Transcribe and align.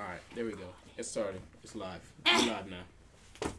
All 0.00 0.06
right, 0.06 0.20
there 0.34 0.46
we 0.46 0.52
go. 0.52 0.64
It's 0.96 1.10
starting. 1.10 1.42
It's 1.62 1.74
live. 1.76 2.00
It's 2.24 2.46
live 2.46 2.64
now. 2.70 3.50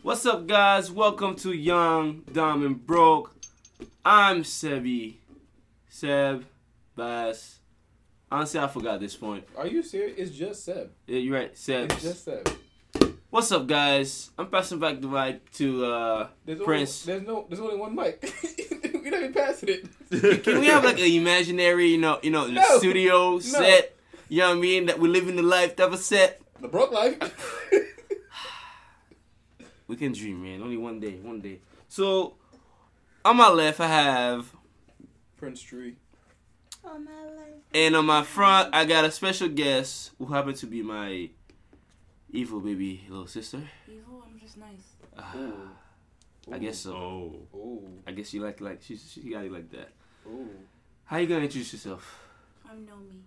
What's 0.00 0.24
up, 0.24 0.46
guys? 0.46 0.90
Welcome 0.90 1.36
to 1.36 1.52
Young, 1.52 2.22
Dumb, 2.32 2.64
and 2.64 2.86
Broke. 2.86 3.34
I'm 4.02 4.44
Sebi. 4.44 5.16
Seb, 5.90 6.46
Bass. 6.96 7.58
Honestly, 8.30 8.60
I 8.60 8.66
forgot 8.68 8.98
this 9.00 9.14
point. 9.14 9.44
Are 9.54 9.66
you 9.66 9.82
serious? 9.82 10.16
It's 10.16 10.30
just 10.38 10.64
Seb. 10.64 10.90
Yeah, 11.06 11.18
you're 11.18 11.34
right, 11.34 11.58
Seb. 11.58 11.92
It's 11.92 12.02
just 12.02 12.24
Seb. 12.24 12.48
What's 13.28 13.52
up, 13.52 13.66
guys? 13.66 14.30
I'm 14.38 14.46
passing 14.46 14.78
back 14.78 15.02
the 15.02 15.08
mic 15.08 15.50
to 15.52 15.84
uh, 15.84 16.28
There's 16.46 16.60
Prince. 16.60 17.06
Only, 17.06 17.18
there's 17.18 17.28
no. 17.28 17.46
There's 17.46 17.60
only 17.60 17.76
one 17.76 17.94
mic. 17.94 18.22
We're 18.94 19.10
not 19.10 19.20
even 19.20 19.34
passing 19.34 19.68
it. 19.68 20.42
Can 20.44 20.60
we 20.60 20.66
have 20.68 20.82
like 20.82 20.98
an 20.98 21.04
imaginary, 21.04 21.88
you 21.88 21.98
know, 21.98 22.20
you 22.22 22.30
know, 22.30 22.46
No. 22.50 22.78
studio 22.78 23.38
set? 23.38 23.96
You 24.32 24.38
know 24.38 24.48
what 24.48 24.56
I 24.56 24.60
mean? 24.60 24.86
That 24.86 24.98
we're 24.98 25.12
living 25.12 25.36
the 25.36 25.42
life 25.42 25.76
that 25.76 25.90
was 25.90 26.06
set. 26.06 26.40
The 26.58 26.66
broke 26.66 26.90
life. 26.90 27.18
We 29.86 29.96
can 29.96 30.12
dream, 30.12 30.42
man. 30.42 30.62
Only 30.62 30.78
one 30.78 31.00
day, 31.00 31.18
one 31.20 31.42
day. 31.42 31.58
So, 31.86 32.32
on 33.26 33.36
my 33.36 33.50
left, 33.50 33.78
I 33.78 33.88
have, 33.88 34.50
Prince 35.36 35.60
Tree. 35.60 35.96
On 36.82 37.04
my 37.04 37.24
life. 37.24 37.60
and 37.74 37.94
on 37.94 38.06
my 38.06 38.22
front, 38.22 38.74
I 38.74 38.86
got 38.86 39.04
a 39.04 39.10
special 39.10 39.48
guest 39.48 40.12
who 40.16 40.24
happened 40.24 40.56
to 40.56 40.66
be 40.66 40.80
my 40.80 41.28
evil 42.30 42.60
baby 42.60 43.04
little 43.10 43.26
sister. 43.26 43.60
Evil, 43.86 44.24
I'm 44.26 44.40
just 44.40 44.56
nice. 44.56 44.96
Ah, 45.18 45.36
Ooh. 45.36 45.68
I 46.50 46.56
guess 46.58 46.78
so. 46.78 46.94
Oh. 46.94 47.58
Ooh. 47.58 47.98
I 48.06 48.12
guess 48.12 48.32
you 48.32 48.40
like 48.40 48.62
like 48.62 48.80
she 48.80 48.96
she 48.96 49.28
got 49.28 49.44
it 49.44 49.52
like 49.52 49.70
that. 49.72 49.90
Ooh. 50.26 50.48
How 51.04 51.18
you 51.18 51.26
gonna 51.26 51.42
introduce 51.44 51.74
yourself? 51.74 52.18
I'm 52.66 52.86
know 52.86 52.96
me. 52.96 53.24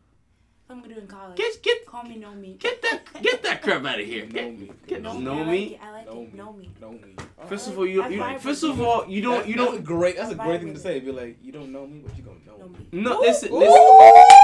I'm 0.67 0.81
gonna 0.81 0.95
do 0.95 0.99
in 0.99 1.07
college. 1.07 1.37
Get 1.37 1.61
get 1.61 1.85
Call 1.85 2.03
me 2.03 2.15
know 2.17 2.31
me. 2.31 2.57
get 2.59 2.81
that 2.81 3.01
get 3.21 3.43
that 3.43 3.61
crap 3.61 3.85
out 3.85 3.99
of 3.99 4.05
here. 4.05 4.25
Know 4.25 4.31
Get- 4.31 4.59
me. 4.59 4.71
get- 4.87 5.01
know 5.01 5.13
know 5.19 5.33
I 5.33 5.37
like 5.39 5.47
me? 5.47 5.63
it, 5.75 5.79
I 5.83 5.91
like 5.91 6.05
Know 6.07 6.21
it. 6.21 6.33
me. 6.57 6.69
Know 6.81 6.91
me. 6.91 7.15
First 7.47 7.67
of 7.67 7.73
uh-huh. 7.73 7.81
all, 7.81 7.87
you, 7.87 8.01
I 8.01 8.07
you 8.09 8.19
vibe 8.19 8.39
first 8.39 8.63
of 8.63 8.81
all 8.81 9.07
you 9.07 9.21
don't 9.21 9.39
That- 9.41 9.47
you 9.49 9.55
don't 9.55 9.77
a 9.77 9.81
great. 9.81 10.17
That's 10.17 10.31
a 10.31 10.35
great 10.35 10.61
thing 10.61 10.73
to 10.73 10.79
say. 10.79 10.99
Be 10.99 11.11
like, 11.11 11.37
you 11.43 11.51
don't 11.51 11.71
know 11.71 11.85
me, 11.85 11.99
but 12.05 12.17
you 12.17 12.23
gonna 12.23 12.39
know 12.47 12.57
Know 12.57 12.69
me. 12.69 12.79
me. 12.91 13.01
no 13.03 13.19
listen 13.19 13.51
Ooh. 13.51 13.59
listen. 13.59 14.35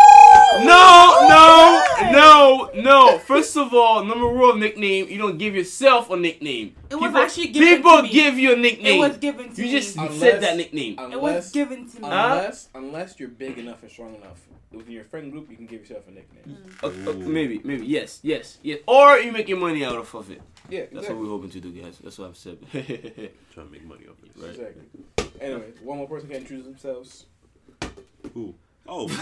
No, 0.60 1.28
no, 1.30 2.12
no, 2.12 2.70
no. 2.82 3.18
First 3.20 3.56
of 3.58 3.74
all, 3.74 4.04
number 4.04 4.28
one 4.28 4.60
nickname. 4.60 5.08
You 5.10 5.18
don't 5.18 5.38
give 5.38 5.56
yourself 5.56 6.10
a 6.10 6.18
nickname. 6.18 6.76
It 6.90 6.96
was 6.96 7.08
people, 7.10 7.22
actually 7.22 7.48
given 7.48 7.78
people 7.78 7.98
to 7.98 8.04
me. 8.04 8.10
give 8.10 8.38
you 8.38 8.54
a 8.54 8.58
nickname. 8.58 8.96
It 9.04 9.08
was 9.08 9.18
given 9.18 9.54
to 9.54 9.56
you 9.56 9.64
me. 9.68 9.70
You 9.74 9.80
just 9.80 9.98
Unless- 9.98 10.20
said 10.20 10.42
that 10.42 10.58
nickname. 10.58 11.00
it 11.00 11.20
was 11.22 11.32
Unless, 11.32 11.52
given 11.52 11.90
to 11.90 12.02
me. 12.02 12.08
Huh? 12.08 12.30
unless, 12.32 12.70
unless 12.76 13.20
you're 13.20 13.30
big 13.30 13.58
enough 13.58 13.82
and 13.82 13.92
strong 13.92 14.16
enough 14.16 14.42
within 14.72 14.92
your 14.92 15.04
friend 15.06 15.32
group, 15.32 15.50
you 15.50 15.56
can 15.56 15.68
give 15.68 15.82
yourself 15.82 16.08
a 16.08 16.12
nickname. 16.12 16.58
Uh, 16.84 16.88
uh, 16.88 17.14
maybe, 17.14 17.62
maybe, 17.64 17.86
yes, 17.86 18.20
yes, 18.24 18.58
yes. 18.62 18.80
Or 18.88 19.18
you 19.20 19.32
making 19.32 19.60
money 19.60 19.86
out 19.86 19.96
of 19.96 20.32
it. 20.32 20.42
Yeah, 20.70 20.86
That's 20.92 21.08
what 21.10 21.18
we're 21.18 21.28
hoping 21.28 21.50
to 21.52 21.60
do, 21.60 21.72
guys. 21.72 21.98
That's 22.04 22.18
what 22.18 22.30
I've 22.30 22.38
said. 22.38 22.60
Trying 22.72 23.68
to 23.68 23.72
make 23.72 23.86
money 23.86 24.06
off 24.10 24.16
this. 24.22 24.36
Right. 24.38 24.50
Exactly. 24.52 24.84
Anyway, 25.42 25.72
one 25.84 25.98
more 25.98 26.08
person 26.08 26.28
can 26.30 26.38
introduce 26.38 26.66
themselves. 26.66 27.26
Who? 28.34 28.54
Oh, 28.88 29.08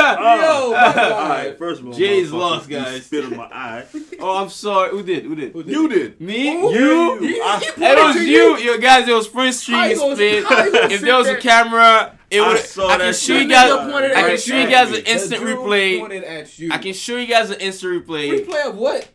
Yo. 0.00 0.74
Alright, 0.74 1.56
first 1.58 1.80
of 1.80 1.86
all, 1.86 1.92
Jay's 1.92 2.30
motherfucker, 2.30 2.38
lost, 2.38 2.68
you 2.70 2.76
guys. 2.76 3.06
Spit 3.06 3.24
in 3.24 3.36
my 3.36 3.44
eye. 3.44 3.84
oh, 4.20 4.36
I'm 4.42 4.50
sorry. 4.50 4.90
Who 4.90 5.02
did? 5.02 5.24
Who 5.24 5.34
did? 5.34 5.52
Who 5.52 5.62
did? 5.62 5.72
You 5.72 5.88
did. 5.88 6.20
Me? 6.20 6.48
Who? 6.60 6.72
You? 6.74 7.18
He- 7.20 7.40
I- 7.40 7.58
he 7.58 7.66
It 7.66 7.74
pointed 7.76 8.02
was 8.04 8.16
to 8.16 8.24
you, 8.28 8.56
yo 8.58 8.78
guys. 8.78 9.08
It 9.08 9.14
was 9.14 9.28
Prince 9.28 9.66
How 9.66 9.84
Street 9.86 9.90
you 9.92 9.96
gonna- 9.98 10.16
spit. 10.16 10.44
how 10.44 10.64
you 10.64 10.72
gonna 10.72 10.84
If 10.86 10.90
sit 11.00 11.02
there 11.06 11.16
was 11.16 11.26
a 11.28 11.30
there? 11.32 11.40
camera, 11.40 12.18
it 12.30 12.40
I 12.40 12.48
would. 12.48 12.58
saw 12.60 12.88
I 12.88 12.96
that 12.98 13.04
can 13.04 13.12
show 13.14 13.18
shit. 13.34 13.42
you 13.44 13.48
guys. 13.48 13.70
nigga 13.70 13.90
pointed 13.92 14.10
I 14.12 14.14
can 14.22 14.30
at 14.32 14.40
show 14.40 14.54
you 14.56 14.60
you. 14.62 14.68
guys 14.68 14.88
an 14.88 14.92
The 14.94 15.10
instant 15.10 15.40
dude 15.44 15.56
replay. 15.58 16.00
Pointed 16.00 16.24
at 16.24 16.58
you. 16.58 16.68
I 16.72 16.78
can 16.78 16.92
show 16.92 17.16
you 17.16 17.26
guys 17.26 17.50
an 17.50 17.60
instant 17.60 18.06
replay 18.06 18.44
replay 18.46 18.66
of 18.68 18.76
what? 18.76 19.08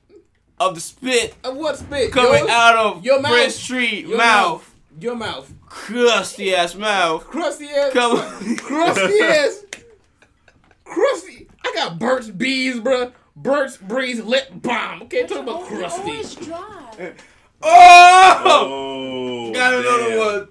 of 0.60 0.74
the 0.76 0.82
spit 0.82 1.36
Of 1.44 1.58
what 1.58 1.78
spit? 1.78 2.12
coming 2.12 2.32
Yours? 2.40 2.50
out 2.50 2.76
of 2.78 3.04
Your 3.06 3.20
mouth. 3.22 3.32
Prince 3.32 3.56
Street 3.56 4.08
Your 4.08 4.18
mouth, 4.18 4.74
Your 5.00 5.16
mouth. 5.16 5.52
Crusty 5.68 6.54
ass 6.56 6.76
mouth. 6.76 7.26
Crusty 7.28 7.68
ass. 7.70 7.94
Come- 7.94 8.58
Crusty 8.58 9.20
ass. 9.22 9.66
Crusty. 10.84 11.48
I 11.66 11.72
got 11.74 12.00
Burt's 12.00 12.30
Bees, 12.30 12.80
bro. 12.80 13.12
Burt's 13.36 13.78
Breeze 13.78 14.22
lip 14.24 14.48
balm. 14.54 15.04
Okay, 15.04 15.26
talk 15.26 15.40
about 15.40 15.70
You're 15.70 15.80
crusty. 15.82 16.02
always 16.02 16.36
dry. 16.36 17.14
Oh! 17.68 18.42
Oh. 18.46 19.54
Got 19.54 19.74
another 19.74 20.10
damn. 20.10 20.18
one. 20.20 20.48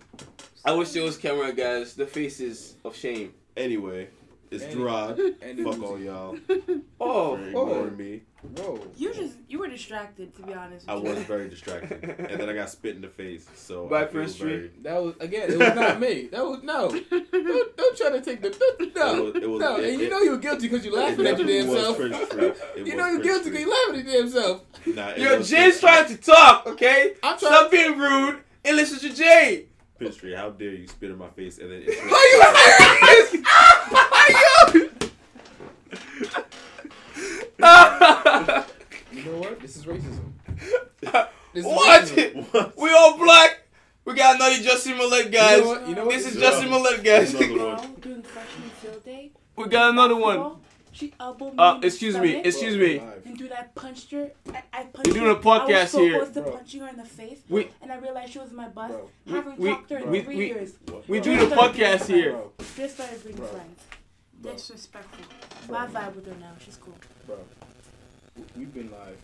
I 0.65 0.73
wish 0.73 0.91
there 0.93 1.03
was 1.05 1.17
camera, 1.17 1.53
guys. 1.53 1.95
The 1.95 2.07
faces 2.07 2.75
of 2.85 2.97
shame. 2.97 3.35
Anyway, 3.57 4.09
it's 4.51 4.65
Any- 4.65 4.75
Gerard. 4.75 5.21
any 5.43 5.63
Fuck 5.63 5.81
all 5.83 5.99
y'all 6.01 6.37
Oh, 7.01 7.37
for 7.53 7.59
oh. 7.59 7.91
me. 7.91 8.23
Whoa. 8.57 8.81
You 8.97 9.13
just 9.15 9.35
you 9.49 9.59
were 9.59 9.67
distracted 9.69 10.35
to 10.37 10.43
be 10.43 10.53
honest. 10.55 10.89
I 10.89 10.95
you. 10.95 11.01
was 11.03 11.19
very 11.25 11.49
distracted, 11.55 12.03
and 12.05 12.41
then 12.41 12.49
I 12.49 12.53
got 12.53 12.71
spit 12.71 12.95
in 12.95 13.03
the 13.03 13.09
face. 13.09 13.47
So 13.55 13.89
By 13.89 14.03
I 14.03 14.05
Prince 14.05 14.35
Street. 14.35 14.49
very- 14.57 14.71
That 14.83 15.03
was 15.03 15.15
again. 15.21 15.51
It 15.53 15.59
was 15.59 15.75
not 15.75 15.99
me. 16.07 16.29
That 16.31 16.45
was 16.45 16.63
no. 16.63 16.89
Don't, 17.11 17.77
don't 17.77 17.97
try 17.97 18.11
to 18.11 18.21
take 18.21 18.43
the 18.43 18.51
no. 18.95 19.27
It 19.29 19.35
was- 19.35 19.43
it 19.43 19.51
was- 19.51 19.61
no, 19.61 19.77
it- 19.77 19.91
and 19.91 20.01
you 20.01 20.07
it- 20.07 20.11
know 20.11 20.19
you 20.21 20.31
were 20.33 20.39
guilty 20.39 20.69
because 20.69 20.85
you're 20.85 20.95
laughing 20.97 21.27
at 21.27 21.39
your 21.39 21.47
definitely 21.47 21.59
damn 21.61 21.69
was 21.69 21.81
self. 21.83 21.97
Prince 21.97 22.17
Street. 22.29 22.55
It 22.77 22.87
You 22.87 22.97
know 22.97 23.07
you're 23.09 23.23
guilty 23.23 23.51
because 23.51 23.65
you're 23.67 23.71
laughing 23.87 24.01
at 24.01 24.07
your 24.13 24.23
damn 24.23 24.31
self. 24.31 24.63
Nah, 24.87 25.09
it 25.11 25.19
Yo, 25.19 25.43
Jay's 25.43 25.81
trying 25.81 26.07
to 26.09 26.17
talk, 26.17 26.67
okay? 26.67 27.15
I'm 27.23 27.39
trying. 27.39 27.53
Stop 27.53 27.71
being 27.71 27.99
rude 27.99 28.41
and 28.65 28.77
listen 28.77 28.99
to 29.09 29.15
Jay. 29.17 29.67
Prince 29.97 30.17
Street. 30.17 30.37
How 30.37 30.51
dare 30.51 30.71
you 30.73 30.87
spit 30.89 31.11
in 31.11 31.17
my 31.19 31.29
face 31.29 31.59
and 31.59 31.71
then? 31.71 31.83
How 31.83 31.89
you 31.89 32.43
hilarious? 32.43 33.35
You 39.13 39.25
know 39.25 39.39
what? 39.39 39.61
This 39.61 39.77
is 39.77 39.85
racism. 39.87 40.33
This 41.55 41.65
is 41.65 41.67
what? 41.67 42.03
racism. 42.03 42.53
What? 42.53 42.77
we 42.77 42.91
all 42.93 43.17
black. 43.17 43.61
We 44.05 44.15
got 44.15 44.35
another 44.37 44.57
Jussie 44.57 44.93
Smollett, 44.95 45.31
guys. 45.31 45.59
You 45.59 45.65
know 45.65 45.69
what? 45.71 45.89
You 45.89 45.95
know 45.95 46.05
what? 46.07 46.15
This 46.17 46.27
is 46.27 46.37
Yeah. 46.37 46.51
Jussie 46.51 46.67
Smollett, 46.67 47.05
guys. 47.05 47.31
Another 47.35 47.55
Girl 47.55 47.77
one. 47.77 47.95
doing 48.01 48.23
freshman 48.23 48.71
field 48.71 49.05
day. 49.05 49.31
we 49.57 49.69
got 49.69 49.91
another 49.91 50.17
one. 50.17 50.57
She 50.93 51.13
elbowed 51.19 51.53
me. 51.53 51.59
Uh, 51.59 51.79
excuse 51.83 52.17
me. 52.19 52.37
Excuse 52.45 52.77
me. 52.77 52.99
And 53.25 53.39
dude, 53.39 53.51
I 53.53 53.63
punched 53.75 54.11
her. 54.13 54.31
I, 54.53 54.63
I 54.73 54.83
punched 54.85 55.09
We're 55.09 55.15
doing 55.15 55.27
her. 55.27 55.31
a 55.33 55.37
podcast 55.37 55.71
I 55.71 55.83
was 55.83 55.91
so 55.93 55.99
here. 56.01 56.19
close 56.19 56.35
to 56.35 56.43
Bro. 56.43 56.53
punching 56.53 56.81
her 56.83 56.89
in 56.89 56.97
the 56.97 57.05
face. 57.05 57.39
We- 57.49 57.69
and 57.83 57.91
I 57.93 57.97
realized 57.99 58.33
she 58.33 58.39
was 58.41 58.53
my 58.53 58.69
boss. 58.69 58.91
Bro. 58.91 59.11
Haven't 59.37 59.59
We- 59.59 59.71
talked 59.71 59.89
to 59.89 59.95
her 59.99 60.05
in 60.05 60.11
we- 60.11 60.23
three 60.23 60.37
we- 60.37 60.47
years. 60.47 60.73
What? 60.91 61.09
We 61.09 61.21
Bro. 61.21 61.37
do 61.37 61.47
the 61.49 61.55
podcast 61.57 62.07
here. 62.07 62.33
Bro, 62.33 62.53
Just 62.77 62.95
started 62.97 63.25
being 63.25 63.37
Bro. 63.37 63.47
friends. 63.47 63.81
Bro. 64.43 64.53
Disrespectful. 64.53 65.25
But 65.69 65.77
I 65.77 65.87
vibe 65.87 66.15
with 66.17 66.27
her 66.27 66.35
now. 66.41 66.53
She's 66.65 66.77
cool. 66.77 66.95
bro. 67.27 67.37
We've 68.57 68.73
been 68.75 68.91
live 68.91 69.17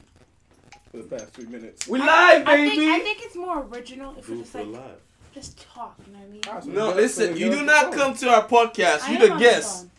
for 0.91 0.99
the 0.99 1.03
past 1.05 1.33
three 1.35 1.47
minutes. 1.47 1.87
We 1.89 2.01
I- 2.01 2.05
live, 2.39 2.49
I 2.49 2.57
baby. 2.57 2.77
think, 2.77 2.91
I 2.93 2.99
think 3.01 3.19
it's 3.23 3.37
more 3.37 3.63
original 3.71 4.15
if 4.19 4.29
we 4.29 4.37
Do 4.37 4.43
just 4.43 4.55
like 4.55 4.67
live. 4.69 5.01
just 5.35 5.61
talk. 5.61 5.97
You 6.07 6.13
know 6.15 6.19
what 6.21 6.65
I 6.65 6.67
mean? 6.67 6.75
No, 6.75 6.91
listen. 6.95 7.37
You 7.37 7.51
do 7.51 7.63
not 7.65 7.93
come 7.93 8.15
to 8.15 8.29
our 8.31 8.47
podcast. 8.47 9.03
I 9.03 9.13
You 9.13 9.19
am 9.25 9.29
the 9.31 9.37
guest. 9.39 9.79
phone. 9.79 9.87
phone. 9.87 9.91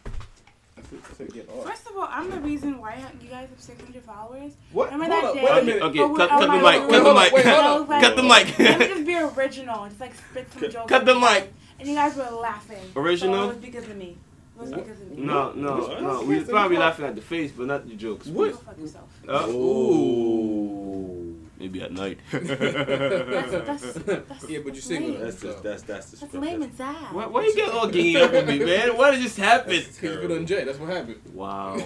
I 1.12 1.16
said 1.18 1.34
get 1.34 1.50
off. 1.50 1.66
First 1.66 1.88
of 1.88 1.96
all, 1.98 2.08
I'm 2.10 2.30
the 2.30 2.40
reason 2.42 2.80
why 2.80 2.96
you 3.22 3.30
guys 3.30 3.48
have 3.50 3.60
600 3.62 4.04
followers. 4.04 4.54
What? 4.72 4.92
Remember 4.92 5.14
Hold 5.16 5.24
that 5.24 5.30
up, 5.30 5.36
day? 5.36 5.42
Wait 5.44 5.50
a 5.52 5.56
Okay, 5.56 5.66
minute. 5.66 5.82
okay. 5.84 6.16
Cut, 6.18 6.30
cut 6.30 6.40
the 6.40 6.48
mic. 6.58 6.90
Cut 6.90 7.04
the 7.04 7.14
mic. 7.14 7.32
wait, 7.34 7.46
hold 7.46 7.90
up. 7.92 8.02
Cut 8.02 8.16
the 8.16 8.24
mic. 8.24 8.60
Let 8.60 8.80
me 8.80 8.88
just 8.88 9.06
be 9.06 9.16
original 9.18 9.86
just 9.88 10.00
like 10.00 10.14
spit 10.16 10.48
some 10.54 10.72
jokes. 10.72 10.90
Cut 10.90 11.06
the 11.06 11.12
at 11.12 11.16
you 11.18 11.22
guys. 11.22 11.42
mic. 11.44 11.54
And 11.80 11.88
you 11.90 11.96
guys 11.96 12.16
were 12.16 12.24
laughing. 12.30 12.78
Original? 12.96 13.36
So 13.36 13.44
it 13.44 13.48
was 13.48 13.58
because 13.58 13.90
of 13.90 13.96
me. 13.98 14.18
It 14.62 14.66
was 14.66 14.72
What? 14.72 14.84
because 14.86 15.02
of 15.02 15.10
me. 15.18 15.24
No, 15.26 15.52
no, 15.54 15.78
What? 15.78 16.02
no. 16.04 16.24
We 16.24 16.40
probably 16.44 16.78
laughing 16.78 17.06
at 17.06 17.16
the 17.16 17.22
face, 17.22 17.52
but 17.52 17.66
not 17.68 17.88
the 17.90 17.96
jokes. 17.96 18.28
What? 18.28 18.52
Go 18.52 18.58
fuck 18.58 18.78
yourself. 18.78 19.10
Uh, 19.28 19.46
Oh. 19.48 21.36
maybe 21.60 21.82
at 21.82 21.92
night. 21.92 22.20
That's, 22.32 22.48
that's, 22.48 23.94
that's, 23.94 24.44
Yeah, 24.50 24.60
but 24.60 24.66
you're 24.66 24.72
that's 24.74 24.84
single. 24.86 25.12
lame. 25.12 25.22
That's 25.22 25.42
just 25.42 25.64
that's 25.64 25.84
that's 25.84 26.06
the 26.12 26.18
That's 26.18 26.30
script. 26.32 26.36
lame 26.46 26.62
and 26.62 26.74
sad. 26.76 27.14
Why, 27.14 27.26
why 27.28 27.44
you 27.46 27.56
get 27.56 27.70
all 27.72 27.88
ganging 27.88 28.18
up 28.18 28.34
on 28.34 28.46
me, 28.46 28.60
man? 28.60 28.98
Why 28.98 29.12
did 29.12 29.22
this 29.24 29.36
happen? 29.38 29.74
That's 29.76 29.98
Because 30.00 30.22
you 30.22 30.28
done 30.28 30.46
Jay. 30.46 30.64
That's 30.64 30.78
what 30.80 30.90
happened. 30.90 31.22
Wow. 31.34 31.82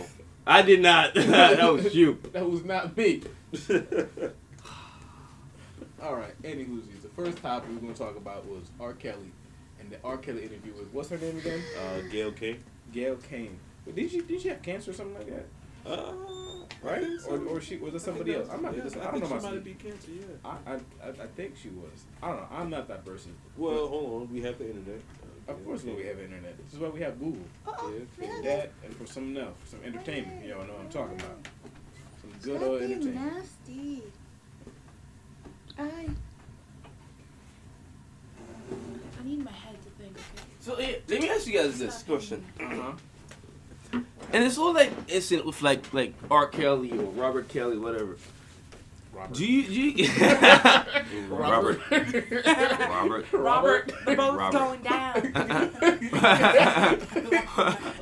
I 0.47 0.61
did 0.61 0.81
not. 0.81 1.13
that 1.15 1.71
was 1.73 1.95
you. 1.95 2.19
That 2.33 2.49
was 2.49 2.63
not 2.65 2.95
me. 2.97 3.21
All 6.01 6.15
right. 6.15 6.39
Anywho's 6.43 6.83
the 7.01 7.09
first 7.15 7.37
topic 7.41 7.69
we 7.69 7.77
are 7.77 7.79
going 7.79 7.93
to 7.93 7.99
talk 7.99 8.15
about 8.17 8.45
was 8.47 8.69
R. 8.79 8.93
Kelly, 8.93 9.31
and 9.79 9.89
the 9.89 9.97
R. 10.03 10.17
Kelly 10.17 10.43
interview 10.43 10.73
was 10.73 10.85
what's 10.91 11.09
her 11.09 11.17
name 11.17 11.37
again? 11.37 11.61
uh, 11.79 12.01
Gayle 12.11 12.31
King. 12.31 12.63
Gail 12.91 13.15
Kane. 13.17 13.57
But 13.85 13.95
did 13.95 14.11
she 14.11 14.21
did 14.21 14.41
she 14.41 14.49
have 14.49 14.61
cancer 14.61 14.91
or 14.91 14.93
something 14.93 15.15
like 15.15 15.27
that? 15.29 15.45
Uh, 15.89 16.13
Right? 16.81 17.05
So. 17.19 17.31
Or, 17.31 17.45
or 17.47 17.61
she 17.61 17.77
was 17.77 17.93
it 17.95 17.99
somebody 18.01 18.35
else? 18.35 18.47
I'm 18.51 18.61
not. 18.61 18.75
that- 18.75 18.83
listen, 18.85 18.99
yeah, 19.01 19.07
I 19.07 19.11
don't 19.11 19.19
know 19.21 19.27
think 19.27 19.33
my 19.33 19.39
she 19.39 19.45
might 19.45 19.53
have 19.55 19.63
been 19.63 19.75
cancer. 19.75 20.11
Yeah. 20.11 20.25
I, 20.43 20.71
I, 20.71 20.73
I 20.75 21.09
I 21.09 21.27
think 21.35 21.55
she 21.57 21.69
was. 21.69 22.05
I 22.21 22.27
don't 22.29 22.37
know. 22.37 22.47
I'm 22.51 22.69
not 22.69 22.87
that 22.87 23.05
person. 23.05 23.33
Well, 23.57 23.87
hold 23.87 24.21
on. 24.23 24.33
We 24.33 24.41
have 24.41 24.57
the 24.57 24.65
internet. 24.69 25.01
Uh, 25.47 25.51
Of 25.53 25.65
course, 25.65 25.83
we 25.83 25.91
have 26.05 26.19
internet. 26.19 26.57
This 26.63 26.73
is 26.73 26.79
why 26.79 26.89
we 26.89 26.99
have 27.01 27.17
Google. 27.19 27.43
Uh-oh. 27.67 27.93
Yeah, 28.19 28.27
for 28.35 28.41
that 28.43 28.71
and 28.83 28.95
for 28.95 29.05
something 29.05 29.37
else, 29.37 29.55
for 29.63 29.67
some 29.67 29.79
entertainment. 29.83 30.43
You 30.45 30.53
all 30.55 30.63
know 30.65 30.73
what 30.73 30.81
I'm 30.81 30.89
talking 30.89 31.19
about. 31.21 31.47
Some 32.21 32.31
good 32.41 32.61
old 32.63 32.81
That'd 32.81 32.89
be 32.89 32.93
entertainment. 32.95 33.33
nasty. 33.35 34.03
I. 35.77 36.09
I 39.19 39.23
need 39.27 39.43
my 39.45 39.51
head 39.51 39.75
to 39.81 39.89
think. 40.01 40.15
Okay. 40.17 40.54
So 40.65 40.73
eh, 40.77 40.95
let 41.07 41.21
me 41.21 41.29
ask 41.29 41.45
you 41.45 41.53
guys 41.53 41.77
this 41.77 42.01
question. 42.01 42.43
Uh 42.59 42.63
huh. 42.65 42.93
And 44.33 44.43
it's 44.43 44.57
all 44.57 44.73
like 44.73 44.91
instant 45.07 45.45
with 45.45 45.61
like 45.61 45.93
like 45.93 46.15
R. 46.31 46.47
Kelly 46.47 46.89
or 46.89 47.03
Robert 47.11 47.49
Kelly, 47.49 47.77
whatever. 47.77 48.17
Robert. 49.13 49.35
Do 49.35 49.45
you, 49.45 49.63
do 49.67 49.73
you 49.73 50.11
Robert 51.29 51.79
Robert 51.91 53.31
Robert, 53.31 53.93
the 54.07 54.15
boat's 54.15 54.35
Robert. 54.35 54.57
going 54.57 54.81
down. 54.81 55.21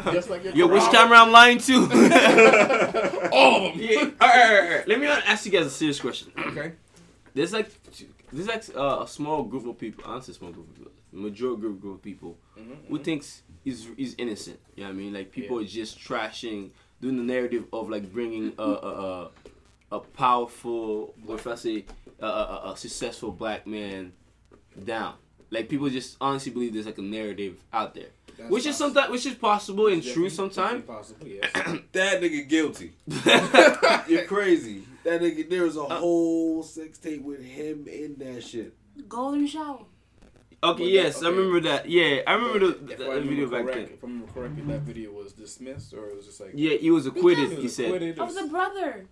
Just 0.14 0.30
like 0.30 0.46
your 0.46 0.56
Yo, 0.56 0.68
which 0.68 0.84
camera 0.84 1.18
I'm 1.18 1.34
lying 1.34 1.58
to? 1.58 1.74
All 3.34 3.68
of 3.68 3.74
them. 3.74 3.82
yeah. 3.84 4.00
All 4.00 4.06
right, 4.06 4.16
all 4.22 4.30
right, 4.30 4.64
all 4.64 4.70
right. 4.78 4.88
Let 4.88 5.02
me 5.02 5.08
ask 5.08 5.46
you 5.46 5.52
guys 5.52 5.66
a 5.66 5.70
serious 5.70 6.00
question. 6.00 6.32
Okay. 6.40 6.72
There's 7.34 7.52
like 7.52 7.70
there's 8.32 8.48
like 8.48 8.64
uh, 8.74 9.02
a 9.04 9.08
small 9.10 9.44
group 9.44 9.68
of 9.68 9.78
people. 9.78 10.06
I 10.08 10.14
don't 10.14 10.24
small 10.24 10.52
group 10.54 10.70
of 10.70 10.76
people. 10.76 10.93
Major 11.14 11.56
group, 11.56 11.80
group 11.80 11.96
of 11.96 12.02
people 12.02 12.38
who 12.90 12.98
thinks 13.00 13.44
he's 13.64 13.88
he's 13.96 14.16
innocent. 14.18 14.60
You 14.76 14.84
know 14.84 14.90
what 14.90 14.96
I 14.96 14.98
mean? 14.98 15.14
Like 15.14 15.32
people 15.32 15.62
Yeah. 15.62 15.66
are 15.66 15.70
just 15.70 16.00
trashing, 16.00 16.72
doing 17.02 17.18
the 17.18 17.24
narrative 17.24 17.66
of 17.72 17.90
like 17.90 18.12
bringing 18.12 18.54
a 18.58 18.64
a, 18.64 18.92
a, 19.22 19.32
a 19.92 20.00
powerful, 20.00 21.14
or 21.28 21.36
if 21.36 21.46
I 21.48 21.56
say 21.56 21.86
a, 22.20 22.26
a, 22.26 22.72
a 22.74 22.78
successful 22.78 23.32
black 23.32 23.68
man 23.68 24.14
down. 24.84 25.16
Like 25.52 25.70
people 25.70 25.88
just 25.90 26.18
honestly 26.20 26.52
believe 26.52 26.74
there's 26.74 26.88
like 26.88 26.98
a 26.98 27.02
narrative 27.04 27.64
out 27.72 27.94
there, 27.94 28.08
That's 28.40 28.50
which 28.50 28.66
is 28.66 28.76
sometimes 28.76 29.12
which 29.12 29.28
is 29.28 29.36
possible 29.36 29.86
and 29.86 30.02
true 30.02 30.28
sometimes. 30.30 30.84
Possible, 30.84 31.28
yes. 31.38 31.52
That 31.92 32.22
nigga 32.22 32.50
guilty. 32.50 32.94
You're 34.08 34.26
crazy. 34.26 34.84
That 35.04 35.22
nigga, 35.22 35.48
there 35.48 35.64
was 35.64 35.76
a 35.78 35.82
Uh, 35.82 35.96
whole 36.00 36.64
sex 36.64 36.98
tape 36.98 37.22
with 37.22 37.44
him 37.44 37.86
in 37.88 38.16
that 38.18 38.42
shit. 38.44 38.74
Golden 39.08 39.46
shower. 39.46 39.86
Okay, 40.64 40.84
But 40.84 40.92
yes, 40.92 41.20
that- 41.20 41.26
I 41.26 41.30
remember 41.30 41.60
that. 41.62 41.90
Yeah, 41.90 42.22
I 42.26 42.34
remember 42.36 42.60
the, 42.60 42.92
If 42.94 42.98
the, 42.98 43.06
I 43.06 43.08
remember 43.16 43.30
video 43.30 43.50
back 43.50 43.66
then. 43.66 43.84
If 43.84 44.04
I 44.04 44.08
remember 44.08 44.32
correctly, 44.32 44.62
that 44.64 44.80
video 44.82 45.12
was 45.12 45.34
dismissed, 45.34 45.94
or 45.94 46.08
it 46.08 46.16
was 46.16 46.26
just 46.26 46.40
like 46.40 46.52
Yeah, 46.54 46.78
he 46.78 46.90
was 46.90 47.06
acquitted. 47.06 47.50
Because- 47.50 47.64
He 47.64 47.70
said. 47.70 47.86
acquitted 47.88 48.18
or 48.20 48.24
Of 48.24 48.36
the 48.36 48.48
brother. 48.48 49.06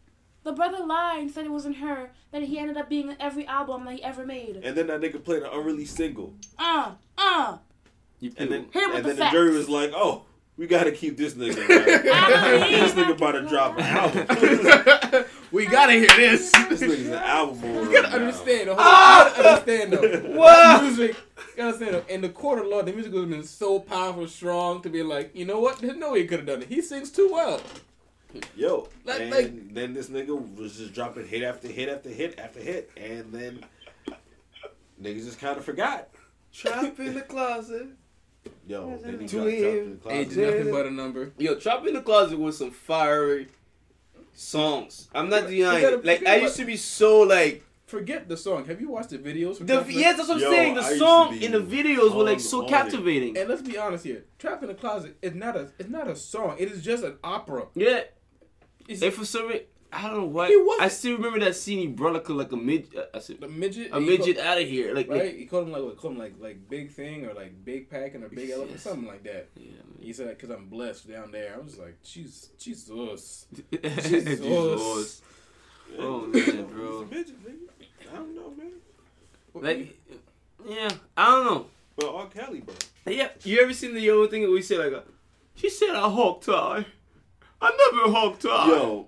The 0.43 0.53
brother 0.53 0.83
lied 0.85 1.19
and 1.19 1.29
said 1.29 1.45
it 1.45 1.51
wasn't 1.51 1.77
her. 1.77 2.11
That 2.31 2.43
he 2.43 2.57
ended 2.57 2.77
up 2.77 2.89
being 2.89 3.09
in 3.11 3.17
every 3.19 3.45
album 3.45 3.85
that 3.85 3.93
he 3.95 4.03
ever 4.03 4.25
made. 4.25 4.61
And 4.63 4.75
then 4.77 4.87
that 4.87 5.01
nigga 5.01 5.23
played 5.23 5.43
an 5.43 5.49
unreleased 5.51 5.95
single. 5.95 6.33
Uh, 6.57 6.93
uh. 7.17 7.57
You 8.19 8.31
And 8.37 8.49
then, 8.51 8.65
Hit 8.71 8.83
him 8.83 8.89
with 8.91 8.97
and 8.97 9.05
the 9.05 9.09
then 9.09 9.17
the 9.17 9.29
jury 9.29 9.51
was 9.55 9.67
like, 9.69 9.91
oh, 9.93 10.23
we 10.57 10.67
gotta 10.67 10.91
keep 10.91 11.17
this 11.17 11.33
nigga. 11.33 11.57
around. 11.57 12.09
I 12.13 12.69
this 12.69 12.93
believe 12.93 13.07
nigga 13.07 13.09
I 13.09 13.11
about 13.11 13.31
to 13.33 13.41
drop 13.47 13.77
an 13.77 13.83
album. 15.13 15.25
we 15.51 15.65
gotta 15.65 15.93
hear 15.93 16.07
this. 16.07 16.51
this 16.51 16.81
nigga's 16.81 17.07
an 17.07 17.13
album 17.15 17.59
boy. 17.59 17.67
You 17.83 17.91
gotta 17.91 18.01
right 18.01 18.09
now. 18.11 18.15
understand. 18.17 18.67
Hold 18.69 18.79
on. 18.79 18.85
Ah! 18.85 19.29
You 19.29 19.43
gotta 19.43 19.49
understand 19.49 19.93
though. 19.93 20.31
What? 20.39 20.83
Music. 20.83 21.09
You 21.11 21.43
gotta 21.57 21.63
understand 21.73 21.95
though. 21.95 22.13
In 22.13 22.21
the 22.21 22.29
court 22.29 22.59
of 22.59 22.67
law, 22.67 22.81
the 22.81 22.93
music 22.93 23.11
would 23.13 23.21
have 23.21 23.29
been 23.29 23.43
so 23.43 23.79
powerful, 23.79 24.27
strong 24.27 24.81
to 24.83 24.89
be 24.89 25.03
like, 25.03 25.35
you 25.35 25.45
know 25.45 25.59
what? 25.59 25.79
There's 25.79 25.97
no 25.97 26.13
way 26.13 26.21
he 26.21 26.27
could 26.27 26.39
have 26.39 26.47
done 26.47 26.61
it. 26.61 26.67
He 26.69 26.81
sings 26.81 27.09
too 27.11 27.29
well. 27.31 27.61
Yo, 28.55 28.87
Like- 29.03 29.19
and 29.21 29.31
like- 29.31 29.73
then 29.73 29.93
this 29.93 30.07
nigga 30.07 30.55
was 30.55 30.77
just 30.77 30.93
dropping 30.93 31.27
hit 31.27 31.43
after 31.43 31.67
hit 31.67 31.89
after 31.89 32.07
hit 32.09 32.39
after 32.39 32.61
hit, 32.61 32.89
and 32.95 33.31
then 33.33 33.65
niggas 35.01 35.25
just 35.25 35.39
kind 35.39 35.57
of 35.57 35.65
forgot. 35.65 36.07
Trapped 36.53 36.97
in 36.99 37.13
the 37.13 37.21
closet. 37.21 37.87
Yo, 38.67 38.97
then 39.03 39.19
he 39.19 39.27
To 39.27 39.35
got 39.37 39.43
dropped 39.43 39.53
in 39.53 39.89
the 39.91 39.97
closet. 39.97 40.27
is 40.31 40.37
nothing 40.37 40.71
but 40.71 40.85
a 40.85 40.91
number. 40.91 41.31
Yo, 41.37 41.55
Trapped 41.55 41.85
in 41.87 41.93
the 41.93 42.01
Closet 42.01 42.39
was 42.39 42.57
some 42.57 42.71
fiery 42.71 43.47
songs. 44.33 45.09
I'm 45.13 45.29
not 45.29 45.49
You 45.51 45.63
gotta- 45.63 45.79
denying. 45.81 46.01
Like 46.03 46.23
gotta- 46.23 46.31
I 46.31 46.35
used 46.37 46.57
to 46.57 46.65
be 46.65 46.77
so 46.77 47.21
like 47.21 47.63
Forget 47.87 48.29
the 48.29 48.37
song. 48.37 48.63
Have 48.67 48.79
you 48.79 48.87
watched 48.87 49.09
the 49.09 49.17
videos? 49.17 49.57
For 49.57 49.65
the 49.65 49.73
Trapped 49.73 49.89
in 49.89 49.99
yes, 49.99 50.15
that's 50.15 50.29
what 50.29 50.35
I'm 50.37 50.41
Yo, 50.43 50.51
saying. 50.51 50.75
The 50.75 50.81
I 50.81 50.97
song 50.97 51.37
be 51.37 51.45
and 51.45 51.53
the 51.53 51.59
videos 51.59 52.15
were 52.15 52.23
like 52.23 52.39
so 52.39 52.61
hung 52.61 52.67
on 52.67 52.73
it. 52.73 52.77
captivating. 52.77 53.37
And 53.37 53.49
let's 53.49 53.61
be 53.61 53.77
honest 53.77 54.05
here. 54.05 54.23
Trapped 54.39 54.61
in 54.63 54.69
the 54.69 54.75
Closet 54.75 55.17
is 55.21 55.35
not 55.35 55.57
a 55.57 55.67
it's 55.77 55.89
not 55.89 56.07
a 56.07 56.15
song. 56.15 56.55
It 56.57 56.71
is 56.71 56.81
just 56.81 57.03
an 57.03 57.17
opera. 57.21 57.67
Yeah, 57.75 58.03
It's 58.87 59.01
and 59.01 59.13
for 59.13 59.25
some 59.25 59.47
reason, 59.49 59.65
I 59.93 60.03
don't 60.07 60.17
know 60.21 60.25
why. 60.25 60.47
He 60.47 60.55
wasn't- 60.57 60.81
I 60.83 60.87
still 60.87 61.17
remember 61.17 61.39
that 61.41 61.55
scene. 61.55 61.79
He 61.79 61.87
brought 61.87 62.13
like 62.13 62.29
a, 62.29 62.33
like 62.33 62.51
a 62.51 62.55
midget. 62.55 62.95
Uh, 62.97 63.05
I 63.13 63.19
said 63.19 63.41
the 63.41 63.47
midget. 63.49 63.89
a 63.91 63.99
midget 63.99 64.37
called- 64.37 64.47
out 64.47 64.61
of 64.61 64.67
here. 64.67 64.93
Like, 64.95 65.09
right? 65.09 65.25
like 65.25 65.35
He 65.37 65.45
called 65.45 65.67
him 65.67 65.73
like 65.73 65.83
what? 65.83 65.97
Called 65.97 66.13
him 66.13 66.19
like 66.19 66.33
like 66.39 66.69
big 66.69 66.91
thing 66.91 67.25
or 67.25 67.33
like 67.33 67.65
big 67.65 67.89
pack 67.89 68.15
and 68.15 68.23
a 68.23 68.29
big 68.29 68.49
elephant, 68.51 68.71
Yes. 68.71 68.83
something 68.83 69.07
like 69.07 69.23
that. 69.23 69.49
yeah, 69.57 69.71
He 69.99 70.13
said 70.13 70.27
that 70.27 70.37
because 70.37 70.49
I'm 70.55 70.67
blessed 70.67 71.09
down 71.09 71.31
there. 71.31 71.53
I 71.55 71.59
was 71.59 71.77
like, 71.77 72.01
Jesus. 72.03 72.49
Jesus. 72.57 73.47
Jesus. 73.83 75.21
Oh 75.99 76.21
man, 76.27 76.65
bro. 76.73 77.05
Midget, 77.11 77.35
nigga. 77.43 78.11
I 78.11 78.15
don't 78.15 78.35
know, 78.35 78.51
man. 78.57 78.71
Like, 79.53 79.97
yeah, 80.67 80.89
I 81.17 81.25
don't 81.31 81.45
know. 81.45 81.65
But 81.97 82.13
R. 82.15 82.27
Kelly, 82.27 82.61
bro. 82.61 82.73
Yeah, 83.05 83.29
you 83.43 83.59
ever 83.61 83.73
seen 83.73 83.93
the 83.93 84.09
old 84.09 84.29
thing 84.31 84.43
that 84.43 84.49
we 84.51 84.61
say 84.61 84.77
like, 84.77 84.93
uh, 84.93 85.01
she 85.55 85.69
said 85.69 85.89
I 85.89 86.09
hog 86.09 86.41
tie. 86.41 86.85
I 87.61 87.91
never 87.93 88.11
hog 88.11 88.39
tie. 88.39 88.67
Yo, 88.67 89.07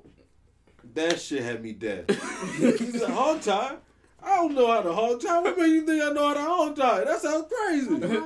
that 0.94 1.20
shit 1.20 1.44
had 1.44 1.64
me 1.64 1.74
dead. 1.74 2.10
he 2.58 2.92
said, 2.92 3.10
hog 3.10 3.42
tie? 3.42 3.76
I 4.22 4.36
don't 4.38 4.56
know 4.56 4.68
how 4.68 4.82
to 4.82 4.94
hog 4.94 5.22
tie. 5.22 5.40
What 5.42 5.58
makes 5.58 5.70
you 5.70 5.86
think 5.86 6.02
I 6.04 6.10
know 6.12 6.28
how 6.28 6.34
to 6.34 6.42
hog 6.42 6.76
tie? 6.76 7.04
That 7.04 7.22
sounds 7.22 7.46
crazy. 7.52 7.94
Okay. 7.96 8.20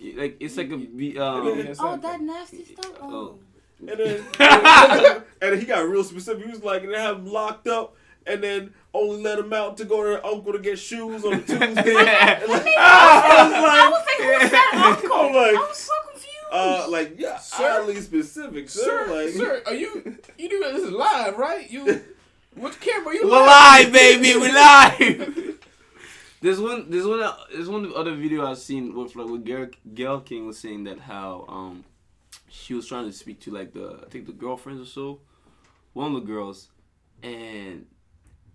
like 0.16 0.36
it's 0.40 0.56
like 0.56 0.70
a 0.70 0.76
be- 0.76 1.18
um. 1.18 1.58
yeah. 1.58 1.74
Oh, 1.78 1.96
that 1.96 2.20
nasty 2.20 2.64
stuff? 2.64 2.92
Oh. 3.00 3.08
Oh. 3.12 3.38
And 3.80 3.98
then, 3.98 4.24
and 4.40 5.24
then 5.40 5.58
he 5.58 5.64
got 5.64 5.88
real 5.88 6.04
specific. 6.04 6.44
He 6.44 6.50
was 6.50 6.62
like, 6.62 6.82
and 6.84 6.92
they 6.92 7.00
have 7.00 7.16
him 7.16 7.26
locked 7.26 7.66
up, 7.66 7.96
and 8.26 8.42
then 8.42 8.74
only 8.92 9.22
let 9.22 9.38
him 9.38 9.52
out 9.54 9.78
to 9.78 9.84
go 9.86 10.02
to 10.04 10.10
their 10.10 10.26
uncle 10.26 10.52
to 10.52 10.58
get 10.58 10.78
shoes 10.78 11.24
on 11.24 11.42
Tuesday. 11.44 11.64
And 11.64 11.76
like, 11.76 12.66
I 12.76 13.88
was 13.90 14.04
like, 14.06 14.40
who's 14.42 14.50
that 14.50 14.72
uncle? 15.02 15.16
I'm 15.16 15.32
like, 15.34 15.74
uh, 16.50 16.86
like 16.88 17.14
yeah, 17.18 17.38
Sir? 17.38 17.80
oddly 17.80 18.00
specific, 18.00 18.68
sir. 18.68 18.82
Sir, 18.82 19.14
like, 19.14 19.34
sir, 19.34 19.62
are 19.66 19.74
you 19.74 20.18
you 20.38 20.48
do 20.48 20.60
this 20.60 20.82
is 20.82 20.90
live, 20.90 21.36
right? 21.36 21.70
You 21.70 22.02
which 22.56 22.80
camera 22.80 23.14
you 23.14 23.24
We're 23.24 23.46
live, 23.46 23.92
baby. 23.92 24.34
We're 24.36 24.52
live. 24.54 25.58
There's 26.40 26.60
one. 26.60 26.90
There's 26.90 27.06
one. 27.06 27.20
There's 27.52 27.68
one 27.68 27.92
other 27.94 28.14
video 28.14 28.46
I've 28.46 28.58
seen 28.58 28.94
with 28.94 29.14
like 29.14 29.28
with 29.28 29.44
Gayle, 29.44 29.68
Gayle 29.94 30.20
King 30.20 30.46
was 30.46 30.58
saying 30.58 30.84
that 30.84 31.00
how 31.00 31.44
um 31.48 31.84
she 32.48 32.74
was 32.74 32.86
trying 32.86 33.06
to 33.06 33.12
speak 33.12 33.40
to 33.42 33.50
like 33.50 33.72
the 33.72 34.00
I 34.04 34.08
think 34.08 34.26
the 34.26 34.32
girlfriends 34.32 34.80
or 34.80 34.90
so, 34.90 35.20
one 35.92 36.14
of 36.14 36.20
the 36.20 36.26
girls, 36.26 36.68
and 37.22 37.86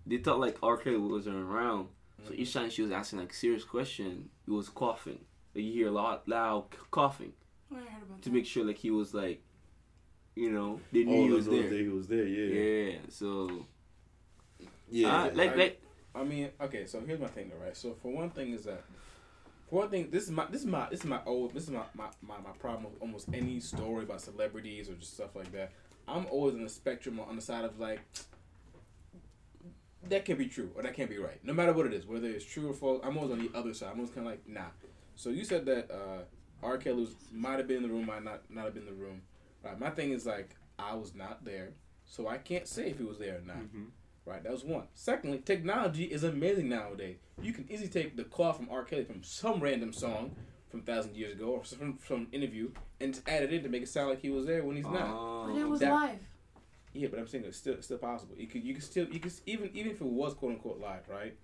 they 0.04 0.18
thought 0.18 0.40
like 0.40 0.56
R. 0.62 0.76
Kelly 0.76 0.98
wasn't 0.98 1.36
around. 1.36 1.88
So 2.26 2.34
each 2.34 2.52
time 2.52 2.70
she 2.70 2.82
was 2.82 2.90
asking 2.90 3.20
like 3.20 3.32
serious 3.32 3.62
question, 3.62 4.30
he 4.44 4.50
was 4.50 4.68
coughing. 4.68 5.20
Like 5.54 5.64
you 5.64 5.72
hear 5.72 5.88
a 5.88 5.92
lot 5.92 6.28
loud 6.28 6.64
coughing 6.90 7.32
Oh, 7.72 7.76
heard 7.76 8.02
about 8.02 8.22
to 8.22 8.30
that. 8.30 8.34
make 8.34 8.46
sure 8.46 8.64
like 8.64 8.78
he 8.78 8.90
was 8.90 9.12
like, 9.14 9.42
you 10.34 10.50
know, 10.50 10.80
they 10.92 11.04
knew 11.04 11.14
oh, 11.16 11.22
he 11.22 11.28
he 11.28 11.32
was 11.32 11.46
there. 11.46 11.68
He 11.70 11.88
was 11.88 12.06
there, 12.08 12.26
yeah, 12.26 12.90
Yeah. 12.92 12.98
So 13.08 13.66
yeah. 14.90 15.08
uh, 15.24 15.30
like 15.34 15.52
I- 15.52 15.56
like 15.56 15.82
I 16.14 16.24
mean, 16.24 16.48
okay, 16.60 16.86
so 16.86 17.00
here's 17.06 17.20
my 17.20 17.26
thing, 17.26 17.50
though, 17.50 17.62
right? 17.62 17.76
So 17.76 17.94
for 18.00 18.10
one 18.10 18.30
thing 18.30 18.52
is 18.54 18.64
that, 18.64 18.82
for 19.68 19.80
one 19.80 19.90
thing, 19.90 20.08
this 20.10 20.24
is 20.24 20.30
my 20.30 20.46
this 20.46 20.62
is 20.62 20.66
my 20.66 20.88
this 20.88 21.00
is 21.00 21.06
my 21.06 21.20
old 21.26 21.52
this 21.52 21.64
is 21.64 21.70
my 21.70 21.82
my, 21.94 22.06
my, 22.22 22.36
my 22.38 22.52
problem 22.58 22.84
with 22.84 23.02
almost 23.02 23.28
any 23.34 23.60
story 23.60 24.04
about 24.04 24.22
celebrities 24.22 24.88
or 24.88 24.94
just 24.94 25.14
stuff 25.14 25.36
like 25.36 25.52
that. 25.52 25.72
I'm 26.08 26.26
always 26.30 26.54
on 26.54 26.62
the 26.62 26.70
spectrum 26.70 27.20
on 27.20 27.36
the 27.36 27.42
side 27.42 27.64
of 27.64 27.78
like 27.78 28.00
that 30.08 30.24
can 30.24 30.38
be 30.38 30.46
true 30.46 30.70
or 30.76 30.82
that 30.82 30.94
can't 30.94 31.10
be 31.10 31.18
right. 31.18 31.44
No 31.44 31.52
matter 31.52 31.72
what 31.72 31.86
it 31.86 31.92
is, 31.92 32.06
whether 32.06 32.28
it's 32.28 32.44
true 32.44 32.70
or 32.70 32.74
false, 32.74 33.00
I'm 33.04 33.16
always 33.18 33.32
on 33.32 33.38
the 33.40 33.50
other 33.58 33.74
side. 33.74 33.90
I'm 33.92 33.98
always 33.98 34.14
kind 34.14 34.26
of 34.26 34.32
like, 34.32 34.48
nah. 34.48 34.66
So 35.16 35.30
you 35.30 35.44
said 35.44 35.66
that 35.66 35.90
uh, 35.90 36.22
R. 36.62 36.78
Kelly 36.78 37.00
was, 37.02 37.14
might 37.32 37.58
have 37.58 37.66
been 37.68 37.78
in 37.78 37.82
the 37.84 37.88
room, 37.88 38.06
might 38.06 38.24
not 38.24 38.42
not 38.50 38.64
have 38.64 38.74
been 38.74 38.86
in 38.86 38.94
the 38.98 39.00
room. 39.04 39.22
Right. 39.62 39.78
My 39.78 39.90
thing 39.90 40.12
is 40.12 40.26
like 40.26 40.56
I 40.78 40.94
was 40.94 41.14
not 41.14 41.44
there, 41.44 41.70
so 42.04 42.28
I 42.28 42.38
can't 42.38 42.66
say 42.68 42.90
if 42.90 42.98
he 42.98 43.04
was 43.04 43.18
there 43.18 43.36
or 43.38 43.46
not. 43.46 43.56
Mm-hmm. 43.58 43.84
Right, 44.24 44.42
that 44.42 44.50
was 44.50 44.64
one. 44.64 44.88
Secondly, 44.94 45.38
technology 45.38 46.02
is 46.04 46.24
amazing 46.24 46.68
nowadays. 46.68 47.18
You 47.40 47.52
can 47.52 47.64
easily 47.70 47.88
take 47.88 48.16
the 48.16 48.24
call 48.24 48.52
from 48.52 48.68
R. 48.70 48.82
Kelly 48.82 49.04
from 49.04 49.22
some 49.22 49.60
random 49.60 49.92
song 49.92 50.34
from 50.68 50.82
thousand 50.82 51.14
years 51.14 51.34
ago 51.34 51.46
or 51.50 51.62
from 51.64 51.96
from 51.98 52.26
interview 52.32 52.70
and 53.00 53.14
just 53.14 53.28
add 53.28 53.44
it 53.44 53.52
in 53.52 53.62
to 53.62 53.68
make 53.68 53.82
it 53.82 53.88
sound 53.88 54.08
like 54.10 54.20
he 54.20 54.30
was 54.30 54.44
there 54.44 54.64
when 54.64 54.74
he's 54.74 54.84
not. 54.84 55.08
oh, 55.14 55.46
But 55.52 55.60
it 55.60 55.68
was 55.68 55.78
That- 55.80 55.92
live. 55.92 56.18
Yeah, 56.92 57.08
but 57.08 57.20
I'm 57.20 57.28
saying 57.28 57.44
it's 57.44 57.58
still 57.58 57.74
it's 57.74 57.86
still 57.86 57.98
possible. 57.98 58.34
You 58.36 58.46
could 58.48 58.64
you 58.64 58.72
can 58.72 58.82
still 58.82 59.06
you 59.08 59.20
can 59.20 59.30
even 59.46 59.70
even 59.74 59.92
if 59.92 60.00
it 60.00 60.06
was 60.06 60.34
quote 60.34 60.52
unquote 60.52 60.80
live, 60.80 61.08
right? 61.08 61.36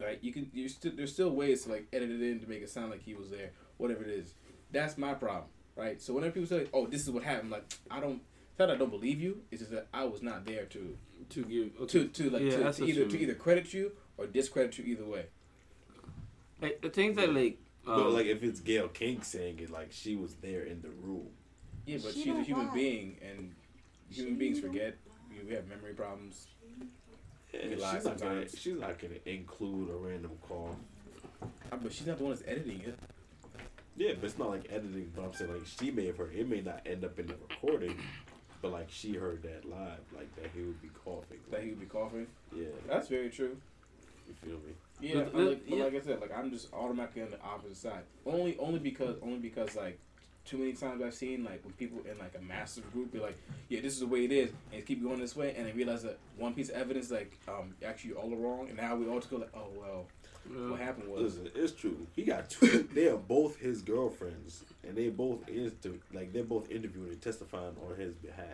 Right, 0.00 0.18
you 0.22 0.32
can 0.32 0.48
you 0.54 0.68
still 0.68 0.92
there's 0.96 1.12
still 1.12 1.30
ways 1.30 1.64
to 1.64 1.70
like 1.72 1.88
edit 1.92 2.08
it 2.10 2.22
in 2.22 2.38
to 2.40 2.48
make 2.48 2.62
it 2.62 2.70
sound 2.70 2.90
like 2.92 3.02
he 3.02 3.14
was 3.14 3.30
there, 3.30 3.50
whatever 3.78 4.02
it 4.02 4.10
is. 4.10 4.34
That's 4.70 4.98
my 4.98 5.14
problem, 5.14 5.46
right? 5.76 6.00
So 6.02 6.12
whenever 6.14 6.32
people 6.32 6.48
say, 6.48 6.66
"Oh, 6.74 6.86
this 6.86 7.02
is 7.02 7.10
what 7.10 7.22
happened," 7.22 7.50
like 7.50 7.64
I 7.90 8.00
don't. 8.00 8.20
It's 8.50 8.58
not 8.58 8.66
that 8.66 8.74
I 8.74 8.78
don't 8.78 8.90
believe 8.90 9.20
you. 9.20 9.42
It's 9.50 9.60
just 9.60 9.72
that 9.72 9.86
I 9.94 10.04
was 10.04 10.20
not 10.22 10.44
there 10.44 10.64
to 10.66 10.96
to 11.30 11.44
give 11.44 11.70
okay. 11.82 11.86
to 11.86 12.08
to 12.08 12.30
like 12.30 12.42
Yeah, 12.42 12.70
to, 12.70 12.72
to 12.72 12.84
either 12.86 13.06
to 13.06 13.18
either 13.18 13.34
credit 13.34 13.72
you 13.72 13.92
or 14.16 14.26
discredit 14.26 14.76
you 14.78 14.84
either 14.84 15.04
way. 15.04 15.26
Like, 16.60 16.80
the 16.80 16.90
things 16.90 17.16
that 17.16 17.32
like 17.32 17.58
But 17.84 17.94
um, 18.06 18.14
like 18.14 18.26
if 18.26 18.42
it's 18.42 18.60
Gayle 18.60 18.88
King 18.88 19.22
saying 19.22 19.60
it, 19.60 19.70
like 19.70 19.92
she 19.92 20.16
was 20.16 20.34
there 20.36 20.62
in 20.64 20.82
the 20.82 20.90
room. 20.90 21.28
Yeah, 21.86 21.98
but 22.02 22.12
She 22.12 22.24
she's 22.24 22.34
a 22.36 22.42
human 22.42 22.68
lie. 22.68 22.74
being, 22.74 23.16
and 23.22 23.54
human 24.10 24.34
She 24.34 24.38
beings 24.38 24.60
forget. 24.60 24.96
We 25.30 25.46
we 25.48 25.54
have 25.54 25.66
memory 25.68 25.94
problems. 25.94 26.48
Yeah, 27.54 27.60
We 27.64 27.70
she's 27.74 27.80
lie 27.82 27.92
not 27.94 28.02
gonna. 28.04 28.18
sometimes. 28.18 28.58
She's 28.58 28.74
not 28.80 28.98
gonna 28.98 29.14
include 29.24 29.90
a 29.90 29.94
random 29.94 30.32
call. 30.42 30.76
Uh, 31.40 31.76
But 31.80 31.92
she's 31.92 32.06
not 32.06 32.18
the 32.18 32.24
one 32.24 32.34
that's 32.34 32.46
editing 32.46 32.80
it. 32.80 32.98
Yeah, 33.98 34.12
but 34.14 34.24
it's 34.30 34.38
not 34.38 34.50
like 34.50 34.66
editing. 34.70 35.12
But 35.14 35.24
I'm 35.24 35.32
saying 35.32 35.52
like 35.52 35.66
she 35.66 35.90
may 35.90 36.06
have 36.06 36.16
heard. 36.16 36.34
It 36.34 36.48
may 36.48 36.60
not 36.60 36.82
end 36.86 37.04
up 37.04 37.18
in 37.18 37.26
the 37.26 37.34
recording, 37.48 37.96
but 38.62 38.72
like 38.72 38.86
she 38.90 39.14
heard 39.14 39.42
that 39.42 39.68
live, 39.68 39.98
like 40.16 40.34
that 40.36 40.50
he 40.54 40.62
would 40.62 40.80
be 40.80 40.88
coughing. 41.04 41.38
That 41.50 41.62
he 41.62 41.70
would 41.70 41.80
be 41.80 41.86
coughing. 41.86 42.26
Yeah, 42.56 42.66
That's 42.88 43.08
very 43.08 43.28
true. 43.30 43.56
you 44.28 44.34
feel 44.34 44.56
me? 44.58 44.72
Yeah, 45.00 45.22
But- 45.24 45.32
but, 45.32 45.42
like, 45.46 45.68
but 45.68 45.78
like 45.78 45.94
I 45.96 46.00
said, 46.00 46.20
like 46.20 46.32
I'm 46.36 46.50
just 46.50 46.72
automatically 46.72 47.22
on 47.22 47.30
the 47.30 47.40
opposite 47.42 47.76
side. 47.76 48.02
Only, 48.26 48.56
only 48.58 48.78
because, 48.78 49.16
only 49.22 49.38
because 49.38 49.74
like 49.74 49.98
too 50.44 50.58
many 50.58 50.72
times 50.72 51.02
I've 51.02 51.14
seen 51.14 51.44
like 51.44 51.62
when 51.64 51.72
people 51.74 51.98
in 52.10 52.18
like 52.18 52.34
a 52.38 52.40
massive 52.42 52.90
group 52.92 53.12
be 53.12 53.18
like, 53.18 53.36
yeah, 53.68 53.80
this 53.80 53.94
is 53.94 54.00
the 54.00 54.06
way 54.06 54.24
it 54.24 54.32
is, 54.32 54.50
and 54.72 54.84
keep 54.86 55.02
going 55.02 55.18
this 55.18 55.34
way, 55.36 55.54
and 55.56 55.66
then 55.66 55.76
realize 55.76 56.02
that 56.04 56.18
one 56.36 56.54
piece 56.54 56.68
of 56.70 56.76
evidence 56.76 57.10
like 57.10 57.32
um 57.48 57.74
actually 57.84 58.14
all 58.14 58.32
are 58.32 58.36
wrong, 58.36 58.68
and 58.68 58.76
now 58.76 58.94
we 58.96 59.06
all 59.08 59.16
just 59.18 59.30
go 59.30 59.36
like, 59.38 59.54
oh 59.56 59.68
well, 59.76 60.06
what 60.70 60.80
happened 60.80 61.08
was 61.08 61.38
Listen, 61.38 61.50
it's 61.54 61.72
true. 61.72 62.06
He 62.16 62.22
got 62.24 62.48
two. 62.50 62.88
they 62.94 63.08
are 63.08 63.16
both 63.16 63.56
his 63.58 63.82
girlfriends, 63.82 64.64
and 64.86 64.96
they 64.96 65.08
both 65.08 65.48
inter- 65.48 65.98
like 66.12 66.32
they're 66.32 66.42
both 66.44 66.70
interviewing 66.70 67.10
and 67.10 67.20
testifying 67.22 67.76
on 67.88 67.96
his 67.98 68.14
behalf 68.14 68.46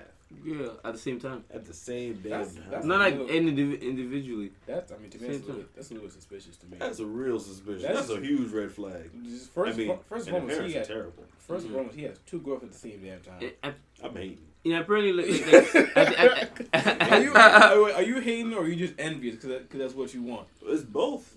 Yeah, 0.44 0.68
at 0.84 0.92
the 0.94 0.98
same 0.98 1.20
time. 1.20 1.44
at 1.52 1.64
the 1.64 1.74
same 1.74 2.20
damn 2.22 2.44
time. 2.44 2.64
that's 2.70 2.84
Not 2.86 3.00
like 3.00 3.14
little- 3.18 3.28
indiv- 3.28 3.80
individually. 3.80 4.52
that's 4.66 4.92
I 4.92 4.96
mean 4.98 5.10
to 5.10 5.18
me 5.22 5.28
that's 5.28 5.42
a, 5.42 5.46
little, 5.46 5.64
that's 5.74 5.90
a 5.90 5.94
little 5.94 6.10
suspicious 6.10 6.56
to 6.58 6.66
me. 6.66 6.76
That's 6.78 6.98
a 6.98 7.06
real 7.06 7.38
suspicion. 7.40 7.82
That's- 7.82 8.08
That's, 8.08 8.18
a 8.18 8.20
huge 8.20 8.50
red 8.52 8.72
flag. 8.72 9.10
First, 9.54 9.74
I 9.74 9.82
mean, 9.82 9.98
first 10.08 10.28
of 10.28 10.34
all, 10.34 10.40
he 10.40 10.46
parents 10.48 10.74
had, 10.74 10.84
terrible. 10.86 11.24
first 11.38 11.66
Mhm. 11.66 11.70
of 11.70 11.76
all, 11.76 11.88
he 11.94 12.02
has 12.02 12.18
two 12.26 12.40
girlfriends 12.40 12.76
at 12.76 12.82
the 12.82 12.88
same 12.90 13.00
damn 13.02 13.20
time. 13.20 13.50
And, 13.62 13.74
I'm 14.02 14.14
hating. 14.16 14.38
and 14.64 14.74
apparently, 14.74 15.12
like, 15.12 15.52
like, 15.52 15.74
like, 15.74 15.96
I- 15.96 16.48
I- 16.74 16.96
I- 17.00 17.08
are 17.18 17.22
you 17.22 17.32
are, 17.34 17.92
are 17.92 18.02
you 18.02 18.20
hating 18.20 18.54
or 18.54 18.62
are 18.64 18.68
you 18.68 18.76
just 18.76 18.94
envious 18.98 19.36
because 19.36 19.50
that, 19.50 19.70
'cause 19.70 19.78
that's 19.80 19.94
what 19.94 20.12
you 20.14 20.22
want? 20.22 20.48
It's 20.66 20.82
both. 20.82 21.36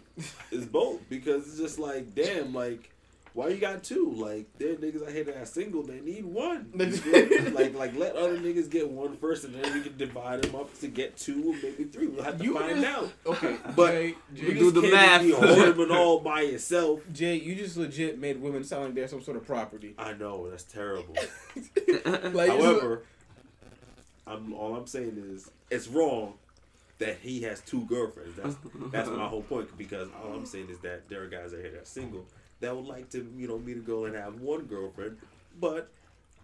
It's 0.51 0.65
both 0.65 1.07
because 1.09 1.47
it's 1.47 1.57
just 1.57 1.77
like, 1.79 2.15
damn, 2.15 2.53
like, 2.53 2.89
why 3.33 3.49
you 3.49 3.57
got 3.57 3.83
two? 3.83 4.11
Like, 4.15 4.47
there 4.57 4.71
are 4.71 4.75
niggas 4.77 5.03
out 5.03 5.11
here 5.11 5.23
that 5.25 5.37
are 5.37 5.45
single. 5.45 5.83
They 5.83 5.99
need 5.99 6.25
one. 6.25 6.71
You 6.79 6.91
feel 6.91 7.27
me? 7.43 7.49
like, 7.51 7.75
like 7.75 7.95
let 7.95 8.15
other 8.15 8.35
niggas 8.37 8.67
get 8.69 8.89
one 8.89 9.15
first, 9.15 9.43
and 9.43 9.53
then 9.53 9.71
we 9.75 9.81
can 9.81 9.95
divide 9.95 10.41
them 10.41 10.55
up 10.55 10.75
to 10.79 10.87
get 10.87 11.17
two 11.17 11.51
or 11.51 11.53
maybe 11.61 11.83
three. 11.83 12.07
We'll 12.07 12.23
have 12.23 12.39
to 12.39 12.43
You 12.43 12.55
find 12.57 12.81
just- 12.81 12.97
out. 12.97 13.11
Okay, 13.27 13.57
But 13.75 13.91
Jay, 13.91 14.15
You 14.33 14.47
Jay, 14.53 14.53
do 14.55 14.71
the 14.71 14.81
math. 14.89 15.23
You 15.23 15.35
hold 15.35 15.79
it 15.79 15.91
all 15.91 16.19
by 16.31 16.41
yourself. 16.41 17.01
Jay, 17.13 17.35
you 17.35 17.53
just 17.53 17.77
legit 17.77 18.17
made 18.17 18.41
women 18.41 18.63
sound 18.63 18.85
like 18.85 18.93
they're 18.95 19.07
some 19.07 19.21
sort 19.21 19.37
of 19.37 19.45
property. 19.45 19.93
I 19.99 20.13
know 20.13 20.49
that's 20.49 20.63
terrible. 20.63 21.15
Like, 22.33 22.49
However, 22.49 23.03
I'm 24.25 24.53
all 24.53 24.75
I'm 24.75 24.87
saying 24.87 25.23
is 25.31 25.49
it's 25.69 25.87
wrong 25.87 26.33
that 26.99 27.17
he 27.21 27.41
has 27.43 27.61
two 27.61 27.85
girlfriends. 27.85 28.35
That's 28.35 28.55
that's 28.91 29.09
my 29.09 29.27
whole 29.27 29.43
point 29.43 29.75
because 29.77 30.09
all 30.23 30.33
I'm 30.33 30.45
saying 30.45 30.69
is 30.69 30.79
that 30.79 31.07
there 31.09 31.23
are 31.23 31.27
guys 31.27 31.53
out 31.53 31.59
here 31.59 31.71
that 31.71 31.81
are 31.81 31.85
single 31.85 32.25
that 32.59 32.75
would 32.75 32.85
like 32.85 33.09
to 33.11 33.27
you 33.37 33.47
know 33.47 33.59
meet 33.59 33.77
a 33.77 33.81
girl 33.81 34.05
and 34.05 34.15
have 34.15 34.39
one 34.41 34.65
girlfriend, 34.65 35.17
but 35.59 35.89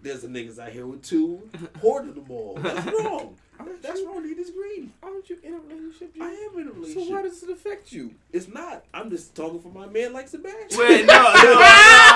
there's 0.02 0.22
the 0.22 0.28
niggas 0.28 0.60
out 0.60 0.72
here 0.72 0.86
with 0.86 1.02
two 1.02 1.50
hoarding 1.82 2.14
them 2.14 2.30
all. 2.30 2.56
That's 2.56 2.86
wrong. 3.00 3.36
That's 3.82 4.02
wrong. 4.06 4.24
He 4.26 4.34
disagree. 4.34 4.90
aren't 5.02 5.30
you 5.30 5.38
in 5.44 5.54
a 5.54 5.58
relationship? 5.58 6.14
Jay? 6.14 6.22
I 6.22 6.30
am 6.30 6.60
in 6.60 6.68
a 6.68 6.72
relationship. 6.72 7.08
So 7.08 7.14
why 7.14 7.22
does 7.22 7.44
it 7.44 7.50
affect 7.50 7.92
you? 7.92 8.14
it's 8.32 8.48
not. 8.48 8.84
I'm 8.94 9.10
just 9.10 9.34
talking 9.36 9.62
for 9.62 9.70
my 9.70 9.88
man 9.88 10.14
like 10.14 10.28
Sebastian. 10.28 10.80
Wait, 10.80 11.06
no, 11.06 11.14
no, 11.14 11.54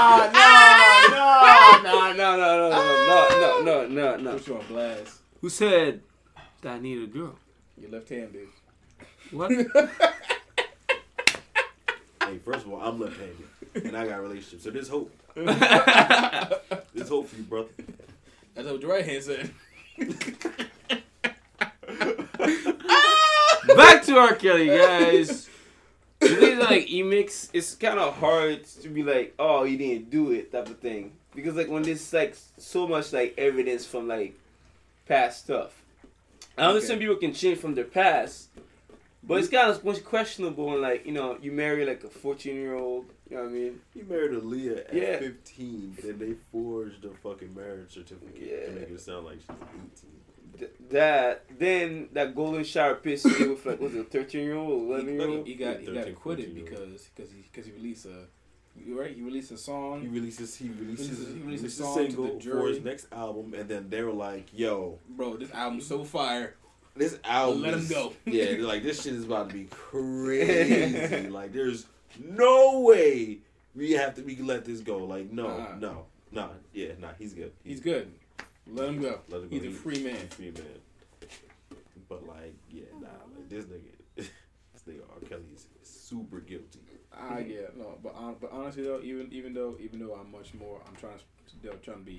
no, 0.07 0.31
no, 1.83 2.13
no, 2.13 2.13
no, 2.13 2.37
no, 2.37 2.69
no, 2.69 3.61
no, 3.61 3.61
no, 3.63 3.87
no, 3.87 4.17
no. 4.17 4.33
Put 4.33 4.47
you 4.47 4.57
on 4.57 4.65
blast. 4.67 5.19
Who 5.41 5.49
said 5.49 6.01
that 6.61 6.73
I 6.73 6.79
need 6.79 7.01
a 7.03 7.07
girl? 7.07 7.35
You're 7.79 7.91
left-handed. 7.91 8.47
What? 9.31 9.51
Hey, 12.27 12.39
first 12.39 12.65
of 12.65 12.73
all, 12.73 12.81
I'm 12.81 12.99
left-handed 12.99 13.85
and 13.85 13.95
I 13.95 14.05
got 14.05 14.19
a 14.19 14.21
relationship, 14.21 14.61
so 14.61 14.69
there's 14.69 14.89
hope. 14.89 15.09
There's 15.35 17.09
hope 17.09 17.29
for 17.29 17.37
you, 17.37 17.43
brother. 17.43 17.69
That's 18.55 18.67
what 18.67 18.81
your 18.81 18.91
right 18.91 19.05
hand 19.05 19.23
said. 19.23 19.51
Back 23.75 24.03
to 24.03 24.17
R. 24.17 24.35
Kelly, 24.35 24.67
guys. 24.67 25.49
The 26.19 26.27
thing 26.27 26.53
is, 26.53 26.59
like, 26.59 26.87
emix, 26.87 27.49
it's 27.53 27.75
kind 27.75 27.99
of 27.99 28.15
hard 28.15 28.65
to 28.81 28.89
be 28.89 29.03
like, 29.03 29.35
oh, 29.37 29.63
he 29.63 29.77
didn't 29.77 30.09
do 30.09 30.31
it, 30.31 30.51
type 30.51 30.67
of 30.67 30.79
thing. 30.79 31.13
Because 31.35 31.55
like 31.55 31.69
when 31.69 31.83
there's 31.83 32.11
like 32.11 32.35
so 32.57 32.87
much 32.87 33.13
like 33.13 33.35
evidence 33.37 33.85
from 33.85 34.07
like 34.07 34.33
past 35.07 35.43
stuff. 35.43 35.83
I 36.57 36.65
understand 36.65 36.99
people 36.99 37.15
can 37.17 37.33
change 37.33 37.59
from 37.59 37.75
their 37.75 37.85
past, 37.85 38.49
but 39.23 39.35
it's 39.35 39.47
mm-hmm. 39.47 39.81
kind 39.81 39.97
of 39.97 40.03
questionable 40.03 40.67
when 40.67 40.81
like 40.81 41.05
you 41.05 41.11
know 41.11 41.37
you 41.41 41.51
marry 41.51 41.85
like 41.85 42.03
a 42.03 42.09
14 42.09 42.55
year 42.55 42.75
old. 42.75 43.05
You 43.29 43.35
know 43.35 43.43
what 43.43 43.49
I 43.49 43.53
mean? 43.53 43.79
He 43.93 44.01
married 44.03 44.31
Aaliyah 44.31 44.87
at 44.87 44.93
Yeah. 44.93 45.19
15, 45.19 45.93
but 45.95 46.05
then 46.05 46.19
they 46.19 46.33
forged 46.51 47.03
a 47.03 47.09
fucking 47.09 47.53
marriage 47.53 47.93
certificate 47.93 48.35
Yeah. 48.37 48.65
to 48.67 48.71
make 48.71 48.89
it 48.89 49.01
sound 49.01 49.25
like 49.25 49.39
she's 49.41 50.03
Th- 50.57 50.71
that 50.89 51.43
then 51.59 52.09
that 52.13 52.33
golden 52.33 52.63
shower 52.63 52.95
piss 52.95 53.21
he 53.23 53.29
did 53.29 53.49
with 53.49 53.65
like 53.65 53.79
was 53.79 53.93
it 53.93 53.99
a 53.99 54.03
13 54.05 54.43
year 54.43 54.55
old, 54.55 54.89
eleven 54.89 55.13
year 55.13 55.27
old 55.27 55.45
he 55.45 55.53
got 55.53 55.79
he 55.79 55.85
got 55.85 55.95
13, 55.95 56.13
acquitted 56.13 56.45
14 56.45 56.55
year 56.55 56.73
old. 56.79 56.89
because 56.89 57.09
because 57.15 57.31
he 57.31 57.41
because 57.41 57.65
he 57.67 57.71
released 57.73 58.05
a 58.05 58.09
you 58.09 58.25
right 58.89 59.15
he 59.15 59.21
released 59.21 59.51
a 59.51 59.57
song. 59.57 60.01
He 60.01 60.07
releases 60.07 60.55
he 60.55 60.69
releases, 60.69 61.09
Releases- 61.19 61.33
he 61.35 61.41
a 61.41 61.43
releases 61.45 61.79
a 61.79 61.83
song 61.83 61.95
to 61.95 62.03
the 62.03 62.11
single 62.11 62.39
for 62.61 62.67
his 62.67 62.81
next 62.83 63.07
album, 63.11 63.53
and 63.53 63.67
then 63.69 63.89
they 63.89 64.01
were 64.03 64.11
like, 64.13 64.47
"Yo, 64.53 64.99
Bro, 65.09 65.37
this 65.37 65.51
album's 65.51 65.85
so 65.87 66.03
fire. 66.03 66.55
this 66.95 67.19
album, 67.23 67.61
Let 67.63 67.73
him 67.75 67.87
go. 67.87 68.13
yeah, 68.25 68.45
they're 68.45 68.61
like 68.61 68.83
this 68.83 69.03
shit 69.03 69.13
is 69.13 69.25
about 69.25 69.49
to 69.49 69.55
be 69.55 69.65
crazy. 69.65 71.29
like, 71.29 71.53
there's 71.53 71.85
no 72.23 72.79
way 72.81 73.39
we 73.75 73.91
have 73.91 74.15
to 74.15 74.21
we 74.23 74.35
can 74.35 74.47
let 74.47 74.65
this 74.65 74.79
go. 74.81 74.97
Like, 75.05 75.31
no, 75.31 75.75
no, 75.79 76.05
no, 76.31 76.49
yeah, 76.73 76.93
nah, 76.99 77.09
he's 77.19 77.33
good. 77.33 77.51
He's 77.63 77.79
good. 77.79 78.11
Let 78.69 78.89
him 78.89 79.01
go. 79.01 79.19
Let 79.29 79.41
him 79.43 79.49
go. 79.49 79.55
He's 79.55 79.65
a 79.65 79.71
free 79.71 80.03
man. 80.03 80.27
free 80.29 80.51
man. 80.51 80.63
But 82.09 82.25
like, 82.27 82.55
yeah, 82.71 82.83
nah, 82.99 83.07
like 83.35 83.49
this 83.49 83.65
nigga, 83.65 83.91
this 84.15 84.29
nigga 84.87 85.01
R. 85.13 85.19
Kelly 85.27 85.43
is 85.53 85.67
super 85.83 86.39
guilty. 86.39 86.79
Ah, 87.19 87.39
yeah, 87.39 87.67
no, 87.75 87.97
but 88.03 88.15
um, 88.15 88.35
but 88.39 88.51
honestly 88.51 88.83
though, 88.83 88.99
even 89.01 89.27
even 89.31 89.53
though 89.53 89.75
even 89.79 89.99
though 89.99 90.13
I'm 90.13 90.31
much 90.31 90.53
more, 90.53 90.81
I'm 90.87 90.95
trying 90.95 91.17
to 91.17 91.69
trying 91.77 91.97
to 91.97 92.03
be 92.03 92.17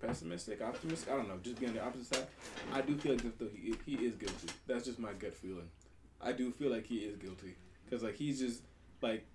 pessimistic, 0.00 0.62
optimistic. 0.62 1.12
I 1.12 1.16
don't 1.16 1.28
know, 1.28 1.38
just 1.42 1.58
be 1.58 1.66
on 1.66 1.74
the 1.74 1.82
opposite 1.82 2.14
side. 2.14 2.26
I 2.72 2.80
do 2.80 2.96
feel 2.96 3.12
like 3.12 3.22
that 3.22 3.38
though 3.38 3.48
he 3.52 3.74
he 3.84 4.04
is 4.04 4.14
guilty. 4.14 4.48
That's 4.66 4.84
just 4.84 4.98
my 4.98 5.12
gut 5.12 5.34
feeling. 5.34 5.68
I 6.20 6.32
do 6.32 6.50
feel 6.52 6.70
like 6.70 6.86
he 6.86 6.98
is 6.98 7.16
guilty 7.16 7.56
because 7.84 8.02
like 8.02 8.16
he's 8.16 8.38
just 8.38 8.62
like 9.02 9.26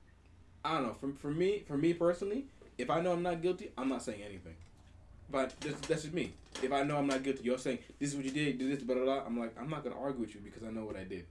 I 0.63 0.75
don't 0.75 0.83
know. 0.87 0.93
For 0.93 1.11
for 1.13 1.31
me, 1.31 1.63
for 1.67 1.77
me 1.77 1.93
personally, 1.93 2.45
if 2.77 2.89
I 2.89 3.01
know 3.01 3.11
I'm 3.11 3.23
not 3.23 3.41
guilty, 3.41 3.71
I'm 3.77 3.89
not 3.89 4.01
saying 4.01 4.21
anything. 4.21 4.55
But 5.29 5.53
that's, 5.61 5.87
that's 5.87 6.01
just 6.03 6.13
me. 6.13 6.33
If 6.61 6.71
I 6.71 6.83
know 6.83 6.97
I'm 6.97 7.07
not 7.07 7.23
guilty, 7.23 7.43
you're 7.43 7.57
saying 7.57 7.79
this 7.99 8.09
is 8.09 8.15
what 8.15 8.25
you 8.25 8.31
did, 8.31 8.59
do 8.59 8.69
this, 8.69 8.83
blah 8.83 8.95
blah 8.95 9.03
blah. 9.03 9.23
I'm 9.25 9.39
like 9.39 9.53
I'm 9.59 9.69
not 9.69 9.83
gonna 9.83 9.99
argue 9.99 10.21
with 10.21 10.35
you 10.35 10.41
because 10.41 10.63
I 10.63 10.71
know 10.71 10.85
what 10.85 10.95
I 10.95 11.03
did. 11.03 11.25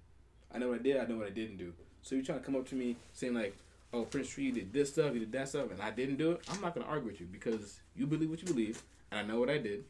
I 0.53 0.59
know 0.59 0.69
what 0.69 0.81
I 0.81 0.83
did. 0.83 0.97
I 0.99 1.07
know 1.07 1.17
what 1.17 1.27
I 1.27 1.31
didn't 1.31 1.57
do. 1.57 1.73
So 2.03 2.15
you're 2.15 2.25
trying 2.25 2.41
to 2.41 2.45
come 2.45 2.57
up 2.57 2.67
to 2.69 2.75
me 2.75 2.97
saying 3.13 3.35
like, 3.35 3.57
"Oh, 3.93 4.03
Prince 4.05 4.29
Tree 4.31 4.45
you 4.45 4.53
did 4.53 4.73
this 4.73 4.91
stuff, 4.93 5.13
you 5.15 5.21
did 5.21 5.33
that 5.33 5.49
stuff," 5.49 5.71
and 5.71 5.81
I 5.81 5.91
didn't 5.91 6.17
do 6.17 6.33
it. 6.33 6.41
I'm 6.51 6.61
not 6.61 6.75
gonna 6.75 6.87
argue 6.87 7.09
with 7.11 7.21
you 7.21 7.27
because 7.31 7.81
you 7.97 8.07
believe 8.07 8.31
what 8.31 8.41
you 8.43 8.49
believe, 8.49 8.83
and 9.11 9.21
I 9.21 9.23
know 9.23 9.39
what 9.41 9.49
I 9.51 9.59
did. 9.59 9.85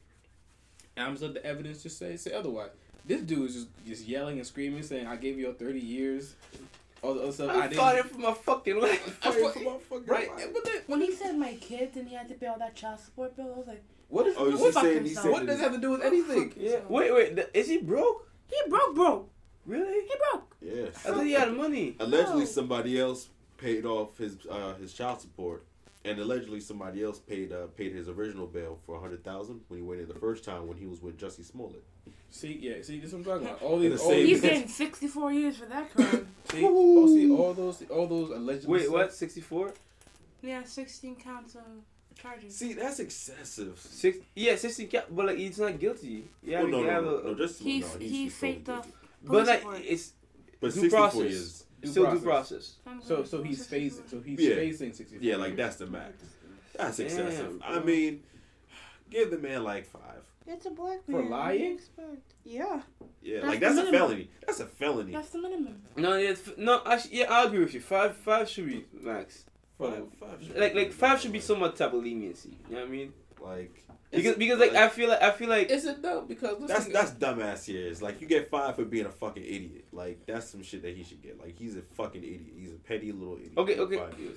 And 0.97 1.07
I'm 1.07 1.13
just 1.15 1.23
let 1.23 1.35
the 1.35 1.45
evidence 1.45 1.83
just 1.83 1.99
say 1.99 2.17
say 2.17 2.33
otherwise. 2.33 2.71
This 3.07 3.23
dude 3.23 3.49
is 3.49 3.55
just 3.55 3.69
just 3.87 4.07
yelling 4.07 4.39
and 4.39 4.47
screaming, 4.47 4.83
saying, 4.83 5.07
"I 5.07 5.17
gave 5.17 5.39
you 5.39 5.45
your 5.47 5.55
30 5.55 5.81
years." 5.81 6.35
All 7.03 7.15
the 7.15 7.23
other 7.23 7.33
stuff 7.33 7.51
I 7.51 7.65
I'm 7.65 7.71
didn't. 7.71 8.11
for 8.13 8.19
my 8.19 8.33
fucking 8.33 8.79
life. 8.81 9.19
I 9.25 9.31
Fighting 9.33 9.49
fu- 9.49 9.59
for 9.59 9.65
my 9.73 9.79
fucking 9.79 10.07
right, 10.07 10.31
life. 10.37 10.51
but 10.55 10.65
then 10.65 10.83
When 10.87 11.01
he 11.01 11.13
said 11.13 11.37
my 11.37 11.55
kids 11.55 11.97
and 11.97 12.07
he 12.07 12.15
had 12.15 12.29
to 12.29 12.35
pay 12.35 12.47
all 12.47 12.59
that 12.61 12.77
child 12.77 13.01
support 13.01 13.35
bill, 13.35 13.53
I 13.57 13.59
was 13.59 13.67
like, 13.67 13.83
what 14.09 14.29
is 14.29 14.37
Oh, 14.39 14.47
you 14.47 14.57
what, 14.57 14.73
see, 14.75 14.81
saying 14.81 15.05
he 15.07 15.15
what 15.31 15.45
does 15.45 15.59
that 15.59 15.65
have 15.65 15.73
to 15.73 15.81
do 15.81 15.91
with 15.91 16.03
anything? 16.03 16.53
Yeah. 16.57 16.77
Wait, 16.89 17.13
wait. 17.13 17.37
Is 17.55 17.67
he 17.69 17.79
broke? 17.79 18.29
he 18.47 18.57
broke, 18.71 18.95
broke. 18.95 19.31
Really? 19.67 20.01
He 20.07 20.13
broke. 20.31 20.57
Yeah. 20.61 20.87
I 20.87 20.89
thought 21.15 21.25
he 21.25 21.33
had 21.33 21.53
money. 21.57 21.97
Allegedly, 22.01 22.41
No. 22.41 22.45
somebody 22.47 22.99
else 23.01 23.29
paid 23.59 23.85
off 23.85 24.19
his 24.19 24.37
uh, 24.51 24.75
his 24.75 24.93
child 24.93 25.21
support, 25.21 25.65
and 26.05 26.19
allegedly 26.19 26.61
somebody 26.61 27.03
else 27.05 27.19
paid 27.19 27.53
uh, 27.53 27.67
paid 27.77 27.93
his 27.93 28.09
original 28.09 28.47
bail 28.47 28.79
for 28.85 28.97
a 28.97 29.01
hundred 29.01 29.23
thousand 29.25 29.61
when 29.69 29.81
he 29.81 29.87
went 29.87 30.01
in 30.01 30.09
the 30.09 30.15
first 30.15 30.45
time 30.45 30.67
when 30.67 30.77
he 30.77 30.87
was 30.87 31.01
with 31.01 31.19
Jussie 31.19 31.45
Smollett. 31.45 31.85
See, 32.31 32.59
yeah, 32.63 32.77
see, 32.83 32.99
this 32.99 33.13
is 33.13 33.13
what 33.13 33.19
I'm 33.19 33.25
talking 33.25 33.47
about. 33.47 33.63
All 33.63 33.79
The 33.79 33.91
these, 33.91 34.01
all 34.01 34.09
same- 34.09 34.27
He's 34.27 34.41
getting 34.41 34.67
64 34.67 35.33
years 35.35 35.57
for 35.59 35.67
that 35.67 35.93
crime. 35.93 36.27
see, 36.51 36.63
oh, 36.65 37.07
see, 37.07 37.31
all 37.31 37.53
those, 37.53 37.83
all 37.91 38.07
those 38.07 38.31
allegedly. 38.31 38.69
Wait, 38.73 38.83
stuff- 38.85 38.93
what? 38.95 39.13
64? 39.15 39.75
yeah, 40.41 40.65
16 40.65 41.17
counts 41.17 41.57
of 41.57 41.63
charges. 42.19 42.57
See, 42.57 42.73
that's 42.73 43.01
excessive. 43.01 43.79
Six? 43.79 44.17
Yeah, 44.35 44.57
60. 44.57 44.87
Ca- 44.87 45.03
but 45.11 45.27
like 45.27 45.37
he's 45.37 45.59
not 45.59 45.79
guilty. 45.79 46.25
Yeah, 46.43 46.63
Well, 46.63 46.71
no, 46.71 46.79
you 46.79 46.85
no, 46.87 46.91
have 46.91 47.05
no, 47.05 47.19
a. 47.19 47.25
no, 47.25 47.35
just 47.35 47.61
He- 47.63 47.81
no, 47.81 47.87
he's, 47.87 47.97
he 47.99 48.09
he's 48.25 48.35
fully 48.35 48.53
faked 48.55 48.65
the- 48.65 48.73
guilty. 48.77 48.91
But 49.25 49.47
like 49.47 49.65
it's 49.85 50.13
But 50.61 50.73
due 50.75 50.81
64 50.83 50.99
process. 51.01 51.21
years. 51.31 51.65
Due 51.83 51.89
still 51.91 52.05
process. 52.05 52.21
due 52.21 52.25
process. 52.29 52.77
So, 53.07 53.25
so 53.25 53.43
he's 53.43 53.67
64. 53.67 53.79
phasing. 54.05 54.11
So 54.11 54.21
he's 54.21 54.41
Yeah. 54.41 54.55
phasing 54.57 54.95
64. 54.95 55.19
Yeah, 55.21 55.37
like 55.37 55.57
that's 55.57 55.77
the 55.77 55.87
max. 55.87 56.23
That's 56.77 56.97
Damn, 56.97 57.07
excessive. 57.07 57.61
I 57.65 57.81
mean, 57.81 58.23
give 59.11 59.31
the 59.31 59.39
man 59.39 59.65
like 59.65 59.87
five. 59.87 60.23
It's 60.47 60.67
a 60.67 60.71
black 60.71 61.07
man. 61.09 61.23
For 61.25 61.29
lying? 61.29 61.51
What 61.51 61.59
do 61.59 61.65
you 61.65 61.75
expect? 61.75 62.35
Yeah, 62.45 62.83
Yeah, 63.23 63.37
That's 63.37 63.47
like 63.49 63.61
the 63.61 63.67
that's 63.67 63.79
a 63.79 63.91
felony. 63.93 64.31
That's 64.47 64.61
a 64.61 64.67
felony. 64.67 65.13
that's 65.13 65.29
the 65.31 65.41
minimum. 65.41 65.83
No, 65.97 66.17
yeah, 66.17 66.35
no. 66.57 66.83
Actually, 66.85 67.19
yeah, 67.19 67.33
I 67.33 67.45
agree 67.45 67.61
with 67.61 67.75
you. 67.75 67.81
Five, 67.81 68.17
five 68.17 68.49
should 68.49 68.67
be 68.67 68.85
max. 68.93 69.45
Five, 69.79 70.05
five 70.19 70.43
should 70.43 70.57
Like 70.57 70.73
be 70.75 70.79
like 70.81 70.93
five 70.93 71.21
should 71.21 71.31
be 71.33 71.39
like- 71.39 71.47
some 71.47 71.61
type 71.61 71.93
of 71.93 72.03
leniency. 72.03 72.59
You 72.69 72.75
know 72.77 72.81
what 72.83 72.89
I 72.89 72.91
mean? 72.91 73.13
like 73.41 73.85
Because 74.13 74.37
because 74.37 74.59
like 74.59 74.75
I 74.75 74.89
feel 74.89 75.09
like 75.09 75.23
I 75.23 75.31
feel 75.31 75.49
like 75.49 75.71
Is 75.71 75.85
it 75.87 76.03
though? 76.03 76.21
Because 76.23 76.59
that's 76.67 76.87
listen, 76.89 76.93
that's 76.93 77.11
dumbass 77.13 77.67
years. 77.67 78.03
Like 78.03 78.21
you 78.21 78.27
get 78.27 78.51
five 78.51 78.77
for 78.77 78.85
being 78.85 79.07
a 79.07 79.11
fucking 79.11 79.43
idiot. 79.43 79.87
Like 79.91 80.27
that's 80.27 80.51
some 80.51 80.63
shit 80.63 80.83
that 80.83 80.95
he 80.95 81.03
should 81.03 81.23
get. 81.23 81.41
Like 81.41 81.59
he's 81.59 81.77
a 81.77 81.83
fucking 81.83 82.23
idiot. 82.23 82.53
He's 82.59 82.73
a 82.73 82.77
petty 82.77 83.11
little 83.11 83.37
idiot. 83.37 83.53
okay 83.57 83.79
okay. 83.79 83.97
Five 83.97 84.19
years. 84.21 84.37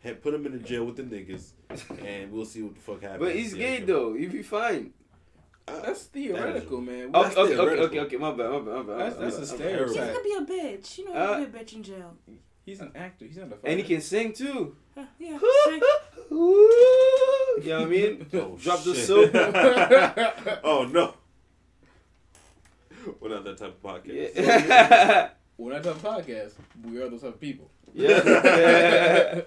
Head- 0.00 0.22
put 0.22 0.32
him 0.32 0.46
in 0.46 0.52
the 0.52 0.58
jail 0.60 0.84
with 0.84 0.94
the 0.96 1.02
niggas, 1.02 1.50
and 2.06 2.30
we'll 2.30 2.44
see 2.44 2.62
what 2.62 2.76
the 2.76 2.80
fuck 2.80 3.02
happens. 3.02 3.18
But 3.20 3.34
he's 3.34 3.52
Yeah, 3.54 3.78
gay 3.78 3.84
though. 3.84 4.14
You'll 4.14 4.30
be 4.32 4.42
fine. 4.42 4.92
Uh, 5.66 5.80
that's 5.82 6.04
theoretical, 6.04 6.80
man. 6.80 7.10
Oh, 7.12 7.24
That's 7.24 7.36
okay, 7.36 7.52
okay, 7.54 7.60
okay, 7.60 7.74
theoretical. 7.74 8.00
okay, 8.06 8.16
my 8.16 8.30
bad, 8.30 8.50
my 8.50 8.58
bad, 8.60 8.64
my 8.64 8.82
bad. 8.84 8.98
That's- 9.00 9.16
my 9.18 9.24
that's 9.24 9.38
a 9.38 9.46
stereotype. 9.46 9.92
He 9.94 10.00
Right. 10.00 10.14
could 10.14 10.22
be 10.24 10.32
a 10.32 10.40
bitch. 10.78 10.98
You 10.98 11.04
know, 11.06 11.12
he 11.12 11.18
Uh, 11.18 11.38
could 11.40 11.52
be 11.52 11.58
a 11.58 11.62
bitch 11.64 11.72
in 11.74 11.82
jail. 11.82 12.16
He's 12.64 12.80
an 12.80 12.92
actor. 12.94 13.24
He's 13.26 13.36
not 13.38 13.52
a. 13.52 13.66
And 13.66 13.80
he 13.80 13.84
can 13.84 14.00
sing 14.00 14.32
too. 14.32 14.76
Uh, 14.96 15.04
yeah. 15.18 15.38
Ooh, 17.58 17.62
you 17.62 17.70
know 17.70 17.78
what 17.80 17.86
I 17.86 17.90
mean? 17.90 18.26
Oh, 18.34 18.56
Drop 18.60 18.82
the 18.84 18.94
soap. 18.94 19.30
oh 20.64 20.84
no. 20.90 21.14
We're 23.20 23.30
not 23.30 23.44
that 23.44 23.58
type 23.58 23.76
of 23.76 23.82
podcast. 23.82 24.34
Yeah. 24.36 25.30
We're 25.56 25.72
not 25.72 25.82
talking 25.82 26.02
podcast. 26.02 26.52
We 26.84 27.00
are 27.00 27.08
those 27.08 27.22
type 27.22 27.34
of 27.34 27.40
people. 27.40 27.70
yeah. 27.94 29.42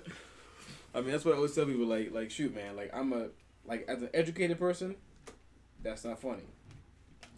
I 0.94 1.00
mean, 1.00 1.12
that's 1.12 1.24
what 1.24 1.34
I 1.34 1.38
always 1.38 1.56
tell 1.56 1.66
people. 1.66 1.86
Like, 1.86 2.12
like, 2.12 2.32
shoot, 2.32 2.54
man. 2.54 2.76
Like, 2.76 2.92
I'm 2.94 3.14
a 3.14 3.28
like 3.66 3.86
as 3.88 4.02
an 4.02 4.10
educated 4.14 4.60
person, 4.60 4.96
that's 5.82 6.04
not 6.04 6.20
funny. 6.20 6.44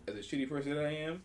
As 0.08 0.15
a 0.15 0.20
shitty 0.20 0.50
person 0.50 0.74
that 0.75 0.86
I 0.86 0.92
am, 0.92 1.22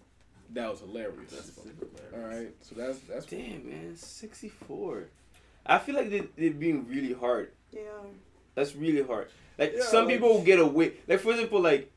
that 0.50 0.70
was 0.70 0.80
hilarious. 0.80 1.32
That's 1.32 1.50
fucking 1.50 1.72
hilarious. 2.12 2.36
right, 2.36 2.54
so 2.60 2.74
that's 2.74 2.98
that's 3.00 3.26
Damn 3.26 3.68
man, 3.68 3.96
sixty 3.96 4.48
four. 4.48 5.04
I 5.64 5.78
feel 5.78 5.94
like 5.94 6.10
they 6.10 6.20
they're 6.36 6.50
being 6.52 6.86
really 6.88 7.12
hard. 7.12 7.52
Yeah. 7.72 7.80
That's 8.58 8.74
really 8.74 9.02
hard. 9.02 9.28
Like 9.56 9.74
Yeah, 9.76 9.84
some 9.84 10.04
like- 10.06 10.14
people 10.14 10.30
will 10.34 10.42
get 10.42 10.58
away. 10.58 10.92
Like 11.06 11.20
for 11.20 11.30
example, 11.32 11.60
like 11.60 11.90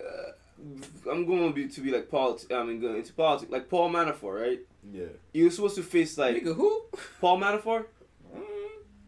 uh, 0.00 1.10
I'm 1.10 1.26
going 1.26 1.48
to 1.48 1.52
be 1.54 1.68
to 1.68 1.80
be 1.80 1.90
like 1.90 2.08
politics. 2.10 2.52
I 2.54 2.62
mean, 2.62 2.80
going 2.80 2.96
into 2.96 3.12
politics. 3.12 3.50
Like 3.50 3.68
Paul 3.68 3.90
Manafort, 3.90 4.40
right? 4.40 4.60
Yeah. 4.92 5.06
You're 5.32 5.50
supposed 5.50 5.76
to 5.76 5.82
face 5.82 6.16
like 6.18 6.36
nigga 6.36 6.54
who? 6.54 6.82
Paul 7.20 7.38
Manafort. 7.40 7.86
Mm, 8.34 8.40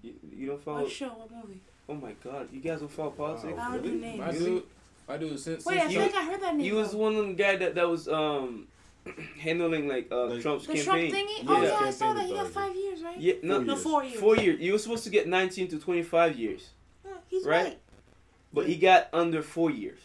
You, 0.02 0.12
you 0.36 0.46
don't 0.48 0.62
follow? 0.62 0.82
What 0.82 0.90
show? 0.92 1.08
What 1.08 1.30
movie? 1.30 1.60
Oh 1.88 1.94
my 1.94 2.12
god, 2.22 2.48
you 2.52 2.60
guys 2.60 2.80
don't 2.80 2.90
follow 2.90 3.10
politics. 3.10 3.58
I 3.58 3.72
don't 3.72 3.82
do 3.82 3.88
really? 3.88 4.00
names. 4.00 4.18
my 4.18 4.32
dude, 4.32 4.62
my 5.08 5.16
dude. 5.16 5.40
Since, 5.40 5.64
Wait, 5.64 5.78
I 5.78 5.80
since 5.82 5.92
feel 5.94 6.02
like 6.02 6.14
I 6.14 6.24
heard 6.24 6.42
that 6.42 6.54
name. 6.56 6.64
He 6.64 6.72
was 6.72 6.94
one 6.94 7.14
of 7.16 7.26
the 7.26 7.32
guy 7.32 7.56
that 7.56 7.74
that 7.76 7.88
was 7.88 8.06
um 8.08 8.66
handling 9.38 9.86
like 9.88 10.08
uh 10.10 10.26
Like- 10.26 10.42
Trump's 10.42 10.66
The 10.66 10.82
Trump 10.82 11.00
campaign. 11.00 11.26
thingy? 11.26 11.44
Oh, 11.46 11.62
Yeah. 11.62 11.68
yeah, 11.68 11.86
I 11.86 11.90
saw 11.90 12.12
that. 12.14 12.26
He 12.26 12.32
got 12.34 12.48
five 12.48 12.74
years, 12.74 13.02
right? 13.02 13.18
Yeah, 13.18 13.34
no, 13.42 13.56
Four 13.56 13.64
No, 13.64 13.72
years. 13.74 13.82
four 13.82 14.04
years. 14.04 14.20
four 14.20 14.36
years. 14.36 14.60
He 14.60 14.72
was 14.72 14.82
supposed 14.82 15.04
to 15.04 15.10
get 15.10 15.28
19 15.28 15.68
to 15.68 15.78
25 15.78 16.38
years, 16.38 16.70
Yeah, 17.04 17.10
he's 17.28 17.44
Right? 17.44 17.64
right. 17.64 17.78
but 18.52 18.66
he 18.66 18.76
got 18.76 19.08
under 19.12 19.42
four 19.42 19.70
years. 19.70 20.00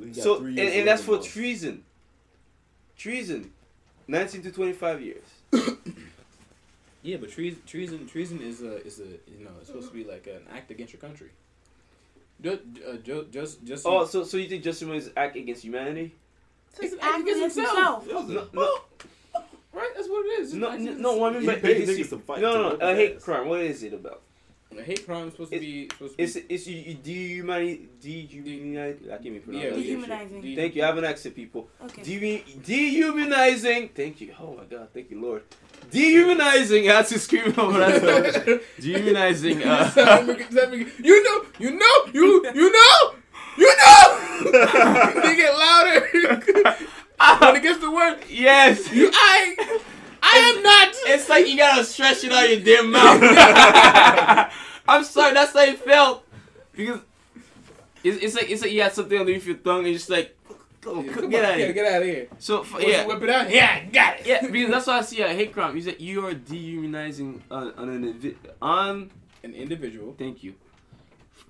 Got 0.00 0.14
So 0.16 0.38
three 0.40 0.48
and, 0.50 0.58
years 0.58 0.74
and 0.74 0.88
that's 0.88 1.02
for 1.02 1.16
in 1.16 1.22
treason. 1.22 1.84
Treason, 2.96 3.52
19 4.08 4.42
to 4.42 4.50
25 4.52 5.02
years. 5.02 5.24
yeah, 7.02 7.16
but 7.18 7.30
treason, 7.30 7.62
treason, 7.66 8.06
treason 8.06 8.40
is 8.40 8.62
a 8.62 8.84
is 8.86 9.00
a 9.00 9.04
you 9.04 9.44
know 9.44 9.50
it's 9.58 9.66
supposed 9.68 9.88
to 9.88 9.94
be 9.94 10.04
like 10.04 10.26
an 10.26 10.42
act 10.50 10.70
against 10.70 10.92
your 10.92 11.00
country. 11.00 11.28
Just, 12.42 12.60
uh, 12.86 12.96
ju- 12.98 13.26
just, 13.30 13.64
just. 13.64 13.86
Oh, 13.86 14.04
so 14.04 14.24
so 14.24 14.36
you 14.36 14.48
think 14.48 14.62
Justin 14.62 14.88
Williams 14.88 15.10
act 15.16 15.36
against 15.36 15.62
humanity? 15.64 16.14
So 16.76 16.82
he's 16.82 16.90
He's 16.92 17.00
acting 17.00 17.22
against 17.22 17.38
against 17.38 17.56
himself. 17.56 18.04
himself. 18.06 18.52
No, 18.52 18.60
no, 18.60 19.40
right? 19.72 19.90
That's 19.96 20.08
what 20.08 20.26
it 20.26 20.40
is. 20.40 20.54
no, 20.54 20.70
It's 20.72 20.82
no, 20.82 20.90
actually- 20.90 21.02
no. 21.02 21.16
What 21.16 21.30
I 21.30 21.32
mean 21.32 21.40
He 21.42 21.46
by 21.48 21.54
paid 21.56 21.76
agency- 21.82 22.04
to 22.04 22.18
fight 22.18 22.40
no, 22.42 22.52
no, 22.52 22.76
no. 22.76 22.86
A 22.86 22.94
hate 22.94 23.16
ass. 23.16 23.24
crime. 23.24 23.48
What 23.48 23.60
is 23.62 23.82
it 23.82 23.94
about? 23.94 24.22
A 24.76 24.82
hate 24.82 25.06
crime 25.06 25.28
is 25.28 25.32
supposed 25.32 25.52
to 25.52 25.58
be 25.60 25.88
supposed 25.88 26.12
to 26.12 26.16
be. 26.18 26.22
It's 26.24 26.36
it's 26.36 26.66
you, 26.66 26.76
you 26.76 26.94
dehumani 26.96 27.86
dehumanize. 28.02 29.06
I 29.06 29.08
can't 29.16 29.26
even 29.26 29.40
pronounce 29.40 29.64
yeah, 29.64 29.70
that. 29.70 29.76
Dehumanizing. 29.76 30.40
de- 30.42 30.56
Thank 30.56 30.74
you. 30.76 30.82
I 30.82 30.86
have 30.86 30.98
an 30.98 31.04
accent, 31.04 31.34
people. 31.34 31.68
Okay. 31.84 32.02
De- 32.02 32.44
dehumanizing. 32.62 33.88
Thank 33.94 34.20
you. 34.20 34.34
Oh 34.38 34.56
my 34.58 34.64
God. 34.64 34.88
Thank 34.92 35.10
you, 35.10 35.22
Lord. 35.22 35.44
Dehumanizing. 35.90 36.90
I 36.90 36.94
had 36.96 37.06
to 37.06 37.18
scream 37.18 37.54
over 37.56 37.78
that. 37.78 38.60
dehumanizing. 38.80 39.60
Does 39.60 39.96
Uh, 39.96 40.04
that 40.04 40.26
make- 40.26 40.38
does 40.46 40.54
that 40.56 40.70
make- 40.70 40.98
you 40.98 41.22
know, 41.24 41.44
you 41.58 41.70
know, 41.70 41.96
you 42.12 42.44
you 42.54 42.70
know, 42.72 43.14
you 43.56 43.76
know. 43.80 44.12
they 45.22 45.36
get 45.36 45.56
louder 45.56 46.00
when 47.38 47.56
it 47.56 47.62
gets 47.62 47.78
to 47.80 47.94
word. 47.94 48.18
Yes. 48.36 48.92
You, 48.92 49.10
I, 49.12 49.78
I 50.22 50.36
am 50.54 50.62
not. 50.62 50.88
It's 51.14 51.28
like 51.28 51.46
you 51.46 51.56
gotta 51.56 51.84
stretch 51.84 52.24
it 52.24 52.32
out 52.32 52.48
your 52.50 52.60
damn 52.60 52.90
mouth. 52.90 54.52
I'm 54.88 55.04
sorry. 55.04 55.34
That's 55.34 55.52
how 55.52 55.60
it 55.62 55.78
felt 55.80 56.24
because 56.72 57.00
it's, 58.04 58.22
it's 58.22 58.34
like 58.34 58.50
it's 58.50 58.62
like 58.62 58.72
you 58.72 58.82
had 58.82 58.92
something 58.92 59.18
underneath 59.18 59.46
your 59.46 59.56
tongue 59.56 59.78
and 59.78 59.86
you're 59.88 59.94
just 59.98 60.10
like, 60.10 60.36
go, 60.80 61.02
Come 61.02 61.30
get 61.30 61.44
on, 61.44 61.50
out 61.50 61.54
of 61.54 61.58
here. 61.58 61.72
Get 61.72 61.92
out 61.92 62.02
of 62.02 62.08
here. 62.08 62.28
So 62.38 62.60
f- 62.60 62.76
yeah. 62.80 63.06
whip 63.06 63.22
it 63.22 63.30
out. 63.30 63.50
Yeah, 63.50 63.84
got 63.86 64.20
it. 64.20 64.26
Yeah, 64.26 64.46
because 64.46 64.70
that's 64.70 64.86
why 64.86 64.98
I 64.98 65.02
see 65.02 65.20
a 65.22 65.28
hate 65.28 65.52
crime. 65.52 65.76
Is 65.76 65.86
that 65.86 66.00
you 66.00 66.24
are 66.26 66.34
dehumanizing 66.34 67.42
uh, 67.50 67.70
an 67.76 67.92
individual. 67.92 68.36
On, 68.62 69.10
An 69.42 69.54
individual. 69.54 70.14
thank 70.18 70.42
you. 70.44 70.54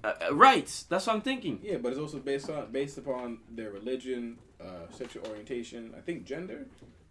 Uh, 0.04 0.12
uh, 0.28 0.34
rights. 0.34 0.84
That's 0.84 1.06
what 1.06 1.16
I'm 1.16 1.22
thinking. 1.22 1.58
Yeah, 1.62 1.76
but 1.78 1.92
it's 1.92 2.00
also 2.00 2.18
based 2.18 2.48
on 2.50 2.70
based 2.70 2.96
upon 2.98 3.38
their 3.50 3.70
religion, 3.70 4.38
uh, 4.60 4.90
sexual 4.90 5.26
orientation. 5.26 5.94
I 5.96 6.00
think 6.00 6.24
gender, 6.24 6.66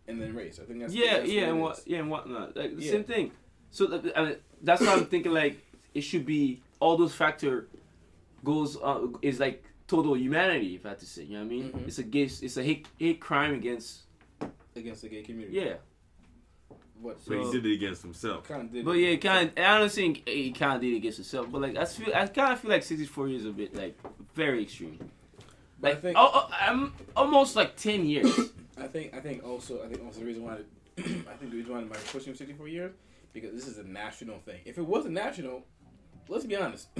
and 0.07 0.21
then 0.21 0.33
race. 0.35 0.59
I 0.61 0.65
think 0.65 0.79
that's 0.81 0.93
yeah, 0.93 1.17
that's 1.19 1.29
yeah, 1.29 1.41
it 1.43 1.49
and 1.49 1.61
what, 1.61 1.81
yeah, 1.85 1.99
and 1.99 2.09
whatnot. 2.09 2.55
Like 2.55 2.75
the 2.75 2.83
Yeah. 2.83 2.91
same 2.91 3.03
thing. 3.03 3.31
So 3.71 4.01
I 4.15 4.23
mean, 4.25 4.35
that's 4.61 4.81
why 4.81 4.93
I'm 4.93 5.05
thinking 5.05 5.33
like 5.33 5.57
it 5.93 6.01
should 6.01 6.25
be 6.25 6.61
all 6.79 6.97
those 6.97 7.13
factor 7.15 7.67
goes 8.43 8.77
uh, 8.81 9.07
is 9.21 9.39
like 9.39 9.63
total 9.87 10.15
humanity. 10.17 10.75
If 10.75 10.85
I 10.85 10.89
had 10.89 10.99
to 10.99 11.05
say, 11.05 11.23
you 11.23 11.33
know 11.33 11.39
what 11.39 11.45
I 11.45 11.49
mean? 11.49 11.71
Mhm. 11.71 11.87
It's 11.87 11.99
against 11.99 12.43
it's 12.43 12.57
a 12.57 12.63
hate 12.63 12.87
hate 12.97 13.19
crime 13.19 13.53
against 13.53 14.03
against 14.75 15.01
the 15.03 15.09
gay 15.09 15.21
community. 15.23 15.57
yeah. 15.57 15.75
What? 17.01 17.17
But 17.17 17.23
So- 17.25 17.51
he 17.51 17.51
did 17.61 17.65
it 17.65 17.73
against 17.75 18.01
himself. 18.03 18.47
Kind 18.47 18.61
of 18.63 18.71
did. 18.71 18.85
But 18.85 18.93
yeah, 18.93 19.15
kind 19.17 19.49
of. 19.49 19.57
I 19.57 19.79
don't 19.79 19.91
think 19.91 20.27
he 20.27 20.51
kind 20.51 20.75
of 20.75 20.81
did 20.81 20.93
it 20.93 20.97
against 20.97 21.17
himself. 21.17 21.51
But 21.51 21.61
like 21.61 21.75
I 21.75 21.85
feel 21.85 22.13
I 22.15 22.27
kind 22.27 22.53
of 22.53 22.59
feel 22.59 22.71
like 22.71 22.83
64 22.83 23.27
years 23.27 23.41
is 23.41 23.47
a 23.47 23.51
bit 23.53 23.75
like 23.75 23.97
very 24.33 24.63
extreme. 24.63 24.99
But 25.85 25.93
Like 25.93 25.97
I 25.97 26.01
think 26.01 26.17
oh, 26.17 26.31
oh, 26.33 26.49
I'm 26.59 26.93
almost 27.15 27.55
like 27.55 27.75
10 27.75 28.05
years. 28.05 28.27
I 28.77 28.87
think 28.87 29.13
I 29.15 29.19
think 29.19 29.43
also 29.45 29.83
I 29.83 29.87
think 29.87 30.03
also 30.05 30.19
the 30.19 30.25
reason 30.25 30.43
why 30.43 30.57
I 30.97 31.01
think 31.37 31.51
the 31.51 31.57
reason 31.57 31.71
why 31.73 31.79
I'm 31.79 31.89
pushing 32.11 32.33
sixty 32.35 32.53
four 32.53 32.67
years 32.67 32.93
because 33.33 33.53
this 33.53 33.67
is 33.67 33.77
a 33.77 33.83
national 33.83 34.39
thing. 34.39 34.59
If 34.65 34.77
it 34.77 34.85
wasn't 34.85 35.13
national, 35.13 35.63
let's 36.27 36.45
be 36.45 36.55
honest. 36.57 36.87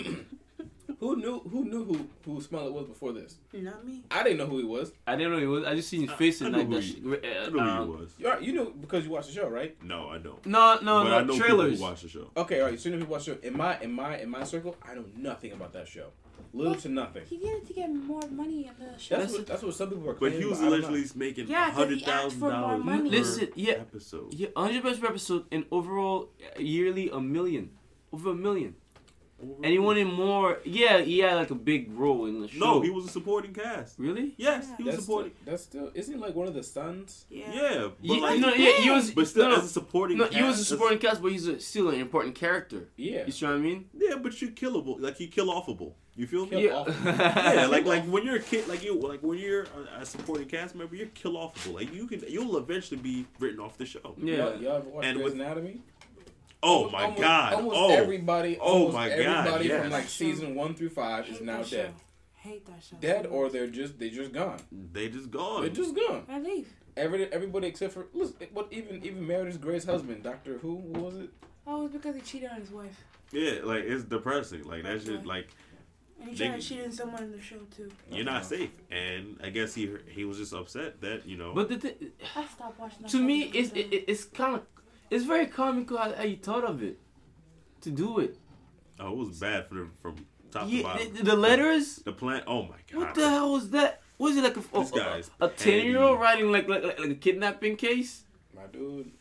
who 1.00 1.16
knew 1.18 1.40
who 1.52 1.66
knew 1.66 1.84
who 1.84 2.08
who 2.26 2.42
Smollett 2.42 2.74
was 2.74 2.86
before 2.88 3.12
this? 3.12 3.38
Not 3.54 3.86
me. 3.86 4.04
I 4.12 4.24
didn't 4.24 4.38
know 4.38 4.46
who 4.46 4.60
he 4.60 4.64
was. 4.64 4.94
I 5.06 5.16
didn't 5.18 5.34
know 5.34 5.40
he 5.40 5.48
was. 5.48 5.66
I 5.66 5.76
just 5.76 5.90
seen 5.90 6.02
his 6.08 6.12
face 6.12 6.42
I 6.42 6.46
and 6.46 6.54
know 6.54 6.60
like 6.60 6.70
that. 6.70 6.84
he- 6.84 6.94
shit. 6.94 7.26
I 7.26 7.46
Uh, 7.46 7.50
know 7.50 7.60
um, 7.60 7.88
who 7.88 7.94
he 7.98 8.02
was. 8.04 8.14
You 8.20 8.28
are, 8.30 8.42
you 8.42 8.54
know 8.54 8.66
because 8.70 9.04
you 9.06 9.12
watched 9.12 9.28
the 9.28 9.34
show, 9.34 9.50
right? 9.50 9.76
No, 9.84 10.10
I 10.10 10.18
don't. 10.20 10.46
No, 10.46 10.76
no, 10.82 11.04
but 11.04 11.12
I 11.14 11.20
no 11.22 11.26
know 11.26 11.38
trailers. 11.38 11.72
people 11.74 11.86
who 11.88 11.92
watch 11.92 12.02
the 12.04 12.10
show. 12.10 12.32
Okay, 12.38 12.62
all 12.62 12.68
right. 12.70 12.80
So 12.80 12.90
you 12.90 12.96
know 12.96 13.04
who 13.06 13.12
watched 13.12 13.26
the 13.26 13.34
show. 13.34 13.40
In 13.42 13.58
my 13.58 13.80
in 13.82 13.92
my 13.92 14.18
in 14.20 14.30
my 14.30 14.44
circle, 14.46 14.76
I 14.82 14.96
know 14.96 15.06
nothing 15.18 15.52
about 15.52 15.74
that 15.74 15.88
show. 15.90 16.08
Little 16.56 16.76
to 16.76 16.90
nothing. 16.90 17.24
He 17.30 17.38
did 17.38 17.48
it 17.50 17.68
to 17.68 17.74
get 17.74 17.90
more 17.94 18.22
money 18.32 18.68
in 18.68 18.74
the 18.80 18.98
show. 18.98 19.18
That's 19.18 19.34
what 19.34 19.46
that's 19.48 19.62
what 19.64 19.74
some 19.74 19.90
people 19.90 20.10
are 20.10 20.14
But 20.14 20.32
he 20.32 20.46
was 20.46 20.60
I 20.60 20.64
don't 20.70 20.74
allegedly 20.84 21.04
making 21.16 21.48
Yeah, 21.48 21.64
a 21.64 21.66
'cause 21.70 21.78
hundred 21.80 21.98
he 22.00 22.06
asked 22.06 22.12
thousand 22.14 22.40
for 22.40 22.50
more 22.52 22.62
dollars 22.62 22.84
money. 22.86 23.10
per 23.10 23.16
Listen, 23.18 23.48
yeah, 23.56 23.74
episode. 23.74 24.34
yeah, 24.34 24.48
100 24.56 24.84
best 24.84 25.02
per 25.02 25.08
episode 25.08 25.46
and 25.52 25.66
overall 25.72 26.30
uh, 26.42 26.60
yearly 26.60 27.10
a 27.10 27.20
million, 27.20 27.72
over 28.14 28.32
a 28.32 28.36
million. 28.36 28.76
And 29.38 29.66
he 29.66 29.78
wanted 29.80 30.06
more. 30.08 30.60
Yeah, 30.64 31.02
he 31.02 31.20
had 31.20 31.36
like 31.36 31.52
a 31.52 31.56
big 31.56 31.92
role 32.00 32.26
in 32.26 32.40
the 32.42 32.48
show. 32.48 32.58
No, 32.58 32.82
he 32.82 32.90
was 32.90 33.04
a 33.06 33.10
supporting 33.10 33.54
cast. 33.54 34.00
really. 34.00 34.34
Yes, 34.38 34.66
Yeah. 34.70 34.78
he 34.78 34.84
was 34.84 34.96
That's 34.96 35.06
supporting. 35.06 35.32
still, 35.34 35.52
that's 35.52 35.64
still 35.64 35.92
isn't 35.94 36.14
he 36.16 36.20
like 36.20 36.34
one 36.36 36.48
of 36.48 36.54
the 36.54 36.64
sons? 36.64 37.26
Yeah. 37.30 37.52
Yeah, 37.54 37.88
but 37.90 37.94
Yeah, 38.02 38.22
like, 38.22 38.40
no, 38.40 38.54
yeah, 38.54 38.72
he 38.82 38.90
was. 38.90 39.12
but 39.12 39.28
still 39.28 39.50
no, 39.50 39.58
as 39.58 39.66
a 39.66 39.68
supporting. 39.68 40.18
no, 40.20 40.24
cast, 40.24 40.38
he 40.38 40.42
was 40.44 40.60
a 40.62 40.66
supporting 40.66 41.00
cast, 41.00 41.22
but 41.22 41.34
he's 41.34 41.48
a, 41.48 41.60
still 41.60 41.90
an 41.90 42.00
important 42.00 42.34
character. 42.34 42.88
Yeah. 42.96 43.26
You 43.26 43.32
see 43.34 43.46
what 43.46 43.56
I 43.56 43.58
mean? 43.58 43.90
Yeah, 43.94 44.16
but 44.16 44.42
you're 44.42 44.52
killable. 44.52 45.02
Like 45.02 45.20
you 45.20 45.28
kill 45.28 45.48
offable. 45.48 45.92
You 46.18 46.28
feel 46.28 46.46
me? 46.46 46.62
Kill 46.62 46.76
off. 46.78 46.88
yeah, 47.06 47.68
like 47.70 47.86
like 47.86 48.06
when 48.06 48.26
you're 48.26 48.38
a 48.38 48.42
kid, 48.42 48.68
like 48.68 48.84
you 48.84 48.98
like 49.00 49.22
when 49.22 49.38
you're 49.38 49.64
a, 49.64 50.02
a 50.02 50.06
supporting 50.06 50.48
cast 50.48 50.74
member, 50.76 50.96
you're 50.96 51.08
kill 51.08 51.34
offable. 51.34 51.74
Like 51.76 51.94
you 51.94 52.08
can, 52.08 52.24
you'll 52.30 52.58
eventually 52.58 53.00
be 53.02 53.26
written 53.40 53.60
off 53.60 53.78
the 53.78 53.86
show. 53.86 54.16
yeah. 54.18 54.36
Y'all, 54.38 54.62
y'all 54.62 54.76
ever 54.78 54.90
watched 54.90 55.06
And 55.08 55.18
Grey's 55.18 55.32
with- 55.32 55.42
Anatomy? 55.42 55.82
Oh 56.64 56.70
Almost- 56.86 56.94
my 56.94 57.04
almost- 57.04 57.22
god! 57.22 57.54
Almost 57.54 57.76
oh, 57.78 57.90
everybody. 57.92 58.58
Oh 58.60 58.64
almost 58.64 58.94
my 58.94 59.10
God, 59.10 59.20
Everybody 59.20 59.68
yes. 59.68 59.82
from 59.82 59.92
like 59.92 60.08
season 60.10 60.56
one 60.56 60.74
through 60.74 60.90
five 60.90 61.28
is 61.28 61.42
now 61.42 61.62
dead. 61.64 61.92
Hate 62.34 62.66
that 62.68 62.84
show. 62.84 62.96
Dead 63.02 63.26
or 63.26 63.50
they're 63.50 63.68
just 63.68 64.00
they 64.00 64.10
just 64.10 64.32
gone. 64.32 64.60
they 64.94 65.10
just 65.10 65.30
gone. 65.32 65.62
They're 65.62 65.70
just 65.72 65.96
gone. 65.96 66.26
I 66.30 66.40
leave. 66.40 66.72
Every 66.96 67.26
everybody 67.34 67.68
except 67.68 67.94
for 67.94 68.08
listen, 68.14 68.36
what 68.54 68.68
even 68.72 69.04
even 69.04 69.28
Meredith 69.28 69.60
Grey's 69.60 69.84
husband, 69.86 70.24
Doctor 70.24 70.60
Who, 70.60 70.78
who 70.94 71.02
was 71.02 71.18
it? 71.18 71.30
Oh, 71.68 71.86
it's 71.86 71.94
because 71.94 72.16
he 72.16 72.22
cheated 72.22 72.50
on 72.52 72.62
his 72.62 72.72
wife. 72.72 73.04
yeah, 73.32 73.60
like 73.64 73.84
it's 73.84 74.04
depressing. 74.04 74.64
Like 74.64 74.84
that 74.84 75.02
shit. 75.02 75.10
Okay. 75.18 75.26
Like 75.26 75.48
And 76.20 76.30
he 76.30 76.36
They- 76.36 76.48
tried 76.48 76.62
to 76.62 76.68
cheat 76.68 76.94
someone 76.94 77.24
in 77.24 77.32
the 77.32 77.42
show 77.42 77.58
too. 77.76 77.92
you're 78.12 78.26
not 78.26 78.46
safe. 78.46 78.72
And 78.92 79.38
I 79.44 79.50
guess 79.50 79.74
he 79.76 79.90
he 80.10 80.26
was 80.26 80.38
just 80.38 80.54
upset 80.54 81.02
that 81.02 81.26
you 81.26 81.38
know. 81.38 81.54
But 81.54 81.70
the 81.70 81.78
thi- 81.78 82.12
I 82.36 82.46
stopped 82.46 82.80
watching 82.80 83.02
that 83.04 83.12
to 83.12 83.22
me, 83.22 83.44
it's 83.54 83.72
it, 83.74 83.88
it- 83.94 84.06
it's 84.08 84.24
kind 84.26 84.56
of 84.56 84.62
it's 85.10 85.26
very 85.26 85.46
comical 85.48 85.98
how, 85.98 86.14
how 86.14 86.24
you 86.24 86.38
thought 86.38 86.64
of 86.64 86.82
it. 86.84 87.00
to 87.82 87.92
do 87.92 88.18
it. 88.20 88.36
Oh, 89.00 89.12
it 89.12 89.18
was 89.18 89.40
bad 89.40 89.68
for 89.68 89.76
them 89.76 89.92
from 90.02 90.16
top 90.50 90.68
to 90.68 90.76
Yeah, 90.76 90.82
bottom. 90.84 91.14
the, 91.14 91.24
the 91.24 91.36
letters. 91.36 91.98
The 91.98 92.14
plan. 92.14 92.42
Oh 92.48 92.64
my 92.64 92.78
god. 92.92 93.00
What 93.00 93.14
the 93.16 93.30
hell 93.30 93.52
was 93.52 93.70
that? 93.72 94.02
Was 94.18 94.38
it 94.38 94.44
like 94.44 94.58
a 94.58 94.62
This 94.62 94.92
guy's 94.92 95.30
a 95.42 95.50
ten 95.50 95.86
year 95.86 96.00
old 96.00 96.20
writing 96.20 96.52
like, 96.52 96.68
like 96.70 96.84
like 96.84 97.00
like 97.00 97.10
a 97.10 97.16
kidnapping 97.16 97.76
case? 97.76 98.24
My 98.56 98.66
dude. 98.72 99.12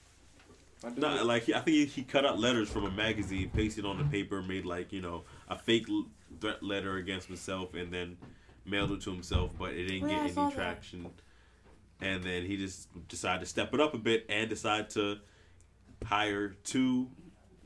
My 0.82 0.90
dude. 0.90 0.98
Not 0.98 1.26
like 1.26 1.42
he, 1.42 1.52
I 1.54 1.60
think 1.60 1.74
he, 1.76 1.84
he 1.86 2.02
cut 2.04 2.24
out 2.24 2.38
letters 2.38 2.70
from 2.70 2.84
a 2.84 2.90
magazine, 2.90 3.50
pasted 3.52 3.84
on 3.84 3.98
the 3.98 4.04
paper, 4.04 4.40
made 4.42 4.64
like 4.64 4.92
you 4.92 5.02
know 5.02 5.24
a 5.48 5.58
fake 5.58 5.86
l- 5.90 6.06
threat 6.40 6.62
letter 6.62 6.96
against 6.96 7.26
himself, 7.28 7.74
and 7.74 7.92
then 7.92 8.16
mailed 8.66 8.92
it 8.92 9.00
to 9.02 9.10
himself, 9.12 9.50
but 9.58 9.72
it 9.72 9.86
didn't 9.88 10.08
yeah, 10.08 10.24
get 10.26 10.34
saw 10.34 10.46
any 10.46 10.50
that. 10.50 10.56
traction. 10.56 11.06
And 12.00 12.22
then 12.24 12.44
he 12.44 12.56
just 12.56 12.88
decided 13.08 13.40
to 13.40 13.46
step 13.46 13.72
it 13.74 13.80
up 13.80 13.94
a 13.94 13.98
bit 13.98 14.26
and 14.28 14.48
decide 14.48 14.90
to 14.90 15.18
hire 16.04 16.50
two 16.64 17.08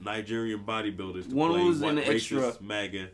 Nigerian 0.01 0.61
bodybuilders 0.65 1.29
to 1.29 1.35
One 1.35 1.51
play 1.53 1.65
was 1.65 1.79
white, 1.81 1.93
an 1.93 1.99
extra. 1.99 2.41
racist 2.43 2.61
MAGA 2.61 3.09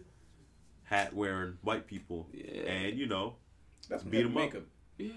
hat 0.85 1.15
wearing 1.15 1.57
white 1.63 1.87
people, 1.87 2.29
Yeah. 2.33 2.63
and 2.71 2.99
you 2.99 3.07
know 3.07 3.37
That's 3.89 4.03
some 4.03 4.11
beat 4.11 4.19
heavy 4.19 4.29
him 4.31 4.37
up. 4.37 4.43
makeup. 4.45 4.63
Yeah. 4.99 5.13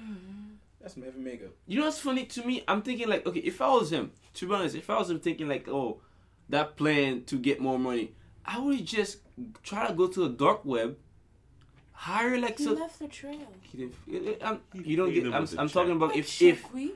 That's 0.80 0.94
some 0.94 1.04
heavy 1.04 1.20
makeup. 1.20 1.50
You 1.66 1.80
know 1.80 1.86
what's 1.86 2.00
funny 2.00 2.26
to 2.26 2.44
me? 2.46 2.64
I'm 2.68 2.82
thinking 2.82 3.08
like, 3.10 3.26
okay, 3.26 3.40
if 3.42 3.60
I 3.62 3.68
was 3.70 3.92
him, 3.92 4.12
to 4.36 4.48
be 4.48 4.54
honest, 4.54 4.76
if 4.76 4.90
I 4.90 4.98
was 4.98 5.10
him 5.10 5.20
thinking 5.20 5.50
like, 5.50 5.68
oh, 5.68 6.02
that 6.50 6.78
plan 6.78 7.24
to 7.26 7.38
get 7.38 7.60
more 7.60 7.78
money, 7.80 8.14
I 8.48 8.60
would 8.60 8.86
just 8.86 9.20
try 9.64 9.88
to 9.88 9.94
go 9.94 10.08
to 10.08 10.20
the 10.22 10.30
dark 10.30 10.64
web, 10.66 10.98
hire 11.92 12.38
like 12.40 12.58
He 12.58 12.64
some. 12.64 12.76
left 12.80 13.00
the 13.00 13.08
trail. 13.08 13.48
He 13.62 13.78
didn't- 13.78 13.96
it- 14.08 14.24
it- 14.28 14.44
I'm- 14.44 14.62
He 14.74 14.92
you 14.92 14.98
don't 14.98 15.14
get. 15.14 15.26
I'm, 15.34 15.48
I'm 15.58 15.70
talking 15.70 15.92
about 15.92 16.10
Wait, 16.12 16.20
if 16.20 16.42
if 16.42 16.64
Shaqui? 16.64 16.92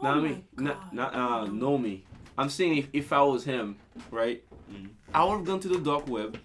Oh 0.00 0.04
Not 0.04 0.16
my 0.18 0.22
me. 0.28 0.44
Not, 0.56 0.80
God. 0.80 0.92
not 0.92 1.14
uh, 1.14 1.44
No. 1.46 1.52
know 1.52 1.78
me. 1.78 2.04
I'm 2.36 2.50
saying 2.50 2.76
if, 2.78 2.88
if 2.92 3.12
I 3.12 3.22
was 3.22 3.44
him, 3.44 3.76
right? 4.10 4.42
Mhm. 4.70 4.90
I 5.14 5.24
would 5.24 5.36
have 5.38 5.44
gone 5.44 5.60
to 5.60 5.68
the 5.68 5.78
dark 5.78 6.08
web, 6.08 6.38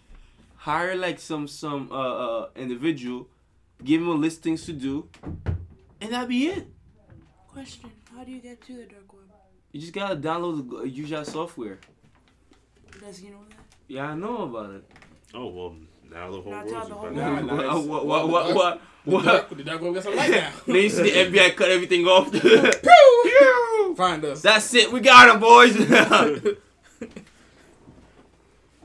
hire 0.55 0.95
like 0.95 1.19
some 1.19 1.47
some 1.47 1.91
uh, 1.91 1.95
uh 1.95 2.49
individual, 2.55 3.27
give 3.83 4.01
him 4.01 4.07
a 4.07 4.13
list 4.25 4.41
things 4.43 4.65
to 4.67 4.73
do, 4.73 5.09
and 5.99 6.11
that'd 6.13 6.29
be 6.29 6.47
it. 6.47 6.67
Question: 7.47 7.89
How 8.15 8.23
do 8.23 8.31
you 8.31 8.39
get 8.39 8.61
to 8.67 8.73
the 8.73 8.83
dark 8.85 9.11
web? 9.11 9.23
You 9.71 9.81
just 9.81 9.93
gotta 9.93 10.15
download 10.15 10.69
the 10.69 10.77
uh, 10.77 10.83
use 10.83 11.09
that 11.09 11.25
software. 11.27 11.79
Does 13.01 13.17
he 13.17 13.29
know 13.29 13.43
that? 13.49 13.58
Yeah, 13.89 14.11
I 14.11 14.15
know 14.15 14.43
about 14.43 14.69
it. 14.75 14.83
oh 15.33 15.47
well 15.47 15.75
now 16.09 16.31
the 16.31 16.41
whole 16.41 16.51
Now 16.51 16.59
world's 16.65 16.71
tell 16.71 16.87
the 16.87 16.93
whole 16.95 17.07
about 17.09 17.45
Nah, 17.45 17.57
that. 17.57 17.65
what, 17.87 18.05
what, 18.05 18.05
what, 18.05 18.29
what, 18.29 18.55
what, 18.55 18.81
The 19.05 19.11
what? 19.11 19.25
dark, 19.25 19.49
the 19.57 19.63
dark 19.63 19.81
web 19.81 20.01
some 20.03 20.15
light 20.15 20.29
now. 20.31 20.51
then 20.67 20.75
you 20.75 20.89
see 20.89 21.03
the 21.03 21.11
FBI 21.39 21.55
cut 21.55 21.69
everything 21.69 22.05
off. 22.05 22.29
Find 23.97 24.23
us. 24.25 24.41
That's 24.41 24.73
it. 24.75 24.91
We 24.93 25.01
got 25.01 25.29
him, 25.33 25.39
boys. 25.41 25.75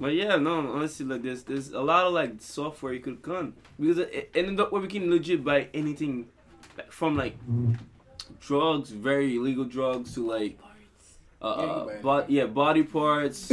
But 0.00 0.14
yeah, 0.14 0.36
no, 0.36 0.58
honestly, 0.72 1.06
like 1.06 1.22
there's 1.22 1.44
there's 1.44 1.70
a 1.70 1.80
lot 1.80 2.04
of 2.06 2.12
like 2.12 2.34
software 2.40 2.92
you 2.92 3.00
could 3.00 3.22
come 3.22 3.54
because 3.78 3.98
it, 3.98 4.12
it 4.12 4.30
ended 4.34 4.58
up 4.60 4.72
where 4.72 4.82
we 4.82 4.88
can 4.88 5.08
legit 5.08 5.44
buy 5.44 5.68
anything, 5.72 6.26
from 6.90 7.16
like 7.16 7.36
drugs, 8.40 8.90
very 8.90 9.36
illegal 9.36 9.64
drugs 9.64 10.12
to 10.14 10.26
like 10.26 10.58
Parts. 10.60 11.18
uh, 11.40 11.54
Yeah, 11.58 11.64
uh 11.64 12.02
bo- 12.02 12.24
yeah 12.28 12.46
body 12.46 12.82
parts. 12.82 13.52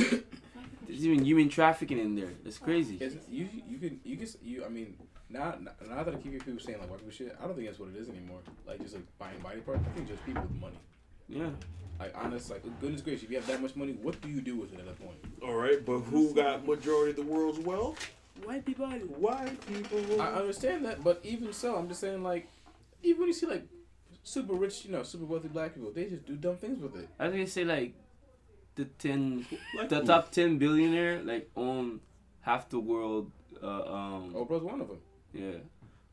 There's 0.91 1.05
even 1.05 1.23
human 1.23 1.47
trafficking 1.47 1.99
in 1.99 2.15
there. 2.15 2.31
It's 2.43 2.57
crazy. 2.57 2.97
It's, 2.99 3.15
you 3.29 3.47
you 3.67 3.77
can 3.77 3.99
you 4.03 4.17
can 4.17 4.27
you 4.43 4.65
I 4.65 4.69
mean 4.69 4.97
now 5.29 5.55
now 5.87 6.03
that 6.03 6.13
I 6.13 6.17
keep 6.17 6.33
hearing 6.33 6.39
people 6.41 6.59
saying 6.59 6.79
like 6.79 6.89
white 6.89 6.99
people 6.99 7.13
shit, 7.13 7.35
I 7.41 7.45
don't 7.45 7.55
think 7.55 7.67
that's 7.67 7.79
what 7.79 7.89
it 7.89 7.95
is 7.95 8.09
anymore. 8.09 8.39
Like 8.67 8.81
just 8.81 8.95
like 8.95 9.05
buying 9.17 9.39
body 9.39 9.61
parts. 9.61 9.81
I 9.87 9.95
think 9.95 10.09
just 10.09 10.25
people 10.25 10.41
with 10.41 10.59
money. 10.59 10.77
Yeah, 11.29 11.49
Like 11.97 12.13
honest, 12.13 12.51
like 12.51 12.63
goodness 12.81 13.01
gracious, 13.01 13.23
if 13.23 13.29
you 13.31 13.37
have 13.37 13.47
that 13.47 13.61
much 13.61 13.77
money, 13.77 13.93
what 14.01 14.19
do 14.19 14.27
you 14.27 14.41
do 14.41 14.57
with 14.57 14.73
it 14.73 14.79
at 14.79 14.85
that 14.85 14.99
point? 14.99 15.17
All 15.41 15.53
right, 15.55 15.83
but 15.85 15.99
who 15.99 16.33
got 16.33 16.67
majority 16.67 17.11
of 17.11 17.15
the 17.15 17.23
world's 17.33 17.59
wealth? 17.59 18.11
White 18.43 18.65
people. 18.65 18.87
White 18.89 19.65
people. 19.65 20.21
I 20.21 20.33
understand 20.33 20.83
that, 20.85 21.01
but 21.05 21.21
even 21.23 21.53
so, 21.53 21.77
I'm 21.77 21.87
just 21.87 22.01
saying 22.01 22.21
like 22.21 22.49
even 23.01 23.21
when 23.21 23.27
you 23.29 23.33
see 23.33 23.45
like 23.45 23.63
super 24.23 24.53
rich, 24.53 24.83
you 24.83 24.91
know, 24.91 25.03
super 25.03 25.23
wealthy 25.23 25.47
black 25.47 25.73
people, 25.73 25.91
they 25.93 26.05
just 26.05 26.25
do 26.25 26.35
dumb 26.35 26.57
things 26.57 26.81
with 26.81 26.97
it. 26.97 27.07
I 27.17 27.29
think 27.29 27.37
they 27.37 27.45
say 27.45 27.63
like 27.63 27.93
the 28.75 28.85
ten, 28.85 29.45
Like 29.75 29.89
the 29.89 29.99
who? 29.99 30.05
top 30.07 30.31
ten 30.31 30.57
billionaire 30.57 31.21
like 31.23 31.49
own 31.55 31.99
half 32.41 32.69
the 32.69 32.79
world. 32.79 33.31
Uh, 33.61 33.67
um, 33.67 34.33
Oprah's 34.33 34.63
one 34.63 34.81
of 34.81 34.87
them. 34.87 34.97
yeah, 35.33 35.51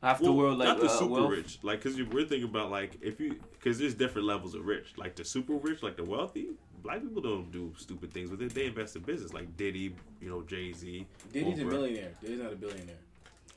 half 0.03 0.21
the 0.21 0.33
world 0.33 0.59
like 0.59 0.68
not 0.68 0.81
the 0.81 0.87
uh, 0.87 0.88
super 0.88 1.12
wealth. 1.12 1.31
rich, 1.31 1.59
like 1.62 1.83
because 1.83 1.97
we're 2.03 2.25
thinking 2.27 2.44
about 2.49 2.71
like 2.71 2.97
if 3.01 3.18
you 3.21 3.37
because 3.53 3.79
there's 3.79 3.94
different 3.94 4.27
levels 4.27 4.55
of 4.55 4.64
rich. 4.66 4.92
Like 4.97 5.16
the 5.16 5.25
super 5.25 5.55
rich, 5.55 5.83
like 5.83 5.97
the 5.97 6.05
wealthy, 6.05 6.49
black 6.83 7.01
people 7.01 7.23
don't 7.23 7.51
do 7.51 7.73
stupid 7.79 8.12
things 8.12 8.31
with 8.31 8.42
it. 8.42 8.55
They 8.55 8.66
invest 8.66 8.97
in 8.97 9.03
business, 9.03 9.33
like 9.33 9.57
Diddy, 9.57 9.94
you 10.21 10.29
know, 10.29 10.42
Jay 10.42 10.73
Z. 10.73 11.07
Diddy's 11.33 11.59
a 11.59 11.62
Oprah. 11.62 11.71
millionaire. 11.71 12.12
Diddy's 12.21 12.40
not 12.40 12.53
a 12.53 12.57
billionaire. 12.57 12.97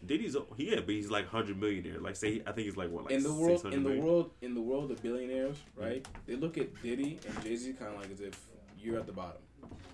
Diddy's 0.03 0.35
a, 0.35 0.41
yeah, 0.57 0.77
but 0.77 0.89
he's 0.89 1.11
like 1.11 1.27
hundred 1.27 1.59
millionaire. 1.59 1.99
Like 1.99 2.15
say, 2.15 2.41
I 2.47 2.53
think 2.53 2.65
he's 2.65 2.77
like 2.77 2.89
what 2.89 3.03
like 3.05 3.13
in 3.13 3.23
the 3.23 3.33
world, 3.33 3.63
in 3.65 3.71
the 3.71 3.77
million? 3.89 4.05
world, 4.05 4.31
in 4.41 4.53
the 4.55 4.61
world 4.61 4.89
of 4.91 5.03
billionaires, 5.03 5.57
right? 5.75 6.07
They 6.25 6.35
look 6.35 6.57
at 6.57 6.81
Diddy 6.81 7.19
and 7.27 7.43
Jay 7.43 7.55
Z 7.57 7.73
kind 7.73 7.93
of 7.93 7.99
like 8.01 8.11
as 8.11 8.21
if 8.21 8.39
you're 8.83 8.99
at 8.99 9.05
the 9.05 9.13
bottom. 9.13 9.41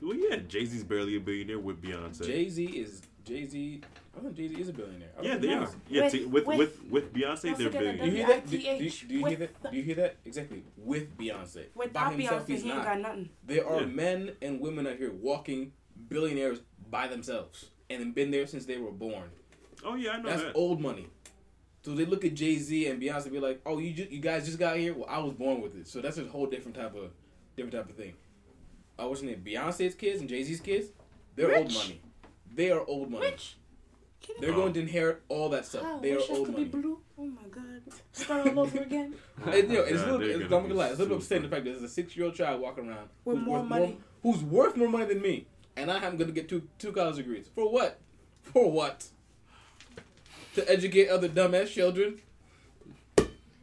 Well, 0.01 0.15
yeah, 0.15 0.37
Jay 0.47 0.65
Z's 0.65 0.83
barely 0.83 1.15
a 1.15 1.19
billionaire 1.19 1.59
with 1.59 1.81
Beyonce. 1.81 2.25
Jay 2.25 2.47
Z 2.49 2.65
is 2.65 3.01
Jay 3.23 3.45
Z. 3.45 3.81
I 4.15 4.19
think 4.21 4.35
Jay 4.35 4.47
Z 4.47 4.55
is 4.61 4.69
a 4.69 4.73
billionaire. 4.73 5.09
I 5.17 5.21
yeah, 5.23 5.37
they 5.37 5.47
think 5.47 5.61
are. 5.61 5.69
Yeah, 5.89 6.03
With- 6.03 6.11
t- 6.11 6.25
with, 6.25 6.45
with 6.45 6.57
with- 6.57 6.83
with 6.89 7.13
Beyonce, 7.13 7.41
they're 7.41 7.55
forget 7.55 7.71
billionaires. 7.73 7.99
Do 8.01 8.05
you 8.05 8.11
hear 8.11 8.27
that? 8.27 8.45
Do, 8.45 8.57
do, 8.57 8.63
W-I-T-H, 8.63 9.07
do 9.07 9.13
you 9.15 9.25
hear 9.25 9.37
that? 9.37 9.71
Do 9.71 9.77
you 9.77 9.83
hear 9.83 9.95
that? 9.95 10.15
Exactly. 10.25 10.63
With 10.77 11.17
Beyonce. 11.17 11.65
Without 11.75 11.93
By 11.93 12.11
himself, 12.13 12.43
Beyonce, 12.43 12.47
he's 12.47 12.63
he 12.63 12.69
ain't 12.69 12.77
not. 12.77 12.85
got 12.85 12.99
nothing. 13.01 13.29
There 13.45 13.67
are 13.67 13.79
Yeah. 13.81 13.85
men 13.87 14.31
and 14.41 14.59
women 14.59 14.87
out 14.87 14.97
here 14.97 15.11
walking 15.11 15.71
billionaires 16.09 16.59
by 16.89 17.07
themselves 17.07 17.65
and 17.89 17.99
have 18.03 18.15
been 18.15 18.31
there 18.31 18.45
since 18.47 18.65
they 18.65 18.77
were 18.77 18.91
born. 18.91 19.29
Oh 19.83 19.95
yeah, 19.95 20.11
I 20.11 20.17
know 20.21 20.29
That's 20.29 20.43
that. 20.43 20.55
old 20.55 20.79
money. 20.81 21.07
So 21.83 21.93
they 21.93 22.05
look 22.05 22.25
at 22.25 22.33
Jay 22.33 22.55
Z 22.57 22.87
and 22.87 23.01
Beyonce 23.01 23.23
and 23.23 23.31
be 23.31 23.39
like, 23.39 23.61
"Oh, 23.65 23.77
you 23.79 23.93
just, 23.93 24.11
you 24.11 24.19
guys 24.19 24.45
just 24.45 24.59
got 24.59 24.77
here. 24.77 24.93
Well, 24.93 25.05
I 25.09 25.19
was 25.19 25.33
born 25.33 25.61
with 25.61 25.75
it." 25.75 25.87
So 25.87 26.01
that's 26.01 26.17
a 26.17 26.25
whole 26.25 26.45
different 26.45 26.75
type 26.75 26.95
of 26.95 27.11
different 27.55 27.73
type 27.73 27.89
of 27.89 27.95
thing. 27.95 28.13
Uh, 28.99 29.07
what's 29.07 29.21
your 29.21 29.31
name? 29.31 29.41
Beyonce's 29.45 29.95
kids 29.95 30.19
and 30.21 30.29
Jay 30.29 30.43
Z's 30.43 30.59
kids. 30.59 30.87
They're 31.35 31.55
old 31.55 31.73
money. 31.73 32.01
They 32.53 32.71
are 32.71 32.83
old 32.85 33.11
money. 33.11 33.27
Rich. 33.27 33.55
They're 34.41 34.51
going 34.53 34.73
to 34.73 34.79
inherit 34.81 35.21
all 35.29 35.49
that 35.49 35.65
stuff. 35.65 35.83
I 35.85 35.99
they 36.01 36.11
are 36.13 36.17
wish 36.17 36.29
I 36.29 36.33
old 36.33 36.45
could 36.47 36.53
money. 36.55 36.65
be 36.65 36.77
blue. 36.81 36.99
Oh 37.17 37.25
my 37.25 37.43
god. 37.49 37.63
Start 38.11 38.47
all 38.47 38.59
over 38.61 38.79
again. 38.81 39.15
And, 39.45 39.53
you 39.55 39.77
know, 39.77 39.81
it's 39.83 39.91
a 39.91 39.93
God, 40.05 40.05
little, 40.05 40.19
they're 40.19 40.29
it's, 40.41 40.49
gonna 40.49 40.55
I'm 40.57 40.61
gonna 40.63 40.73
lie. 40.79 40.87
It's 40.87 40.99
a 40.99 41.03
little 41.03 41.17
upsetting 41.17 41.43
the 41.43 41.49
fact 41.49 41.63
that 41.65 41.71
there's 41.71 41.83
a 41.83 41.87
six 41.89 42.15
year 42.17 42.25
old 42.25 42.35
child 42.35 42.59
walking 42.59 42.89
around 42.89 43.07
With 43.23 43.37
more 43.37 43.59
worth 43.59 43.69
money. 43.69 43.97
who's 44.23 44.43
worth 44.43 44.75
more 44.75 44.89
money 44.89 45.05
than 45.05 45.21
me, 45.21 45.45
and 45.77 45.89
I'm 45.91 46.17
gonna 46.17 46.31
get 46.31 46.49
two 46.49 46.67
two 46.79 46.91
college 46.91 47.15
degrees 47.17 47.47
for 47.53 47.71
what? 47.71 47.99
For 48.41 48.69
what? 48.71 49.05
To 50.55 50.69
educate 50.71 51.07
other 51.09 51.29
dumbass 51.29 51.67
children, 51.67 52.19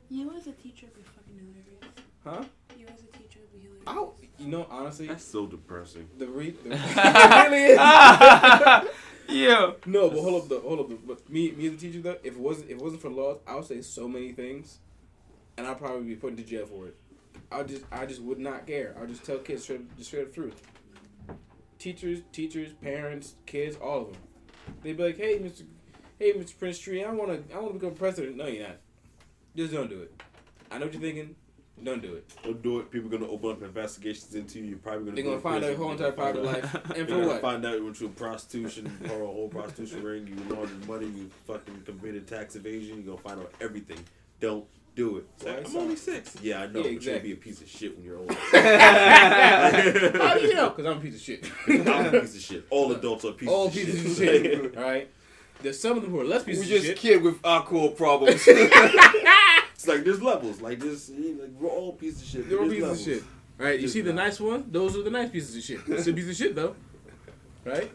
You 0.08 0.30
as 0.36 0.46
a 0.46 0.52
teacher 0.52 0.86
would 0.86 0.96
be 0.96 1.02
fucking 1.02 1.36
hilarious. 1.36 1.84
huh? 2.24 2.44
You 2.78 2.86
as 2.86 3.00
a 3.02 3.18
teacher 3.18 3.40
would 3.40 3.52
be 3.52 3.66
hilarious. 3.66 3.82
I, 4.22 4.23
you 4.44 4.50
know, 4.50 4.66
honestly, 4.70 5.06
That's 5.06 5.24
so 5.24 5.46
depressing. 5.46 6.08
the 6.18 6.26
re- 6.28 6.50
the, 6.50 6.70
it 6.74 7.50
really 7.50 7.64
is. 7.64 7.78
yeah. 9.28 9.72
No, 9.86 10.10
but 10.10 10.20
hold 10.20 10.42
up, 10.42 10.48
though. 10.48 10.60
Hold 10.60 10.80
up. 10.92 10.98
But 11.06 11.28
me, 11.30 11.52
me 11.52 11.66
as 11.68 11.74
a 11.74 11.76
teacher, 11.76 12.00
though, 12.00 12.18
if 12.22 12.34
it 12.34 12.38
wasn't, 12.38 12.70
if 12.70 12.76
it 12.78 12.82
wasn't 12.82 13.02
for 13.02 13.10
laws, 13.10 13.38
I 13.46 13.54
would 13.56 13.64
say 13.66 13.80
so 13.80 14.06
many 14.08 14.32
things, 14.32 14.78
and 15.56 15.66
I'd 15.66 15.78
probably 15.78 16.02
be 16.04 16.16
put 16.16 16.30
into 16.30 16.42
jail 16.42 16.66
for 16.66 16.86
it. 16.86 16.96
I 17.50 17.62
just, 17.62 17.84
I 17.92 18.06
just 18.06 18.20
would 18.22 18.38
not 18.38 18.66
care. 18.66 18.94
I'll 18.98 19.06
just 19.06 19.24
tell 19.24 19.38
kids 19.38 19.62
straight, 19.64 19.96
just 19.96 20.08
straight 20.10 20.22
up 20.26 20.34
truth. 20.34 20.60
Teachers, 21.78 22.20
teachers, 22.32 22.72
parents, 22.72 23.34
kids, 23.46 23.76
all 23.76 24.02
of 24.02 24.12
them. 24.12 24.22
They'd 24.82 24.96
be 24.96 25.02
like, 25.02 25.16
"Hey, 25.18 25.38
Mr. 25.38 25.64
Hey, 26.18 26.32
Mr. 26.32 26.58
Prince 26.58 26.78
Tree, 26.78 27.04
I 27.04 27.10
want 27.12 27.48
to, 27.48 27.54
I 27.54 27.58
want 27.58 27.74
to 27.74 27.78
become 27.78 27.94
president." 27.94 28.36
No, 28.36 28.46
you're 28.46 28.66
not. 28.66 28.76
Just 29.56 29.72
don't 29.72 29.90
do 29.90 30.00
it. 30.02 30.22
I 30.70 30.78
know 30.78 30.86
what 30.86 30.94
you're 30.94 31.02
thinking. 31.02 31.36
Don't 31.82 32.00
do 32.00 32.14
it. 32.14 32.24
Don't 32.42 32.62
do 32.62 32.78
it. 32.80 32.90
People 32.90 33.08
are 33.12 33.18
gonna 33.18 33.30
open 33.30 33.50
up 33.50 33.62
investigations 33.62 34.34
into 34.34 34.58
you. 34.60 34.64
You're 34.66 34.78
probably 34.78 35.04
gonna. 35.06 35.16
They're 35.16 35.24
gonna 35.24 35.40
find 35.40 35.64
out 35.64 35.68
your 35.70 35.76
whole 35.78 35.90
entire 35.92 36.12
private 36.12 36.44
life, 36.52 36.74
and 36.96 37.08
for 37.08 37.18
what? 37.26 37.40
find 37.42 37.64
out 37.66 37.76
you 37.76 37.84
went 37.84 37.96
to 37.96 38.06
a 38.06 38.10
prostitution 38.10 38.90
or 39.10 39.22
a 39.22 39.26
whole 39.26 39.48
prostitution 39.48 40.02
ring. 40.02 40.26
You 40.26 40.36
laundered 40.54 40.88
money. 40.88 41.06
You 41.06 41.30
fucking 41.46 41.82
committed 41.84 42.26
tax 42.28 42.54
evasion. 42.56 43.02
You're 43.04 43.16
gonna 43.16 43.28
find 43.28 43.40
out 43.40 43.52
everything. 43.60 43.98
Don't 44.40 44.64
do 44.94 45.16
it. 45.18 45.26
I'm 45.66 45.76
only 45.76 45.96
six. 45.96 46.36
Yeah, 46.40 46.60
I 46.62 46.66
know. 46.68 46.78
Yeah, 46.78 46.82
but 46.84 46.92
exactly. 46.92 47.12
you'll 47.30 47.36
be 47.36 47.40
a 47.40 47.44
piece 47.44 47.60
of 47.60 47.68
shit 47.68 47.96
when 47.96 48.04
you're 48.06 48.18
old. 48.18 48.30
How 48.52 50.34
do 50.38 50.46
you 50.46 50.54
know? 50.54 50.70
Because 50.70 50.86
I'm 50.86 50.98
a 50.98 51.00
piece 51.00 51.16
of 51.16 51.20
shit. 51.20 51.50
I'm 51.66 52.14
a 52.14 52.20
piece 52.20 52.36
of 52.36 52.40
shit. 52.40 52.66
All 52.70 52.92
adults 52.92 53.24
are 53.24 53.32
pieces 53.32 53.52
All 53.52 53.66
of 53.66 53.74
shit. 53.74 53.88
All 53.88 53.94
pieces 53.94 54.16
shit. 54.16 54.46
of 54.46 54.62
shit. 54.62 54.76
All 54.76 54.82
right. 54.84 55.10
There's 55.62 55.78
some 55.80 55.96
of 55.96 56.02
them 56.02 56.12
who 56.12 56.20
are 56.20 56.24
less 56.24 56.44
pieces 56.44 56.68
We 56.68 56.76
of 56.76 56.82
just 56.82 56.86
shit. 56.92 56.98
kid 56.98 57.22
with 57.22 57.44
alcohol 57.44 57.90
problems. 57.90 58.46
It's 59.84 59.94
like 59.94 60.04
there's 60.04 60.22
levels. 60.22 60.62
Like 60.62 60.80
this, 60.80 61.10
like 61.10 61.50
we're 61.60 61.68
all 61.68 61.92
pieces 61.92 62.22
of 62.22 62.28
shit. 62.28 62.48
They're 62.48 62.58
all 62.58 62.64
pieces 62.64 62.82
of 62.82 62.88
levels. 62.88 63.04
shit. 63.04 63.22
All 63.60 63.66
right. 63.66 63.78
You 63.78 63.88
see 63.88 64.00
the 64.00 64.14
nice 64.14 64.40
one? 64.40 64.64
Those 64.70 64.96
are 64.96 65.02
the 65.02 65.10
nice 65.10 65.30
pieces 65.30 65.54
of 65.56 65.62
shit. 65.62 65.80
It's 65.86 66.06
a 66.06 66.12
piece 66.12 66.28
of 66.28 66.34
shit 66.34 66.54
though. 66.54 66.74
Right. 67.64 67.90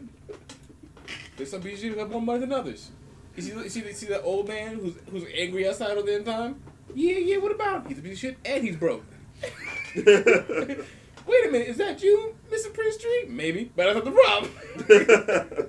There's 1.36 1.50
some 1.50 1.60
pieces 1.60 1.84
of 1.84 1.90
shit 1.90 1.98
have 1.98 2.10
more 2.10 2.22
money 2.22 2.40
than 2.40 2.52
others. 2.52 2.90
You 3.34 3.42
see, 3.42 3.52
you 3.52 3.68
see, 3.68 3.80
you 3.80 3.92
see 3.92 4.06
that 4.06 4.22
old 4.22 4.46
man 4.46 4.76
who's 4.76 4.94
who's 5.10 5.24
angry 5.36 5.68
outside 5.68 5.96
all 5.96 6.04
the 6.04 6.12
damn 6.12 6.24
time. 6.24 6.62
Yeah, 6.94 7.18
yeah. 7.18 7.38
What 7.38 7.52
about 7.52 7.82
him? 7.82 7.88
He's 7.88 7.98
a 7.98 8.02
piece 8.02 8.12
of 8.12 8.18
shit 8.18 8.38
and 8.44 8.62
he's 8.62 8.76
broke. 8.76 9.04
Wait 9.96 10.06
a 10.06 11.50
minute, 11.50 11.68
is 11.68 11.76
that 11.78 12.02
you, 12.02 12.34
Mr. 12.50 12.72
Prince 12.72 12.96
Tree? 12.98 13.26
Maybe, 13.28 13.70
but 13.74 13.92
that's 13.92 13.94
not 13.96 14.04
the 14.04 14.10
problem. 14.12 14.52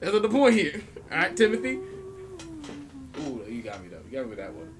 that's 0.00 0.12
not 0.12 0.22
the 0.22 0.28
point 0.28 0.54
here. 0.54 0.82
All 1.10 1.18
right, 1.18 1.36
Timothy. 1.36 1.78
Ooh, 3.20 3.44
you 3.48 3.62
got 3.62 3.82
me 3.82 3.88
though. 3.88 4.00
You 4.10 4.12
got 4.12 4.22
me 4.24 4.30
with 4.30 4.38
that 4.38 4.52
one. 4.54 4.79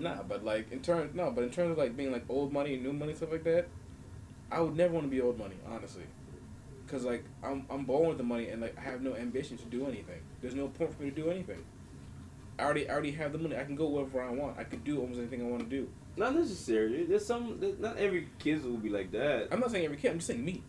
Nah, 0.00 0.22
but 0.22 0.44
like 0.44 0.72
in 0.72 0.80
terms, 0.80 1.14
no, 1.14 1.30
but 1.30 1.44
in 1.44 1.50
terms 1.50 1.72
of 1.72 1.78
like 1.78 1.96
being 1.96 2.10
like 2.10 2.24
old 2.28 2.52
money 2.52 2.74
and 2.74 2.82
new 2.82 2.92
money 2.92 3.14
stuff 3.14 3.30
like 3.30 3.44
that, 3.44 3.68
I 4.50 4.60
would 4.60 4.76
never 4.76 4.94
want 4.94 5.06
to 5.06 5.10
be 5.10 5.20
old 5.20 5.38
money, 5.38 5.56
honestly. 5.70 6.04
Cause 6.88 7.04
like 7.04 7.24
I'm 7.44 7.66
I'm 7.70 7.84
born 7.84 8.08
with 8.08 8.18
the 8.18 8.24
money 8.24 8.48
and 8.48 8.60
like 8.60 8.76
I 8.76 8.80
have 8.80 9.00
no 9.02 9.14
ambition 9.14 9.56
to 9.58 9.64
do 9.66 9.86
anything. 9.86 10.20
There's 10.40 10.54
no 10.56 10.66
point 10.68 10.92
for 10.96 11.02
me 11.02 11.10
to 11.10 11.14
do 11.16 11.30
anything. 11.30 11.62
I 12.58 12.64
already 12.64 12.88
I 12.88 12.92
already 12.94 13.12
have 13.12 13.32
the 13.32 13.38
money. 13.38 13.56
I 13.56 13.62
can 13.64 13.76
go 13.76 13.86
wherever 13.88 14.20
I 14.22 14.30
want. 14.30 14.58
I 14.58 14.64
can 14.64 14.80
do 14.80 15.00
almost 15.00 15.20
anything 15.20 15.40
I 15.42 15.44
want 15.48 15.62
to 15.62 15.68
do. 15.68 15.88
Not 16.16 16.34
necessarily. 16.34 17.04
There's 17.04 17.24
some. 17.24 17.58
there's- 17.60 17.78
Not 17.78 17.96
every 17.96 18.28
kid 18.40 18.64
will 18.64 18.76
be 18.76 18.88
like 18.88 19.12
that. 19.12 19.48
I'm 19.52 19.60
not 19.60 19.70
saying 19.70 19.84
every 19.84 19.98
kid. 19.98 20.10
I'm 20.10 20.16
just 20.18 20.26
saying 20.26 20.44
me, 20.44 20.62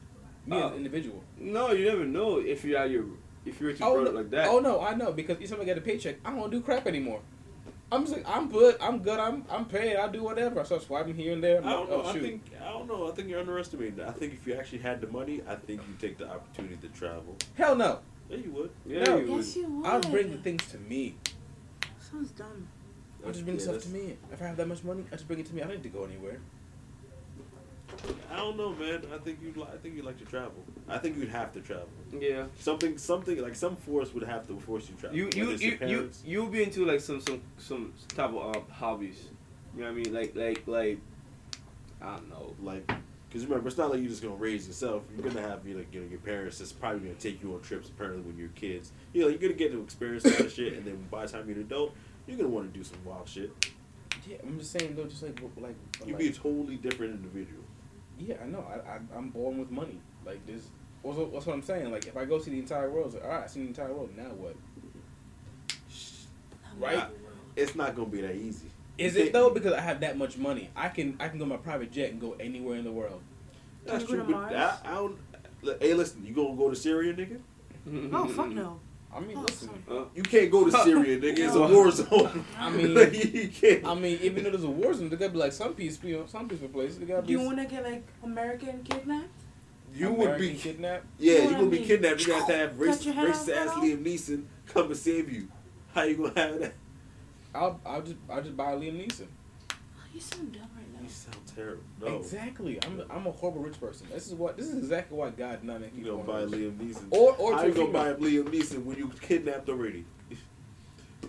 me 0.45 0.57
as 0.57 0.63
Oh. 0.63 0.67
an 0.67 0.75
individual. 0.75 1.23
No, 1.39 1.71
you 1.71 1.85
never 1.87 2.05
know 2.05 2.37
if 2.37 2.63
you're 2.63 2.77
out 2.79 2.91
your 2.91 3.05
if 3.43 3.59
you're 3.59 3.73
to 3.73 3.83
Oh 3.83 4.03
no, 4.03 4.11
like 4.11 4.29
that. 4.29 4.47
oh 4.47 4.59
no, 4.59 4.79
I 4.79 4.93
know 4.93 5.11
because 5.13 5.41
each 5.41 5.49
time 5.49 5.59
I 5.59 5.63
get 5.65 5.77
a 5.79 5.81
paycheck, 5.81 6.17
I 6.23 6.31
don't 6.35 6.51
do 6.51 6.61
crap 6.61 6.85
anymore. 6.85 7.21
I'm 7.91 8.03
just 8.05 8.15
like 8.15 8.25
I'm 8.27 8.49
good. 8.49 8.77
I'm 8.79 8.99
good. 8.99 9.19
I'm 9.19 9.45
I'm 9.49 9.65
paid. 9.65 9.97
I 9.97 10.07
do 10.07 10.23
whatever. 10.23 10.61
I 10.61 10.63
start 10.63 10.81
swiping 10.83 11.15
here 11.15 11.33
and 11.33 11.43
there. 11.43 11.57
I'm 11.59 11.67
I 11.67 11.71
don't 11.73 11.89
know. 11.89 12.03
oh 12.05 12.09
I 12.09 12.19
think 12.19 12.43
I 12.61 12.69
don't 12.71 12.87
know. 12.87 13.09
I 13.09 13.11
think 13.11 13.27
you're 13.29 13.39
underestimating 13.39 13.95
that. 13.97 14.07
I 14.07 14.11
think 14.11 14.33
if 14.33 14.47
you 14.47 14.53
actually 14.53 14.79
had 14.79 15.01
the 15.01 15.07
money, 15.07 15.41
I 15.47 15.55
think 15.55 15.81
you 15.87 15.93
take 15.99 16.17
the 16.17 16.29
opportunity 16.29 16.77
to 16.77 16.87
travel. 16.89 17.35
Hell 17.55 17.75
no. 17.75 17.99
Yeah, 18.29 18.37
you 18.37 18.51
would. 18.51 18.71
yeah, 18.85 19.03
No. 19.03 19.17
you 19.17 19.31
would. 19.33 19.37
Yes, 19.45 19.55
you 19.57 19.67
would. 19.69 19.85
I'll 19.85 19.99
bring 20.01 20.31
the 20.31 20.37
things 20.37 20.65
to 20.67 20.77
me. 20.77 21.15
Sounds 21.99 22.31
dumb. 22.31 22.67
I'll 23.25 23.31
just 23.33 23.43
bring 23.43 23.57
Yeah, 23.57 23.63
stuff 23.63 23.75
that's- 23.75 23.91
to 23.91 23.97
me. 23.97 24.17
If 24.31 24.41
I 24.41 24.47
have 24.47 24.57
that 24.57 24.67
much 24.69 24.83
money, 24.85 25.03
I 25.11 25.15
just 25.15 25.27
bring 25.27 25.39
it 25.39 25.45
to 25.47 25.53
me. 25.53 25.61
I 25.61 25.65
don't 25.67 25.75
need 25.75 25.83
to 25.83 25.89
go 25.89 26.05
anywhere. 26.05 26.39
I 28.41 28.43
don't 28.43 28.57
know, 28.57 28.73
man. 28.73 29.03
I 29.13 29.19
think 29.19 29.37
you. 29.43 29.53
I 29.71 29.77
think 29.77 29.95
you 29.95 30.01
like 30.01 30.17
to 30.17 30.25
travel. 30.25 30.63
I 30.89 30.97
think 30.97 31.15
you'd 31.15 31.29
have 31.29 31.53
to 31.53 31.61
travel. 31.61 31.89
Yeah. 32.11 32.45
Something, 32.57 32.97
something 32.97 33.39
like 33.39 33.53
some 33.53 33.75
force 33.75 34.15
would 34.15 34.23
have 34.23 34.47
to 34.47 34.59
force 34.59 34.89
you 34.89 34.95
to 34.95 35.01
travel. 35.01 35.17
You 35.17 35.29
you 35.35 35.51
you 35.51 35.57
you 35.57 35.77
parents. 35.77 36.23
you'll 36.25 36.47
be 36.47 36.63
into 36.63 36.83
like 36.83 37.01
some 37.01 37.21
some 37.21 37.43
some 37.59 37.93
type 38.15 38.31
of 38.31 38.55
um, 38.55 38.63
hobbies. 38.71 39.27
You 39.75 39.81
know 39.81 39.91
what 39.91 39.99
I 39.99 40.03
mean? 40.03 40.11
Like 40.11 40.35
like 40.35 40.63
like 40.65 40.99
I 42.01 42.15
don't 42.15 42.29
know. 42.29 42.55
like 42.63 42.91
because 43.29 43.45
remember 43.45 43.67
it's 43.67 43.77
not 43.77 43.91
like 43.91 43.99
you're 43.99 44.09
just 44.09 44.23
gonna 44.23 44.35
raise 44.35 44.67
yourself 44.67 45.03
you're 45.15 45.25
gonna 45.25 45.47
have 45.47 45.65
you 45.65 45.75
know, 45.75 45.85
you 45.91 46.01
know 46.01 46.07
your 46.09 46.19
parents 46.19 46.57
that's 46.57 46.73
probably 46.73 46.99
gonna 46.99 47.13
take 47.13 47.41
you 47.41 47.53
on 47.53 47.61
trips 47.61 47.87
apparently 47.87 48.21
when 48.23 48.37
you're 48.37 48.49
kids 48.49 48.91
you 49.13 49.21
know 49.21 49.29
you're 49.29 49.39
gonna 49.39 49.53
get 49.53 49.71
to 49.71 49.81
experience 49.81 50.25
all 50.25 50.31
that 50.31 50.51
shit 50.51 50.73
and 50.73 50.83
then 50.83 50.97
by 51.09 51.25
the 51.25 51.31
time 51.31 51.47
you're 51.47 51.55
an 51.55 51.63
adult 51.63 51.95
you're 52.27 52.35
gonna 52.35 52.49
want 52.49 52.69
to 52.69 52.77
do 52.77 52.83
some 52.83 52.97
wild 53.05 53.29
shit 53.29 53.49
Yeah, 54.27 54.35
I'm 54.43 54.59
just 54.59 54.73
saying 54.73 54.97
though, 54.97 55.05
just 55.05 55.23
like 55.23 55.39
like, 55.61 55.75
you'd 56.05 56.15
like 56.15 56.17
be 56.17 56.27
a 56.27 56.33
totally 56.33 56.75
different 56.75 57.13
individual 57.13 57.60
yeah, 58.27 58.35
I 58.43 58.47
know. 58.47 58.65
I, 58.69 58.93
I 58.93 58.99
I'm 59.15 59.29
born 59.29 59.57
with 59.57 59.71
money. 59.71 59.99
Like 60.25 60.45
this. 60.45 60.67
What's 61.01 61.17
what, 61.17 61.33
that's 61.33 61.45
what 61.45 61.53
I'm 61.53 61.63
saying. 61.63 61.91
Like 61.91 62.05
if 62.05 62.15
I 62.15 62.25
go 62.25 62.39
see 62.39 62.51
the 62.51 62.59
entire 62.59 62.89
world, 62.89 63.07
it's 63.07 63.15
like, 63.15 63.23
all 63.23 63.31
right, 63.31 63.43
I 63.43 63.47
see 63.47 63.61
the 63.61 63.67
entire 63.67 63.93
world. 63.93 64.11
Now 64.15 64.25
what? 64.25 64.55
Right? 66.79 67.05
it's 67.55 67.75
not 67.75 67.95
gonna 67.95 68.07
be 68.07 68.21
that 68.21 68.35
easy 68.35 68.67
Is 68.97 69.15
You 69.15 69.23
it 69.23 69.33
though? 69.33 69.49
Because 69.49 69.73
I 69.73 69.81
have 69.81 69.99
that 70.01 70.17
much 70.17 70.37
money, 70.37 70.69
I 70.75 70.89
can 70.89 71.15
I 71.19 71.27
can 71.27 71.37
go 71.37 71.43
on 71.43 71.49
my 71.49 71.57
private 71.57 71.91
jet 71.91 72.11
and 72.11 72.19
go 72.19 72.35
anywhere 72.39 72.77
in 72.77 72.83
the 72.83 72.91
world. 72.91 73.21
that's 73.85 74.05
true 74.05 74.23
but 74.23 74.55
I, 74.55 74.77
I 74.85 74.91
don't 74.95 75.17
look, 75.61 75.81
hey 75.81 75.93
listen 75.93 76.25
you 76.25 76.33
gonna 76.33 76.55
go 76.55 76.69
to 76.69 76.75
Syria 76.75 77.13
nigga 77.13 77.39
Oh 78.13 78.27
fuck 78.27 78.49
no. 78.49 78.79
I 79.13 79.19
mean, 79.19 79.37
Oh, 79.37 79.41
listen. 79.41 79.69
sorry. 79.87 80.05
you 80.15 80.23
can't 80.23 80.49
go 80.51 80.65
to 80.65 80.71
Syria 80.71 81.19
nigga 81.19 81.39
it's 81.39 81.55
a 81.55 81.59
war 81.73 81.91
zone 81.91 82.45
I 82.57 82.69
mean- 82.69 82.91
you 83.33 83.49
can't 83.49 83.85
I 83.85 83.93
mean, 83.95 84.19
even 84.21 84.43
though 84.43 84.51
there's 84.51 84.63
a 84.63 84.69
war 84.69 84.93
zone, 84.93 85.09
there 85.09 85.17
gotta 85.19 85.31
be 85.33 85.37
like 85.39 85.51
some 85.53 85.73
peaceful, 85.73 86.09
you 86.09 86.17
know, 86.19 86.25
some 86.27 86.47
peaceful 86.47 86.69
places. 86.69 86.97
There 86.99 87.07
gotta 87.07 87.21
Do 87.21 87.27
be 87.27 87.33
you 87.33 87.41
want 87.45 87.57
to 87.59 87.65
get 87.65 87.83
like 87.83 88.05
American 88.23 88.83
kidnapped? 88.83 89.27
you 89.93 90.09
would 90.13 90.21
American 90.29 90.47
be 90.47 90.53
kidnapped. 90.55 91.05
Yeah, 91.19 91.33
You 91.33 91.39
you 91.39 91.43
know 91.51 91.57
gonna 91.57 91.69
be 91.69 91.79
mean? 91.79 91.87
kidnapped. 91.87 92.21
You 92.21 92.27
got 92.27 92.47
to 92.47 92.55
have 92.55 92.69
Cut 92.71 92.79
race, 92.79 93.05
your 93.05 93.13
head 93.13 93.27
racist 93.29 93.49
off, 93.67 93.67
ass. 93.67 93.83
Liam 93.83 94.03
Neeson 94.05 94.43
come 94.67 94.85
and 94.87 94.95
save 94.97 95.29
you. 95.31 95.47
How 95.93 96.03
you 96.03 96.15
gonna 96.15 96.39
have 96.39 96.59
that? 96.59 96.73
I'll 97.53 97.81
I'll 97.85 98.01
just 98.01 98.15
I'll 98.29 98.41
just 98.41 98.55
buy 98.55 98.71
Liam 98.75 99.05
Neeson. 99.05 99.27
Oh, 99.71 99.75
you 100.13 100.21
sound 100.21 100.53
dumb 100.53 100.61
right 100.77 100.93
now. 100.95 101.01
You 101.03 101.09
sound 101.09 101.35
terrible. 101.55 101.83
No, 101.99 102.17
Exactly. 102.17 102.79
I'm 102.83 103.01
I'm 103.09 103.27
a 103.27 103.31
horrible 103.31 103.61
rich 103.61 103.79
person. 103.79 104.07
This 104.13 104.27
is 104.27 104.33
what 104.33 104.57
this 104.57 104.67
is 104.67 104.77
exactly 104.77 105.17
why 105.17 105.29
God 105.29 105.61
did 105.61 105.63
not 105.63 105.81
make 105.81 105.95
you 105.95 106.03
me 106.03 106.09
gonna 106.09 106.23
buy 106.23 106.41
rich. 106.41 106.51
Liam 106.51 106.77
Neeson. 106.77 107.07
Or 107.11 107.35
or 107.37 107.53
How 107.53 107.61
to 107.61 107.67
you 107.67 107.73
a 107.73 107.75
gonna 107.75 107.91
buy. 107.91 108.13
Liam 108.13 108.45
Neeson 108.45 108.83
when 108.83 108.97
you 108.97 109.09
kidnapped 109.21 109.69
already? 109.69 110.05
You 110.29 110.37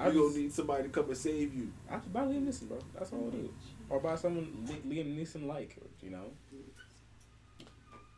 I 0.00 0.10
gonna 0.10 0.30
need 0.36 0.52
somebody 0.52 0.84
to 0.84 0.88
come 0.88 1.06
and 1.06 1.16
save 1.16 1.54
you. 1.54 1.70
I 1.90 1.96
just 1.96 2.12
buy 2.12 2.22
Liam 2.22 2.46
Neeson, 2.46 2.68
bro. 2.68 2.78
That's 2.94 3.12
all 3.12 3.28
it 3.28 3.34
is. 3.44 3.50
Or 3.90 4.00
buy 4.00 4.16
someone 4.16 4.66
Li- 4.66 5.02
Liam 5.02 5.16
Neeson 5.18 5.46
like, 5.46 5.76
you 6.02 6.10
know. 6.10 6.30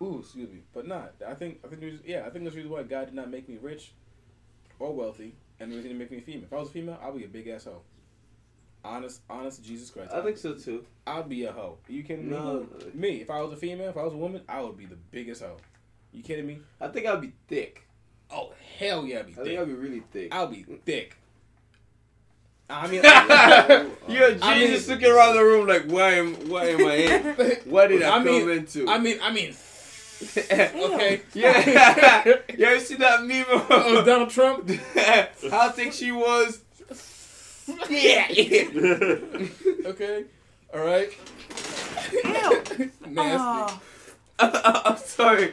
Ooh, 0.03 0.19
excuse 0.21 0.51
me, 0.51 0.59
but 0.73 0.87
not. 0.87 1.15
I 1.27 1.35
think 1.35 1.61
I 1.65 1.69
think 1.69 1.81
there's 1.81 2.01
yeah. 2.05 2.25
I 2.27 2.31
think 2.31 2.45
that's 2.45 2.55
the 2.55 2.63
reason 2.63 2.71
why 2.71 2.83
God 2.83 3.07
did 3.07 3.15
not 3.15 3.31
make 3.31 3.49
me 3.49 3.59
rich 3.61 3.93
or 4.79 4.93
wealthy, 4.93 5.35
and 5.61 5.71
the 5.73 5.77
reason 5.77 5.93
to 5.93 5.97
make 5.97 6.11
me 6.11 6.19
a 6.19 6.21
female. 6.21 6.45
If 6.45 6.53
I 6.53 6.57
was 6.57 6.69
a 6.69 6.73
female, 6.73 6.99
I'd 7.03 7.17
be 7.17 7.25
a 7.25 7.29
big 7.29 7.47
ass 7.49 7.65
hoe. 7.65 7.81
Honest, 8.85 9.23
honest, 9.31 9.65
Jesus 9.65 9.89
Christ. 9.91 10.13
I 10.13 10.21
think 10.21 10.37
so 10.37 10.53
too. 10.55 10.85
I'd 11.07 11.29
be 11.29 11.45
a 11.45 11.53
hoe. 11.53 11.79
Are 11.89 11.93
you 11.93 12.03
kidding 12.03 12.27
me? 12.29 12.37
No. 12.37 12.67
me? 12.93 13.23
If 13.23 13.31
I 13.31 13.41
was 13.41 13.53
a 13.53 13.57
female, 13.57 13.89
if 13.89 13.97
I 13.97 14.03
was 14.03 14.13
a 14.13 14.17
woman, 14.19 14.43
I 14.49 14.61
would 14.61 14.77
be 14.77 14.85
the 14.87 14.99
biggest 15.11 15.43
hoe. 15.43 15.57
You 16.13 16.23
kidding 16.23 16.47
me? 16.47 16.59
I 16.81 16.89
think 16.89 17.07
I'd 17.07 17.21
be 17.21 17.33
thick. 17.49 17.87
Oh 18.31 18.53
hell 18.79 19.07
yeah, 19.07 19.21
I'd 19.21 19.27
be 19.27 19.33
I 19.33 19.37
think 19.37 19.47
thick. 19.49 19.59
I'll 19.59 19.67
be 19.67 19.73
really 19.75 20.03
thick. 20.13 20.35
I'll 20.35 20.47
be 20.49 20.65
thick. 20.85 21.17
I 22.69 22.87
mean, 22.89 23.03
You're 24.09 24.39
I 24.43 24.59
Jesus 24.59 24.89
mean- 24.89 24.97
looking 24.99 25.13
around 25.15 25.37
the 25.37 25.43
room 25.45 25.67
like, 25.67 25.85
why 25.87 26.11
am 26.13 26.35
why 26.49 26.65
am 26.71 26.87
I 26.87 26.95
in? 26.95 27.57
What 27.71 27.89
did 27.89 28.03
I, 28.03 28.17
I 28.17 28.19
mean- 28.23 28.41
come 28.41 28.51
into? 28.51 28.89
I 28.89 28.99
mean, 28.99 29.19
I 29.23 29.33
mean, 29.33 29.55
okay. 30.37 31.21
yeah. 31.35 32.25
you 32.57 32.65
ever 32.65 32.81
see 32.81 32.97
that 32.97 33.25
meme 33.25 33.45
Oh, 33.49 33.99
of 33.99 34.07
Donald 34.07 34.31
Trump. 34.31 34.71
how 35.51 35.71
thick 35.71 35.93
she 35.93 36.11
was? 36.13 36.61
Yeah. 37.91 38.29
Okay. 39.87 40.25
All 40.73 40.81
right. 40.85 41.11
Ew. 42.13 42.21
Nasty. 43.07 43.09
Oh, 43.09 43.81
I'm 44.39 44.97
sorry. 44.97 45.53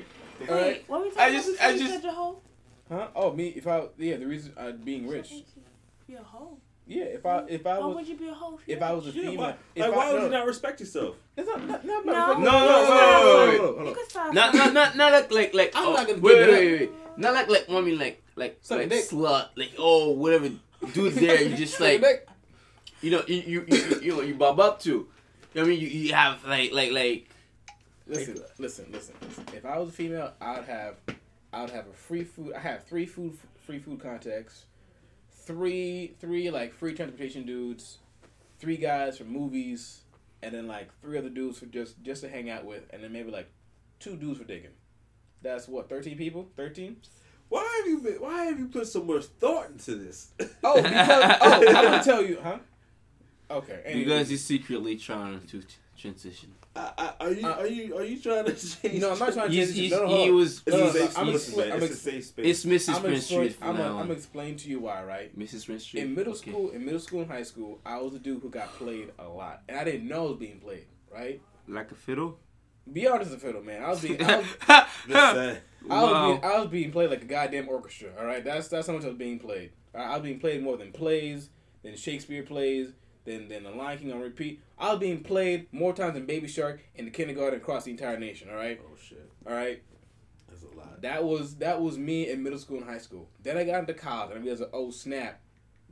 All 0.50 0.56
right. 0.56 0.63
wait, 0.65 0.84
what 0.88 1.02
were 1.02 1.10
we 1.10 1.15
I 1.17 1.32
just- 1.32 1.50
about 1.56 1.69
I 1.69 1.78
just- 1.78 1.91
said 1.91 2.02
the 2.02 2.12
hoe? 2.12 2.39
Huh? 2.89 3.08
Oh, 3.15 3.32
me. 3.34 3.50
If 3.50 3.67
I 3.67 3.88
yeah, 3.97 4.17
the 4.17 4.26
reason 4.28 4.54
uh, 4.58 4.71
being 4.71 5.08
rich. 5.08 5.32
Be 6.08 6.15
a 6.15 6.24
hoe. 6.24 6.58
Yeah. 6.88 7.04
If 7.04 7.26
I 7.26 7.43
if 7.47 7.65
I 7.65 7.80
Why 7.80 7.86
was 7.86 7.95
would 7.97 8.08
you 8.08 8.17
be 8.17 8.28
a 8.28 8.34
hoe? 8.34 8.60
you're 8.65 8.78
if 8.78 8.84
I 8.84 8.91
was 8.91 9.04
a 9.06 9.08
rich? 9.08 9.15
Yeah, 9.15 9.30
female. 9.30 9.41
why, 9.41 9.56
if 9.76 9.82
like, 9.82 9.93
I, 9.93 9.95
why 9.97 10.12
would 10.12 10.19
no, 10.19 10.26
you 10.26 10.32
not 10.32 10.47
respect 10.47 10.80
yourself? 10.80 11.15
It's 11.38 11.47
not 11.47 11.67
not, 11.67 11.86
not 11.86 12.06
No. 12.06 12.12
about 12.12 12.39
No, 12.41 12.52
no, 12.52 12.65
wait, 12.65 12.89
wait, 12.89 13.52
wait, 13.52 13.60
hold 13.60 13.69
on, 13.69 13.76
hold 13.76 13.86
You 13.86 13.88
on. 13.89 13.95
can 13.95 14.10
stop. 14.10 14.34
Not 14.34 14.54
not 14.56 14.74
not 14.74 14.95
not 14.97 15.12
like 15.13 15.32
like 15.32 15.54
like. 15.54 15.71
I'm 15.76 15.88
oh, 15.88 15.93
not 15.93 16.08
gonna 16.08 16.19
wait, 16.19 16.36
give 16.36 16.47
wait, 16.47 16.50
it 16.50 16.82
wait, 16.82 16.89
wait. 16.89 17.17
Not 17.17 17.34
like 17.34 17.50
like 17.50 17.67
woman 17.69 17.97
like 18.00 18.24
like 18.36 18.58
Suck 18.62 18.78
a 18.78 18.82
like 18.82 18.89
dick. 18.89 19.06
slut 19.06 19.50
like 19.56 19.71
oh 19.78 20.12
whatever 20.12 20.50
dude 20.94 21.13
there 21.13 21.41
you 21.41 21.56
just 21.56 21.80
like 21.80 22.28
you 23.02 23.12
know 23.12 23.24
you 23.28 23.36
you 23.36 23.65
you, 23.67 23.78
you, 23.78 24.02
you 24.02 24.15
know 24.15 24.22
you 24.22 24.36
bob 24.36 24.60
up 24.60 24.80
to. 24.82 24.89
You 24.89 25.08
know 25.56 25.62
what 25.62 25.63
I 25.63 25.70
mean 25.70 25.80
you, 25.82 25.88
you 25.88 26.13
have 26.13 26.46
like 26.46 26.72
like 26.72 26.91
like 26.91 27.28
Listen, 28.12 28.44
listen, 28.58 28.88
listen, 28.91 29.15
listen. 29.22 29.46
If 29.54 29.65
I 29.65 29.78
was 29.78 29.88
a 29.88 29.91
female, 29.94 30.34
I'd 30.41 30.65
have, 30.65 30.96
I'd 31.54 31.70
have 31.70 31.88
a 31.88 31.94
free 31.94 32.26
food. 32.26 32.54
I 32.54 32.60
have 32.60 32.84
three 32.84 33.06
food, 33.06 33.38
free 33.65 33.80
food 33.80 34.02
contacts, 34.02 34.65
three, 35.32 36.13
three 36.20 36.50
like 36.50 36.74
free 36.74 36.94
transportation 36.94 37.46
dudes, 37.46 38.00
three 38.60 38.76
guys 38.76 39.17
for 39.17 39.24
movies, 39.24 40.02
and 40.41 40.54
then 40.54 40.67
like 40.67 40.89
three 41.02 41.17
other 41.17 41.30
dudes 41.30 41.60
for 41.60 41.67
just 41.67 42.02
just 42.04 42.22
to 42.24 42.30
hang 42.30 42.50
out 42.50 42.65
with, 42.65 42.84
and 42.91 43.02
then 43.02 43.13
maybe 43.13 43.32
like 43.32 43.50
two 44.00 44.17
dudes 44.17 44.39
for 44.39 44.46
digging. 44.46 44.72
That's 45.41 45.70
what 45.70 45.88
thirteen 45.88 46.17
people, 46.17 46.50
thirteen. 46.58 46.98
Why 47.52 47.82
have 47.82 47.88
you 47.90 47.98
been, 48.00 48.14
Why 48.22 48.46
have 48.46 48.58
you 48.58 48.68
put 48.70 48.88
so 48.88 49.04
much 49.04 49.26
thought 49.26 49.70
into 49.72 49.96
this? 49.96 50.32
Oh, 50.64 50.82
because 50.82 51.38
oh, 51.42 51.64
I'm 51.68 51.84
gonna 51.86 52.04
tell 52.04 52.24
you, 52.24 52.38
huh? 52.42 52.60
Okay, 53.50 53.82
anyway. 53.84 54.04
because 54.06 54.30
he's 54.30 54.44
secretly 54.44 54.96
trying 54.96 55.42
to 55.42 55.62
t- 55.62 55.76
transition. 55.98 56.54
I, 56.74 56.92
I, 56.98 57.14
are 57.20 57.32
you 57.34 57.46
Uh, 57.46 57.52
are 57.56 57.68
you 57.68 57.98
are 57.98 58.04
you 58.06 58.18
trying 58.20 58.46
to 58.46 58.54
change? 58.54 59.02
No, 59.02 59.12
I'm 59.12 59.20
not 59.20 59.34
trying 59.34 59.50
to 59.50 59.54
change. 59.56 59.74
he's, 59.74 59.92
no, 59.92 60.06
no, 60.08 60.24
he 60.24 60.32
was 60.32 60.62
It's 60.66 60.68
No, 60.68 60.78
no, 60.78 60.86
I'm 60.88 60.92
space, 60.94 61.50
expl- 61.54 61.72
I'm 61.74 61.84
It's 61.84 61.94
a 61.94 61.98
safe 61.98 62.26
space. 62.26 62.46
it's 62.46 62.64
Mrs. 62.66 62.96
I'm 62.96 63.02
Prince 63.02 63.26
Street 63.26 63.58
I'm, 63.62 63.76
now 63.78 63.98
a, 63.98 64.02
I'm 64.02 64.12
explaining 64.12 64.56
to 64.56 64.70
you 64.70 64.80
why, 64.80 65.04
right? 65.04 65.38
Mrs. 65.38 65.66
Prince 65.66 65.84
Street. 65.84 66.04
In 66.04 66.16
middle 66.16 66.32
Okay. 66.34 66.52
school, 66.52 66.70
in 66.70 66.86
middle 66.86 67.02
school 67.02 67.22
and 67.24 67.30
high 67.30 67.44
school, 67.44 67.82
I 67.86 67.98
was 67.98 68.14
a 68.14 68.20
dude 68.20 68.42
who 68.42 68.50
got 68.50 68.70
played 68.76 69.12
a 69.20 69.28
lot, 69.28 69.64
and 69.68 69.78
I 69.78 69.84
didn't 69.84 70.08
know 70.08 70.28
I 70.28 70.30
was 70.30 70.40
being 70.40 70.60
played. 70.62 70.86
Right? 71.14 71.42
like 71.68 71.92
a 71.92 71.96
fiddle. 71.96 72.40
Be 72.91 73.08
honest, 73.08 73.34
a 73.34 73.38
fiddle 73.38 73.63
man. 73.63 73.84
I 73.84 73.89
was 73.89 74.02
being, 74.02 74.22
I 74.24 74.38
was, 74.38 74.48
I 74.67 74.86
was, 75.08 75.58
wow. 75.88 76.28
being, 76.28 76.44
I 76.44 76.60
was 76.60 76.67
being 76.70 76.91
played 76.91 77.10
like 77.10 77.22
a 77.22 77.26
goddamn 77.26 77.70
orchestra. 77.70 78.10
All 78.20 78.26
right, 78.26 78.44
that's 78.44 78.67
that's 78.67 78.88
how 78.88 78.94
much 78.94 79.04
I 79.04 79.08
was 79.08 79.17
being 79.17 79.39
played. 79.39 79.72
All 79.94 80.02
right? 80.02 80.10
I 80.10 80.13
was 80.13 80.24
being 80.24 80.39
played 80.39 80.63
more 80.63 80.78
than 80.78 80.91
plays, 80.91 81.50
than 81.84 81.96
Shakespeare 81.96 82.44
plays, 82.44 82.94
than 83.26 83.48
than 83.48 83.63
The 83.63 83.72
Lion 83.72 84.00
King 84.00 84.13
on 84.13 84.20
repeat. 84.20 84.62
I 84.78 84.91
was 84.91 85.00
being 85.00 85.22
played 85.24 85.67
more 85.72 85.94
times 85.94 86.15
than 86.15 86.26
Baby 86.26 86.48
Shark 86.48 86.82
in 86.96 87.06
the 87.06 87.12
kindergarten 87.12 87.60
across 87.60 87.86
the 87.86 87.91
entire 87.91 88.17
nation. 88.17 88.50
All 88.50 88.56
right, 88.56 88.80
Oh 88.84 88.98
shit, 89.02 89.30
all 89.46 89.54
right. 89.54 89.82
that's 90.50 90.63
a 90.63 90.78
lot. 90.78 91.02
That 91.02 91.24
was 91.24 91.56
that 91.58 91.82
was 91.82 91.98
me 91.98 92.30
in 92.30 92.41
middle 92.44 92.60
school 92.60 92.78
and 92.78 92.86
high 92.86 92.98
school. 92.98 93.30
Then 93.44 93.58
I 93.58 93.63
got 93.63 93.80
into 93.82 93.94
college 93.94 94.32
and 94.32 94.39
I 94.39 94.44
realized, 94.44 94.63
oh 94.74 94.91
snap, 94.91 95.39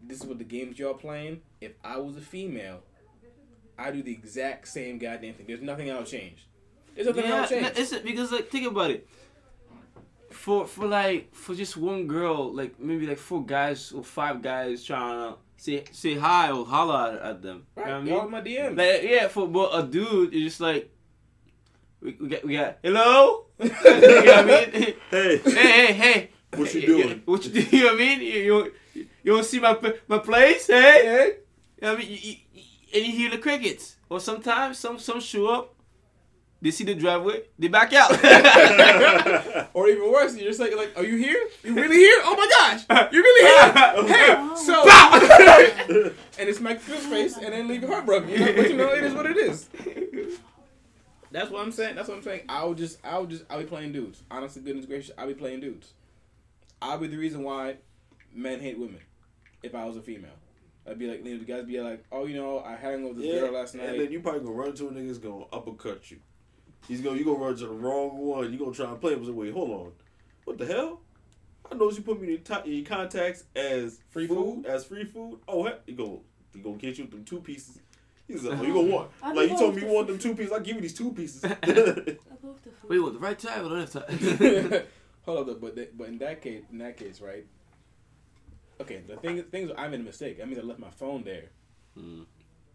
this 0.01 0.19
is 0.21 0.25
what 0.25 0.39
the 0.39 0.43
games 0.43 0.79
y'all 0.79 0.93
playing. 0.95 1.41
If 1.61 1.73
I 1.83 1.97
was 1.97 2.17
a 2.17 2.21
female, 2.21 2.81
I 3.77 3.91
do 3.91 4.03
the 4.03 4.11
exact 4.11 4.67
same 4.67 4.97
goddamn 4.97 5.35
thing. 5.35 5.45
There's 5.47 5.61
nothing 5.61 5.89
I 5.89 5.97
would 5.97 6.07
change. 6.07 6.47
There's 7.03 7.15
nothing 7.15 7.29
Yeah, 7.31 7.39
yeah, 7.41 7.45
change. 7.47 7.61
no, 7.75 7.81
it's 7.81 7.93
because 7.99 8.31
like 8.31 8.49
think 8.49 8.67
about 8.67 8.91
it. 8.91 9.07
For 10.31 10.67
for 10.67 10.85
like 10.87 11.33
for 11.33 11.55
just 11.55 11.75
one 11.77 12.07
girl, 12.07 12.53
like 12.53 12.79
maybe 12.79 13.07
like 13.07 13.17
four 13.17 13.43
guys 13.45 13.91
or 13.91 14.03
five 14.03 14.41
guys 14.41 14.83
trying 14.83 15.31
to 15.31 15.37
say 15.57 15.83
say 15.91 16.15
hi 16.15 16.51
or 16.51 16.65
holler 16.65 17.17
at, 17.17 17.29
at 17.29 17.41
them. 17.41 17.65
right? 17.75 17.87
You 17.87 17.91
know 17.93 17.99
what 17.99 18.05
I 18.07 18.21
Y'all 18.21 18.29
my 18.29 18.41
DM. 18.41 18.77
Like 18.77 19.03
yeah, 19.03 19.27
for 19.27 19.47
but 19.47 19.69
a 19.73 19.83
dude, 19.83 20.33
it's 20.33 20.43
just 20.43 20.61
like 20.61 20.91
we, 22.01 22.15
we 22.19 22.27
got 22.27 22.43
we 22.45 22.53
got 22.57 22.77
hello. 22.83 23.45
you 23.59 23.69
know 23.69 23.73
what 23.75 24.39
I 24.39 24.45
mean? 24.45 24.93
Hey, 25.11 25.37
hey 25.37 25.51
hey 25.51 25.93
hey. 25.93 26.29
What 26.55 26.73
you 26.73 26.85
doing? 26.85 27.21
What 27.25 27.45
you 27.45 27.51
do? 27.51 27.61
You 27.77 27.83
know 27.85 27.93
what 27.93 27.95
I 27.95 27.97
mean? 27.97 28.21
You 28.21 28.73
you, 28.93 29.07
you 29.23 29.31
want 29.33 29.43
to 29.45 29.49
see 29.49 29.59
my 29.59 29.77
my 30.07 30.19
place? 30.19 30.67
Hey. 30.67 30.73
hey. 31.05 31.25
You 31.81 31.87
know 31.87 31.93
what 31.93 32.03
I 32.03 32.07
mean? 32.07 32.09
You, 32.11 32.17
you, 32.17 32.35
you- 32.53 32.63
and 32.91 33.05
you 33.05 33.11
hear 33.11 33.29
the 33.29 33.37
crickets. 33.37 33.97
Or 34.09 34.19
sometimes 34.19 34.79
some 34.79 34.97
some 34.99 35.19
show 35.19 35.47
up. 35.47 35.75
They 36.61 36.71
see 36.71 36.83
the 36.83 36.93
driveway. 36.95 37.43
They 37.57 37.67
back 37.69 37.93
out. 37.93 38.11
Or 39.73 39.87
even 39.87 40.11
worse, 40.11 40.35
you're 40.35 40.47
just 40.47 40.59
like, 40.59 40.75
like, 40.75 40.97
are 40.97 41.05
you 41.05 41.15
here? 41.15 41.47
You 41.63 41.73
really 41.73 41.95
here? 41.97 42.17
Oh 42.23 42.35
my 42.35 42.47
gosh, 42.49 43.11
you 43.13 43.21
really 43.21 43.45
here? 43.47 43.73
Hey, 44.17 44.35
Oh. 44.37 44.55
so, 44.55 46.13
and 46.39 46.49
it's 46.49 46.57
smack 46.57 46.79
through 46.79 46.95
his 46.95 47.05
face, 47.05 47.37
and 47.37 47.53
then 47.53 47.67
leave 47.67 47.81
your 47.81 47.91
heart 47.91 48.05
broken. 48.05 48.29
You 48.29 48.39
know, 48.39 48.53
but 48.55 48.69
you 48.69 48.77
know, 48.77 48.89
it 48.93 49.03
is 49.03 49.13
what 49.13 49.25
it 49.25 49.37
is. 49.37 49.69
That's 51.31 51.49
what 51.51 51.61
I'm 51.61 51.71
saying. 51.71 51.95
That's 51.95 52.07
what 52.09 52.17
I'm 52.17 52.23
saying. 52.23 52.41
I 52.49 52.63
would 52.65 52.77
just, 52.77 52.97
I 53.05 53.19
would 53.19 53.29
just, 53.29 53.43
I'll 53.49 53.59
be 53.59 53.65
playing 53.65 53.91
dudes. 53.91 54.23
Honestly, 54.31 54.61
goodness 54.61 54.85
gracious, 54.85 55.11
I'll 55.17 55.27
be 55.27 55.33
playing 55.35 55.59
dudes. 55.61 55.93
I'll 56.81 56.97
be 56.97 57.07
the 57.07 57.17
reason 57.17 57.43
why 57.43 57.75
men 58.33 58.59
hate 58.59 58.79
women. 58.79 58.99
If 59.61 59.75
I 59.75 59.85
was 59.85 59.95
a 59.97 60.01
female, 60.01 60.31
I'd 60.89 60.97
be 60.97 61.07
like, 61.07 61.23
you 61.23 61.33
know, 61.33 61.39
the 61.39 61.45
guys 61.45 61.63
be 61.65 61.79
like, 61.79 62.03
oh, 62.11 62.25
you 62.25 62.35
know, 62.35 62.59
I 62.61 62.75
hung 62.75 63.03
with 63.07 63.17
this 63.17 63.25
yeah, 63.27 63.41
girl 63.41 63.51
last 63.53 63.75
night. 63.75 63.83
and 63.87 63.97
night. 63.97 64.03
then 64.05 64.11
you 64.11 64.21
probably 64.21 64.41
gonna 64.41 64.51
run 64.53 64.73
to 64.73 64.87
a 64.87 64.91
nigga's 64.91 65.19
gonna 65.19 65.45
uppercut 65.53 66.09
you. 66.09 66.17
He's 66.87 67.01
gonna 67.01 67.17
you 67.17 67.25
gonna 67.25 67.37
run 67.39 67.55
to 67.55 67.67
the 67.67 67.69
wrong 67.69 68.17
one. 68.17 68.51
You 68.51 68.57
gonna 68.59 68.73
try 68.73 68.89
and 68.89 68.99
play 68.99 69.13
him. 69.13 69.23
Say, 69.25 69.31
wait, 69.31 69.53
hold 69.53 69.69
on, 69.71 69.91
what 70.45 70.57
the 70.57 70.65
hell? 70.65 71.01
I 71.71 71.75
know 71.75 71.91
you 71.91 72.01
put 72.01 72.19
me 72.19 72.27
in 72.27 72.33
your, 72.33 72.39
ti- 72.61 72.67
in 72.71 72.77
your 72.77 72.85
contacts 72.85 73.43
as 73.55 73.99
Free 74.09 74.25
food, 74.25 74.63
food? 74.63 74.65
as 74.65 74.85
free 74.85 75.03
food. 75.03 75.39
Oh, 75.47 75.63
heck, 75.65 75.81
you 75.85 75.93
go, 75.95 76.21
you 76.55 76.61
gonna 76.61 76.77
get 76.77 76.97
you 76.97 77.05
them 77.05 77.23
two 77.23 77.41
pieces. 77.41 77.79
He's 78.27 78.43
like, 78.43 78.59
oh, 78.59 78.63
you 78.63 78.73
gonna 78.73 78.87
want? 78.95 79.11
I 79.21 79.33
Like 79.33 79.49
you 79.51 79.57
told 79.57 79.75
me 79.75 79.81
you 79.83 79.87
want 79.87 80.07
them 80.07 80.17
two 80.17 80.33
pieces. 80.35 80.51
I 80.51 80.57
will 80.57 80.63
give 80.63 80.75
you 80.77 80.81
these 80.81 80.93
two 80.95 81.11
pieces. 81.11 81.43
I 81.45 81.49
love 81.67 82.59
the. 82.63 82.71
Wait, 82.87 82.99
what? 82.99 83.13
The 83.13 83.19
right 83.19 83.37
time 83.37 83.65
or 83.65 83.69
the 83.69 83.75
left 83.75 83.93
time? 83.93 84.83
Hold 85.25 85.39
up, 85.41 85.45
though, 85.47 85.55
but 85.55 85.75
th- 85.75 85.91
but 85.95 86.07
in 86.07 86.17
that 86.19 86.41
case, 86.41 86.63
in 86.71 86.79
that 86.79 86.97
case, 86.97 87.21
right? 87.21 87.45
Okay, 88.81 89.01
the 89.07 89.17
thing 89.17 89.43
things 89.43 89.71
I 89.77 89.87
made 89.89 89.99
a 89.99 90.03
mistake. 90.03 90.39
I 90.41 90.45
mean, 90.45 90.57
I 90.57 90.63
left 90.63 90.79
my 90.79 90.89
phone 90.89 91.23
there. 91.23 91.49
Hmm. 91.95 92.21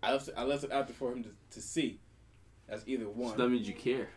I 0.02 0.12
left 0.12 0.28
it, 0.28 0.34
I 0.36 0.44
left 0.44 0.62
it 0.64 0.70
out 0.70 0.86
there 0.86 0.94
for 0.94 1.10
him 1.12 1.24
to, 1.24 1.30
to 1.52 1.60
see. 1.62 1.98
That's 2.68 2.82
either 2.86 3.04
So 3.04 3.10
one. 3.10 3.36
that 3.36 3.48
means 3.48 3.66
you 3.68 3.74
care. 3.74 4.08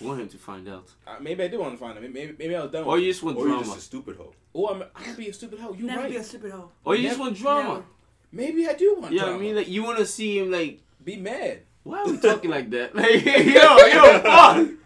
You 0.00 0.06
want 0.08 0.20
him 0.20 0.28
to 0.28 0.38
find 0.38 0.68
out. 0.68 0.88
Uh, 1.06 1.16
maybe 1.20 1.42
I 1.42 1.48
do 1.48 1.58
want 1.60 1.72
to 1.74 1.78
find 1.78 1.98
him. 1.98 2.12
Maybe 2.12 2.34
maybe 2.38 2.54
I 2.54 2.62
was 2.62 2.70
done. 2.70 2.84
Or 2.84 2.98
you 2.98 3.10
just 3.10 3.22
want 3.22 3.36
or 3.36 3.42
you 3.44 3.48
drama. 3.50 3.64
just 3.64 3.78
a 3.78 3.80
stupid 3.80 4.16
hoe. 4.16 4.32
Or 4.52 4.72
I'm, 4.72 4.82
I 4.94 5.02
could 5.02 5.16
be 5.16 5.28
a 5.28 5.32
stupid 5.32 5.58
hoe. 5.58 5.72
You 5.74 5.86
Never 5.86 6.02
right. 6.02 6.10
be 6.10 6.16
a 6.16 6.22
stupid 6.22 6.52
hoe. 6.52 6.70
Or 6.84 6.94
you 6.94 7.08
just 7.08 7.18
want 7.20 7.36
drama. 7.36 7.68
never. 7.74 7.84
maybe 8.32 8.68
I 8.68 8.74
do 8.74 8.96
want. 8.98 9.12
Yeah, 9.12 9.22
drama. 9.22 9.36
I 9.36 9.40
mean, 9.40 9.56
like 9.56 9.68
you 9.68 9.82
want 9.82 9.98
to 9.98 10.06
see 10.06 10.38
him 10.38 10.50
like. 10.52 10.80
be 11.04 11.16
mad. 11.16 11.62
Why 11.82 12.00
are 12.02 12.06
we 12.06 12.18
talking 12.18 12.50
like 12.50 12.70
that? 12.70 12.94
Like, 12.94 13.24
yo, 13.24 13.76
yo, 13.76 14.20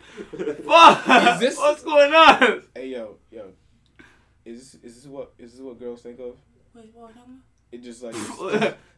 fuck, 0.65 1.05
fuck. 1.07 1.35
Is 1.35 1.41
this- 1.41 1.59
What's 1.59 1.83
going 1.83 2.15
on? 2.15 2.63
Hey 2.75 2.89
yo 2.89 3.17
yo, 3.31 3.51
is 4.45 4.73
this, 4.73 4.83
is 4.83 4.95
this 5.03 5.07
what 5.07 5.33
is 5.39 5.53
this 5.53 5.61
what 5.61 5.79
girls 5.79 6.03
think 6.03 6.19
of? 6.21 6.37
Wait, 6.75 6.91
what 6.95 7.09
was 7.09 7.15
talking 7.17 7.41
It 7.75 7.83
just 7.83 8.03
like 8.03 8.15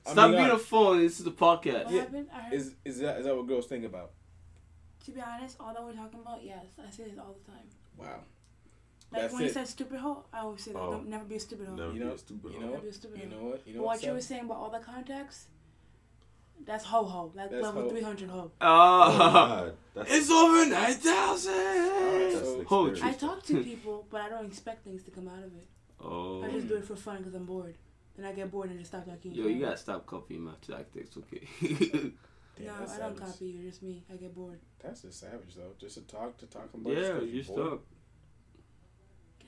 Stop 0.06 0.18
I'm 0.18 0.30
being 0.30 0.32
being 0.42 0.46
a 0.48 0.52
honest. 0.52 0.66
phone. 0.66 0.98
This 0.98 1.18
is 1.18 1.24
the 1.24 1.32
podcast. 1.32 1.84
What 1.86 1.94
Yeah, 1.94 2.00
happened? 2.02 2.28
I 2.32 2.40
heard. 2.42 2.52
is 2.52 2.74
is 2.84 2.98
that 3.00 3.18
is 3.18 3.24
that 3.26 3.34
what 3.36 3.46
girls 3.46 3.66
think 3.66 3.84
about? 3.84 4.10
to 5.04 5.12
be 5.12 5.20
honest, 5.20 5.56
all 5.60 5.72
that 5.72 5.84
we're 5.84 5.92
talking 5.92 6.18
about, 6.20 6.42
yes, 6.44 6.64
I 6.84 6.90
say 6.90 7.04
this 7.04 7.16
all 7.18 7.34
the 7.44 7.50
time. 7.52 7.62
Wow. 7.96 8.06
Like 9.12 9.22
That's 9.22 9.34
when 9.34 9.42
you 9.44 9.48
said 9.50 9.68
stupid 9.68 10.00
hoe, 10.00 10.24
I 10.32 10.40
always 10.40 10.62
say 10.64 10.72
that. 10.72 10.80
Oh. 10.80 10.90
Don't 10.90 11.08
never 11.08 11.24
be 11.24 11.36
a 11.36 11.40
stupid 11.40 11.68
hoe. 11.68 11.76
Never 11.76 11.92
You 11.92 12.00
be 12.00 12.06
a 12.10 12.18
stupid 12.18 12.52
you 12.52 12.58
hoe. 12.58 12.66
know 12.66 12.70
Never 12.72 12.82
be 12.82 12.88
a 12.88 12.92
stupid 12.92 13.20
You 13.22 13.28
know 13.28 13.36
what? 13.50 13.62
You 13.68 13.74
know 13.74 13.82
what? 13.82 13.96
what 13.98 14.02
you 14.04 14.12
were 14.12 14.20
saying 14.20 14.44
about 14.46 14.56
all 14.56 14.70
the 14.70 14.80
contacts, 14.80 15.46
that's 16.66 16.84
ho 16.86 17.04
ho. 17.04 17.30
Like 17.36 17.50
That's 17.50 17.62
level 17.62 17.82
hoe. 17.82 17.88
300 17.90 18.30
ho. 18.30 18.50
Oh, 18.60 18.60
Oh, 18.60 19.18
God. 19.18 19.72
That's, 19.94 20.12
it's 20.12 20.28
over 20.30 20.66
nine 20.66 20.72
Alright, 20.74 20.94
thousand. 20.96 22.66
so- 22.68 23.06
I 23.06 23.12
talk 23.12 23.44
to 23.44 23.62
people, 23.62 24.06
but 24.10 24.20
I 24.22 24.28
don't 24.28 24.46
expect 24.46 24.82
things 24.84 25.04
to 25.04 25.12
come 25.12 25.28
out 25.28 25.38
of 25.44 25.54
it. 25.54 25.68
Oh, 26.00 26.42
I 26.42 26.50
just 26.50 26.66
do 26.66 26.74
it 26.74 26.84
for 26.84 26.96
fun 26.96 27.18
because 27.18 27.34
I'm 27.34 27.44
bored. 27.44 27.76
Then 28.16 28.26
I 28.26 28.33
get 28.33 28.50
bored 28.50 28.70
and 28.70 28.79
just 28.79 28.90
stop 28.90 29.05
talking. 29.05 29.33
yo, 29.33 29.46
you 29.46 29.61
gotta 29.64 29.76
stop 29.76 30.07
copying 30.07 30.42
my 30.42 30.52
tactics, 30.66 31.16
okay? 31.18 31.46
Damn, 32.57 32.66
No, 32.66 32.72
that's 32.79 32.94
I 32.94 32.98
don't 33.00 33.18
copy 33.18 33.46
You're 33.48 33.70
Just 33.70 33.83
me. 33.83 34.02
I 34.11 34.16
get 34.16 34.35
bored. 34.35 34.59
That's 34.83 35.02
just 35.02 35.20
savage 35.20 35.55
though. 35.57 35.72
Just 35.79 35.96
to 35.96 36.00
talk 36.02 36.38
to 36.38 36.46
talk 36.46 36.70
about. 36.72 36.92
yeah, 36.92 37.20
you 37.20 37.42
just 37.42 37.55
talk. 37.55 37.83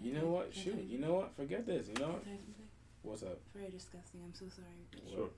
You 0.01 0.13
know 0.13 0.27
what? 0.27 0.55
Shoot. 0.55 0.85
You 0.87 0.99
know 0.99 1.15
what? 1.15 1.35
Forget 1.35 1.67
this. 1.67 1.89
You 1.89 1.95
know 1.95 2.09
what? 2.13 2.25
tell 2.25 2.33
you 2.35 2.39
something? 2.39 2.65
What's 3.03 3.23
up? 3.23 3.41
Very 3.55 3.71
disgusting. 3.71 4.21
I'm 4.25 4.35
so 4.35 4.47
sorry. 4.55 5.13
Sure. 5.13 5.31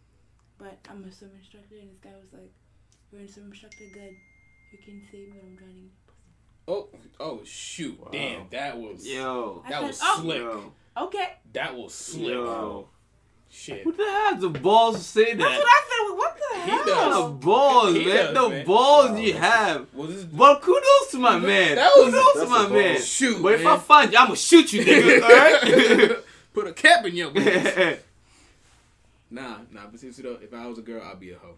But 0.59 0.79
I'm 0.91 1.05
a 1.05 1.13
swim 1.13 1.31
instructor, 1.39 1.77
and 1.77 1.91
this 1.91 1.99
guy 2.03 2.11
was 2.21 2.33
like, 2.33 2.53
"You're 3.13 3.23
a 3.23 3.29
swim 3.29 3.47
instructor. 3.47 3.85
Good. 3.95 4.15
You 4.73 4.79
can 4.85 5.03
save 5.11 5.29
me 5.29 5.39
when 5.41 5.53
I'm 5.53 5.57
drowning." 5.57 5.91
Oh, 6.69 6.89
oh 7.19 7.41
shoot! 7.45 7.99
Wow. 7.99 8.09
Damn, 8.13 8.49
that 8.51 8.79
was 8.79 9.07
Yo, 9.07 9.63
that 9.69 9.81
said, 9.81 9.87
was 9.87 10.01
"Oh." 10.03 10.19
slick. 10.21 10.39
yo, 10.39 10.73
Okay. 10.97 11.29
That 11.53 11.75
was 11.77 11.95
slick. 11.95 12.29
yo. 12.29 12.89
Shit. 13.53 13.83
Who 13.83 13.93
the 13.93 14.05
hell 14.05 14.33
has 14.35 14.41
the 14.41 14.49
balls 14.49 14.97
to 14.99 15.03
say 15.03 15.35
that? 15.35 15.39
That's 15.39 15.59
what 15.59 15.67
I 15.69 16.09
said. 16.09 16.17
What 16.17 16.37
the 16.39 16.61
He 16.61 16.71
hell? 16.71 16.85
does. 16.87 17.15
The 17.25 17.31
balls, 17.47 17.95
He 17.97 18.05
man. 18.07 18.15
does, 18.17 18.35
the 18.35 18.49
man. 18.51 18.67
balls 18.67 19.11
Wow, 19.11 19.17
you 19.17 19.33
have. 19.35 19.95
Was 19.95 20.15
this? 20.15 20.25
But 20.25 20.63
kudos 20.63 21.11
to 21.11 21.19
my 21.19 21.39
man. 21.39 21.75
That 21.77 21.91
was- 21.97 22.15
kudos 22.15 22.45
to 22.45 22.49
my 22.51 22.69
man. 22.69 23.03
Shoot, 23.03 23.43
But 23.43 23.55
if 23.55 23.67
I 23.67 23.77
find 23.79 24.13
you, 24.13 24.19
I'm 24.19 24.27
gonna 24.27 24.37
shoot 24.37 24.73
you, 24.73 24.85
nigga. 24.85 25.23
Alright? 26.11 26.25
Put 26.55 26.67
a 26.69 26.73
cap 26.73 27.05
in 27.07 27.15
your 27.17 27.31
butt. 27.33 28.03
nah, 29.31 29.59
nah. 29.71 29.87
But 29.91 30.01
seriously 30.01 30.25
though, 30.25 30.39
if 30.43 30.53
I 30.55 30.67
was 30.67 30.79
a 30.79 30.83
girl, 30.83 31.03
I'd 31.03 31.19
be 31.21 31.31
a 31.33 31.39
hoe. 31.39 31.55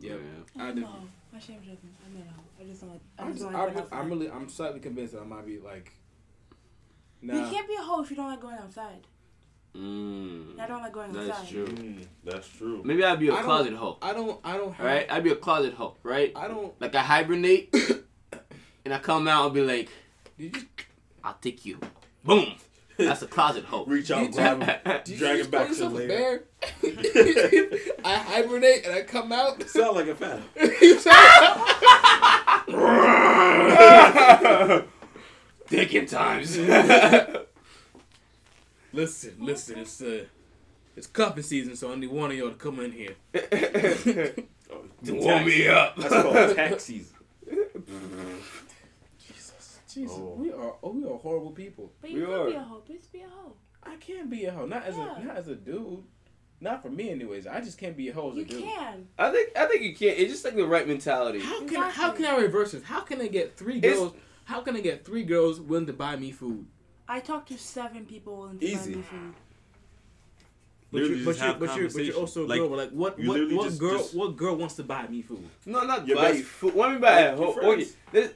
Yep. 0.00 0.20
I 0.58 0.62
I'm 0.68 0.74
did. 0.74 0.84
a 0.84 0.86
hoe. 0.88 0.98
My 1.32 1.38
shame 1.38 1.56
joking. 1.60 1.78
I'm 2.04 2.14
not 2.18 2.26
a 2.26 2.30
hoe. 2.32 2.42
I 2.60 2.64
just 2.64 2.80
don't 2.82 2.90
like. 2.90 3.00
I 3.18 3.22
I'm, 3.22 3.28
just 3.28 3.42
just, 3.42 3.52
don't 3.52 3.74
like 3.76 3.92
I'm, 3.92 3.98
I'm 4.00 4.08
really, 4.10 4.30
I'm 4.30 4.48
slightly 4.48 4.80
convinced 4.80 5.14
that 5.14 5.20
I 5.22 5.24
might 5.24 5.46
be 5.46 5.58
like. 5.58 5.92
You 7.22 7.30
can't 7.32 7.66
be 7.66 7.74
a 7.74 7.82
hoe 7.82 8.02
if 8.02 8.10
you 8.10 8.16
don't 8.16 8.28
like 8.28 8.40
going 8.40 8.56
outside. 8.58 9.06
Mm, 9.76 10.58
I 10.58 10.66
don't 10.66 10.80
like 10.80 10.92
going 10.92 11.12
that's 11.12 11.28
outside. 11.30 11.48
true. 11.48 11.66
Mm, 11.66 12.06
that's 12.24 12.48
true. 12.48 12.80
Maybe 12.84 13.04
I'd 13.04 13.20
be 13.20 13.28
a 13.28 13.34
I 13.34 13.42
closet 13.42 13.74
hoe. 13.74 13.98
I 14.00 14.12
don't. 14.14 14.40
I 14.42 14.56
don't 14.56 14.72
have. 14.72 14.86
Right? 14.86 15.06
I'd 15.10 15.22
be 15.24 15.30
a 15.32 15.36
closet 15.36 15.74
hoe, 15.74 15.96
right? 16.02 16.32
I 16.34 16.48
don't. 16.48 16.72
Like 16.80 16.94
I 16.94 17.02
hibernate, 17.02 17.74
and 18.84 18.94
I 18.94 18.98
come 18.98 19.28
out 19.28 19.44
and 19.46 19.54
be 19.54 19.60
like, 19.62 19.90
Did 20.38 20.56
you? 20.56 20.62
"I'll 21.22 21.36
take 21.40 21.66
you." 21.66 21.78
Boom. 22.24 22.54
That's 22.96 23.20
a 23.20 23.26
closet 23.26 23.64
hoe. 23.64 23.84
Reach 23.88 24.10
out, 24.10 24.32
grab 24.32 24.62
him, 24.62 24.66
drag 24.86 25.04
just 25.04 25.20
him 25.20 25.50
back 25.50 25.66
call 25.66 25.76
to 25.76 25.88
the 25.90 26.04
a 26.04 26.08
bear? 26.08 26.44
I 28.04 28.16
hibernate 28.16 28.86
and 28.86 28.94
I 28.94 29.02
come 29.02 29.30
out. 29.32 29.62
Sound 29.68 29.96
like 29.96 30.06
a 30.06 30.14
fan. 30.14 30.42
You 30.80 30.98
sound- 30.98 31.62
Taking 35.68 36.06
times. 36.06 36.56
Listen, 38.96 39.34
listen. 39.40 39.78
It's 39.78 40.00
uh, 40.02 40.24
it's 40.96 41.06
cuffing 41.06 41.42
season, 41.42 41.76
so 41.76 41.92
I 41.92 41.94
need 41.96 42.10
one 42.10 42.30
of 42.30 42.36
y'all 42.36 42.50
to 42.50 42.54
come 42.56 42.80
in 42.80 42.92
here. 42.92 43.14
Oh, 44.68 44.82
Warm 45.12 45.44
me 45.46 45.68
up. 45.68 45.94
That's 45.96 46.12
called 46.12 46.56
tax 46.56 46.82
season. 46.90 47.14
Jesus, 49.24 49.78
Jesus, 49.92 50.16
Oh. 50.18 50.34
we 50.36 50.50
are 50.52 50.74
oh, 50.82 50.90
we 50.90 51.04
are 51.04 51.16
horrible 51.16 51.52
people. 51.52 51.92
But 52.00 52.10
you 52.10 52.20
We 52.20 52.26
can 52.26 52.46
be 52.46 52.54
a 52.54 52.60
hoe. 52.62 52.76
Please 52.84 53.06
be 53.12 53.20
a 53.20 53.28
hoe. 53.28 53.52
I 53.84 53.94
can't 53.96 54.28
be 54.28 54.44
a 54.46 54.50
hoe, 54.52 54.66
not 54.66 54.84
as 54.84 54.96
Yeah. 54.96 55.16
a 55.20 55.24
not 55.24 55.36
as 55.36 55.48
a 55.48 55.54
dude. 55.54 56.02
Not 56.60 56.82
for 56.82 56.88
me, 56.90 57.10
anyways. 57.10 57.46
I 57.46 57.60
just 57.60 57.78
can't 57.78 57.96
be 57.96 58.08
a 58.08 58.12
hoe 58.14 58.30
as 58.30 58.36
You 58.38 58.42
a 58.42 58.46
dude. 58.46 58.62
can. 58.64 59.06
I 59.18 59.30
think 59.30 59.56
I 59.56 59.66
think 59.66 59.82
you 59.82 59.94
can't. 59.94 60.18
It's 60.18 60.32
just 60.32 60.44
like 60.44 60.56
the 60.56 60.66
right 60.66 60.88
mentality. 60.88 61.40
How 61.40 61.64
can 61.64 61.76
I, 61.82 61.90
how 61.90 62.10
can 62.12 62.24
I 62.24 62.36
reverse 62.38 62.72
this? 62.72 62.82
How 62.82 63.00
can 63.00 63.20
I 63.20 63.28
get 63.28 63.56
three 63.56 63.78
It's- 63.78 63.94
girls? 63.94 64.14
How 64.46 64.60
can 64.62 64.74
I 64.76 64.80
get 64.80 65.04
three 65.04 65.22
girls 65.24 65.60
willing 65.60 65.86
to 65.86 65.92
buy 65.92 66.16
me 66.16 66.30
food? 66.32 66.66
I 67.08 67.20
talked 67.20 67.48
to 67.48 67.58
seven 67.58 68.04
people 68.04 68.36
willing 68.36 68.58
to 68.58 68.66
Easy. 68.66 68.90
buy 68.92 68.96
me 68.96 69.02
food. 69.02 69.34
But 70.92 70.98
you're, 71.02 71.08
but 71.24 71.38
you're, 71.38 71.54
but 71.54 71.76
you're, 71.76 71.90
but 71.90 72.04
you're 72.04 72.14
also 72.16 72.44
a 72.44 72.46
Like, 72.46 72.58
girl. 72.60 72.68
But 72.68 72.78
like, 72.78 72.90
what 72.90 73.18
what, 73.18 73.40
what 73.52 73.64
just- 73.66 73.78
girl 73.80 73.98
just- 73.98 74.14
what 74.14 74.36
girl 74.36 74.54
wants 74.56 74.74
to 74.76 74.82
buy 74.84 75.06
me 75.08 75.20
food? 75.22 75.44
No, 75.66 75.84
not 75.84 76.06
Your 76.06 76.16
buy 76.16 76.22
best- 76.28 76.38
you 76.38 76.44
food. 76.44 76.74
What 76.74 76.88
I 76.88 76.92
mean 76.92 77.00
by 77.00 77.28
Like, 77.30 77.38
your 77.38 77.52
ho- 77.52 77.72
okay, 77.72 77.86
this- 78.12 78.32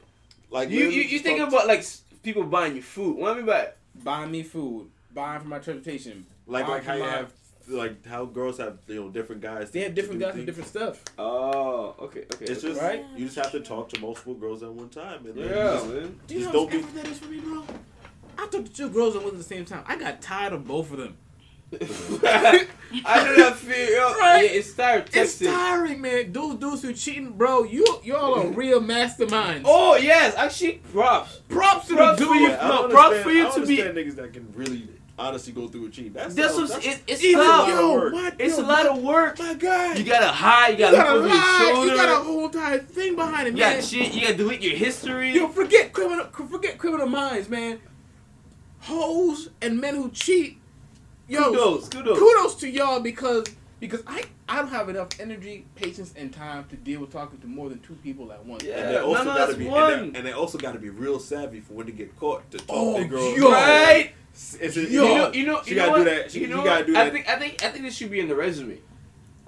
Like 0.51 0.69
you 0.71 0.79
you 0.81 0.85
literally 0.87 1.07
you 1.13 1.19
think 1.21 1.41
about 1.41 1.67
like 1.69 1.85
people 2.23 2.43
buying 2.45 2.75
you 2.77 2.83
food. 2.83 3.17
What 3.17 3.33
I 3.33 3.35
mean 3.37 3.47
by 3.47 3.69
Buying 4.03 4.31
me 4.31 4.43
food, 4.43 4.89
buying 5.15 5.41
for 5.41 5.49
my 5.49 5.59
transportation. 5.59 6.27
like 6.47 6.67
like 6.69 6.85
how 6.85 6.95
you 6.95 7.03
my- 7.05 7.11
have 7.11 7.33
like 7.69 8.05
how 8.05 8.25
girls 8.25 8.59
have 8.59 8.79
you 8.89 8.97
know 8.97 9.09
different 9.11 9.41
guys. 9.43 9.71
They 9.71 9.81
have 9.83 9.95
different 9.95 10.19
guys 10.21 10.35
with 10.35 10.45
things. 10.45 10.47
different 10.47 10.69
stuff. 10.69 11.05
oh 11.19 11.95
okay 12.01 12.25
okay 12.35 12.47
It's 12.47 12.63
just 12.63 12.81
Right? 12.81 13.05
You 13.17 13.27
just 13.27 13.37
have 13.37 13.53
to 13.53 13.61
talk 13.61 13.89
to 13.91 14.01
multiple 14.01 14.35
girls 14.35 14.63
at 14.65 14.73
one 14.73 14.89
time. 14.89 15.25
And 15.25 15.35
then 15.37 15.49
yeah 15.49 15.75
just- 15.75 15.87
man. 15.87 16.21
Do 16.27 16.35
you 16.35 16.41
Just 16.41 16.53
know 16.53 16.67
don't 16.69 16.73
how 16.83 16.89
be- 16.89 16.99
that 16.99 17.07
is 17.09 17.19
for 17.21 17.29
me, 17.29 17.39
bro? 17.41 17.65
I 18.41 18.47
took 18.47 18.65
the 18.65 18.71
two 18.71 18.89
girls 18.89 19.15
and 19.15 19.25
went 19.25 19.35
at 19.35 19.39
the 19.39 19.45
same 19.45 19.65
time. 19.65 19.85
I 19.87 19.97
got 19.97 20.21
tired 20.23 20.53
of 20.53 20.67
both 20.67 20.91
of 20.93 20.99
them. 20.99 21.17
I 22.23 23.25
know 23.25 23.37
that 23.37 23.57
feel. 23.57 23.91
Yo, 23.91 24.09
Right? 24.09 24.17
right? 24.21 24.45
Yeah, 24.45 24.51
it's 24.59 24.73
tired. 24.75 25.03
It's 25.13 25.39
Text 25.39 25.45
tiring, 25.45 26.01
man. 26.01 26.33
Those 26.33 26.57
dudes 26.57 26.83
who 26.83 26.93
cheating, 26.93 27.33
bro. 27.33 27.63
You 27.65 27.85
y'all 28.03 28.35
are 28.41 28.47
real 28.49 28.81
masterminds. 28.81 29.63
Oh 29.65 29.95
yes, 29.97 30.35
actually 30.37 30.81
props. 30.93 31.41
props 31.49 31.87
to 31.89 31.95
props 31.97 32.19
the 32.19 32.27
for 32.27 32.33
dude. 32.33 32.43
you. 32.43 32.49
Yeah, 32.49 32.67
No, 32.69 32.89
props 32.89 33.19
for 33.21 33.31
you 33.31 33.47
I 33.47 33.51
to 33.51 33.67
be- 33.67 33.77
niggas 33.79 34.17
that 34.17 34.33
can 34.33 34.53
really 34.57 34.89
honestly 35.17 35.53
go 35.53 35.69
through 35.69 35.87
a 35.87 35.91
cheat. 35.91 36.13
That's 36.15 36.35
That's 36.35 36.57
that's, 36.57 36.85
it, 36.87 37.03
it's 37.07 37.23
Even 37.23 37.45
tough. 37.45 37.69
yo, 37.69 37.95
work. 37.95 38.13
my, 38.15 38.33
It's 38.39 38.59
yo, 38.59 38.65
a 38.65 38.67
lot 38.67 38.87
my- 38.87 38.91
of 38.97 39.03
work. 39.03 39.39
My 39.39 39.55
God, 39.55 39.97
You 39.99 40.05
gotta 40.05 40.27
hide. 40.27 40.71
You 40.71 40.87
You 40.87 40.91
gotta 40.93 40.97
gotta 40.97 41.13
look 41.13 41.19
over 41.25 41.29
your 41.29 41.37
lie. 41.37 41.71
shoulder. 41.73 41.91
You 41.93 41.97
got 41.97 42.21
a 42.21 42.25
whole 42.25 42.45
entire 42.47 42.79
thing 42.81 43.15
behind 43.15 43.47
it, 43.49 43.51
You 43.53 43.61
man. 43.61 43.77
got 43.77 43.85
shit. 43.85 44.13
You 44.13 44.23
gotta 44.23 44.35
delete 44.37 44.63
your 44.63 44.75
history. 44.77 45.31
Yo, 45.33 45.47
forget 45.49 45.93
criminal, 45.93 46.25
forget 46.27 46.79
criminal 46.79 47.07
minds, 47.07 47.49
man. 47.49 47.79
Hoes 48.81 49.51
and 49.61 49.81
men 49.81 49.95
who 49.97 50.11
cheat. 50.11 50.59
Yo, 51.29 51.45
kudos, 51.51 51.89
kudos. 51.89 52.19
kudos 52.19 52.55
to 52.57 52.69
y'all 52.69 53.01
because 53.01 53.47
because 53.79 54.03
I 54.07 54.25
I 54.49 54.57
don't 54.57 54.69
have 54.69 54.89
enough 54.89 55.09
energy, 55.21 55.65
patience, 55.77 56.13
and 56.17 56.33
time 56.33 56.65
to 56.71 56.77
deal 56.77 57.01
with 57.01 57.13
talking 57.13 57.39
to 57.41 57.47
more 57.47 57.69
than 57.69 57.79
two 57.81 57.95
people 58.03 58.33
at 58.33 58.45
once. 58.45 58.65
Yeah. 58.65 58.79
And 58.81 58.89
they 58.95 58.99
also 58.99 59.25
no, 59.25 59.35
gotta 59.37 59.57
be 59.57 59.65
and 59.67 59.73
one. 59.73 60.13
they, 60.13 60.19
and 60.19 60.27
they 60.27 60.33
also 60.33 60.59
gotta 60.59 60.79
be 60.79 60.91
real 60.91 61.21
savvy 61.21 61.61
for 61.61 61.75
when 61.75 61.87
to 61.87 61.93
get 61.93 62.19
caught 62.19 62.51
to 62.51 62.59
talk 62.59 62.67
Oh, 62.71 62.95
their 62.95 63.05
girl. 63.07 63.37
yo. 63.39 63.51
Right. 63.53 64.11
It's 64.33 64.77
a, 64.77 64.81
Yo. 64.83 64.87
You 64.89 65.15
know, 65.19 65.33
you 65.33 65.47
know, 65.47 65.63
She 65.65 65.71
you 65.71 65.77
gotta 65.77 65.91
what? 65.93 65.99
do 65.99 66.05
that. 66.05 66.31
She- 66.33 66.41
you 66.41 66.47
know 66.49 66.65
gotta 66.65 66.81
what? 66.81 66.87
do 66.87 66.97
I 66.97 67.11
think, 67.11 67.29
I 67.29 67.39
think, 67.39 67.65
I 67.65 67.69
think 67.69 67.85
this 67.85 67.97
should 67.97 68.11
be 68.11 68.21
in 68.21 68.29
the 68.29 68.35
resume. 68.35 68.75
It 68.75 68.81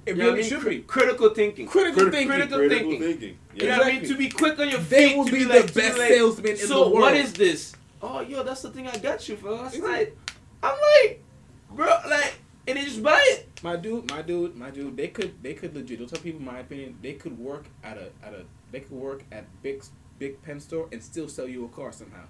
You 0.07 0.15
know 0.17 0.23
I 0.25 0.27
really 0.29 0.41
mean? 0.43 0.51
should 0.51 0.65
be. 0.69 0.79
critical 0.81 1.31
thinking. 1.31 1.67
Critical 1.67 2.11
critical, 2.11 2.11
thinking. 2.19 2.29
critical 2.29 2.59
critical 2.59 2.91
thinking. 2.91 3.09
thinking. 3.09 3.39
You 3.55 3.67
Yeah. 3.67 3.77
know 3.77 3.83
what 3.83 3.87
I 3.93 3.93
mean? 4.01 4.05
To 4.09 4.17
be 4.17 4.29
quick 4.29 4.59
on 4.59 4.69
your 4.69 4.81
feet. 4.81 4.91
They 4.91 5.15
will 5.17 5.25
to 5.25 5.33
be 5.33 5.45
like, 5.45 5.63
the 5.67 5.69
to 5.69 5.75
best 5.75 5.97
salesman 5.97 6.51
in 6.53 6.57
So 6.59 6.67
the 6.67 6.75
world. 6.81 6.93
So 6.95 7.01
what 7.01 7.15
is 7.17 7.33
this? 7.33 7.75
Oh, 8.03 8.21
yo, 8.21 8.43
that's 8.43 8.63
the 8.63 8.71
thing 8.71 8.89
I 8.89 8.97
got 8.99 9.29
you 9.29 9.37
for 9.37 9.51
last 9.53 9.79
night. 9.79 10.15
I'm 10.63 10.77
like, 11.05 11.23
bro, 11.71 11.87
like, 12.09 12.35
and 12.67 12.77
they 12.79 12.85
just 12.85 13.03
buy 13.03 13.21
it. 13.31 13.49
My 13.63 13.77
dude, 13.77 14.11
my 14.11 14.23
dude, 14.23 14.57
my 14.57 14.71
dude. 14.71 14.97
They 14.97 15.09
could, 15.09 15.41
they 15.43 15.55
could 15.55 15.75
legit. 15.75 15.99
Don't 15.99 16.09
tell 16.09 16.21
people 16.23 16.41
my 16.43 16.59
opinion. 16.59 16.99
They 17.03 17.13
could 17.15 17.39
work 17.39 17.67
at 17.85 17.97
a, 17.99 18.11
at 18.25 18.35
a, 18.35 18.45
they 18.73 18.81
could 18.81 18.93
work 18.93 19.23
at 19.31 19.45
big, 19.63 19.83
big 20.19 20.43
pen 20.43 20.59
store 20.61 20.89
and 20.93 21.03
still 21.03 21.29
sell 21.29 21.47
you 21.49 21.65
a 21.65 21.69
car 21.69 21.93
somehow. 21.93 22.25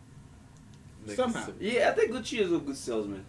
Niggas- 1.06 1.16
Somehow. 1.16 1.46
Yeah, 1.58 1.88
I 1.90 1.92
think 1.92 2.12
Gucci 2.12 2.38
is 2.40 2.52
a 2.52 2.58
good 2.58 2.76
salesman. 2.76 3.24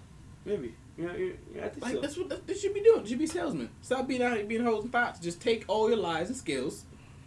Maybe. 0.46 0.76
Yeah, 0.98 1.16
yeah, 1.18 1.32
yeah 1.56 1.66
I 1.66 1.70
think 1.70 1.84
Like 1.84 1.94
so. 1.96 2.02
that's 2.02 2.18
what 2.18 2.30
that, 2.30 2.46
they 2.46 2.54
should 2.54 2.74
be 2.74 2.82
doing. 2.84 3.04
They 3.04 3.10
should 3.10 3.20
be 3.20 3.26
salesmen. 3.26 3.70
Stop 3.82 4.08
being 4.08 4.22
out 4.22 4.36
here 4.38 4.46
being 4.46 4.64
hoes 4.64 4.84
and 4.84 4.92
thoughts. 4.92 5.20
Just 5.20 5.42
take 5.42 5.64
all 5.68 5.90
your 5.90 5.98
lies 5.98 6.28
and 6.28 6.38
skills 6.38 6.86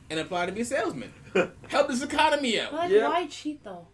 and 0.09 0.21
apply 0.21 0.47
to 0.47 0.53
be 0.53 0.61
a 0.61 0.64
salesman. 0.64 1.12
Help 1.69 1.89
this 1.89 2.03
economy 2.03 2.61
out. 2.61 2.71
But 2.71 2.79
like, 2.81 2.91
Yeah. 2.93 3.09
why 3.09 3.27
cheat 3.27 3.64
though? 3.64 3.89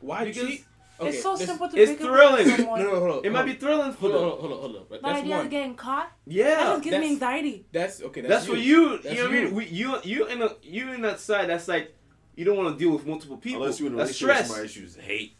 Why 0.00 0.24
Because 0.24 0.48
cheat? 0.48 0.64
It's 1.06 1.22
so 1.22 1.36
this- 1.36 1.46
simple 1.46 1.68
to 1.68 1.76
it's 1.76 1.90
pick 1.92 2.00
up 2.00 2.06
thrilling. 2.06 2.50
on 2.50 2.56
someone. 2.56 2.80
No, 2.82 2.90
no, 2.92 2.98
hold 3.00 3.16
on. 3.18 3.24
It 3.24 3.32
might 3.32 3.44
be 3.46 3.54
thrilling 3.54 3.92
for 3.92 4.10
Hold 4.10 4.14
on, 4.14 4.20
them. 4.20 4.30
hold 4.30 4.32
on, 4.32 4.40
hold 4.40 4.52
on, 4.52 4.58
hold 4.60 4.76
on. 4.76 4.82
But 4.88 5.02
The 5.02 5.06
that's 5.08 5.18
idea 5.20 5.36
one. 5.36 5.44
of 5.46 5.50
getting 5.50 5.74
caught, 5.74 6.12
Yeah, 6.26 6.44
that 6.44 6.50
Yeah, 6.60 6.64
just 6.72 6.82
gives 6.84 6.98
me 6.98 7.06
anxiety. 7.10 7.66
That's 7.72 8.02
okay. 8.02 8.20
That's, 8.22 8.32
that's, 8.34 8.46
for 8.46 8.56
you. 8.56 8.90
you. 8.92 8.98
That's 9.02 9.14
you 9.16 9.22
know 9.22 9.28
what 9.30 9.38
I 9.38 9.44
mean? 9.44 9.54
We, 9.54 9.66
you, 9.66 9.98
you 10.02 10.26
in 10.26 10.42
a, 10.42 10.50
you 10.62 10.92
in 10.92 11.02
that 11.02 11.20
side. 11.20 11.48
That's 11.48 11.68
like 11.68 11.94
you 12.36 12.44
don't 12.44 12.56
want 12.56 12.76
to 12.76 12.82
deal 12.84 12.92
with 12.92 13.06
multiple 13.06 13.36
people. 13.36 13.62
Unless 13.62 13.80
you're 13.80 13.88
in 13.88 13.94
a 13.94 13.98
that's 13.98 14.20
relationship 14.22 14.36
with 14.36 14.46
stress. 14.46 14.74
somebody 14.74 14.80
you 14.80 14.86
just 14.86 15.00
hate. 15.00 15.36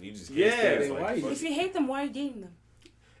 You 0.00 0.12
just 0.12 0.26
can't 0.28 0.38
Yeah. 0.38 0.50
stand 0.56 0.82
it. 0.82 0.92
Like, 0.92 1.16
If 1.24 1.42
you 1.42 1.52
hate 1.54 1.72
them, 1.74 1.86
why 1.88 2.02
are 2.02 2.04
you 2.06 2.10
dating 2.10 2.40
them? 2.42 2.52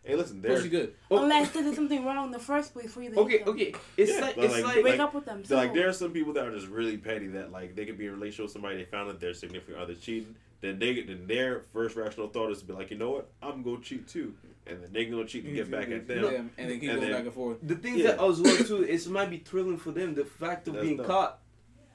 Hey, 0.02 0.16
listen, 0.16 0.40
Pussy 0.40 0.68
they're 0.68 0.80
good. 0.86 0.94
Oh. 1.10 1.22
Unless 1.22 1.50
they 1.52 1.62
did 1.62 1.74
something 1.74 2.04
wrong 2.04 2.26
in 2.26 2.30
the 2.32 2.38
first 2.38 2.72
place 2.72 2.92
for 2.92 3.02
you 3.02 3.10
to 3.10 3.20
Okay, 3.20 3.38
them. 3.38 3.48
okay. 3.50 3.74
It's 3.96 4.12
Yeah, 4.12 4.20
like 4.20 4.36
but 4.36 4.44
it's 4.46 4.54
like- 4.54 4.64
like, 4.64 4.82
Break 4.82 4.98
like- 4.98 5.00
up 5.00 5.14
with 5.14 5.26
them. 5.26 5.44
So, 5.44 5.56
like 5.56 5.74
there 5.74 5.88
are 5.88 5.92
some 5.92 6.12
people 6.12 6.32
that 6.34 6.46
are 6.46 6.54
just 6.54 6.68
really 6.68 6.96
petty 6.96 7.28
that 7.28 7.52
like 7.52 7.76
they 7.76 7.84
could 7.84 7.98
be 7.98 8.06
in 8.06 8.12
a 8.12 8.14
relationship 8.14 8.44
with 8.44 8.52
somebody 8.52 8.76
they 8.78 8.84
found 8.84 9.10
out 9.10 9.20
their 9.20 9.34
significant 9.34 9.76
other 9.78 9.94
cheating 9.94 10.34
then 10.60 10.78
they 10.78 11.02
then 11.02 11.26
their 11.26 11.60
first 11.72 11.96
rational 11.96 12.28
thought 12.28 12.50
is 12.50 12.60
to 12.60 12.66
be 12.66 12.72
like 12.72 12.90
you 12.90 12.98
know 12.98 13.10
what 13.10 13.30
I'm 13.42 13.62
gonna 13.62 13.80
cheat 13.80 14.08
too 14.08 14.34
and 14.66 14.82
then 14.82 14.90
they 14.92 15.04
gonna 15.06 15.24
cheat 15.24 15.44
and 15.44 15.54
get 15.54 15.64
mm-hmm. 15.70 15.72
back 15.72 15.90
at 15.90 16.06
them 16.06 16.24
Yeah, 16.24 16.38
and 16.58 16.70
then 16.70 16.80
keep 16.80 16.90
And 16.90 16.98
going 16.98 17.00
then- 17.00 17.12
back 17.12 17.24
and 17.24 17.34
forth. 17.34 17.58
the 17.62 17.74
things 17.76 17.98
Yeah. 17.98 18.06
that 18.12 18.20
was 18.20 18.40
well 18.40 18.56
too. 18.56 18.82
It 18.82 19.06
might 19.08 19.30
be 19.30 19.38
thrilling 19.38 19.78
for 19.78 19.90
them. 19.90 20.14
The 20.14 20.24
fact 20.24 20.68
of 20.68 20.74
That's 20.74 20.84
being 20.86 20.96
dope. 20.98 21.06
caught. 21.06 21.38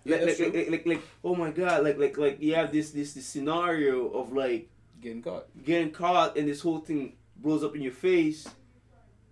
Yeah, 0.03 0.17
Like, 0.17 0.39
like, 0.39 0.53
like, 0.53 0.69
like, 0.69 0.85
like, 0.85 1.01
oh 1.23 1.35
my 1.35 1.49
god, 1.49 1.83
like, 1.83 1.97
like, 1.97 2.15
like, 2.19 2.39
you 2.39 2.53
have 2.53 2.71
this, 2.71 2.91
this, 2.91 3.13
this 3.13 3.25
scenario 3.25 4.07
of 4.09 4.33
like 4.33 4.69
Getting 5.01 5.23
caught. 5.23 5.47
getting 5.63 5.91
caught, 5.91 6.37
and 6.37 6.47
this 6.47 6.61
whole 6.61 6.79
thing 6.79 7.13
blows 7.45 7.63
up 7.63 7.75
in 7.75 7.81
your 7.81 7.91
face. 7.93 8.47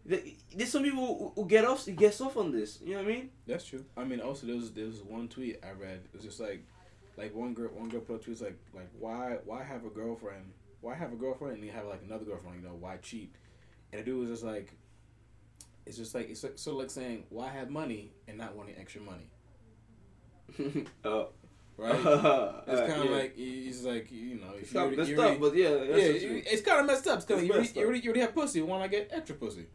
Th- 0.08 0.36
There's 0.56 0.70
some 0.72 0.84
people 0.84 1.34
who- 1.36 1.48
get 1.48 1.66
off, 1.66 1.86
gets 1.96 2.22
off 2.22 2.38
on 2.38 2.52
this. 2.52 2.80
You 2.82 2.92
know 2.92 3.04
what 3.04 3.12
I 3.12 3.16
mean? 3.16 3.30
That's 3.48 3.66
true. 3.66 3.84
I 3.98 4.04
mean, 4.04 4.20
also 4.22 4.46
there 4.48 4.56
was 4.56 4.72
there 4.72 4.86
was 4.86 5.02
one 5.02 5.28
tweet 5.28 5.60
I 5.64 5.72
read. 5.72 6.02
It 6.06 6.14
was 6.14 6.24
just 6.24 6.40
like, 6.40 6.64
like 7.18 7.34
one 7.36 7.54
girl 7.54 7.70
one 7.74 7.90
girl 7.90 8.02
put 8.02 8.22
a 8.22 8.24
tweet 8.24 8.42
like 8.42 8.58
like 8.74 8.90
why 9.00 9.38
why 9.46 9.64
have 9.64 9.84
a 9.86 9.90
girlfriend? 9.90 10.46
Why 10.82 10.94
have 10.96 11.14
a 11.14 11.16
girlfriend 11.16 11.56
and 11.56 11.66
you 11.66 11.72
have 11.72 11.86
like 11.88 12.02
another 12.06 12.26
girlfriend? 12.26 12.62
You 12.62 12.68
know 12.68 12.76
why 12.76 12.98
cheat? 12.98 13.34
And 13.92 14.02
the 14.02 14.06
dude 14.06 14.20
was 14.20 14.30
just 14.30 14.44
like, 14.44 14.70
it's 15.86 15.98
just 15.98 16.14
like 16.14 16.30
it's 16.30 16.44
like, 16.44 16.58
sort 16.58 16.76
of 16.76 16.80
like 16.82 16.92
saying 16.92 17.24
why 17.30 17.50
have 17.50 17.70
money 17.70 18.12
and 18.28 18.38
not 18.38 18.56
wanting 18.56 18.76
extra 18.78 19.02
money, 19.02 19.28
uh, 21.04 21.26
right? 21.78 21.94
uh, 22.06 22.62
It's 22.68 22.80
kind 22.92 23.02
of 23.04 23.10
yeah. 23.10 23.18
like 23.18 23.36
he's 23.36 23.84
like 23.84 24.12
you 24.12 24.36
know 24.36 24.52
It's 24.58 24.70
if 24.70 24.74
you 24.74 24.74
tough, 24.74 24.82
already- 24.84 24.96
that's 24.98 25.10
you 25.10 25.16
tough, 25.16 25.26
already- 25.26 25.40
but 25.40 25.56
yeah, 25.56 25.70
yeah, 25.70 25.76
that's 25.98 26.14
what 26.14 26.22
you- 26.22 26.44
it's 26.46 26.62
kind 26.62 26.80
of 26.80 26.86
messed 26.86 27.08
up. 27.08 27.28
Kind 27.28 27.32
of 27.32 27.38
It's 27.40 27.48
you, 27.48 27.54
already, 27.54 27.70
you, 27.80 27.86
already, 27.86 28.00
you 28.00 28.10
already 28.10 28.20
have 28.22 28.34
pussy. 28.36 28.60
You 28.60 28.66
want 28.66 28.84
to 28.84 28.90
get 28.90 29.10
extra 29.12 29.36
pussy, 29.36 29.66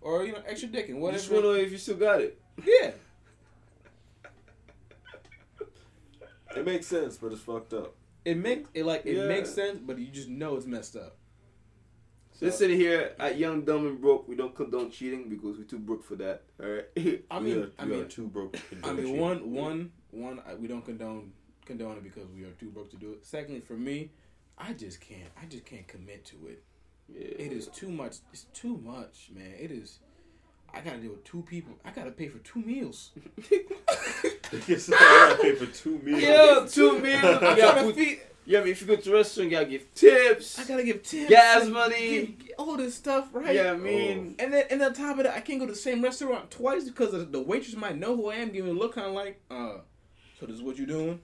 or 0.00 0.24
you 0.24 0.32
know 0.32 0.42
extra 0.46 0.68
dick 0.68 0.88
and 0.88 1.02
You 1.02 1.12
just 1.12 1.30
whatever. 1.30 1.56
if 1.58 1.72
you 1.72 1.78
still 1.78 1.96
got 1.96 2.20
it. 2.20 2.40
Yeah, 2.64 2.92
it 6.56 6.64
makes 6.64 6.86
sense 6.86 7.16
but 7.18 7.32
it's 7.32 7.40
fucked 7.42 7.72
up 7.74 7.94
it 8.24 8.36
makes 8.36 8.68
it 8.74 8.84
like 8.86 9.02
it 9.04 9.16
Yeah. 9.16 9.28
makes 9.28 9.50
sense, 9.50 9.78
but 9.78 9.98
you 9.98 10.06
just 10.08 10.28
know 10.28 10.56
it's 10.56 10.66
messed 10.66 10.96
up. 10.96 11.16
So- 12.32 12.46
Listen 12.46 12.70
here, 12.70 13.14
at 13.20 13.38
Young, 13.38 13.62
Dumb, 13.64 13.86
and 13.86 14.00
Broke, 14.00 14.26
we 14.26 14.34
don't 14.34 14.52
condone 14.52 14.90
cheating 14.90 15.28
because 15.28 15.56
we're 15.58 15.62
too 15.64 15.78
broke 15.78 16.02
for 16.02 16.16
that. 16.16 16.42
All 16.60 16.68
right. 16.68 16.86
I 17.30 17.38
We 17.38 17.44
mean, 17.54 17.62
are- 17.62 17.70
I 17.78 17.84
we 17.86 17.92
are 17.92 17.96
mean, 17.98 18.08
too 18.08 18.26
broke 18.26 18.56
I 18.82 18.92
mean, 18.92 18.96
cheating. 19.04 19.20
one, 19.20 19.52
one, 19.52 19.92
one. 20.10 20.40
I, 20.48 20.54
we 20.54 20.68
don't 20.68 20.84
condone 20.84 21.32
condone 21.64 21.96
it 21.96 22.04
because 22.04 22.28
we 22.36 22.44
are 22.44 22.50
too 22.52 22.70
broke 22.70 22.90
to 22.90 22.96
do 22.96 23.12
it. 23.12 23.24
Secondly, 23.26 23.60
for 23.60 23.74
me, 23.74 24.10
I 24.58 24.72
just 24.72 25.00
can't. 25.00 25.30
I 25.40 25.46
just 25.46 25.64
can't 25.66 25.86
commit 25.88 26.24
to 26.26 26.36
it. 26.48 26.62
yeah. 27.08 27.44
It 27.46 27.52
is 27.52 27.66
too 27.68 27.88
much. 27.90 28.16
It's 28.32 28.44
too 28.54 28.76
much, 28.78 29.30
man. 29.34 29.52
It 29.58 29.70
is. 29.70 29.98
I 30.74 30.80
gotta 30.80 30.98
deal 30.98 31.12
with 31.12 31.24
two 31.24 31.42
people. 31.42 31.74
I 31.84 31.90
gotta 31.90 32.10
pay 32.10 32.28
for 32.28 32.38
two 32.38 32.60
meals. 32.60 33.10
Yes, 34.68 34.88
I 34.92 34.96
gotta 34.96 35.42
pay 35.42 35.54
for 35.56 35.66
two 35.66 35.98
meals 36.04 36.22
Yeah, 36.22 36.66
two 36.70 36.98
meals. 37.00 37.24
I'm 37.24 37.56
gotta 37.56 37.82
put, 37.82 37.96
feed. 37.96 38.20
yeah, 38.44 38.60
I 38.60 38.62
mean, 38.62 38.72
if 38.72 38.80
you 38.80 38.86
go 38.86 38.94
to 38.96 39.12
a 39.12 39.14
restaurant, 39.16 39.50
you 39.50 39.56
gotta 39.56 39.68
give 39.68 39.92
tips. 39.94 40.58
I 40.58 40.64
gotta 40.64 40.84
give 40.84 41.02
tips, 41.02 41.28
Gas 41.28 41.64
and 41.64 41.72
money. 41.72 42.26
give- 42.38 42.50
all 42.58 42.76
this 42.76 42.94
stuff, 42.94 43.28
right? 43.32 43.54
Yeah, 43.54 43.72
I 43.72 43.76
mean, 43.76 44.36
And 44.38 44.52
then, 44.54 44.64
and 44.70 44.80
on 44.82 44.94
top 44.94 45.18
of 45.18 45.24
that, 45.24 45.34
I 45.36 45.40
can't 45.40 45.58
go 45.58 45.66
to 45.66 45.72
the 45.72 45.78
same 45.78 46.00
restaurant 46.02 46.50
twice 46.52 46.84
because 46.84 47.10
the- 47.12 47.18
the 47.24 47.40
waitress 47.40 47.74
might 47.76 47.96
know 47.98 48.14
who 48.16 48.28
I 48.30 48.36
am, 48.36 48.50
give 48.50 48.64
me 48.64 48.70
a 48.70 48.74
look 48.74 48.94
kind 48.94 49.08
of 49.08 49.14
like, 49.14 49.40
uh, 49.50 49.78
so 50.38 50.46
this 50.46 50.56
is 50.56 50.62
what 50.62 50.76
you're 50.78 50.86
doing, 50.86 51.20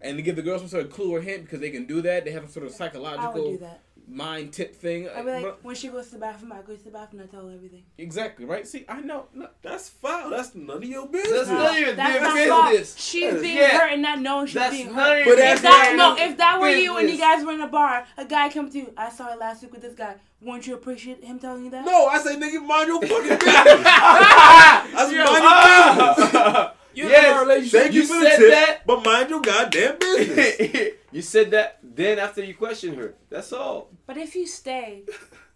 and 0.00 0.16
to 0.16 0.22
give 0.22 0.36
the 0.36 0.42
girls 0.42 0.60
some 0.62 0.68
sort 0.68 0.84
of 0.86 0.92
clue 0.92 1.14
or 1.14 1.20
hint 1.20 1.44
because 1.44 1.60
they 1.60 1.70
can 1.70 1.86
do 1.86 2.00
that. 2.02 2.24
They 2.24 2.30
have 2.32 2.42
some 2.44 2.50
sort 2.50 2.66
of 2.66 2.72
I 2.80 2.84
would 2.86 2.92
do 2.94 3.00
psychological 3.00 3.80
mind 4.08 4.52
tip 4.52 4.74
thing. 4.74 5.08
I'd 5.08 5.24
be 5.24 5.30
like, 5.30 5.42
Bro- 5.42 5.56
when 5.62 5.76
she 5.76 5.88
goes 5.88 6.06
to 6.06 6.12
the 6.14 6.18
bathroom, 6.18 6.52
I 6.52 6.60
go 6.62 6.74
to 6.74 6.84
the 6.84 6.90
bathroom 6.90 7.20
and 7.20 7.30
I 7.30 7.32
tell 7.32 7.46
her 7.48 7.54
everything. 7.54 7.84
exactly 7.98 8.44
right. 8.44 8.66
See, 8.66 8.84
I 8.88 9.00
know. 9.00 9.26
No, 9.32 9.48
that's 9.62 9.88
foul 9.90 10.28
that's 10.30 10.54
none 10.56 10.78
of 10.78 10.84
your 10.84 11.06
business 11.06 11.46
That's 11.46 11.50
not 11.50 11.78
your 11.78 11.92
That's 11.94 12.14
damn 12.18 12.48
not 12.48 12.62
fault. 12.62 12.70
business. 12.72 12.96
She's 12.98 13.40
being 13.40 13.56
Yeah. 13.58 13.78
hurt 13.78 13.92
and 13.92 14.02
not 14.02 14.20
knowing 14.20 14.46
she's 14.48 14.54
That's 14.54 14.74
being 14.74 14.86
none 14.86 14.94
hurt. 14.96 15.20
of 15.20 15.26
your 15.26 15.36
But 15.36 15.40
that's 15.40 15.58
If 15.60 15.62
that, 15.62 15.94
no, 15.96 16.16
if 16.18 16.36
that 16.36 16.60
were 16.60 16.68
you 16.70 16.96
and 16.98 17.08
you 17.08 17.16
guys 17.16 17.44
were 17.44 17.52
in 17.52 17.60
a 17.60 17.68
bar, 17.68 18.04
a 18.18 18.24
guy 18.24 18.48
come 18.50 18.68
to 18.70 18.78
you, 18.78 18.92
I 18.96 19.08
saw 19.08 19.32
it 19.32 19.38
last 19.38 19.62
week 19.62 19.72
with 19.72 19.82
this 19.82 19.94
guy. 19.94 20.16
Wouldn't 20.40 20.66
you 20.66 20.74
appreciate 20.74 21.22
him 21.22 21.38
telling 21.38 21.64
you 21.64 21.70
that? 21.70 21.84
no 21.86 22.06
I 22.06 22.18
say 22.18 22.34
nigga 22.34 22.66
mind 22.66 22.88
your 22.88 23.00
fucking 23.00 23.28
business 23.38 23.46
I 23.46 25.06
said 25.08 25.24
mind 25.26 26.18
your 26.18 26.42
business 26.42 26.68
you're 26.94 27.08
Yes, 27.08 27.24
in 27.32 27.36
a 27.38 27.40
relationship. 27.40 27.61
Thank 27.80 27.92
You 27.94 28.02
you, 28.02 28.06
for 28.06 28.14
said 28.22 28.36
the 28.38 28.42
tip, 28.42 28.50
that. 28.50 28.86
but 28.86 29.04
mind 29.04 29.30
your 29.30 29.40
goddamn 29.40 29.98
business. 29.98 30.92
you 31.12 31.22
said 31.22 31.50
that 31.52 31.78
then 31.82 32.18
after 32.18 32.44
you 32.44 32.54
questioned 32.54 32.96
her. 32.98 33.14
That's 33.30 33.52
all. 33.52 33.90
But 34.06 34.16
if 34.16 34.34
you 34.34 34.46
stay, 34.46 35.02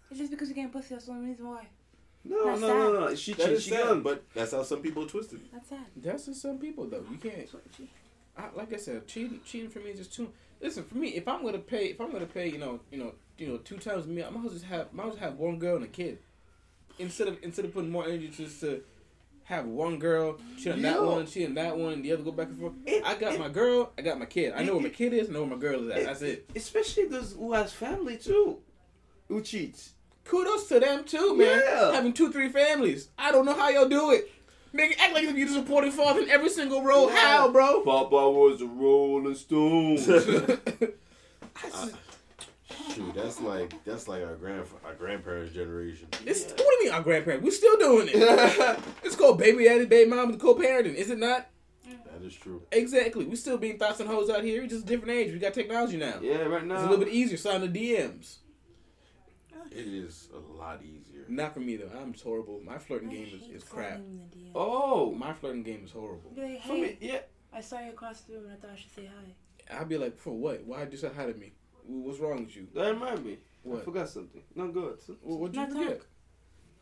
it's 0.09 0.19
just 0.19 0.31
because 0.31 0.49
you're 0.49 0.55
getting 0.55 0.71
pussy. 0.71 0.93
That's 0.95 1.05
the 1.05 1.11
only 1.13 1.29
reason 1.29 1.47
why. 1.47 1.67
No, 2.25 2.45
That's 2.45 2.61
no, 2.61 2.67
no, 2.93 2.99
no. 3.07 3.15
She 3.15 3.31
that 3.33 3.37
cheated. 3.43 3.53
is 3.57 3.63
She 3.63 3.69
sad, 3.69 3.83
done. 3.85 4.01
but 4.01 4.23
that's 4.33 4.51
how 4.51 4.63
some 4.63 4.81
people 4.81 5.05
twist 5.07 5.31
it. 5.33 5.51
That's 5.51 5.69
sad. 5.69 5.85
That's 5.95 6.25
just 6.25 6.41
some 6.41 6.57
people 6.59 6.85
though. 6.85 7.05
You 7.09 7.17
can't. 7.17 7.47
I, 8.37 8.49
like 8.55 8.73
I 8.73 8.77
said, 8.77 9.07
cheating, 9.07 9.39
cheating 9.45 9.69
for 9.69 9.79
me 9.79 9.91
is 9.91 9.99
just 9.99 10.13
too. 10.13 10.29
Listen, 10.61 10.83
for 10.83 10.97
me, 10.97 11.09
if 11.09 11.27
I'm 11.27 11.43
gonna 11.43 11.57
pay, 11.59 11.85
if 11.85 12.01
I'm 12.01 12.11
gonna 12.11 12.25
pay, 12.25 12.49
you 12.49 12.57
know, 12.57 12.79
you 12.91 12.97
know, 12.97 13.13
you 13.37 13.47
know, 13.47 13.57
two 13.57 13.77
times 13.77 14.05
a 14.05 14.09
meal, 14.09 14.25
I 14.27 14.31
might 14.31 14.39
as 14.39 14.43
well 14.45 14.53
just 14.53 14.65
have, 14.65 14.91
might 14.93 15.03
as 15.07 15.13
well 15.13 15.19
have 15.21 15.35
one 15.37 15.57
girl 15.59 15.75
and 15.77 15.85
a 15.85 15.87
kid, 15.87 16.17
instead 16.99 17.27
of 17.29 17.37
instead 17.43 17.65
of 17.65 17.73
putting 17.73 17.91
more 17.91 18.05
energy 18.05 18.27
just 18.29 18.59
to 18.61 18.83
have 19.47 19.65
one 19.65 19.97
girl 19.97 20.37
she 20.57 20.69
on 20.71 20.81
that 20.81 21.01
one, 21.03 21.25
she 21.25 21.45
on 21.45 21.53
that 21.55 21.77
one, 21.77 21.93
and 21.93 22.03
the 22.05 22.11
other 22.11 22.23
go 22.23 22.31
back 22.31 22.47
and 22.49 22.59
forth. 22.59 22.73
It- 22.85 23.03
I 23.05 23.15
got 23.15 23.33
it- 23.35 23.39
my 23.39 23.49
girl, 23.49 23.91
I 23.97 24.01
got 24.01 24.19
my 24.19 24.25
kid. 24.25 24.53
I 24.55 24.63
know 24.63 24.73
where 24.73 24.83
my 24.83 24.89
kid 24.89 25.13
is, 25.13 25.29
I 25.29 25.33
know 25.33 25.39
where 25.41 25.49
my 25.51 25.55
girl 25.57 25.89
is 25.89 25.95
at. 25.97 26.03
That's 26.05 26.21
it. 26.21 26.49
Especially 26.55 27.05
those 27.05 27.33
who 27.33 27.53
has 27.53 27.71
family 27.71 28.17
too, 28.17 28.59
who 29.29 29.41
cheats. 29.41 29.93
Kudos 30.25 30.67
to 30.67 30.79
them 30.81 31.05
too, 31.05 31.35
man. 31.37 31.61
Yeah. 31.65 31.93
Having 31.93 32.11
two, 32.13 32.31
three 32.31 32.49
families. 32.49 33.09
I 33.17 33.31
don't 33.31 33.45
know 33.45 33.53
how 33.53 33.69
y'all 33.69 33.87
do 33.87 34.11
it. 34.11 34.29
Make 34.73 34.91
it 34.91 34.97
act 35.01 35.13
like 35.13 35.23
you're 35.23 35.31
the 35.33 35.47
supporting 35.47 35.91
father 35.91 36.19
in 36.21 36.29
every 36.29 36.49
single 36.49 36.83
role. 36.83 37.07
Yeah. 37.09 37.15
How, 37.15 37.49
bro? 37.51 37.81
Papa 37.83 38.29
was 38.29 38.61
a 38.61 38.65
Rolling 38.65 39.33
Stone. 39.35 39.97
I 41.55 41.69
just- 41.69 41.93
Shoot, 42.93 43.13
that's 43.15 43.39
like 43.39 43.73
that's 43.85 44.07
like 44.07 44.23
our 44.23 44.35
grand 44.35 44.65
our 44.85 44.93
grandparents' 44.93 45.53
generation. 45.53 46.09
It's, 46.25 46.43
What 46.43 46.57
do 46.57 46.63
you 46.63 46.83
mean, 46.85 46.93
our 46.93 47.01
grandparents? 47.01 47.43
We're 47.45 47.51
still 47.51 47.77
doing 47.77 48.09
it. 48.11 48.79
it's 49.03 49.15
called 49.15 49.39
baby 49.39 49.63
daddy, 49.65 49.85
baby 49.85 50.09
mom, 50.09 50.31
and 50.31 50.39
co-parenting, 50.39 50.95
is 50.95 51.09
it 51.09 51.17
not? 51.17 51.47
That 51.85 52.25
is 52.25 52.35
true. 52.35 52.63
Exactly. 52.71 53.25
We're 53.25 53.35
still 53.35 53.57
being 53.57 53.77
thoughts 53.77 53.99
and 53.99 54.09
hoes 54.09 54.29
out 54.29 54.43
here. 54.43 54.63
It's 54.63 54.73
just 54.73 54.85
a 54.85 54.87
different 54.87 55.13
age. 55.13 55.31
We 55.31 55.39
got 55.39 55.53
technology 55.53 55.97
now. 55.97 56.15
yeah, 56.21 56.43
right 56.43 56.65
now. 56.65 56.75
It's 56.75 56.83
a 56.83 56.89
little 56.89 57.05
bit 57.05 57.13
easier. 57.13 57.37
Sign 57.37 57.61
the 57.61 57.67
DMs. 57.67 58.37
It 59.71 59.85
is 59.85 60.29
a 60.33 60.57
lot 60.57 60.81
easier. 60.81 61.25
Not 61.27 61.53
for 61.53 61.59
me 61.59 61.75
though. 61.77 61.91
I'm 62.01 62.13
horrible. 62.13 62.61
My 62.65 62.77
flirting 62.77 63.09
game 63.09 63.27
is, 63.33 63.61
is 63.61 63.63
crap. 63.63 64.01
Oh, 64.55 65.11
My 65.13 65.33
flirting 65.33 65.63
game 65.63 65.83
is 65.85 65.91
horrible. 65.91 66.31
Be 66.35 66.41
like, 66.41 66.63
for 66.63 66.73
me, 66.73 66.79
hey, 66.79 66.97
yeah. 67.01 67.19
I 67.53 67.61
saw 67.61 67.79
you 67.79 67.89
across 67.91 68.21
the 68.21 68.33
room 68.33 68.45
and 68.45 68.53
I 68.53 68.55
thought 68.55 68.71
I 68.71 68.75
should 68.75 68.93
say 68.93 69.05
hi. 69.05 69.79
I'd 69.79 69.89
be 69.89 69.97
like, 69.97 70.17
for 70.17 70.31
what? 70.31 70.63
Why'd 70.65 70.91
you 70.91 70.97
say 70.97 71.09
hi 71.15 71.25
to 71.25 71.33
me? 71.37 71.53
What's 71.87 72.19
wrong 72.19 72.45
with 72.45 72.55
you? 72.55 72.67
That 72.75 72.93
remind 72.93 73.25
me. 73.25 73.37
What? 73.63 73.81
I 73.81 73.83
forgot 73.83 74.09
something. 74.09 74.41
No, 74.55 74.67
good. 74.69 74.97
What, 75.21 75.39
what'd 75.39 75.55
you 75.55 75.61
Not 75.61 75.71
forget? 75.71 75.99
talk. 75.99 76.07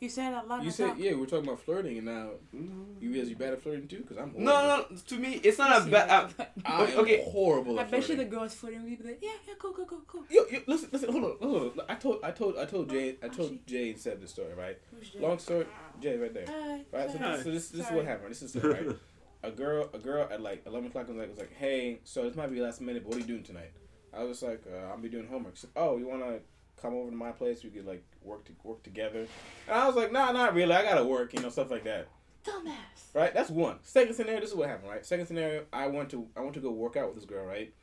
You 0.02 0.10
said 0.10 0.34
it 0.34 0.36
out 0.36 0.48
loud. 0.50 0.64
You 0.64 0.72
said, 0.72 0.90
talk. 0.90 1.00
yeah, 1.00 1.14
we're 1.14 1.26
talking 1.26 1.46
about 1.48 1.62
flirting, 1.62 1.98
and 1.98 2.06
now 2.06 2.32
No. 2.52 2.86
you 3.00 3.12
realize 3.12 3.30
you're 3.30 3.40
bad 3.40 3.54
at 3.54 3.62
flirting 3.62 3.88
too? 3.88 4.00
Because 4.00 4.18
I'm 4.18 4.32
horrible. 4.32 4.42
No, 4.44 4.86
no, 4.92 4.98
to 4.98 5.16
me, 5.18 5.40
it's 5.42 5.58
not 5.58 5.88
a 5.88 5.90
bad. 5.90 6.10
Uh, 6.38 6.46
I'm 6.66 6.82
Okay, 6.82 6.98
okay. 6.98 7.24
horrible 7.32 7.80
I 7.80 7.84
at 7.84 7.92
bet 7.92 8.02
you 8.02 8.08
the 8.10 8.14
flirting. 8.24 8.30
girls 8.30 8.54
flirting 8.56 8.82
with 8.84 8.90
me. 8.92 8.96
Be 8.98 9.04
like, 9.08 9.20
yeah, 9.22 9.30
yeah, 9.48 9.54
cool, 9.58 9.72
cool, 9.74 9.86
cool, 9.86 10.02
cool. 10.06 10.24
Yo, 10.30 10.44
yo, 10.52 10.60
listen, 10.68 10.90
listen, 10.92 11.12
hold 11.12 11.24
on, 11.24 11.38
hold 11.42 11.80
on. 11.80 11.86
I 11.88 11.96
told, 11.96 12.20
I 12.24 12.32
told, 12.32 12.58
I 12.58 12.66
told 12.66 12.90
Jay, 12.90 13.16
I 13.24 13.28
Oh, 13.28 13.30
told 13.30 13.50
she- 13.52 13.62
Jay 13.66 13.90
and 13.92 14.00
said 14.00 14.20
the 14.22 14.28
story, 14.28 14.54
right? 14.54 14.78
Who's 14.92 15.10
Jay? 15.10 15.20
Long 15.20 15.40
story, 15.40 15.66
Jay, 16.02 16.18
right 16.18 16.34
there. 16.34 16.46
Hi. 16.50 16.82
Right, 16.92 17.10
so, 17.12 17.18
sorry. 17.18 17.36
this, 17.38 17.44
so 17.46 17.52
this, 17.52 17.70
this 17.70 17.86
is 17.88 17.92
what 17.94 18.06
happened. 18.06 18.32
This 18.32 18.42
is 18.42 18.52
the 18.52 18.60
story, 18.60 18.74
right? 18.88 18.96
A 19.44 19.52
girl, 19.52 19.90
a 19.94 19.98
girl 20.00 20.28
at 20.30 20.42
like 20.42 20.64
eleven 20.66 20.88
o'clock 20.88 21.08
was 21.08 21.16
like, 21.18 21.30
was 21.30 21.38
like, 21.40 21.54
hey, 21.54 22.00
so 22.04 22.24
this 22.24 22.36
might 22.36 22.52
be 22.52 22.60
last 22.60 22.82
minute, 22.82 23.04
but 23.04 23.10
what 23.10 23.18
are 23.18 23.22
you 23.22 23.28
doing 23.28 23.44
tonight? 23.44 23.72
I 24.18 24.24
was 24.24 24.42
like, 24.42 24.64
uh, 24.72 24.88
I'll 24.92 24.98
be 24.98 25.10
doing 25.10 25.28
homework. 25.28 25.58
Said, 25.58 25.72
oh, 25.76 25.98
you 25.98 26.08
wanna 26.08 26.40
come 26.82 26.94
over 26.94 27.10
to 27.10 27.16
my 27.16 27.32
place? 27.32 27.64
We 27.64 27.70
could 27.70 27.86
like 27.86 28.04
work 28.22 28.46
to 28.46 28.52
work 28.64 28.84
together. 28.84 29.28
And 29.68 29.76
I 29.76 29.88
was 29.88 29.96
like, 29.96 30.12
nah, 30.12 30.32
not 30.32 30.54
really. 30.54 30.74
I 30.74 30.84
gotta 30.84 31.06
work, 31.06 31.34
you 31.34 31.42
know, 31.42 31.50
stuff 31.50 31.72
like 31.72 31.84
that. 31.84 32.08
Dumbass. 32.46 33.14
Right? 33.14 33.34
That's 33.34 33.50
one. 33.50 33.78
Second 33.82 34.14
scenario, 34.14 34.42
this 34.42 34.52
is 34.52 34.56
what 34.56 34.70
happened, 34.70 34.90
right? 34.90 35.06
Second 35.06 35.26
scenario, 35.26 35.66
I 35.74 35.88
want 35.88 36.10
to, 36.12 36.28
I 36.36 36.42
want 36.42 36.54
to 36.54 36.60
go 36.60 36.72
work 36.72 36.96
out 36.96 37.08
with 37.08 37.16
this 37.16 37.26
girl, 37.26 37.46
right? 37.46 37.74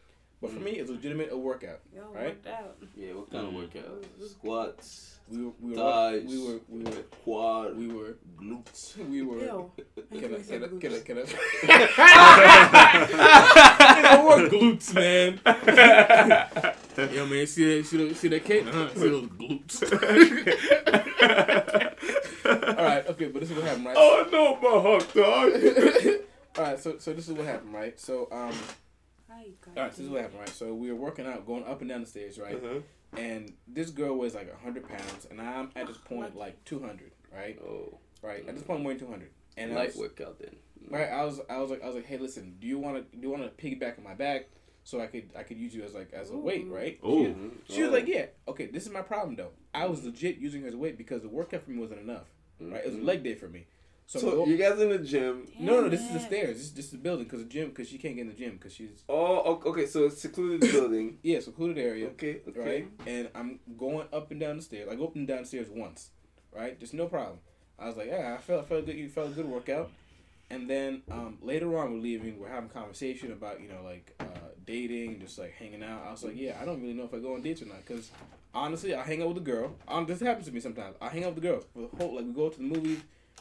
But 0.42 0.50
for 0.50 0.58
Mm. 0.58 0.64
me, 0.64 0.70
it's 0.72 0.90
legitimate 0.90 1.30
a 1.30 1.38
workout. 1.38 1.80
Yo, 1.94 2.02
Right? 2.12 2.24
worked 2.26 2.46
out. 2.48 2.76
Yeah, 2.96 3.12
what 3.14 3.30
kind 3.30 3.46
of 3.46 3.52
Mm. 3.52 3.56
workout? 3.62 4.04
Squats, 4.28 5.08
We 5.30 5.44
were, 5.44 5.52
we 5.60 5.70
were, 5.70 5.76
thighs, 5.76 6.24
we 6.26 6.38
were, 6.44 6.60
we 6.68 6.82
were, 6.82 7.02
quad, 7.22 7.76
we 7.78 7.86
were, 7.86 8.16
glutes. 8.36 8.96
we 9.08 9.22
were. 9.22 9.38
Ew. 9.38 9.70
Can 10.12 10.34
I, 10.34 10.38
I 10.38 10.42
can 10.42 10.64
I, 10.64 10.68
think 10.68 10.80
can 10.82 10.92
I, 10.94 10.98
can 10.98 11.18
I? 11.18 11.22
I 14.02 14.16
I 14.18 14.48
glutes, 14.50 14.92
man. 14.94 15.40
Yo, 17.14 17.24
man, 17.26 17.46
see 17.46 17.78
that, 17.78 17.86
see 17.86 17.96
that, 18.08 18.16
see 18.16 18.28
that 18.28 18.44
cake? 18.44 18.66
Uh-huh. 18.66 18.88
See 18.94 19.08
those 19.08 19.28
glutes. 19.28 19.82
All 22.78 22.84
right, 22.84 23.06
okay, 23.06 23.26
but 23.28 23.40
this 23.40 23.50
is 23.50 23.56
what 23.56 23.64
happened, 23.64 23.86
right? 23.86 23.96
oh 23.96 24.26
no, 24.32 24.56
my 24.56 24.80
hot 24.82 25.14
dog. 25.14 25.52
All 26.58 26.64
right, 26.64 26.78
so 26.80 26.98
so 26.98 27.12
this 27.14 27.28
is 27.28 27.34
what 27.34 27.46
happened, 27.46 27.72
right? 27.72 27.98
So 27.98 28.28
um, 28.32 28.52
Hi, 29.42 29.48
God. 29.60 29.76
all 29.76 29.82
right, 29.84 29.92
so 29.92 29.96
this 29.98 30.06
is 30.06 30.10
what 30.12 30.20
happened, 30.22 30.40
right? 30.40 30.48
So 30.48 30.72
we 30.72 30.90
were 30.92 30.96
working 30.98 31.26
out, 31.26 31.44
going 31.46 31.64
up 31.64 31.80
and 31.80 31.90
down 31.90 32.00
the 32.00 32.06
stairs, 32.06 32.38
right? 32.38 32.54
Uh-huh. 32.56 32.80
And 33.18 33.52
this 33.66 33.90
girl 33.90 34.16
weighs 34.16 34.34
like 34.34 34.54
hundred 34.62 34.88
pounds, 34.88 35.26
and 35.30 35.40
I'm 35.40 35.70
at 35.74 35.86
this 35.88 35.96
point 35.98 36.36
like 36.36 36.64
two 36.64 36.80
hundred, 36.80 37.12
right? 37.34 37.58
Oh, 37.62 37.98
Right. 38.22 38.46
At 38.48 38.54
this 38.54 38.62
point, 38.62 38.78
I'm 38.78 38.84
weighing 38.84 39.00
two 39.00 39.08
hundred, 39.08 39.30
and 39.56 39.72
I 39.72 39.74
light 39.76 39.88
was, 39.88 39.96
workout 39.96 40.38
then. 40.38 40.54
Right. 40.88 41.08
I 41.08 41.24
was 41.24 41.40
I 41.50 41.58
was 41.58 41.70
like 41.70 41.82
I 41.82 41.86
was 41.86 41.96
like, 41.96 42.06
hey, 42.06 42.18
listen, 42.18 42.54
do 42.60 42.66
you 42.68 42.78
want 42.78 42.96
to 43.10 43.16
do 43.16 43.26
you 43.26 43.30
want 43.32 43.42
to 43.42 43.62
piggyback 43.64 43.98
on 43.98 44.04
my 44.04 44.14
back 44.14 44.48
so 44.84 45.00
I 45.00 45.06
could 45.06 45.30
I 45.36 45.42
could 45.42 45.56
use 45.58 45.74
you 45.74 45.82
as 45.82 45.92
like 45.92 46.12
as 46.12 46.30
a 46.30 46.36
weight, 46.36 46.66
right? 46.70 47.00
Ooh. 47.04 47.34
Mhm. 47.34 47.50
She 47.68 47.82
was 47.82 47.90
Oh. 47.90 47.94
like, 47.94 48.06
yeah, 48.06 48.26
okay, 48.48 48.66
this 48.66 48.86
is 48.86 48.92
my 48.92 49.02
problem 49.02 49.34
though. 49.34 49.50
I 49.74 49.86
was 49.86 50.04
legit 50.04 50.38
using 50.38 50.62
her 50.62 50.68
as 50.68 50.74
a 50.74 50.78
weight 50.78 50.96
because 50.96 51.22
the 51.22 51.28
workout 51.28 51.62
for 51.64 51.70
me 51.70 51.78
wasn't 51.80 52.00
enough. 52.00 52.28
Right, 52.60 52.80
it 52.84 52.86
was 52.86 52.94
a 52.94 52.98
Mhm. 52.98 53.04
leg 53.06 53.22
day 53.24 53.34
for 53.34 53.48
me. 53.48 53.66
So, 54.06 54.18
So, 54.18 54.46
you 54.46 54.56
guys 54.58 54.78
in 54.78 54.90
the 54.90 54.98
gym? 54.98 55.46
no, 55.58 55.80
no, 55.80 55.88
this 55.88 56.00
is 56.02 56.12
the 56.12 56.20
stairs. 56.20 56.58
This, 56.58 56.70
this 56.72 56.84
is 56.86 56.90
the 56.92 56.98
building 56.98 57.24
because 57.24 57.40
the 57.44 57.48
gym 57.48 57.68
because 57.70 57.88
she 57.88 57.96
can't 57.98 58.14
get 58.14 58.22
in 58.22 58.28
the 58.28 58.34
gym 58.34 58.52
because 58.52 58.74
she's 58.74 59.02
Oh, 59.08 59.60
okay. 59.66 59.86
So 59.86 60.04
it's 60.06 60.20
secluded 60.20 60.60
building. 60.72 61.18
yeah 61.22 61.40
secluded 61.40 61.78
area, 61.78 62.08
Okay, 62.08 62.40
okay. 62.48 62.60
right? 62.60 62.88
And 63.06 63.28
I'm 63.34 63.60
going 63.78 64.06
up 64.12 64.30
and 64.30 64.38
down 64.40 64.56
the 64.56 64.62
stairs. 64.62 64.88
I 64.90 64.96
go 64.96 65.06
up 65.06 65.14
and 65.16 65.26
down 65.26 65.42
the 65.42 65.46
stairs 65.46 65.68
once, 65.70 66.10
right? 66.54 66.78
Just 66.78 66.92
no 66.94 67.06
problem. 67.06 67.38
I 67.78 67.86
was 67.86 67.96
like, 67.96 68.08
yeah, 68.08 68.34
I 68.38 68.40
felt 68.42 68.64
I 68.64 68.68
felt 68.68 68.86
good. 68.86 68.96
You 68.96 69.08
felt 69.08 69.28
a 69.30 69.34
good 69.34 69.46
workout. 69.46 69.90
And 70.50 70.68
then 70.68 71.00
um, 71.10 71.38
later 71.40 71.78
on, 71.78 71.94
we're 71.94 72.00
leaving. 72.00 72.38
We're 72.38 72.48
having 72.50 72.68
conversation 72.68 73.32
about 73.32 73.62
you 73.62 73.68
know 73.68 73.82
like 73.82 74.14
uh, 74.20 74.24
dating, 74.66 75.20
just 75.20 75.38
like 75.38 75.54
hanging 75.54 75.82
out. 75.82 76.02
I 76.06 76.10
was 76.10 76.22
like, 76.22 76.34
yeah, 76.36 76.58
I 76.60 76.66
don't 76.66 76.82
really 76.82 76.92
know 76.92 77.04
if 77.04 77.14
I 77.14 77.18
go 77.18 77.34
on 77.34 77.40
dates 77.40 77.62
or 77.62 77.66
not 77.66 77.78
because 77.86 78.10
honestly, 78.52 78.94
I 78.94 79.02
hang 79.02 79.22
out 79.22 79.28
with 79.28 79.38
a 79.38 79.40
girl. 79.40 79.74
Um, 79.88 80.04
this 80.04 80.20
happens 80.20 80.44
to 80.46 80.52
me 80.52 80.60
sometimes. 80.60 80.96
I 81.00 81.08
hang 81.08 81.24
out 81.24 81.34
with 81.34 81.42
a 81.44 81.48
girl. 81.48 81.60
For 81.72 81.88
the 81.88 81.96
whole 81.96 82.16
like 82.16 82.26
we 82.26 82.32
go 82.32 82.50
to 82.50 82.56
the 82.58 82.62
movies, 82.64 83.00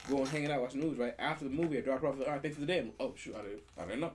go 0.09 0.17
and 0.17 0.27
hanging 0.27 0.51
out, 0.51 0.61
watching 0.61 0.79
the 0.79 0.85
movies. 0.85 0.99
Right 0.99 1.15
after 1.19 1.45
the 1.45 1.51
movie, 1.51 1.77
I 1.77 1.81
drop 1.81 2.01
her 2.01 2.07
off. 2.07 2.17
Like, 2.17 2.27
All 2.27 2.33
right, 2.33 2.41
thanks 2.41 2.55
for 2.55 2.61
the 2.61 2.67
date. 2.67 2.85
Like, 2.85 2.93
oh 2.99 3.13
shoot, 3.15 3.35
I 3.37 3.41
didn't, 3.41 3.61
I 3.79 3.85
didn't 3.85 4.01
know. 4.01 4.11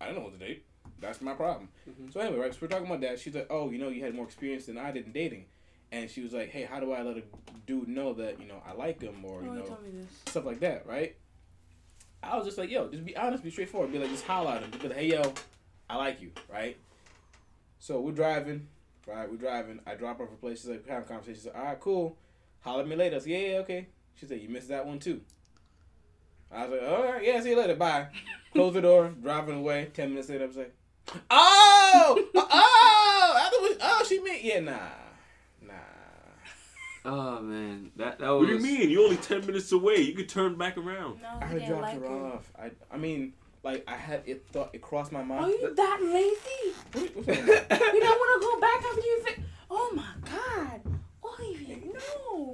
I 0.00 0.04
didn't 0.06 0.18
know 0.18 0.24
what 0.24 0.38
the 0.38 0.44
date. 0.44 0.64
That's 1.00 1.20
my 1.20 1.34
problem. 1.34 1.68
Mhm. 1.88 2.12
So 2.12 2.20
anyway, 2.20 2.38
right? 2.38 2.52
So 2.52 2.58
we're 2.62 2.68
talking 2.68 2.86
about 2.86 3.00
that. 3.02 3.18
She's 3.20 3.34
like, 3.34 3.46
oh, 3.50 3.70
you 3.70 3.78
know, 3.78 3.88
you 3.88 4.02
had 4.04 4.14
more 4.14 4.24
experience 4.24 4.66
than 4.66 4.78
I 4.78 4.90
did 4.90 5.06
in 5.06 5.12
dating. 5.12 5.44
And 5.92 6.10
she 6.10 6.22
was 6.22 6.32
like, 6.32 6.50
hey, 6.50 6.64
how 6.64 6.80
do 6.80 6.92
I 6.92 7.02
let 7.02 7.16
a 7.16 7.22
dude 7.66 7.88
know 7.88 8.12
that 8.14 8.40
you 8.40 8.46
know 8.46 8.62
I 8.68 8.72
like 8.72 9.00
him 9.00 9.24
or 9.24 9.40
Oh, 9.40 9.44
you 9.44 9.50
you 9.52 9.58
know 9.58 9.64
this. 9.64 10.06
stuff 10.26 10.44
like 10.44 10.60
that, 10.60 10.86
right? 10.86 11.16
I 12.22 12.36
was 12.36 12.44
just 12.46 12.58
like, 12.58 12.68
yo, 12.70 12.88
just 12.88 13.04
be 13.04 13.16
honest, 13.16 13.44
be 13.44 13.50
straightforward. 13.50 13.92
Be 13.92 13.98
like, 13.98 14.10
just 14.10 14.26
holler 14.26 14.50
at 14.52 14.62
him. 14.62 14.70
Be 14.72 14.88
like, 14.88 14.96
hey, 14.98 15.06
yo, 15.06 15.32
I 15.88 15.96
like 15.96 16.20
you, 16.20 16.32
right? 16.52 16.76
So 17.78 18.00
we're 18.00 18.12
driving, 18.12 18.66
right? 19.06 19.30
We're 19.30 19.36
driving. 19.36 19.78
I 19.86 19.94
drop 19.94 20.20
off 20.20 20.28
her 20.30 20.36
place. 20.36 20.60
She's 20.62 20.70
like, 20.70 20.86
having 20.88 21.04
a 21.04 21.06
conversation. 21.06 21.34
She's 21.36 21.46
like, 21.46 21.56
all 21.56 21.62
right, 21.64 21.80
cool. 21.80 22.16
Holler 22.60 22.82
at 22.82 22.88
me 22.88 22.96
later. 22.96 23.16
I 23.16 23.18
said, 23.20 23.28
yeah, 23.28 23.38
yeah, 23.38 23.56
okay. 23.58 23.86
She 24.18 24.26
said, 24.26 24.40
you 24.40 24.48
missed 24.48 24.68
that 24.68 24.86
one 24.86 24.98
too. 24.98 25.20
I 26.50 26.66
was 26.66 26.80
like, 26.80 26.90
all 26.90 27.02
right, 27.04 27.24
yeah, 27.24 27.40
see 27.40 27.50
you 27.50 27.56
later. 27.58 27.76
Bye. 27.76 28.08
Close 28.52 28.74
the 28.74 28.80
door, 28.82 29.12
driving 29.22 29.56
away. 29.56 29.90
Ten 29.94 30.10
minutes 30.10 30.28
later, 30.28 30.44
I 30.44 30.46
was 30.46 30.56
like, 30.56 30.74
oh, 31.30 32.24
oh, 32.34 32.48
oh, 32.50 33.34
I 33.36 33.50
thought 33.50 33.62
we- 33.62 33.76
oh, 33.80 34.04
she 34.08 34.20
meant, 34.20 34.42
yeah, 34.42 34.60
nah, 34.60 34.78
nah. 35.62 35.74
Oh 37.04 37.40
man, 37.40 37.90
that 37.96 38.18
that 38.18 38.28
was. 38.28 38.40
What 38.40 38.46
do 38.48 38.54
you 38.54 38.60
mean? 38.78 38.90
You're 38.90 39.04
only 39.04 39.16
ten 39.16 39.46
minutes 39.46 39.70
away. 39.72 39.96
You 39.98 40.14
could 40.14 40.28
turn 40.28 40.56
back 40.58 40.76
around. 40.76 41.22
No, 41.22 41.38
I 41.40 41.44
had 41.46 41.66
dropped 41.66 41.82
like 41.82 42.00
her 42.02 42.08
her. 42.08 42.26
off. 42.34 42.52
I, 42.58 42.70
I 42.90 42.96
mean, 42.98 43.32
like 43.62 43.84
I 43.88 43.94
had 43.94 44.22
it 44.26 44.44
thought 44.52 44.70
it 44.74 44.82
crossed 44.82 45.12
my 45.12 45.22
mind. 45.22 45.44
Are 45.44 45.48
you 45.48 45.74
that 45.74 45.98
lazy? 46.02 46.74
What- 46.92 47.16
what's 47.16 47.26
that 47.28 47.66
about? 47.70 47.94
You 47.94 48.00
don't 48.00 48.18
want 48.18 48.42
to 48.42 48.46
go 48.46 48.60
back 48.60 48.84
after 48.84 49.00
you 49.00 49.22
fit. 49.24 49.38
Oh 49.70 49.90
my 49.94 50.02
God, 50.02 50.04
Olivia, 50.04 50.16
no. 50.16 50.17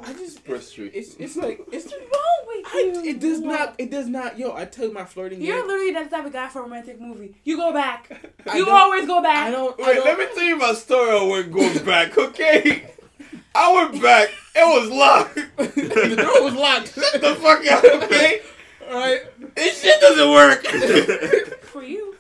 I 0.07 0.13
just 0.13 0.41
Frustrating. 0.45 1.01
It's 1.01 1.15
it's 1.15 1.37
like 1.37 1.61
it's. 1.73 1.93
Wrong 1.93 2.47
with 2.47 2.67
I, 2.75 2.93
you? 2.95 3.11
it 3.11 3.21
does 3.21 3.41
not. 3.41 3.75
It 3.79 3.91
does 3.91 4.07
not. 4.07 4.39
Yo, 4.39 4.55
I 4.55 4.65
tell 4.67 4.87
you 4.87 4.93
my 4.93 5.05
flirting. 5.05 5.41
You're 5.41 5.59
game, 5.59 5.67
literally 5.67 5.93
that 5.93 6.11
type 6.11 6.27
of 6.27 6.33
guy 6.33 6.49
for 6.49 6.61
a 6.61 6.63
romantic 6.63 7.01
movie. 7.01 7.35
You 7.45 7.57
go 7.57 7.73
back. 7.73 8.11
I 8.51 8.59
You 8.59 8.69
always 8.69 9.07
go 9.07 9.23
back. 9.23 9.49
I 9.49 9.51
don't. 9.51 9.79
I 9.81 9.87
Wait, 9.87 9.95
don't 9.97 10.05
let 10.05 10.19
me 10.19 10.27
tell 10.35 10.45
you 10.45 10.57
my 10.57 10.75
story. 10.75 11.11
I 11.11 11.23
went 11.23 11.53
going 11.53 11.85
back. 11.85 12.17
Okay, 12.19 12.87
I 13.55 13.73
went 13.73 14.03
back. 14.03 14.29
It 14.55 14.81
was 14.81 14.91
locked. 14.91 15.35
the 15.57 16.17
door 16.17 16.45
was 16.45 16.55
locked. 16.55 16.95
Shut 16.95 17.21
the 17.21 17.35
fuck 17.37 17.67
up. 17.67 17.85
Okay, 18.05 18.41
All 18.89 18.95
right. 18.97 19.21
this 19.55 19.83
shit 19.83 20.01
doesn't 20.01 20.31
work. 20.31 20.67
For 21.65 21.83
you. 21.83 22.17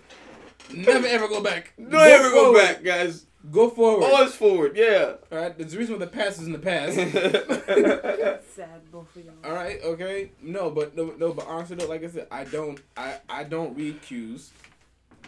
Never 0.72 1.06
ever 1.06 1.28
go 1.28 1.40
back. 1.42 1.72
Don't 1.78 1.94
ever 1.94 2.30
go 2.30 2.54
back, 2.54 2.82
guys. 2.82 3.26
Go 3.50 3.68
forward. 3.70 4.04
Always 4.04 4.34
forward. 4.34 4.76
Yeah. 4.76 5.14
All 5.30 5.38
right. 5.38 5.56
There's 5.56 5.74
a 5.74 5.78
reason 5.78 5.94
why 5.98 6.04
the 6.04 6.10
past 6.10 6.40
is 6.40 6.46
in 6.46 6.52
the 6.52 6.58
past. 6.58 6.94
Sad 8.54 8.90
both 8.90 9.14
of 9.16 9.24
y'all. 9.24 9.34
All 9.44 9.52
right. 9.52 9.80
Okay. 9.84 10.30
No, 10.40 10.70
but 10.70 10.96
no, 10.96 11.14
no. 11.18 11.32
But 11.32 11.46
honestly, 11.46 11.76
though, 11.76 11.86
like 11.86 12.02
I 12.04 12.08
said, 12.08 12.26
I 12.30 12.44
don't. 12.44 12.80
I 12.96 13.18
I 13.28 13.44
don't 13.44 13.76
read 13.76 14.00
cues. 14.02 14.50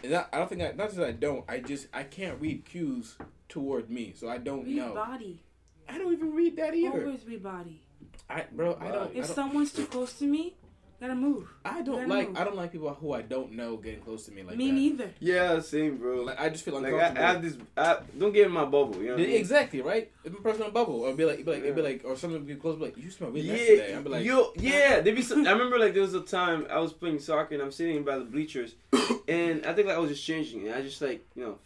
And 0.03 0.15
I, 0.15 0.25
I 0.33 0.37
don't 0.39 0.49
think 0.49 0.61
I. 0.61 0.71
Not 0.71 0.89
just 0.89 0.99
I 0.99 1.11
don't. 1.11 1.43
I 1.47 1.59
just 1.59 1.87
I 1.93 2.03
can't 2.03 2.39
read 2.41 2.65
cues 2.65 3.15
toward 3.49 3.89
me, 3.89 4.13
so 4.15 4.29
I 4.29 4.37
don't 4.39 4.65
Read 4.65 4.77
know. 4.77 4.93
body. 4.93 5.41
I 5.87 5.97
don't 5.97 6.11
even 6.13 6.33
read 6.33 6.57
that 6.57 6.73
either. 6.75 7.05
Always 7.05 7.25
read 7.25 7.43
body. 7.43 7.81
I 8.29 8.45
bro, 8.51 8.77
I 8.81 8.87
don't. 8.91 9.15
I 9.15 9.19
If 9.19 9.25
don't, 9.27 9.35
someone's 9.35 9.71
too 9.71 9.85
close 9.85 10.13
to 10.19 10.25
me, 10.25 10.55
gotta 10.99 11.15
move. 11.15 11.47
I 11.63 11.81
don't 11.81 11.99
I 11.99 12.05
like. 12.05 12.39
I 12.39 12.43
don't 12.43 12.55
like 12.55 12.71
people 12.71 12.93
who 12.93 13.13
I 13.13 13.21
don't 13.21 13.51
know 13.53 13.77
getting 13.77 14.01
close 14.01 14.25
to 14.25 14.31
me 14.31 14.43
like 14.43 14.57
me 14.57 14.67
that. 14.67 14.73
neither. 14.73 15.11
yeah, 15.19 15.59
same, 15.59 15.97
bro. 15.97 16.23
Like 16.23 16.39
I 16.39 16.49
just 16.49 16.65
feel 16.65 16.79
Like 16.81 16.93
I. 16.93 17.09
I 17.09 17.33
have 17.33 17.41
this. 17.41 17.57
I, 17.75 17.99
don't 18.17 18.33
get 18.33 18.47
in 18.47 18.51
my 18.51 18.65
bubble. 18.65 18.95
You 18.97 19.09
know 19.09 19.13
what 19.13 19.21
I 19.21 19.25
mean? 19.25 19.35
Exactly 19.35 19.81
right. 19.81 20.11
It's 20.23 20.33
my 20.35 20.41
personal 20.41 20.71
bubble. 20.71 21.01
Or 21.01 21.13
be 21.13 21.25
like, 21.25 21.45
be 21.45 21.51
like, 21.51 21.63
it'd 21.63 21.75
be 21.75 21.81
like, 21.81 22.01
or 22.03 22.15
someone 22.15 22.39
would 22.39 22.47
be 22.47 22.55
close, 22.55 22.77
be 22.77 22.85
like, 22.85 22.97
you 22.97 23.11
smell 23.11 23.29
really 23.29 23.47
nice 23.47 23.59
today. 23.59 23.91
Yeah, 23.91 23.97
I'd 23.97 24.03
be 24.03 24.09
like, 24.09 24.25
yo, 24.25 24.53
yeah. 24.57 25.01
There 25.01 25.13
be 25.13 25.21
some, 25.21 25.45
I 25.45 25.51
remember 25.51 25.77
like 25.79 25.93
there 25.93 26.01
was 26.01 26.13
a 26.13 26.21
time 26.21 26.67
I 26.69 26.79
was 26.79 26.93
playing 26.93 27.19
soccer 27.19 27.53
and 27.53 27.63
I'm 27.63 27.71
sitting 27.71 28.03
by 28.03 28.17
the 28.17 28.25
bleachers, 28.25 28.75
and 29.27 29.65
I 29.65 29.73
think 29.73 29.87
like 29.87 29.97
I 29.97 29.99
was 29.99 30.09
just 30.09 30.25
changing 30.25 30.67
and 30.67 30.75
I 30.75 30.81
just 30.81 31.01
like 31.01 31.25
you 31.35 31.43
know, 31.43 31.57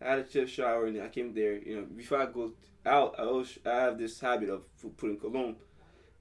I 0.00 0.10
had 0.10 0.18
a 0.20 0.24
chip 0.24 0.48
shower 0.48 0.86
and 0.86 1.00
I 1.02 1.08
came 1.08 1.32
there. 1.32 1.56
You 1.56 1.76
know, 1.76 1.86
before 1.96 2.18
I 2.18 2.26
go 2.26 2.52
out, 2.84 3.14
I 3.18 3.22
always 3.22 3.58
I 3.64 3.70
have 3.70 3.98
this 3.98 4.20
habit 4.20 4.50
of 4.50 4.62
putting 4.96 5.18
cologne, 5.18 5.56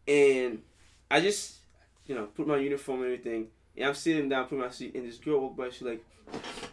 and 0.08 0.62
I 1.12 1.22
just 1.22 1.58
you 2.08 2.16
know 2.16 2.26
put 2.26 2.48
my 2.48 2.58
uniform 2.58 3.02
and 3.04 3.12
everything, 3.14 3.48
and 3.76 3.86
I'm 3.86 3.94
sitting 3.96 4.30
down, 4.30 4.46
put 4.48 4.58
my 4.58 4.70
seat, 4.70 4.96
and 4.96 5.08
this 5.08 5.18
girl 5.18 5.42
walked 5.42 5.58
by. 5.58 5.70
She 5.70 5.86
like, 5.86 6.04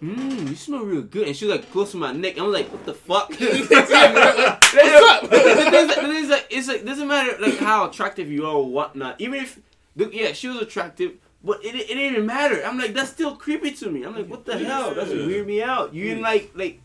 "Mmm, 0.02 0.48
you 0.48 0.54
smell 0.56 0.84
real 0.84 1.02
good," 1.02 1.26
and 1.26 1.36
she 1.36 1.46
was 1.46 1.56
like 1.56 1.70
close 1.70 1.90
to 1.92 1.96
my 1.96 2.12
neck. 2.12 2.38
I'm 2.38 2.50
like, 2.52 2.70
"What 2.72 2.84
the 2.84 2.94
fuck?" 2.94 3.28
What's 3.38 3.70
up? 3.72 5.20
But 5.22 5.30
then- 5.30 5.88
but 5.88 6.10
it's 6.10 6.30
like 6.30 6.46
it's 6.50 6.68
like 6.68 6.84
doesn't 6.84 7.08
matter 7.08 7.36
like 7.40 7.58
how 7.58 7.88
attractive 7.88 8.30
you 8.30 8.46
are 8.46 8.54
or 8.56 8.66
whatnot. 8.68 9.20
Even 9.20 9.40
if 9.40 9.60
yeah, 9.96 10.32
she 10.32 10.48
was 10.48 10.58
attractive, 10.60 11.12
but 11.42 11.64
it, 11.64 11.74
it 11.74 11.86
didn't 11.88 12.02
even 12.12 12.26
matter. 12.26 12.62
I'm 12.64 12.78
like 12.78 12.94
that's 12.94 13.10
still 13.10 13.36
creepy 13.36 13.72
to 13.72 13.90
me. 13.90 14.02
I'm 14.04 14.14
like, 14.14 14.26
what 14.28 14.44
the 14.44 14.58
hell? 14.58 14.94
That's 14.94 15.10
weird 15.10 15.46
me 15.46 15.62
out. 15.62 15.94
You 15.94 16.04
didn't 16.08 16.22
like 16.22 16.50
like 16.54 16.80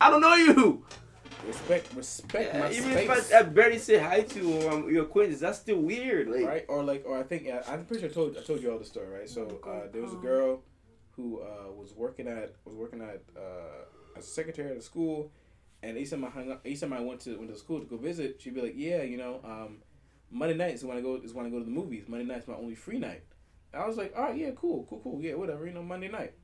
I 0.00 0.10
don't 0.10 0.20
know 0.20 0.34
you. 0.34 0.84
Respect, 1.46 1.94
respect 1.94 2.54
my 2.58 2.70
even 2.70 2.92
space. 2.92 3.30
if 3.30 3.34
I, 3.34 3.38
I 3.38 3.42
barely 3.42 3.78
say 3.78 3.98
hi 3.98 4.22
to 4.22 4.40
you 4.40 4.88
your 4.88 5.04
acquaintance, 5.04 5.40
that's 5.40 5.58
still 5.58 5.78
weird. 5.78 6.28
Like 6.28 6.46
right? 6.46 6.64
Or 6.68 6.82
like, 6.82 7.04
or 7.06 7.18
I 7.18 7.22
think 7.22 7.44
yeah, 7.44 7.62
I'm 7.68 7.84
pretty 7.84 8.02
sure 8.02 8.10
I 8.10 8.12
told 8.12 8.36
I 8.38 8.42
told 8.42 8.62
you 8.62 8.72
all 8.72 8.78
the 8.78 8.84
story, 8.84 9.08
right? 9.08 9.28
So 9.28 9.60
uh, 9.66 9.90
there 9.92 10.02
was 10.02 10.12
a 10.12 10.16
girl 10.16 10.62
who 11.12 11.40
uh, 11.40 11.70
was 11.72 11.92
working 11.94 12.28
at 12.28 12.54
was 12.64 12.74
working 12.74 13.00
at 13.00 13.22
uh, 13.36 14.16
as 14.16 14.24
a 14.24 14.30
secretary 14.30 14.70
at 14.70 14.76
a 14.76 14.82
school, 14.82 15.32
and 15.82 15.98
each 15.98 16.10
time 16.10 16.24
I 16.24 16.30
hung 16.30 16.50
up, 16.50 16.66
each 16.66 16.80
time 16.80 16.92
I 16.92 17.00
went 17.00 17.20
to 17.20 17.36
went 17.36 17.50
to 17.50 17.58
school 17.58 17.80
to 17.80 17.86
go 17.86 17.96
visit, 17.96 18.40
she'd 18.40 18.54
be 18.54 18.62
like, 18.62 18.74
"Yeah, 18.76 19.02
you 19.02 19.16
know, 19.16 19.40
um, 19.44 19.78
Monday 20.30 20.56
nights 20.56 20.80
is 20.80 20.84
when 20.84 20.96
I 20.96 21.00
go 21.00 21.20
is 21.22 21.34
when 21.34 21.46
I 21.46 21.50
go 21.50 21.58
to 21.58 21.64
the 21.64 21.70
movies. 21.70 22.04
Monday 22.08 22.26
night's 22.26 22.48
my 22.48 22.54
only 22.54 22.74
free 22.74 22.98
night." 22.98 23.22
I 23.72 23.86
was 23.86 23.96
like, 23.96 24.12
"All 24.16 24.24
right, 24.24 24.36
yeah, 24.36 24.50
cool, 24.56 24.86
cool, 24.88 25.00
cool, 25.02 25.20
yeah, 25.20 25.34
whatever. 25.34 25.66
You 25.66 25.74
know, 25.74 25.82
Monday 25.82 26.08
night. 26.08 26.34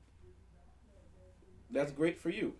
That's 1.71 1.93
great 1.93 2.19
for 2.19 2.31
you, 2.31 2.55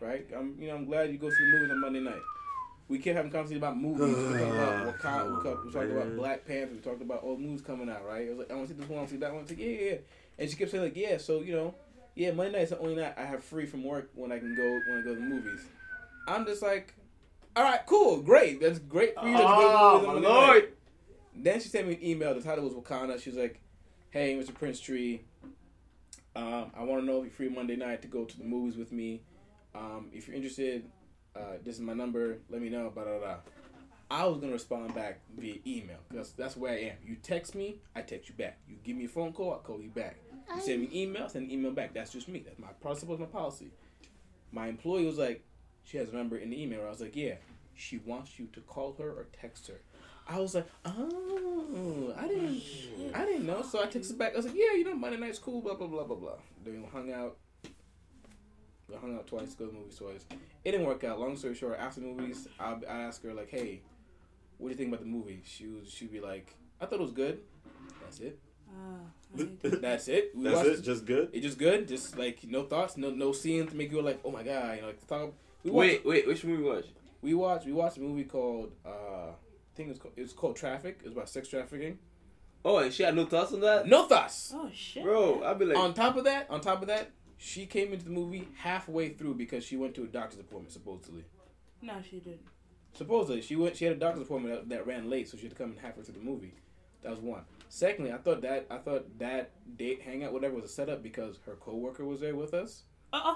right? 0.00 0.26
I'm 0.36 0.56
you 0.58 0.68
know 0.68 0.76
I'm 0.76 0.84
glad 0.84 1.10
you 1.10 1.18
go 1.18 1.30
see 1.30 1.44
the 1.44 1.50
movies 1.50 1.70
on 1.70 1.80
Monday 1.80 2.00
night." 2.00 2.22
We 2.86 2.98
kept 2.98 3.16
having 3.16 3.30
conversations 3.30 3.62
about 3.62 3.78
movies. 3.78 4.14
We 4.14 4.38
talked 4.38 4.52
about 4.52 4.98
Wakanda. 4.98 5.36
We 5.38 5.50
talked, 5.50 5.64
we 5.64 5.72
talked 5.72 5.90
about 5.90 6.16
Black 6.16 6.46
Panther. 6.46 6.74
We 6.74 6.80
talked 6.80 7.00
about 7.00 7.20
old 7.22 7.40
movies 7.40 7.62
coming 7.62 7.88
out, 7.88 8.06
right? 8.06 8.26
It 8.26 8.30
was 8.30 8.40
like, 8.40 8.50
I 8.50 8.54
want 8.54 8.68
to 8.68 8.74
see 8.74 8.80
this 8.80 8.88
one, 8.88 8.98
I 8.98 9.00
want 9.00 9.08
to 9.08 9.14
see 9.14 9.20
that 9.20 9.30
one. 9.30 9.38
I 9.38 9.42
was 9.42 9.50
like, 9.50 9.58
yeah, 9.58 9.66
yeah, 9.66 9.90
yeah. 9.90 9.96
And 10.38 10.50
she 10.50 10.56
kept 10.56 10.70
saying, 10.70 10.84
like, 10.84 10.96
yeah, 10.96 11.16
so, 11.16 11.40
you 11.40 11.54
know, 11.54 11.74
yeah, 12.14 12.32
Monday 12.32 12.58
night's 12.58 12.70
the 12.70 12.78
only 12.78 12.96
night 12.96 13.14
I 13.16 13.24
have 13.24 13.42
free 13.42 13.64
from 13.64 13.84
work 13.84 14.10
when 14.14 14.30
I 14.32 14.38
can 14.38 14.54
go 14.54 14.62
when 14.62 14.98
I 14.98 15.02
go 15.02 15.14
to 15.14 15.20
the 15.20 15.26
movies. 15.26 15.60
I'm 16.28 16.44
just 16.44 16.62
like, 16.62 16.94
all 17.56 17.64
right, 17.64 17.80
cool, 17.86 18.20
great. 18.20 18.60
That's 18.60 18.78
great 18.78 19.14
for 19.14 19.26
you. 19.26 19.36
Oh 19.38 20.00
movies 20.00 20.22
my 20.22 20.28
lord. 20.28 20.62
night. 20.64 20.74
Then 21.36 21.60
she 21.60 21.68
sent 21.68 21.88
me 21.88 21.94
an 21.94 22.04
email. 22.04 22.34
The 22.34 22.40
title 22.42 22.64
was 22.64 22.74
Wakanda. 22.74 23.20
She 23.20 23.30
was 23.30 23.38
like, 23.38 23.60
hey, 24.10 24.36
Mr. 24.36 24.54
Prince 24.54 24.78
Tree, 24.78 25.22
um, 26.36 26.70
I 26.76 26.82
want 26.82 27.02
to 27.02 27.06
know 27.06 27.18
if 27.18 27.24
you're 27.24 27.32
free 27.32 27.48
Monday 27.48 27.76
night 27.76 28.02
to 28.02 28.08
go 28.08 28.24
to 28.24 28.38
the 28.38 28.44
movies 28.44 28.76
with 28.76 28.92
me. 28.92 29.22
Um, 29.74 30.08
if 30.12 30.28
you're 30.28 30.36
interested, 30.36 30.84
uh, 31.34 31.58
this 31.64 31.76
is 31.76 31.80
my 31.80 31.94
number. 31.94 32.38
Let 32.48 32.62
me 32.62 32.68
know. 32.68 32.90
Blah, 32.90 33.04
blah, 33.04 33.18
blah. 33.18 33.36
I 34.10 34.26
was 34.26 34.38
gonna 34.38 34.52
respond 34.52 34.94
back 34.94 35.20
via 35.36 35.56
email 35.66 35.96
because 36.08 36.32
that's 36.32 36.56
where 36.56 36.72
I 36.72 36.76
am. 36.76 36.96
You 37.04 37.16
text 37.16 37.54
me, 37.54 37.80
I 37.96 38.02
text 38.02 38.28
you 38.28 38.34
back. 38.36 38.58
You 38.68 38.76
give 38.84 38.96
me 38.96 39.06
a 39.06 39.08
phone 39.08 39.32
call, 39.32 39.54
I 39.54 39.66
call 39.66 39.80
you 39.80 39.90
back. 39.90 40.16
You 40.54 40.60
send 40.60 40.82
me 40.82 40.90
email, 40.94 41.28
send 41.28 41.46
an 41.46 41.50
email 41.50 41.72
back. 41.72 41.94
That's 41.94 42.12
just 42.12 42.28
me. 42.28 42.42
That's 42.44 42.58
my 42.58 42.68
principle, 42.80 43.18
my 43.18 43.26
policy. 43.26 43.70
My 44.52 44.68
employee 44.68 45.06
was 45.06 45.18
like, 45.18 45.42
she 45.82 45.96
has 45.96 46.10
a 46.10 46.14
number 46.14 46.36
in 46.36 46.50
the 46.50 46.62
email. 46.62 46.84
I 46.86 46.90
was 46.90 47.00
like, 47.00 47.16
yeah, 47.16 47.34
she 47.74 47.98
wants 47.98 48.38
you 48.38 48.46
to 48.52 48.60
call 48.60 48.94
her 48.98 49.08
or 49.08 49.26
text 49.40 49.66
her. 49.68 49.80
I 50.28 50.38
was 50.38 50.54
like, 50.54 50.66
oh, 50.84 52.14
I 52.16 52.28
didn't, 52.28 52.62
I 53.14 53.24
didn't 53.24 53.46
know. 53.46 53.62
So 53.62 53.82
I 53.82 53.86
texted 53.86 54.16
back. 54.16 54.34
I 54.34 54.36
was 54.36 54.46
like, 54.46 54.54
yeah, 54.54 54.74
you 54.74 54.84
know, 54.84 54.94
Monday 54.94 55.18
night's 55.18 55.38
cool. 55.38 55.60
Blah 55.60 55.74
blah 55.74 55.86
blah 55.86 56.04
blah 56.04 56.16
blah. 56.16 56.36
Then 56.64 56.82
we 56.82 56.88
hung 56.88 57.12
out. 57.12 57.36
We 58.94 59.00
hung 59.00 59.16
out 59.16 59.26
twice. 59.26 59.54
Go 59.54 59.66
to 59.66 59.72
the 59.72 59.78
movies 59.78 59.96
twice. 59.96 60.24
It 60.64 60.70
didn't 60.72 60.86
work 60.86 61.04
out. 61.04 61.18
Long 61.20 61.36
story 61.36 61.54
short, 61.54 61.78
after 61.78 62.00
the 62.00 62.06
movies, 62.06 62.48
I 62.58 62.76
I 62.88 63.00
asked 63.02 63.22
her 63.24 63.34
like, 63.34 63.50
hey, 63.50 63.80
what 64.58 64.68
do 64.68 64.72
you 64.72 64.76
think 64.76 64.88
about 64.88 65.00
the 65.00 65.06
movie? 65.10 65.42
She 65.44 65.66
was 65.66 65.90
she'd 65.90 66.12
be 66.12 66.20
like, 66.20 66.54
I 66.80 66.86
thought 66.86 66.96
it 67.00 67.02
was 67.02 67.12
good. 67.12 67.40
That's 68.02 68.20
it. 68.20 68.38
Ah, 68.70 68.96
I 69.34 69.36
hate 69.38 69.62
that. 69.62 69.80
That's 69.82 70.08
it. 70.08 70.32
We 70.34 70.44
That's 70.44 70.66
it. 70.66 70.82
Just 70.82 71.04
good. 71.06 71.30
It 71.32 71.40
just 71.40 71.58
good. 71.58 71.86
Just 71.88 72.16
like 72.18 72.44
no 72.44 72.64
thoughts, 72.64 72.96
no 72.96 73.10
no 73.10 73.32
scenes 73.32 73.70
to 73.70 73.76
make 73.76 73.90
you 73.92 74.00
like, 74.02 74.20
oh 74.24 74.30
my 74.30 74.42
god, 74.42 74.76
you 74.76 74.80
know, 74.82 74.86
like 74.88 75.06
talk. 75.06 75.32
We 75.62 75.70
watched, 75.70 75.88
Wait, 75.88 76.06
wait, 76.06 76.26
which 76.26 76.44
movie 76.44 76.62
was? 76.62 76.84
we 77.22 77.32
watched 77.34 77.64
we 77.66 77.72
watched 77.72 77.96
a 77.96 78.00
movie 78.00 78.24
called 78.24 78.72
uh, 78.84 79.30
I 79.30 79.76
think 79.76 79.90
it's 79.90 79.98
called 79.98 80.14
it's 80.16 80.32
called 80.32 80.56
Traffic. 80.56 81.00
It's 81.04 81.12
about 81.12 81.28
sex 81.28 81.48
trafficking. 81.48 81.98
Oh, 82.66 82.78
and 82.78 82.92
she 82.92 83.02
had 83.02 83.14
no 83.14 83.26
thoughts 83.26 83.52
on 83.52 83.60
that, 83.60 83.86
No 83.86 84.06
thoughts. 84.06 84.52
Oh 84.54 84.70
shit. 84.72 85.02
bro. 85.04 85.42
I'd 85.44 85.58
be 85.58 85.66
like, 85.66 85.76
on 85.76 85.92
top 85.92 86.16
of 86.16 86.24
that, 86.24 86.48
on 86.48 86.60
top 86.62 86.80
of 86.80 86.88
that, 86.88 87.10
she 87.44 87.66
came 87.66 87.92
into 87.92 88.06
the 88.06 88.10
movie 88.10 88.48
halfway 88.56 89.10
through 89.10 89.34
because 89.34 89.62
she 89.62 89.76
went 89.76 89.94
to 89.94 90.02
a 90.02 90.06
doctor's 90.06 90.40
appointment 90.40 90.72
supposedly. 90.72 91.24
No, 91.82 91.94
she 92.08 92.16
didn't. 92.18 92.40
Supposedly, 92.94 93.42
she 93.42 93.54
went. 93.54 93.76
She 93.76 93.84
had 93.84 93.96
a 93.96 93.98
doctor's 94.00 94.22
appointment 94.22 94.54
that, 94.54 94.74
that 94.74 94.86
ran 94.86 95.10
late, 95.10 95.28
so 95.28 95.36
she 95.36 95.42
had 95.42 95.50
to 95.52 95.56
come 95.58 95.72
in 95.72 95.76
halfway 95.76 96.04
through 96.04 96.14
the 96.14 96.20
movie. 96.20 96.54
That 97.02 97.10
was 97.10 97.20
one. 97.20 97.42
Secondly, 97.68 98.12
I 98.12 98.16
thought 98.16 98.40
that 98.42 98.66
I 98.70 98.78
thought 98.78 99.18
that 99.18 99.50
date 99.76 100.00
hangout 100.00 100.32
whatever 100.32 100.54
was 100.54 100.64
a 100.64 100.68
setup 100.68 101.02
because 101.02 101.38
her 101.44 101.56
coworker 101.56 102.04
was 102.06 102.20
there 102.20 102.34
with 102.34 102.54
us, 102.54 102.84
Uh 103.12 103.20
uh 103.22 103.34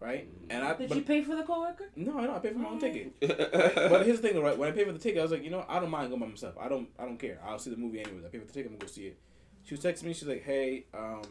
right? 0.00 0.28
And 0.50 0.64
I 0.64 0.74
Did 0.74 0.88
but, 0.88 0.96
she 0.96 1.00
pay 1.02 1.22
for 1.22 1.36
the 1.36 1.44
coworker? 1.44 1.90
no, 1.94 2.12
no, 2.18 2.34
I 2.34 2.40
paid 2.40 2.54
for 2.54 2.58
my 2.58 2.70
own 2.70 2.80
ticket. 2.80 3.14
But 3.20 4.04
here's 4.04 4.20
the 4.20 4.28
thing, 4.28 4.42
right? 4.42 4.58
When 4.58 4.68
I 4.68 4.72
paid 4.72 4.86
for 4.86 4.92
the 4.92 4.98
ticket, 4.98 5.20
I 5.20 5.22
was 5.22 5.30
like, 5.30 5.44
you 5.44 5.50
know, 5.50 5.64
I 5.68 5.78
don't 5.78 5.90
mind 5.90 6.08
going 6.08 6.20
by 6.20 6.26
myself. 6.26 6.56
I 6.60 6.68
don't, 6.68 6.88
I 6.98 7.04
don't 7.04 7.18
care. 7.18 7.38
I'll 7.46 7.58
see 7.60 7.70
the 7.70 7.76
movie 7.76 8.00
anyways. 8.00 8.24
I 8.24 8.28
paid 8.28 8.40
for 8.40 8.46
the 8.48 8.52
ticket. 8.52 8.72
I'm 8.72 8.78
gonna 8.78 8.86
go 8.88 8.92
see 8.92 9.06
it. 9.06 9.18
She 9.62 9.74
was 9.74 9.84
texting 9.84 10.04
me. 10.04 10.12
She's 10.12 10.26
like, 10.28 10.42
hey, 10.42 10.86
um, 10.92 11.22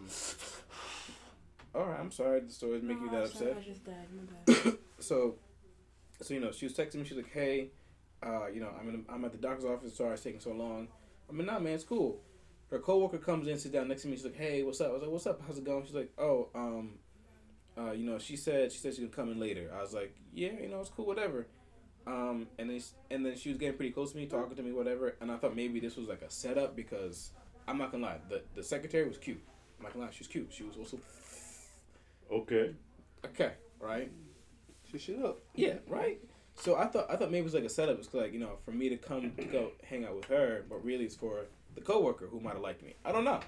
all 1.76 1.86
right, 1.86 1.99
I'm 1.99 2.11
sorry. 2.11 2.41
The 2.41 2.51
story's 2.51 2.84
making 2.84 3.03
you 3.03 3.09
Oh, 3.11 3.15
that 3.15 3.24
upset. 3.26 3.57
I 3.57 3.61
just 3.63 3.84
died. 3.84 4.07
My 4.15 4.53
bad. 4.53 4.78
So, 4.99 5.36
so 6.21 6.34
you 6.34 6.39
know, 6.39 6.51
she 6.53 6.65
was 6.65 6.74
texting 6.74 6.95
me. 6.95 7.03
She's 7.03 7.17
like, 7.17 7.32
"Hey, 7.34 7.71
uh, 8.26 8.47
you 8.47 8.61
know, 8.61 8.69
I'm 8.80 8.88
in, 8.88 9.05
I'm 9.09 9.26
at 9.26 9.34
the 9.34 9.38
doctor's 9.38 9.65
office. 9.65 9.97
Sorry, 9.97 10.13
it's 10.13 10.24
taking 10.24 10.39
so 10.39 10.51
long." 10.53 10.88
I'm 11.30 11.38
like, 11.38 11.47
"Nah, 11.47 11.59
man, 11.59 11.74
it's 11.74 11.84
cool." 11.84 12.21
Her 12.69 12.80
coworker 12.80 13.17
comes 13.17 13.47
in, 13.47 13.57
sits 13.59 13.74
down 13.74 13.89
next 13.89 14.03
to 14.03 14.07
me. 14.07 14.15
She's 14.15 14.24
like, 14.24 14.38
"Hey, 14.38 14.63
what's 14.63 14.80
up?" 14.80 14.91
I 14.91 14.93
was 14.93 15.01
like, 15.01 15.11
"What's 15.11 15.28
up? 15.28 15.41
How's 15.45 15.57
it 15.57 15.65
going?" 15.65 15.84
She's 15.86 15.93
like, 15.93 16.11
"Oh, 16.17 16.47
um, 16.55 16.91
uh, 17.78 17.91
you 17.91 18.05
know, 18.05 18.17
she 18.17 18.38
said 18.38 18.71
she 18.71 18.78
said 18.80 18.93
she 18.95 19.01
could 19.01 19.11
come 19.11 19.30
in 19.30 19.39
later." 19.41 19.69
I 19.78 19.82
was 19.82 19.93
like, 19.93 20.15
"Yeah, 20.34 20.53
you 20.61 20.69
know, 20.69 20.80
it's 20.80 20.89
cool, 20.89 21.05
whatever." 21.05 21.47
Um, 22.07 22.47
and 22.57 22.69
then 22.69 22.82
and 23.11 23.26
then 23.26 23.36
she 23.36 23.49
was 23.49 23.57
getting 23.57 23.76
pretty 23.76 23.91
close 23.91 24.11
to 24.11 24.17
me, 24.17 24.26
talking 24.26 24.55
to 24.55 24.63
me, 24.63 24.71
whatever. 24.71 25.15
And 25.19 25.30
I 25.32 25.38
thought 25.38 25.53
maybe 25.55 25.82
this 25.82 25.97
was 25.97 26.07
like 26.07 26.21
a 26.21 26.30
setup 26.30 26.76
because 26.78 27.32
I'm 27.67 27.78
not 27.78 27.91
gonna 27.91 28.05
lie, 28.05 28.19
the 28.30 28.41
the 28.55 28.63
secretary 28.63 29.05
was 29.05 29.17
cute. 29.17 29.41
I'm 29.80 29.84
not 29.84 29.93
gonna 29.93 30.05
lie, 30.05 30.11
she 30.11 30.19
was 30.19 30.28
cute. 30.28 30.47
She 30.51 30.63
was 30.63 30.78
also 30.78 30.97
Okay. 32.34 32.74
okay, 33.26 33.52
right? 33.80 34.12
she 34.92 34.98
should 34.98 35.24
up. 35.24 35.40
Yeah, 35.56 35.76
right. 35.88 36.20
So 36.56 36.76
I 36.76 36.86
thought 36.86 37.08
I 37.10 37.16
thought 37.16 37.32
maybe 37.32 37.40
it 37.40 37.44
was 37.44 37.54
like 37.54 37.64
a 37.64 37.70
setup. 37.70 37.98
It's 38.00 38.14
like 38.14 38.34
you 38.34 38.40
know 38.40 38.58
for 38.64 38.72
me 38.72 38.90
to 38.90 38.98
come 38.98 39.32
to 39.38 39.44
go 39.46 39.72
hang 39.84 40.06
out 40.06 40.16
with 40.16 40.26
her, 40.26 40.64
but 40.70 40.84
really 40.86 41.06
it's 41.06 41.16
for 41.16 41.46
the 41.76 41.82
coworker 41.82 42.28
who 42.28 42.40
might 42.40 42.54
have 42.54 42.62
liked 42.62 42.84
me. 42.84 42.94
I 43.04 43.12
don't 43.12 43.24
know. 43.24 43.40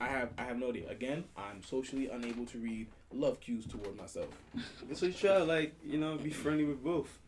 I 0.00 0.06
have 0.06 0.30
I 0.38 0.44
have 0.44 0.58
no 0.58 0.68
idea. 0.68 0.88
Again, 0.88 1.24
I'm 1.36 1.62
socially 1.62 2.08
unable 2.08 2.46
to 2.46 2.58
read 2.58 2.86
love 3.12 3.40
cues 3.40 3.66
toward 3.66 3.96
myself. 3.96 4.28
So 4.94 5.06
you 5.06 5.12
try 5.12 5.38
to 5.38 5.44
like 5.44 5.74
you 5.84 5.98
know 5.98 6.16
be 6.16 6.30
friendly 6.30 6.64
with 6.64 6.82
both. 6.82 7.18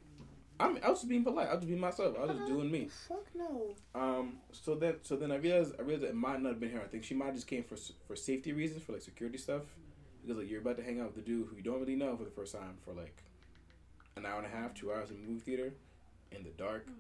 I'm 0.61 0.79
I 0.85 0.91
was 0.91 1.01
just 1.01 1.09
being 1.09 1.25
polite. 1.25 1.49
I 1.49 1.55
was 1.55 1.61
just 1.61 1.69
being 1.69 1.81
myself. 1.81 2.17
I 2.17 2.27
was 2.27 2.37
just 2.37 2.47
doing 2.47 2.71
me. 2.71 2.89
Fuck 3.09 3.27
no. 3.35 3.75
Um. 3.95 4.35
So 4.53 4.77
then 4.77 4.97
so 5.03 5.17
then 5.17 5.33
I 5.33 5.37
realized 5.37 5.75
I 5.79 5.83
realized 5.83 6.05
that 6.05 6.11
it 6.11 6.15
might 6.15 6.41
not 6.41 6.51
have 6.51 6.61
been 6.61 6.71
her. 6.71 6.81
I 6.81 6.87
think 6.87 7.03
she 7.03 7.15
might 7.15 7.27
have 7.27 7.35
just 7.35 7.49
came 7.49 7.65
for 7.65 7.77
for 8.07 8.15
safety 8.15 8.53
reasons 8.53 8.85
for 8.85 8.93
like 8.93 9.03
security 9.03 9.39
stuff. 9.39 9.63
Because 10.23 10.39
like 10.39 10.51
you're 10.51 10.61
about 10.61 10.77
to 10.77 10.83
hang 10.83 11.01
out 11.01 11.07
with 11.07 11.17
the 11.17 11.23
dude 11.31 11.47
who 11.49 11.57
you 11.57 11.63
don't 11.63 11.81
really 11.81 11.97
know 11.97 12.17
for 12.17 12.25
the 12.25 12.31
first 12.31 12.55
time 12.55 12.77
for 12.85 12.93
like 12.93 13.23
an 14.17 14.27
hour 14.27 14.39
and 14.39 14.47
a 14.47 14.51
half, 14.51 14.75
two 14.75 14.93
hours 14.93 15.11
in 15.11 15.21
the 15.23 15.29
movie 15.29 15.41
theater, 15.41 15.73
in 16.33 16.43
the 16.43 16.51
dark. 16.51 16.87
Oh, 16.89 16.93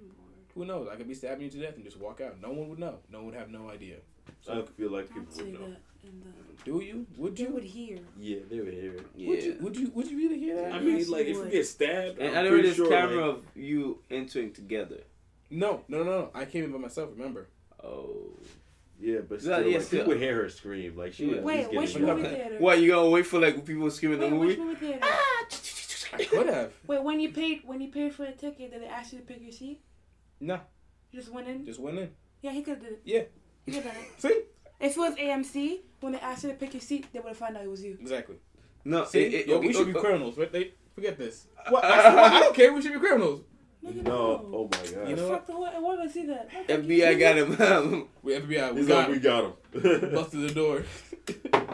who 0.54 0.64
knows? 0.64 0.88
I 0.90 0.96
could 0.96 1.06
be 1.08 1.14
stabbing 1.14 1.44
you 1.44 1.50
to 1.50 1.58
death 1.60 1.76
and 1.76 1.84
just 1.84 1.98
walk 1.98 2.20
out. 2.20 2.40
No 2.40 2.50
one 2.50 2.68
would 2.68 2.78
know. 2.78 2.98
No 3.10 3.18
one 3.18 3.26
would 3.26 3.34
have 3.36 3.50
no 3.50 3.68
idea. 3.70 3.96
So 4.42 4.52
I 4.52 4.62
feel 4.80 4.90
like 4.90 5.08
people 5.12 5.24
would 5.36 5.52
know. 5.52 5.68
the. 5.68 5.76
Do 6.64 6.80
you? 6.80 7.06
Would 7.18 7.36
They 7.36 7.42
you? 7.44 7.50
would 7.50 7.62
hear. 7.64 7.98
Yeah, 8.18 8.38
they 8.50 8.60
would 8.60 8.72
hear 8.72 8.94
it. 8.94 9.06
Would 9.16 9.42
you? 9.44 9.56
Would 9.60 9.76
you? 9.76 9.90
Would 9.94 10.10
you 10.10 10.16
really 10.16 10.38
hear 10.38 10.56
that? 10.56 10.72
I 10.72 10.80
mean, 10.80 10.96
Yes, 10.98 11.08
like 11.08 11.26
you 11.26 11.38
if 11.38 11.44
you 11.46 11.50
get 11.50 11.66
stabbed, 11.66 12.18
And 12.18 12.30
I'm 12.30 12.38
I 12.38 12.42
know 12.42 12.48
pretty 12.50 12.62
there's 12.64 12.76
sure, 12.76 12.88
camera 12.88 13.26
like, 13.28 13.36
of 13.36 13.44
you 13.54 13.98
entering 14.10 14.52
together. 14.52 15.00
no, 15.50 15.82
no, 15.88 15.98
no, 15.98 16.04
no. 16.04 16.30
I 16.34 16.46
came 16.46 16.64
in 16.64 16.72
by 16.72 16.78
myself. 16.78 17.10
Remember? 17.16 17.48
Oh. 17.84 18.30
Yeah, 19.00 19.20
but 19.28 19.40
still, 19.40 19.66
yeah, 19.66 19.76
like, 19.78 19.86
still. 19.86 19.98
people 20.00 20.12
would 20.14 20.22
hear 20.22 20.42
her 20.42 20.48
scream. 20.48 20.96
Like 20.96 21.12
she 21.14 21.26
would 21.26 21.34
Yeah. 21.36 21.38
at 21.40 21.44
Wait, 21.44 21.70
least 21.72 21.94
which 21.94 22.02
movie 22.02 22.22
theater? 22.22 22.56
What 22.58 22.80
you 22.80 22.90
gonna 22.92 23.08
wait 23.10 23.26
for 23.26 23.40
like 23.40 23.64
people 23.64 23.90
screaming 23.90 24.22
in 24.22 24.24
Wait, 24.24 24.30
the 24.30 24.46
which 24.46 24.58
movie? 24.58 24.70
movie 24.70 24.86
theater? 24.86 25.06
I 26.12 26.24
could 26.24 26.46
have. 26.48 26.72
Wait, 26.86 27.02
when 27.02 27.20
you 27.20 27.30
paid 27.32 27.62
when 27.64 27.80
you 27.80 27.88
paid 27.88 28.14
for 28.14 28.24
a 28.24 28.32
ticket, 28.32 28.72
did 28.72 28.82
they 28.82 28.86
ask 28.86 29.12
you 29.12 29.20
to 29.20 29.24
pick 29.24 29.40
your 29.42 29.52
seat? 29.52 29.80
No, 30.40 30.60
You 31.12 31.20
just 31.20 31.32
went 31.32 31.48
in. 31.48 31.66
just 31.66 31.80
went 31.80 31.98
in. 31.98 32.10
Yeah, 32.42 32.52
he 32.52 32.62
could 32.62 32.74
have 32.76 32.82
did 32.82 32.92
it. 32.92 33.00
Yeah. 33.04 33.22
He 33.66 33.72
could 33.72 33.82
have 33.84 33.92
done 33.94 34.02
it. 34.02 34.20
See? 34.20 34.42
If 34.80 34.96
it 34.96 34.98
was 34.98 35.14
AMC, 35.16 35.80
when 36.00 36.12
they 36.14 36.20
asked 36.20 36.42
you 36.44 36.50
to 36.50 36.56
pick 36.56 36.72
your 36.72 36.80
seat, 36.80 37.06
they 37.12 37.20
would 37.20 37.28
have 37.28 37.36
found 37.36 37.56
out 37.56 37.62
it 37.64 37.68
was 37.70 37.84
you. 37.84 37.98
Exactly. 38.00 38.36
No, 38.84 39.04
See? 39.04 39.20
it- 39.24 39.34
it- 39.34 39.46
Yo, 39.46 39.56
okay, 39.58 39.66
we 39.66 39.72
should 39.74 39.86
be 39.86 39.92
criminals. 39.92 40.38
Right? 40.38 40.50
They 40.50 40.72
forget 40.94 41.18
this. 41.18 41.46
Uh, 41.58 41.70
what? 41.70 41.84
I, 41.84 42.36
I 42.36 42.40
don't 42.40 42.54
care. 42.56 42.72
We 42.72 42.80
should 42.80 42.94
be 42.94 42.98
criminals. 42.98 43.42
Nigga, 43.84 44.02
No, 44.02 44.46
oh 44.52 44.68
my 44.70 44.90
god. 44.90 45.08
You 45.08 45.16
know 45.16 45.28
Fuck 45.30 45.46
the 45.46 45.56
what? 45.58 45.72
Why 45.74 45.88
would 45.96 46.00
I 46.00 46.08
see 46.08 46.26
that? 46.26 46.48
I 46.54 46.62
think 46.64 46.84
FBI 46.86 47.12
you- 47.12 47.18
got 47.18 47.36
him. 47.38 48.08
We 48.22 48.34
FBI. 48.34 48.72
We 48.74 48.80
He's 48.80 48.88
got 48.88 49.08
like, 49.08 49.08
we 49.08 49.18
got 49.18 49.44
him. 49.44 49.52
busted 50.14 50.40
the 50.48 50.54
door. 50.54 50.84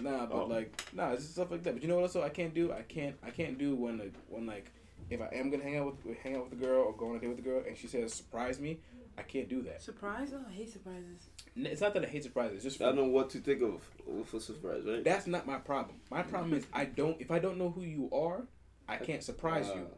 nah, 0.00 0.26
but 0.26 0.32
Oh. 0.34 0.46
like, 0.46 0.82
nah, 0.94 1.10
it's 1.12 1.22
just 1.22 1.34
stuff 1.34 1.50
like 1.50 1.62
that. 1.64 1.74
But 1.74 1.82
you 1.82 1.88
know 1.88 1.96
what? 1.96 2.02
Also, 2.02 2.22
I 2.22 2.28
can't 2.30 2.54
do. 2.54 2.72
I 2.72 2.82
can't. 2.82 3.16
I 3.22 3.30
can't 3.30 3.58
do 3.58 3.74
when 3.74 3.98
like 3.98 4.14
when 4.28 4.46
like 4.46 4.70
if 5.10 5.20
I 5.20 5.28
am 5.34 5.50
gonna 5.50 5.62
hang 5.64 5.76
out 5.78 5.86
with 6.04 6.16
hang 6.18 6.36
out 6.36 6.44
with 6.50 6.60
a 6.60 6.64
girl 6.64 6.82
or 6.84 6.92
go 6.96 7.10
on 7.10 7.16
a 7.16 7.18
date 7.18 7.28
with 7.28 7.38
a 7.40 7.42
girl 7.42 7.62
and 7.66 7.76
she 7.76 7.86
says 7.86 8.14
surprise 8.14 8.58
me. 8.60 8.80
I 9.18 9.22
can't 9.22 9.48
do 9.48 9.62
that. 9.62 9.82
Surprise? 9.82 10.30
Oh, 10.32 10.44
I 10.48 10.52
hate 10.52 10.72
surprises. 10.72 11.26
It's 11.56 11.80
not 11.80 11.92
that 11.94 12.04
I 12.04 12.06
hate 12.06 12.22
surprises. 12.22 12.64
It's 12.64 12.76
just 12.76 12.80
I 12.80 12.86
don't 12.86 12.96
know 12.96 13.04
what 13.06 13.30
to 13.30 13.38
think 13.38 13.62
of 13.62 13.82
with 14.06 14.32
a 14.32 14.40
surprise, 14.40 14.84
right? 14.86 15.02
that's 15.02 15.26
not 15.26 15.44
my 15.44 15.58
problem. 15.58 15.96
My 16.10 16.22
problem 16.22 16.54
is 16.54 16.64
I 16.72 16.84
don't. 16.84 17.20
If 17.20 17.30
I 17.32 17.40
don't 17.40 17.58
know 17.58 17.68
who 17.70 17.82
you 17.82 18.08
are, 18.12 18.44
I 18.88 18.96
can't 18.96 19.22
surprise 19.24 19.66
you 19.66 19.82
Uh, 19.82 19.96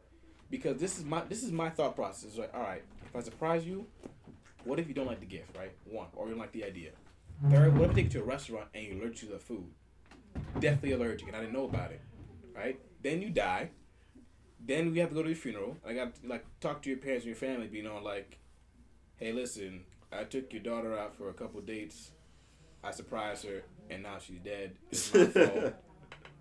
because 0.50 0.78
this 0.78 0.98
is 0.98 1.04
my 1.04 1.22
this 1.28 1.42
is 1.42 1.52
my 1.52 1.70
thought 1.70 1.96
process. 1.96 2.36
Like, 2.36 2.52
all 2.54 2.60
right, 2.60 2.82
if 3.06 3.16
I 3.16 3.20
surprise 3.20 3.64
you, 3.64 3.86
what 4.64 4.78
if 4.78 4.88
you 4.88 4.94
don't 4.94 5.06
like 5.06 5.20
the 5.20 5.26
gift, 5.26 5.56
right? 5.56 5.72
One, 5.84 6.06
or 6.14 6.26
you 6.26 6.32
don't 6.32 6.40
like 6.40 6.52
the 6.52 6.64
idea. 6.64 6.90
Third, 7.48 7.76
what 7.78 7.86
if 7.86 7.90
I 7.92 7.94
take 7.94 8.04
you 8.04 8.10
to 8.10 8.20
a 8.20 8.24
restaurant 8.24 8.68
and 8.74 8.84
you're 8.84 8.96
allergic 8.96 9.28
to 9.28 9.34
the 9.34 9.38
food? 9.38 9.64
Definitely 10.58 10.92
allergic, 10.92 11.28
and 11.28 11.36
I 11.36 11.40
didn't 11.40 11.54
know 11.54 11.64
about 11.64 11.90
it, 11.90 12.00
right? 12.54 12.78
Then 13.02 13.22
you 13.22 13.30
die. 13.30 13.70
Then 14.62 14.92
we 14.92 14.98
have 14.98 15.08
to 15.08 15.14
go 15.14 15.22
to 15.22 15.28
your 15.28 15.36
funeral. 15.36 15.76
I 15.86 15.94
got 15.94 16.14
to 16.16 16.28
like 16.28 16.44
talk 16.60 16.82
to 16.82 16.90
your 16.90 16.98
parents 16.98 17.24
and 17.24 17.28
your 17.34 17.36
family, 17.36 17.66
being 17.66 17.86
on 17.86 18.04
like, 18.04 18.38
hey, 19.16 19.32
listen, 19.32 19.84
I 20.12 20.24
took 20.24 20.52
your 20.52 20.62
daughter 20.62 20.98
out 20.98 21.16
for 21.16 21.30
a 21.30 21.32
couple 21.32 21.60
dates. 21.62 22.10
I 22.84 22.90
surprised 22.90 23.46
her, 23.46 23.62
and 23.88 24.02
now 24.02 24.18
she's 24.18 24.40
dead. 24.40 24.72
It's 24.90 25.14
my 25.14 25.24
fault. 25.26 25.74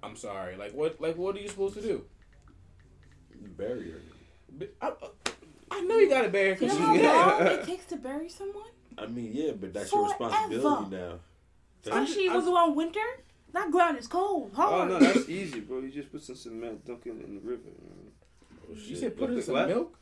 I'm 0.04 0.16
sorry. 0.16 0.58
Like 0.58 0.74
what? 0.74 1.00
Like 1.00 1.18
what 1.18 1.36
are 1.36 1.40
you 1.40 1.48
supposed 1.48 1.76
to 1.76 1.82
do? 1.82 2.04
Barrier. 3.48 4.02
But 4.58 4.74
I, 4.82 4.88
uh, 4.88 4.94
I 5.72 5.82
know 5.82 5.98
you 5.98 6.10
got 6.10 6.26
it, 6.26 6.32
Barry. 6.32 6.58
You 6.60 6.68
know 6.68 6.76
how 6.76 7.40
long 7.40 7.48
it 7.48 7.64
takes 7.72 7.86
to 7.86 7.98
bury 7.98 8.30
someone? 8.30 8.64
I 8.98 9.06
mean, 9.06 9.32
yeah, 9.34 9.52
but 9.52 9.74
that's 9.74 9.92
your 9.92 10.06
responsibility 10.06 10.96
now. 10.96 11.20
Especially 11.84 12.24
if 12.26 12.32
it 12.32 12.32
I'm- 12.32 12.38
was 12.40 12.48
around 12.48 12.76
winter. 12.76 13.00
That 13.52 13.72
ground 13.72 13.98
is 13.98 14.06
cold, 14.06 14.52
oh, 14.54 14.56
hard. 14.56 14.92
Oh 14.92 14.94
no, 14.94 15.00
that's 15.00 15.28
easy, 15.40 15.62
bro. 15.62 15.80
You 15.80 15.90
just 15.90 16.12
put 16.12 16.22
some 16.22 16.36
cement, 16.36 16.86
dunk 16.86 17.02
it 17.06 17.10
in 17.10 17.34
the 17.36 17.42
river. 17.42 17.64
Oh, 18.70 18.74
you 18.76 18.80
shit. 18.80 18.98
should 19.00 19.18
put 19.18 19.30
her 19.32 19.36
in 19.38 19.42
some 19.42 19.56
What? 19.56 19.68
milk. 19.70 19.98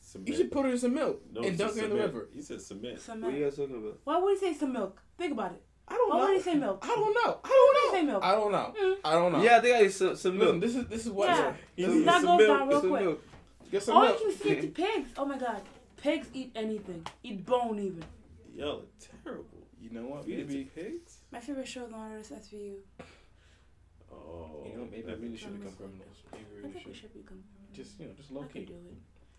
Cement. 0.00 0.28
You 0.28 0.34
should 0.34 0.50
put 0.50 0.66
it 0.66 0.70
in 0.70 0.78
some 0.78 0.94
milk 0.94 1.22
No, 1.32 1.42
and 1.42 1.56
dunk 1.56 1.76
it 1.76 1.84
in 1.84 1.90
the 1.90 1.96
river. 1.96 2.28
He 2.34 2.42
said 2.42 2.60
cement. 2.60 3.00
Some 3.00 3.20
What 3.20 3.32
are 3.32 3.36
you 3.36 3.44
guys 3.44 3.54
talking 3.56 3.76
about? 3.76 4.00
Why 4.02 4.18
would 4.18 4.38
he 4.38 4.40
say 4.40 4.54
some 4.54 4.72
milk? 4.72 5.00
Think 5.16 5.32
about 5.34 5.52
it. 5.52 5.62
I 5.90 5.94
don't 5.94 6.10
Why 6.10 6.18
know. 6.18 6.26
would 6.26 6.36
he 6.36 6.42
say 6.42 6.54
milk? 6.54 6.78
I 6.82 6.88
don't 6.94 7.14
know. 7.14 7.38
I 7.44 7.48
don't 7.48 7.68
would 7.68 7.82
he 7.82 7.98
say 7.98 8.02
know. 8.06 8.12
milk? 8.12 8.24
I 8.24 8.32
don't 8.32 8.52
know. 8.52 8.74
Mm. 8.80 8.96
I 9.04 9.12
don't 9.12 9.32
know. 9.32 9.42
Yeah, 9.42 9.56
I 9.56 9.60
think 9.60 9.76
I 9.76 9.80
need 9.82 9.92
some, 9.92 10.16
some 10.16 10.38
Listen, 10.38 10.58
milk. 10.58 10.60
this 10.60 10.76
is 10.76 10.86
this 10.88 11.06
is 11.06 11.12
what. 11.12 11.28
Yeah. 11.28 11.52
He 11.76 11.82
Some- 11.84 11.92
needs 11.94 12.04
That 12.06 12.20
some 12.22 12.24
goes 12.26 12.38
milk. 12.46 12.58
down 12.58 12.68
real 12.68 12.80
some 12.80 12.90
quick. 12.90 13.02
milk. 13.02 13.24
Get 13.70 13.82
some 13.82 13.96
Or 13.96 14.06
you 14.06 14.18
can 14.18 14.30
feed 14.32 14.52
it 14.58 14.60
to 14.62 14.68
pigs. 14.68 15.08
Oh 15.16 15.24
my 15.24 15.38
god. 15.38 15.62
Pigs 15.96 16.28
eat 16.34 16.52
anything. 16.54 17.06
Eat 17.24 17.44
bone 17.46 17.78
even. 17.78 18.04
Y'all 18.54 18.80
are 18.80 18.82
terrible. 19.24 19.44
You 19.80 19.90
know 19.90 20.02
what? 20.06 20.24
Feed 20.24 20.38
it 20.40 20.48
Maybe. 20.48 20.64
to 20.64 20.70
pigs. 20.70 21.18
My 21.32 21.40
favorite 21.40 21.68
show 21.68 21.84
is 21.86 21.92
on 21.92 22.12
Earth 22.12 22.32
SVU. 22.32 22.74
Oh. 24.12 24.64
You 24.66 24.78
know, 24.78 24.88
maybe 24.90 25.10
I 25.10 25.14
really 25.14 25.36
should 25.36 25.52
become 25.58 25.68
sense. 25.68 25.76
criminals. 25.76 26.16
Maybe 26.32 26.44
I 26.44 26.54
we 26.66 26.72
think 26.72 26.74
really 26.74 26.86
we 26.86 26.92
should. 26.94 27.00
should 27.02 27.14
become. 27.14 27.42
Just 27.72 28.00
you 28.00 28.06
know, 28.06 28.12
just 28.16 28.30
I 28.30 28.34
low 28.34 28.42
could 28.42 28.52
key. 28.52 28.64
do 28.64 28.72
it. 28.74 28.96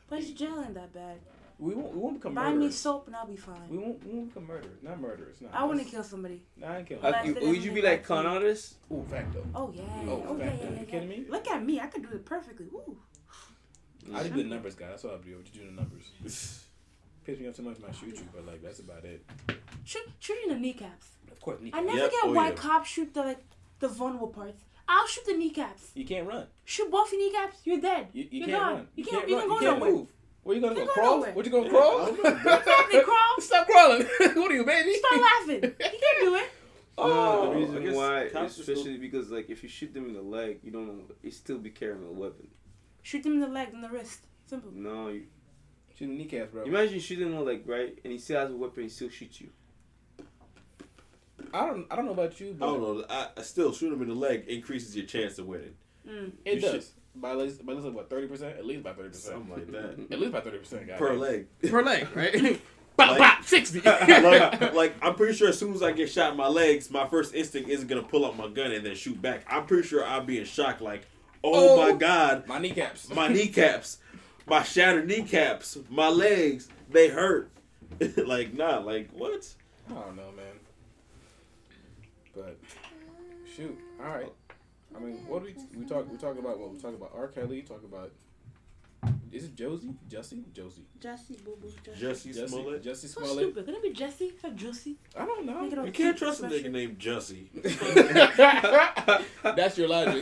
But 0.10 0.20
it's 0.20 0.32
jail 0.32 0.62
ain't 0.64 0.74
that 0.76 0.93
bad. 0.93 1.18
We 1.60 1.76
won't. 1.76 1.93
We 1.93 1.99
won't 1.99 2.16
become 2.16 2.34
Buy 2.36 2.53
me 2.53 2.72
soap 2.72 3.07
and 3.07 3.16
I'll 3.18 3.28
be 3.28 3.36
fine. 3.36 3.68
We 3.70 3.78
won't. 3.78 4.05
We 4.05 4.14
won't 4.14 4.30
become 4.30 4.47
murderers. 4.47 4.82
Not 4.82 4.99
murderers. 5.01 5.41
No. 5.41 5.49
I 5.51 5.66
want 5.66 5.80
to 5.80 5.86
kill 5.86 6.03
somebody. 6.03 6.41
Nah, 6.55 6.68
I 6.72 6.78
ain't 6.78 6.88
killing. 6.88 7.01
But 7.01 7.16
Uh, 7.16 7.24
you- 7.24 7.36
would 7.49 7.64
you 7.64 7.72
be 7.74 7.82
like 7.82 8.03
con 8.05 8.24
to- 8.24 8.30
artist? 8.30 8.76
Ooh, 8.91 9.05
fact 9.10 9.34
though. 9.34 9.45
Oh 9.53 9.72
yeah. 9.76 9.84
Oh, 10.07 10.24
Oh, 10.30 10.38
yeah, 10.38 10.49
fact. 10.49 10.64
yeah, 10.64 10.70
yeah, 10.72 10.80
you 10.80 10.86
kidding 10.86 11.10
me? 11.10 11.26
Look 11.28 11.47
at 11.49 11.62
me. 11.64 11.80
I 11.82 11.88
could 11.88 12.03
do 12.03 12.10
it 12.16 12.24
perfectly. 12.26 12.68
Woo. 12.72 12.97
I 14.14 14.24
do 14.24 14.30
the 14.30 14.43
numbers, 14.45 14.76
guy. 14.76 14.88
That's 14.88 15.03
all 15.05 15.12
I 15.16 15.18
do. 15.18 15.36
What 15.36 15.53
you 15.53 15.62
do 15.62 15.66
the 15.68 15.74
numbers. 15.74 16.12
Piss 17.26 17.39
me 17.39 17.47
off 17.49 17.55
so 17.55 17.64
much, 17.64 17.78
I 17.84 17.88
might 17.88 17.95
shoot 17.95 18.16
you, 18.16 18.28
but 18.34 18.45
like 18.47 18.62
that's 18.64 18.80
about 18.80 19.03
it. 19.03 19.24
Shoot, 19.84 20.03
shooting 20.20 20.49
the 20.49 20.55
kneecaps. 20.55 21.07
Of 21.32 21.39
course, 21.41 21.60
kneecaps. 21.62 21.82
I 21.82 21.86
never 21.86 21.97
Yep, 21.99 22.12
get 22.12 22.20
oh, 22.24 22.32
why 22.32 22.47
yeah. 22.49 22.55
cops 22.55 22.89
shoot 22.89 23.14
the 23.14 23.22
like 23.22 23.43
the 23.80 23.88
vulnerable 23.89 24.30
parts. 24.30 24.64
I'll 24.88 25.05
shoot 25.05 25.26
the 25.26 25.34
kneecaps. 25.34 25.91
You 25.93 26.05
can't 26.05 26.26
run. 26.28 26.47
Shoot 26.66 26.89
both 26.89 27.12
your 27.12 27.22
kneecaps. 27.22 27.57
You're 27.66 27.82
dead. 27.82 28.07
You, 28.14 28.24
you 28.24 28.30
You're 28.39 28.47
can't 28.47 28.60
gone. 28.62 28.74
run. 28.74 28.88
You 28.95 29.03
can't. 29.05 29.30
You 29.30 29.36
run. 29.36 29.41
can 29.43 29.49
go 29.49 29.55
you 29.55 29.68
can't 29.68 29.80
nowhere. 29.80 29.91
move. 29.93 30.14
Where 30.44 30.56
you 30.56 30.62
gonna 30.62 30.76
go? 30.76 30.82
can't 30.86 30.88
go 30.88 30.94
Crawl? 30.94 31.18
nowhere. 31.18 31.34
What 31.34 31.46
you 31.46 31.52
gonna 31.52 31.70
crawl? 31.70 32.02
I. 32.02 32.10
Exactly. 32.10 33.02
Crawl. 33.02 33.18
Stop 33.40 33.68
crawling. 33.68 34.02
what 34.20 34.52
are 34.52 34.56
you, 34.56 34.66
baby? 34.66 34.94
Start 34.96 35.22
laughing. 35.22 35.64
You 35.64 35.72
can't 35.78 36.20
do 36.22 36.36
it. 36.36 36.50
No, 36.98 37.04
Oh, 37.06 37.46
the 37.46 37.52
I 37.52 37.60
reason 37.62 37.94
why, 37.96 38.30
cops 38.34 38.54
is 38.54 38.60
are 38.60 38.64
still- 38.64 38.74
especially 38.76 38.98
because 38.98 39.30
like 39.30 39.50
if 39.50 39.64
you 39.64 39.70
shoot 39.70 39.94
them 39.94 40.06
in 40.08 40.14
the 40.14 40.22
leg, 40.22 40.60
you 40.64 40.72
don't 40.72 40.88
know, 40.88 41.04
you 41.24 41.32
still 41.32 41.58
be 41.58 41.70
carrying 41.70 42.06
a 42.06 42.12
weapon. 42.12 42.48
Shoot 43.04 43.24
them 43.24 43.34
in 43.34 43.40
the 43.40 43.48
leg 43.48 43.70
and 43.74 43.84
the 43.84 43.90
wrist. 43.90 44.26
Simple. 44.48 44.72
No, 44.74 45.08
you, 45.10 45.24
Shooting 45.96 46.18
kneecaps, 46.18 46.52
bro. 46.52 46.64
imagine 46.64 47.00
shooting 47.00 47.32
him 47.34 47.46
like 47.46 47.64
right, 47.66 47.98
and 48.04 48.12
he 48.14 48.20
still 48.20 48.40
has 48.42 48.52
a 48.52 48.56
weapon, 48.56 48.84
he 48.84 48.90
still 48.90 49.10
shoots 49.10 49.40
you. 49.42 49.50
I 51.54 51.66
don't. 51.68 51.88
I 51.90 51.96
don't 51.96 52.06
know 52.06 52.12
about 52.12 52.40
you, 52.40 52.56
but 52.58 52.66
I 52.68 52.72
don't 52.74 52.82
know. 53.00 53.06
I, 53.10 53.28
I 53.38 53.42
still 53.42 53.72
shoot 53.74 53.94
him 53.94 54.02
in 54.02 54.10
the 54.10 54.14
leg 54.16 54.46
increases 54.48 54.96
your 54.96 55.06
chance 55.06 55.40
of 55.40 55.48
winning. 55.48 55.74
Mm. 56.08 56.32
it 56.46 56.56
You 56.56 56.62
does. 56.62 56.92
By 57.16 57.32
at 57.32 57.38
least, 57.38 57.66
by 57.66 57.74
at 57.74 57.80
least 57.80 57.93
what 57.93 58.10
thirty 58.10 58.28
percent? 58.28 58.57
At 58.57 58.66
least 58.66 58.84
by 58.84 58.93
thirty 58.93 59.10
percent. 59.10 59.34
Something 59.36 59.53
like 59.53 59.72
that. 59.72 60.14
At 60.14 60.20
least 60.20 60.32
by 60.32 60.41
thirty 60.41 60.57
percent, 60.60 60.88
guys. 60.88 60.97
Per 60.99 61.14
leg. 61.16 61.47
Per 61.70 61.84
leg, 61.84 62.07
right? 62.16 62.62
bop 62.95 63.10
Like- 63.10 63.18
bop 63.20 63.43
sixty. 63.43 63.82
like, 63.86 64.74
like 64.74 64.95
I'm 65.01 65.16
pretty 65.16 65.34
sure 65.34 65.49
as 65.49 65.57
soon 65.60 65.74
as 65.74 65.82
I 65.84 65.91
get 65.91 66.10
shot 66.10 66.32
in 66.32 66.38
my 66.38 66.47
legs, 66.47 66.89
my 66.91 67.07
first 67.07 67.34
instinct 67.34 67.70
isn't 67.70 67.88
gonna 67.88 68.03
pull 68.03 68.26
out 68.26 68.38
my 68.38 68.47
gun 68.47 68.72
and 68.72 68.86
then 68.86 68.95
shoot 68.95 69.22
back. 69.22 69.43
I'm 69.49 69.66
pretty 69.66 69.88
sure 69.88 70.05
I'll 70.05 70.24
be 70.24 70.38
in 70.39 70.45
shock. 70.45 70.80
Like, 70.82 71.01
oh, 71.43 71.80
Oh. 71.82 71.91
my 71.91 71.97
god, 71.97 72.47
My 72.47 72.60
kneecaps. 72.60 73.10
my 73.14 73.28
kneecaps, 73.28 73.97
my 74.47 74.64
shattered 74.64 75.07
kneecaps, 75.07 75.78
my 75.89 76.07
legs, 76.10 76.70
they 76.89 77.07
hurt. 77.10 77.51
like, 78.18 78.53
nah, 78.53 78.78
like 78.80 79.10
what? 79.12 79.47
I 79.89 79.93
don't 79.93 80.16
know, 80.16 80.32
man. 80.38 80.45
But 82.36 82.57
shoot, 83.55 83.78
all 83.99 84.05
right. 84.07 84.32
I 84.96 85.00
mean, 85.00 85.16
what 85.28 85.44
do 85.44 85.54
we 85.74 85.80
we 85.80 85.86
talk? 85.86 86.12
We 86.12 86.18
talk 86.18 86.38
about 86.38 86.60
what 86.60 86.72
we 86.72 86.80
talk 86.80 86.94
about. 86.94 87.12
R. 87.16 87.28
Kelly. 87.28 87.62
Talk 87.62 87.84
about. 87.84 88.12
Is 89.32 89.46
it 89.46 89.56
Josie? 89.56 89.94
Jussie? 90.10 90.44
Josie? 90.52 90.84
Jesse, 91.00 91.38
boo 91.46 91.56
boo. 91.62 91.72
Jesse 91.96 92.32
Jussie 92.32 92.50
Smollett. 92.50 92.84
Jussie 92.84 93.08
So 93.08 93.24
stupid. 93.24 93.64
Could 93.66 93.76
it 93.76 93.84
be 93.84 93.92
Jesse? 93.92 94.26
It's 94.26 94.44
like 94.44 94.56
Juicy. 94.56 94.98
I 95.16 95.26
don't 95.26 95.46
know. 95.46 95.62
Make 95.62 95.72
it 95.72 95.78
all 95.80 95.86
You 95.86 95.92
can't 95.92 96.18
cute, 96.18 96.18
trust 96.18 96.42
a 96.44 96.48
nigga 96.48 96.72
named 96.72 96.98
Jussie. 97.00 97.48
That's 99.56 99.78
your 99.78 99.88
logic. 99.88 100.22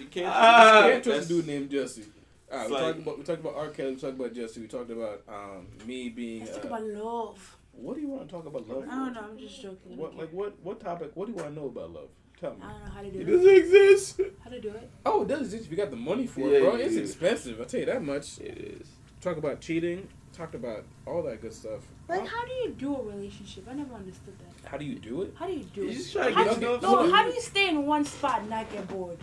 You 0.00 0.06
can't. 0.06 0.26
Ah. 0.34 0.86
you 0.86 0.92
can't 0.92 1.04
trust 1.04 1.26
a 1.26 1.28
dude 1.28 1.46
named 1.46 1.70
Jesse. 1.70 2.04
All 2.50 2.58
right, 2.58 2.68
we 2.70 2.74
It's 2.74 2.82
talked 2.82 2.98
about 3.00 3.18
we 3.18 3.24
talked 3.24 3.40
about 3.40 3.54
R. 3.56 3.68
Kelly. 3.68 3.90
We 3.90 3.96
talked 4.00 4.18
about 4.18 4.32
Jesse. 4.34 4.60
We 4.62 4.66
talked 4.66 4.90
about 4.90 5.22
um, 5.28 5.66
me 5.86 6.08
being. 6.08 6.40
Let's 6.46 6.52
Uh, 6.56 6.60
talk 6.60 6.64
about 6.64 6.82
love. 6.84 7.56
what 7.72 7.94
do 7.94 8.00
you 8.00 8.08
want 8.08 8.26
to 8.28 8.34
talk 8.34 8.46
about 8.46 8.66
love? 8.68 8.84
I 8.90 8.96
don't 8.96 9.12
know. 9.12 9.20
I'm 9.30 9.38
just 9.38 9.60
joking. 9.60 9.96
What 9.96 10.16
like 10.16 10.30
what 10.32 10.58
what 10.62 10.80
topic? 10.80 11.10
What 11.14 11.26
do 11.26 11.32
you 11.32 11.36
want 11.36 11.50
to 11.54 11.60
know 11.60 11.66
about 11.66 11.92
love? 11.92 12.08
Tell 12.40 12.50
me. 12.52 12.56
I 12.62 12.70
don't 12.70 12.84
know 12.84 12.90
how 12.92 13.02
to 13.02 13.10
do 13.10 13.18
It 13.20 13.28
it. 13.28 13.32
doesn't 13.36 13.54
exist. 13.56 14.20
How 14.44 14.50
to 14.50 14.60
do 14.60 14.68
it. 14.70 14.90
Oh, 15.04 15.22
it 15.22 15.28
does 15.28 15.40
exist 15.42 15.64
if 15.64 15.70
you 15.70 15.76
got 15.76 15.90
the 15.90 15.96
money 15.96 16.26
for 16.26 16.40
Yeah, 16.40 16.58
it, 16.58 16.60
bro. 16.62 16.76
yeah, 16.76 16.84
It's 16.84 16.94
yeah. 16.94 17.00
expensive. 17.02 17.60
I'll 17.60 17.66
tell 17.66 17.80
you 17.80 17.86
that 17.86 18.02
much. 18.02 18.38
It 18.38 18.58
is. 18.80 18.88
Talk 19.20 19.36
about 19.38 19.60
cheating. 19.60 20.08
Talked 20.32 20.54
about 20.54 20.84
all 21.04 21.22
that 21.24 21.42
good 21.42 21.52
stuff. 21.52 21.80
Like, 22.08 22.20
How, 22.20 22.26
how 22.26 22.44
do 22.46 22.52
you 22.52 22.70
do 22.78 22.94
a 22.94 23.02
relationship? 23.02 23.66
I 23.68 23.74
never 23.74 23.92
understood 23.94 24.34
that. 24.38 24.70
how 24.70 24.76
do 24.78 24.84
you 24.84 24.94
do 24.96 25.22
it? 25.22 25.34
How 25.36 25.46
do 25.48 25.52
you 25.52 25.64
do 25.64 25.82
You 25.82 25.88
it? 25.90 25.94
just 25.94 26.12
try 26.12 26.28
to 26.28 26.34
how 26.34 26.44
get 26.44 26.54
do, 26.54 26.60
to 26.60 26.66
know 26.66 26.74
no, 26.76 26.80
someone. 26.80 27.10
how 27.10 27.24
do 27.28 27.34
you 27.34 27.40
stay 27.40 27.68
in 27.70 27.84
one 27.86 28.04
spot 28.04 28.42
and 28.42 28.50
not 28.50 28.70
get 28.72 28.86
bored? 28.86 29.18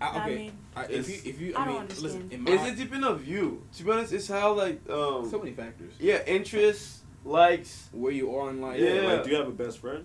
I, 0.00 0.06
I 0.06 0.20
okay, 0.26 0.36
mean, 0.36 0.52
I, 0.76 0.84
if 0.84 1.08
you 1.08 1.30
if 1.30 1.40
you 1.40 1.54
I 1.56 1.62
I, 1.62 1.64
don't 1.64 1.72
mean 1.72 1.80
understand. 1.82 2.04
listen, 2.04 2.28
in 2.32 2.42
my, 2.44 2.50
It's 2.52 2.80
a 2.80 2.84
depend 2.84 3.04
of 3.06 3.26
you. 3.26 3.62
To 3.78 3.82
be 3.84 3.90
honest, 3.90 4.12
it's 4.12 4.28
how 4.28 4.52
like 4.52 4.78
um 4.90 5.28
so 5.30 5.38
many 5.38 5.52
factors. 5.52 5.94
yeah 5.98 6.22
interests, 6.26 7.00
likes. 7.24 7.88
Where 7.92 8.12
you 8.12 8.36
are 8.36 8.50
in 8.50 8.60
life. 8.60 8.78
Yeah, 8.78 8.92
Yeah. 8.94 9.12
like, 9.14 9.24
do 9.24 9.30
you 9.30 9.36
have 9.36 9.48
a 9.48 9.52
best 9.52 9.78
friend? 9.78 10.04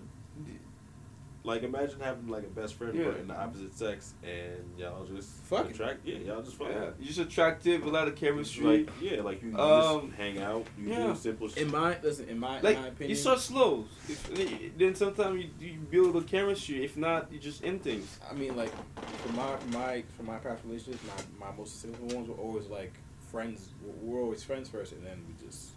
Like, 1.46 1.62
imagine 1.62 2.00
having 2.00 2.28
like 2.28 2.44
a 2.44 2.46
best 2.46 2.72
friend 2.74 2.94
Yeah. 2.98 3.04
but 3.10 3.20
in 3.20 3.28
the 3.28 3.36
opposite 3.38 3.76
sex, 3.76 4.14
and 4.22 4.64
y'all 4.78 5.04
just 5.04 5.28
Fuck 5.44 5.66
it. 5.66 5.72
attract. 5.74 6.06
Yeah, 6.06 6.16
y'all 6.16 6.40
just 6.40 6.56
fuck. 6.56 6.68
Yeah, 6.70 6.84
you're 6.98 7.06
just 7.08 7.18
attractive, 7.18 7.84
a 7.84 7.90
lot 7.90 8.08
of 8.08 8.16
chemistry. 8.16 8.64
Like, 8.86 8.88
yeah, 8.98 9.20
like 9.20 9.42
you, 9.42 9.50
you 9.50 9.58
Um, 9.58 10.06
just 10.08 10.14
hang 10.18 10.38
out. 10.38 10.66
You 10.78 10.88
yeah. 10.88 11.06
do 11.08 11.14
simple 11.14 11.48
shit. 11.48 11.58
In 11.64 11.70
my 11.70 11.98
listen, 12.02 12.30
in 12.30 12.38
my 12.38 12.62
like 12.62 12.76
in 12.76 12.82
my 12.82 12.88
opinion, 12.88 13.10
you 13.10 13.14
start 13.16 13.40
slow. 13.40 13.84
If, 14.08 14.78
then 14.78 14.94
sometimes 14.94 15.44
you, 15.44 15.50
you 15.68 15.78
build 15.80 16.16
a 16.16 16.22
chemistry. 16.22 16.82
If 16.82 16.96
not, 16.96 17.30
you 17.30 17.38
just 17.38 17.62
end 17.62 17.82
things. 17.82 18.18
I 18.30 18.32
mean, 18.32 18.56
like 18.56 18.72
for 19.18 19.32
my 19.34 19.56
my 19.70 20.02
for 20.16 20.22
my 20.22 20.38
past 20.38 20.62
relationships, 20.64 21.04
my 21.38 21.46
my 21.50 21.54
most 21.54 21.78
successful 21.78 22.08
ones 22.16 22.26
were 22.26 22.36
always 22.36 22.68
like 22.68 22.94
friends. 23.30 23.68
We're 24.00 24.22
always 24.22 24.42
friends 24.42 24.70
first, 24.70 24.92
and 24.92 25.04
then 25.04 25.22
we 25.28 25.46
just 25.46 25.72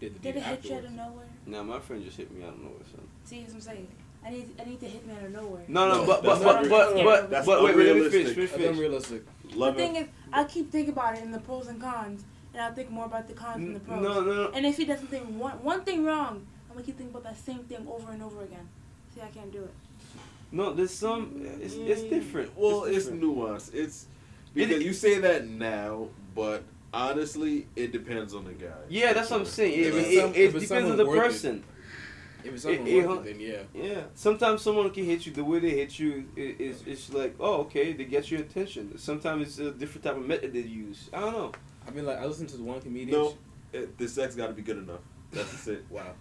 did 0.00 0.16
the 0.16 0.18
Did 0.18 0.34
deed 0.34 0.38
it 0.40 0.42
hit 0.42 0.64
you 0.64 0.70
out 0.72 0.78
afterwards. 0.78 0.86
of 0.86 0.92
nowhere? 0.94 1.26
Now 1.46 1.62
my 1.62 1.78
friend 1.78 2.04
just 2.04 2.16
hit 2.16 2.32
me 2.32 2.42
out 2.42 2.54
of 2.54 2.58
nowhere, 2.58 2.78
son. 2.90 3.06
See 3.22 3.42
what 3.42 3.52
I'm 3.54 3.60
saying? 3.60 3.86
I 4.24 4.30
need, 4.30 4.48
I 4.60 4.64
need 4.64 4.80
to 4.80 4.86
hit 4.86 5.06
me 5.06 5.14
out 5.14 5.24
of 5.24 5.32
nowhere. 5.32 5.62
No, 5.68 5.88
no, 5.88 5.94
No, 6.02 6.06
but 6.06 6.22
but 6.22 6.38
that's 6.38 6.44
but 6.44 6.62
not 6.62 6.70
but 6.70 6.94
real- 6.94 7.04
but, 7.04 7.30
that's 7.30 7.46
but 7.46 7.62
wait, 7.64 7.76
wait, 7.76 7.86
let 7.86 7.96
me 7.96 8.08
finish. 8.08 8.34
Finish, 8.34 8.50
That's 8.50 8.62
finish. 9.08 9.16
the 9.56 9.72
thing 9.74 9.96
is, 9.96 10.06
I 10.32 10.44
keep 10.44 10.70
thinking 10.70 10.92
about 10.92 11.16
it 11.16 11.22
in 11.24 11.32
the 11.32 11.40
pros 11.40 11.66
and 11.66 11.80
cons, 11.80 12.22
and 12.54 12.62
I'll 12.62 12.72
think 12.72 12.90
more 12.90 13.06
about 13.06 13.26
the 13.26 13.34
cons 13.34 13.56
than 13.64 13.74
the 13.74 13.80
pros. 13.80 14.00
no, 14.02 14.20
no. 14.20 14.50
And 14.54 14.64
if 14.64 14.76
he 14.76 14.84
does 14.84 14.98
something 15.00 15.38
one 15.38 15.62
one 15.62 15.82
thing 15.82 16.04
wrong, 16.04 16.46
I'm 16.70 16.74
gonna 16.74 16.86
keep 16.86 16.96
thinking 16.98 17.14
about 17.14 17.24
that 17.24 17.36
same 17.38 17.64
thing 17.64 17.86
over 17.88 18.12
and 18.12 18.22
over 18.22 18.42
again. 18.42 18.68
See, 19.14 19.20
I 19.20 19.26
can't 19.28 19.52
do 19.52 19.64
it. 19.64 19.74
No, 20.52 20.72
there's 20.72 20.92
some. 20.92 21.42
It's, 21.60 21.74
it's 21.74 22.02
mm, 22.02 22.10
different. 22.10 22.56
Well, 22.56 22.84
it's, 22.84 23.06
different. 23.06 23.22
nuanced. 23.24 23.74
It's 23.74 24.06
because 24.54 24.76
It- 24.76 24.82
you 24.82 24.92
say 24.92 25.18
that 25.18 25.48
now, 25.48 26.08
but 26.34 26.62
honestly, 26.94 27.66
it 27.74 27.90
depends 27.90 28.34
on 28.34 28.44
the 28.44 28.52
guy. 28.52 28.68
Yeah, 28.88 29.12
that's 29.14 29.30
what 29.30 29.40
I'm 29.40 29.46
saying. 29.46 29.72
It, 29.72 29.86
If 29.86 29.94
it, 29.94 29.98
it, 30.12 30.36
it 30.54 30.60
depends 30.60 30.90
on 30.90 30.96
the 30.96 31.06
worth 31.06 31.18
it. 31.18 31.22
person. 31.24 31.64
If 32.44 32.54
it's 32.54 32.62
someone 32.62 32.86
It- 32.86 32.94
it- 32.94 33.08
worth 33.08 33.26
it, 33.26 33.38
then 33.38 33.40
yeah. 33.40 33.62
Yeah, 33.74 34.02
sometimes 34.14 34.62
someone 34.62 34.90
can 34.90 35.04
hit 35.04 35.26
you 35.26 35.32
the 35.32 35.44
way 35.44 35.58
they 35.60 35.70
hit 35.70 35.98
you. 35.98 36.28
It, 36.36 36.56
it's 36.60 36.82
it's 36.86 37.12
like 37.12 37.34
oh 37.40 37.60
okay, 37.62 37.92
they 37.92 38.04
get 38.04 38.30
your 38.30 38.40
attention. 38.40 38.96
Sometimes 38.98 39.46
it's 39.48 39.58
a 39.58 39.70
different 39.70 40.04
type 40.04 40.16
of 40.16 40.26
method 40.26 40.52
they 40.52 40.60
use. 40.60 41.08
I 41.12 41.20
don't 41.20 41.32
know. 41.32 41.52
I 41.86 41.90
mean, 41.90 42.06
like 42.06 42.18
I 42.18 42.26
listened 42.26 42.48
to 42.50 42.56
the 42.56 42.62
one 42.64 42.80
comedian. 42.80 43.18
No, 43.18 43.34
it, 43.72 43.96
the 43.98 44.08
sex 44.08 44.34
got 44.34 44.48
to 44.48 44.52
be 44.52 44.62
good 44.62 44.78
enough. 44.78 45.00
That's 45.32 45.66
it. 45.68 45.84
Wow. 45.90 46.12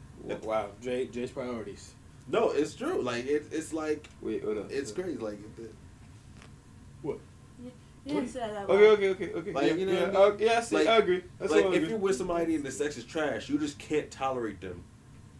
wow. 0.43 0.69
Jay, 0.81 1.07
Jay's 1.07 1.31
priorities. 1.31 1.93
No, 2.27 2.51
it's 2.51 2.73
true. 2.75 3.01
Like 3.01 3.25
it, 3.25 3.45
it's 3.51 3.73
like 3.73 4.07
Wait, 4.21 4.43
hold 4.43 4.57
on. 4.59 4.67
it's 4.69 4.91
crazy. 4.91 5.17
Like 5.17 5.39
it- 5.57 5.73
You 8.03 8.15
didn't 8.15 8.29
say 8.29 8.39
that 8.39 8.67
Okay, 8.67 8.87
okay, 8.89 9.09
okay, 9.09 9.33
okay. 9.33 9.51
Like, 9.53 9.67
yeah, 9.67 9.73
you 9.75 9.85
know 9.85 9.91
yeah, 9.91 10.07
what 10.07 10.15
I 10.15 10.29
mean? 10.31 10.41
uh, 10.41 10.45
yeah, 10.53 10.57
I 10.57 10.61
see. 10.61 10.75
Like- 10.75 10.87
I 10.87 10.97
agree. 10.97 11.23
That's 11.37 11.51
like 11.51 11.65
all 11.65 11.71
I 11.71 11.75
if 11.75 11.77
agree. 11.77 11.89
you're 11.89 11.99
with 11.99 12.15
somebody 12.15 12.55
and 12.55 12.63
the 12.63 12.71
sex 12.71 12.97
is 12.97 13.03
trash, 13.05 13.47
you 13.47 13.59
just 13.59 13.77
can't 13.77 14.09
tolerate 14.09 14.59
them. 14.59 14.83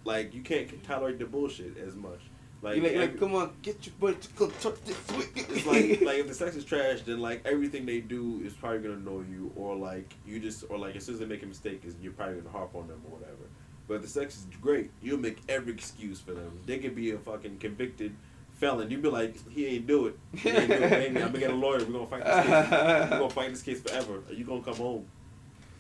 Like 0.04 0.34
you 0.34 0.42
can't 0.42 0.84
tolerate 0.84 1.20
the 1.20 1.26
bullshit 1.26 1.78
as 1.78 1.96
much. 1.96 2.20
Like, 2.62 2.84
like, 2.84 2.96
like, 2.96 3.20
come 3.20 3.34
on, 3.34 3.54
get 3.64 3.88
your 3.88 3.96
butt 4.00 4.22
to 4.22 4.30
come 4.34 4.52
touch 4.62 4.76
this 4.86 4.96
it's 5.10 5.66
like 5.66 6.02
like 6.02 6.18
if 6.20 6.28
the 6.28 6.34
sex 6.34 6.56
is 6.56 6.64
trash, 6.64 7.02
then 7.02 7.20
like 7.20 7.42
everything 7.44 7.88
they 7.88 8.02
do 8.02 8.40
is 8.46 8.54
probably 8.54 8.80
gonna 8.80 8.96
annoy 8.96 9.24
you, 9.32 9.52
or 9.56 9.76
like 9.76 10.14
you 10.28 10.40
just 10.40 10.66
or 10.70 10.78
like 10.78 10.96
as 10.96 11.06
soon 11.06 11.16
as 11.16 11.20
they 11.20 11.26
make 11.26 11.42
a 11.42 11.48
mistake, 11.48 11.82
is 11.86 11.96
you're 12.02 12.14
probably 12.14 12.36
gonna 12.36 12.50
harp 12.52 12.76
on 12.76 12.88
them 12.88 13.02
or 13.06 13.18
whatever. 13.18 13.50
But 13.88 13.96
if 13.96 14.02
the 14.04 14.08
sex 14.08 14.38
is 14.38 14.46
great, 14.62 14.92
you'll 15.02 15.20
make 15.20 15.40
every 15.50 15.74
excuse 15.74 16.20
for 16.20 16.34
them. 16.34 16.60
They 16.68 16.78
could 16.78 16.96
be 16.96 17.12
a 17.12 17.18
fucking 17.18 17.58
convicted 17.58 18.16
felon. 18.54 18.92
You'd 18.92 19.02
be 19.02 19.10
like, 19.10 19.36
he 19.50 19.66
ain't 19.66 19.88
do 19.88 20.06
it. 20.06 20.20
He 20.38 20.50
ain't 20.50 20.68
do 20.68 20.74
it. 20.76 21.08
I'm 21.08 21.14
gonna 21.14 21.40
get 21.40 21.50
a 21.50 21.56
lawyer. 21.56 21.80
We're 21.80 21.94
gonna 21.94 22.06
fight 22.06 22.24
this 22.24 22.46
case. 22.46 22.72
We're 23.12 23.20
gonna 23.20 23.30
fight 23.32 23.50
this 23.50 23.62
case 23.64 23.82
forever. 23.82 24.22
Are 24.30 24.34
you 24.34 24.46
gonna 24.46 24.62
come 24.62 24.76
home? 24.76 25.08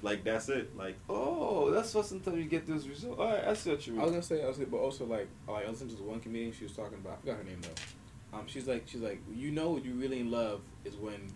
Like 0.03 0.23
that's 0.23 0.49
it. 0.49 0.75
Like 0.75 0.97
oh, 1.09 1.71
that's 1.71 1.93
what 1.93 2.05
sometimes 2.05 2.37
you 2.37 2.45
get 2.45 2.65
those 2.65 2.87
results. 2.87 3.19
All 3.19 3.27
right, 3.27 3.47
I 3.47 3.53
see 3.53 3.69
what 3.69 3.85
you 3.85 3.93
mean. 3.93 4.01
I 4.01 4.03
was 4.05 4.11
gonna 4.11 4.23
say, 4.23 4.43
I 4.43 4.47
was 4.47 4.57
gonna, 4.57 4.69
but 4.69 4.77
also 4.77 5.05
like, 5.05 5.27
like 5.47 5.65
I 5.65 5.69
listened 5.69 5.91
to 5.91 5.95
this 5.95 6.05
one 6.05 6.19
comedian. 6.19 6.51
She 6.53 6.63
was 6.63 6.73
talking 6.73 6.97
about. 6.97 7.13
I 7.13 7.21
forgot 7.21 7.37
her 7.37 7.43
name 7.43 7.61
though. 7.61 8.37
Um, 8.37 8.47
she's 8.47 8.67
like, 8.67 8.83
she's 8.87 9.01
like, 9.01 9.21
you 9.31 9.51
know, 9.51 9.71
what 9.71 9.85
you 9.85 9.93
really 9.93 10.19
in 10.19 10.31
love 10.31 10.61
is 10.85 10.95
when 10.95 11.31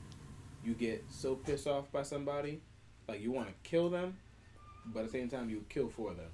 you 0.64 0.74
get 0.74 1.04
so 1.10 1.36
pissed 1.36 1.68
off 1.68 1.92
by 1.92 2.02
somebody, 2.04 2.62
like 3.08 3.22
you 3.22 3.32
want 3.32 3.48
to 3.48 3.54
kill 3.70 3.90
them, 3.90 4.18
but 4.86 5.02
at 5.02 5.06
the 5.08 5.12
same 5.12 5.30
time 5.30 5.50
you 5.50 5.64
kill 5.70 5.90
for 5.90 6.14
them. 6.14 6.32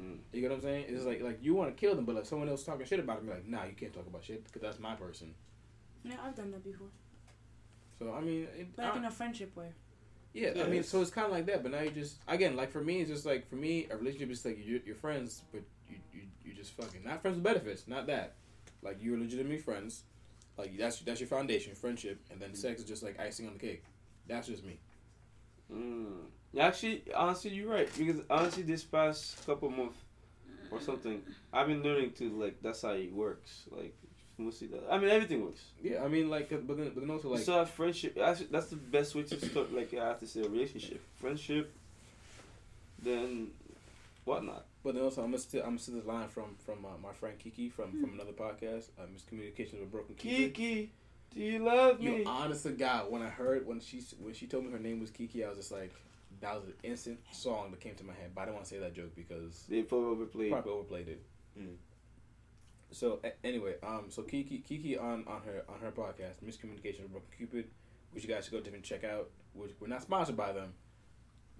Mm. 0.00 0.18
You 0.32 0.40
get 0.40 0.50
what 0.50 0.56
I'm 0.56 0.62
saying? 0.62 0.86
It's 0.88 1.04
like 1.04 1.20
like 1.22 1.38
you 1.42 1.54
want 1.54 1.76
to 1.76 1.78
kill 1.80 1.94
them, 1.94 2.04
but 2.04 2.14
like 2.14 2.26
someone 2.26 2.48
else 2.48 2.64
talking 2.64 2.86
shit 2.86 3.00
about 3.00 3.18
them, 3.18 3.26
you're 3.26 3.36
like, 3.36 3.46
nah, 3.46 3.64
you 3.64 3.74
can't 3.74 3.92
talk 3.92 4.06
about 4.06 4.24
shit 4.24 4.44
because 4.44 4.62
that's 4.62 4.78
my 4.78 4.94
person. 4.94 5.34
Yeah, 6.02 6.16
I've 6.24 6.34
done 6.34 6.50
that 6.52 6.64
before. 6.64 6.88
So 7.98 8.12
I 8.12 8.20
mean, 8.20 8.48
it, 8.56 8.68
Like 8.76 8.94
I- 8.94 8.98
in 8.98 9.04
a 9.04 9.10
friendship 9.10 9.54
way. 9.56 9.68
Yeah, 10.34 10.50
Yeah, 10.56 10.64
I 10.64 10.66
mean, 10.66 10.82
so 10.82 11.00
it's 11.00 11.10
kind 11.10 11.26
of 11.26 11.32
like 11.32 11.46
that. 11.46 11.62
But 11.62 11.72
now 11.72 11.80
you 11.80 11.90
just 11.90 12.16
again, 12.28 12.56
like 12.56 12.70
for 12.70 12.82
me, 12.82 13.00
it's 13.00 13.10
just 13.10 13.24
like 13.24 13.48
for 13.48 13.54
me, 13.54 13.86
a 13.90 13.96
relationship 13.96 14.30
is 14.30 14.44
like 14.44 14.58
you're, 14.62 14.80
you're 14.84 14.96
friends, 14.96 15.42
but 15.52 15.62
you, 15.88 15.96
you 16.12 16.22
you 16.44 16.52
just 16.52 16.72
fucking 16.72 17.02
not 17.04 17.22
friends 17.22 17.36
with 17.36 17.44
benefits, 17.44 17.86
not 17.86 18.06
that. 18.08 18.34
Like 18.82 18.98
you're 19.00 19.16
legitimately 19.16 19.58
friends, 19.58 20.02
like 20.58 20.76
that's 20.76 20.98
that's 21.00 21.20
your 21.20 21.28
foundation, 21.28 21.74
friendship, 21.74 22.20
and 22.30 22.40
then 22.40 22.54
sex 22.54 22.80
is 22.80 22.86
just 22.86 23.02
like 23.02 23.18
icing 23.20 23.46
on 23.46 23.54
the 23.54 23.58
cake. 23.60 23.84
That's 24.26 24.48
just 24.48 24.64
me. 24.64 24.78
Mm. 25.72 26.26
Actually, 26.58 27.04
honestly, 27.14 27.50
you're 27.52 27.70
right. 27.70 27.88
Because 27.96 28.20
honestly, 28.28 28.64
this 28.64 28.84
past 28.84 29.44
couple 29.46 29.70
months 29.70 29.98
or 30.70 30.80
something, 30.80 31.22
I've 31.52 31.68
been 31.68 31.82
learning 31.82 32.12
to 32.18 32.28
like 32.30 32.56
that's 32.60 32.82
how 32.82 32.90
it 32.90 33.12
works. 33.12 33.64
Like 33.70 33.94
mostly 34.38 34.68
that. 34.68 34.82
I 34.90 34.98
mean, 34.98 35.10
everything 35.10 35.44
works. 35.44 35.62
Yeah, 35.82 36.02
I 36.04 36.08
mean, 36.08 36.28
like, 36.30 36.52
uh, 36.52 36.56
but 36.56 36.76
then, 36.76 36.90
but 36.94 37.00
then 37.00 37.10
also 37.10 37.28
you 37.28 37.36
like, 37.36 37.46
have 37.46 37.70
friendship. 37.70 38.18
Actually, 38.18 38.48
that's 38.50 38.68
the 38.68 38.76
best 38.76 39.14
way 39.14 39.22
to 39.24 39.46
start. 39.46 39.72
Like 39.72 39.94
I 39.94 40.06
have 40.08 40.20
to 40.20 40.26
say, 40.26 40.40
a 40.40 40.48
relationship, 40.48 41.00
friendship, 41.16 41.74
then 43.02 43.48
whatnot. 44.24 44.64
but 44.82 44.94
then 44.94 45.04
also 45.04 45.22
I'm 45.22 45.28
gonna 45.28 45.38
still 45.38 45.62
I'm 45.62 45.70
gonna 45.70 45.78
steal 45.78 45.96
this 45.96 46.06
line 46.06 46.28
from 46.28 46.56
from 46.64 46.84
uh, 46.84 46.96
my 47.02 47.12
friend 47.12 47.38
Kiki 47.38 47.68
from 47.68 48.00
from 48.00 48.14
another 48.14 48.32
podcast, 48.32 48.88
uh, 48.98 49.02
Miscommunication 49.14 49.80
with 49.80 49.90
Broken 49.90 50.14
Cupid. 50.14 50.54
Kiki, 50.54 50.92
do 51.34 51.40
you 51.40 51.58
love 51.64 52.00
me? 52.00 52.18
You 52.18 52.24
honest 52.26 52.62
to 52.64 52.70
God, 52.70 53.10
when 53.10 53.22
I 53.22 53.28
heard 53.28 53.66
when 53.66 53.80
she 53.80 54.02
when 54.20 54.34
she 54.34 54.46
told 54.46 54.64
me 54.64 54.72
her 54.72 54.78
name 54.78 55.00
was 55.00 55.10
Kiki, 55.10 55.44
I 55.44 55.48
was 55.48 55.58
just 55.58 55.72
like, 55.72 55.92
that 56.40 56.54
was 56.54 56.64
an 56.64 56.74
instant 56.82 57.18
song 57.32 57.70
that 57.70 57.80
came 57.80 57.94
to 57.96 58.04
my 58.04 58.12
head. 58.14 58.30
But 58.34 58.42
I 58.42 58.44
didn't 58.46 58.56
want 58.56 58.66
to 58.66 58.74
say 58.74 58.80
that 58.80 58.94
joke 58.94 59.14
because 59.14 59.64
they 59.68 59.82
probably 59.82 60.08
overplayed. 60.08 60.52
probably 60.52 60.72
overplayed 60.72 61.08
it. 61.08 61.22
Mm. 61.58 61.74
So 62.94 63.20
a- 63.24 63.46
anyway, 63.46 63.74
um, 63.82 64.04
so 64.08 64.22
Kiki 64.22 64.58
Kiki 64.58 64.96
on 64.96 65.24
on 65.26 65.42
her 65.42 65.64
on 65.68 65.80
her 65.80 65.90
podcast, 65.90 66.42
Miscommunication 66.44 67.02
with 67.02 67.12
Broken 67.12 67.28
Cupid, 67.36 67.66
which 68.12 68.24
you 68.24 68.32
guys 68.32 68.44
should 68.44 68.52
go 68.52 68.60
different 68.60 68.84
check 68.84 69.04
out. 69.04 69.30
Which 69.52 69.72
we're 69.80 69.88
not 69.88 70.02
sponsored 70.02 70.36
by 70.36 70.52
them 70.52 70.72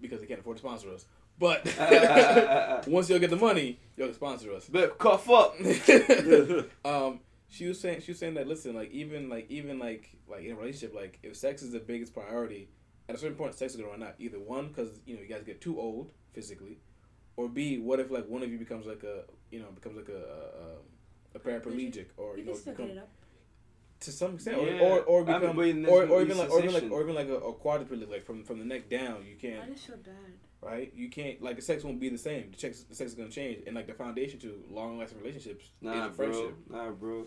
because 0.01 0.21
they 0.21 0.27
can't 0.27 0.41
afford 0.41 0.57
to 0.57 0.61
sponsor 0.63 0.93
us. 0.93 1.07
But 1.39 1.65
once 2.87 3.11
y'all 3.11 3.19
get 3.19 3.31
the 3.31 3.37
money, 3.37 3.81
y'all 3.97 4.07
can 4.07 4.15
sponsor 4.15 4.53
us. 4.53 4.69
But 4.69 4.99
cough 4.99 5.29
up. 5.29 5.57
um, 6.85 7.21
she 7.49 7.67
was 7.67 7.81
saying 7.81 8.03
she 8.03 8.13
was 8.13 8.19
saying 8.19 8.35
that 8.35 8.47
listen, 8.47 8.75
like 8.75 8.93
even 8.93 9.29
like 9.29 9.47
even 9.51 9.79
like 9.79 10.17
like 10.29 10.45
in 10.45 10.53
a 10.53 10.57
relationship, 10.57 10.95
like 10.95 11.19
if 11.23 11.37
sex 11.37 11.63
is 11.63 11.73
the 11.73 11.81
biggest 11.81 12.15
priority, 12.15 12.69
at 13.09 13.17
a 13.17 13.19
certain 13.19 13.37
point, 13.37 13.55
sex 13.55 13.75
is 13.75 13.81
gonna 13.81 13.91
run 13.91 14.03
out. 14.03 14.15
Either 14.19 14.39
one, 14.39 14.69
because 14.69 15.01
you 15.05 15.17
know 15.17 15.23
you 15.23 15.29
guys 15.29 15.43
get 15.45 15.61
too 15.61 15.81
old 15.81 16.13
physically, 16.33 16.79
or 17.37 17.49
B, 17.49 17.79
what 17.79 17.99
if 17.99 18.11
like 18.11 18.29
one 18.29 18.43
of 18.43 18.51
you 18.51 18.59
becomes 18.59 18.87
like 18.87 19.03
a 19.03 19.25
you 19.51 19.59
know 19.59 19.67
becomes 19.75 19.97
like 19.97 20.09
a 20.09 20.13
a, 20.13 20.63
a 20.63 20.94
paraplegic 21.39 22.07
or 22.17 22.37
You 22.37 22.41
you 22.41 22.45
know 22.47 22.53
can 22.53 22.61
still 22.61 22.73
become, 22.75 22.87
get 22.89 22.97
it 22.97 23.01
up. 23.01 23.09
to 24.01 24.13
some 24.13 24.35
extent, 24.35 24.57
Yeah. 24.63 24.81
or, 24.81 25.01
or 25.01 25.23
or 25.25 25.29
I 25.31 25.39
mean, 25.39 25.41
become 25.41 25.57
but 25.87 25.93
or, 25.93 26.07
or 26.07 26.23
even 26.23 26.39
like 26.39 26.51
or 26.51 26.59
even 26.61 26.75
like 26.75 26.91
or 26.91 27.03
even 27.03 27.15
like 27.15 27.29
a, 27.29 27.37
a 27.37 27.53
quadriplegic, 27.55 28.11
like 28.11 28.25
from 28.25 28.45
from 28.45 28.59
the 28.59 28.65
neck 28.65 28.89
down, 28.91 29.25
you 29.29 29.37
can't 29.37 29.73
just 29.73 29.87
feel 29.87 29.97
bad. 29.97 30.15
right. 30.61 30.93
You 30.95 31.09
can't 31.09 31.41
like 31.43 31.57
the 31.57 31.63
sex 31.63 31.85
won't 31.85 32.01
be 32.01 32.09
the 32.09 32.19
same. 32.19 32.51
The 32.53 32.59
sex 32.59 32.83
the 32.83 32.95
sex 32.95 33.11
is 33.13 33.17
gonna 33.17 33.31
change, 33.31 33.63
and 33.67 33.75
like 33.75 33.87
the 33.87 33.95
foundation 33.95 34.39
to 34.41 34.63
long 34.71 34.99
lasting 34.99 35.21
relationships 35.21 35.67
Nah, 35.81 35.93
is 35.93 35.99
a 35.99 36.09
bro. 36.11 36.15
friendship. 36.17 36.55
Nah, 36.71 36.91
bro. 36.91 37.27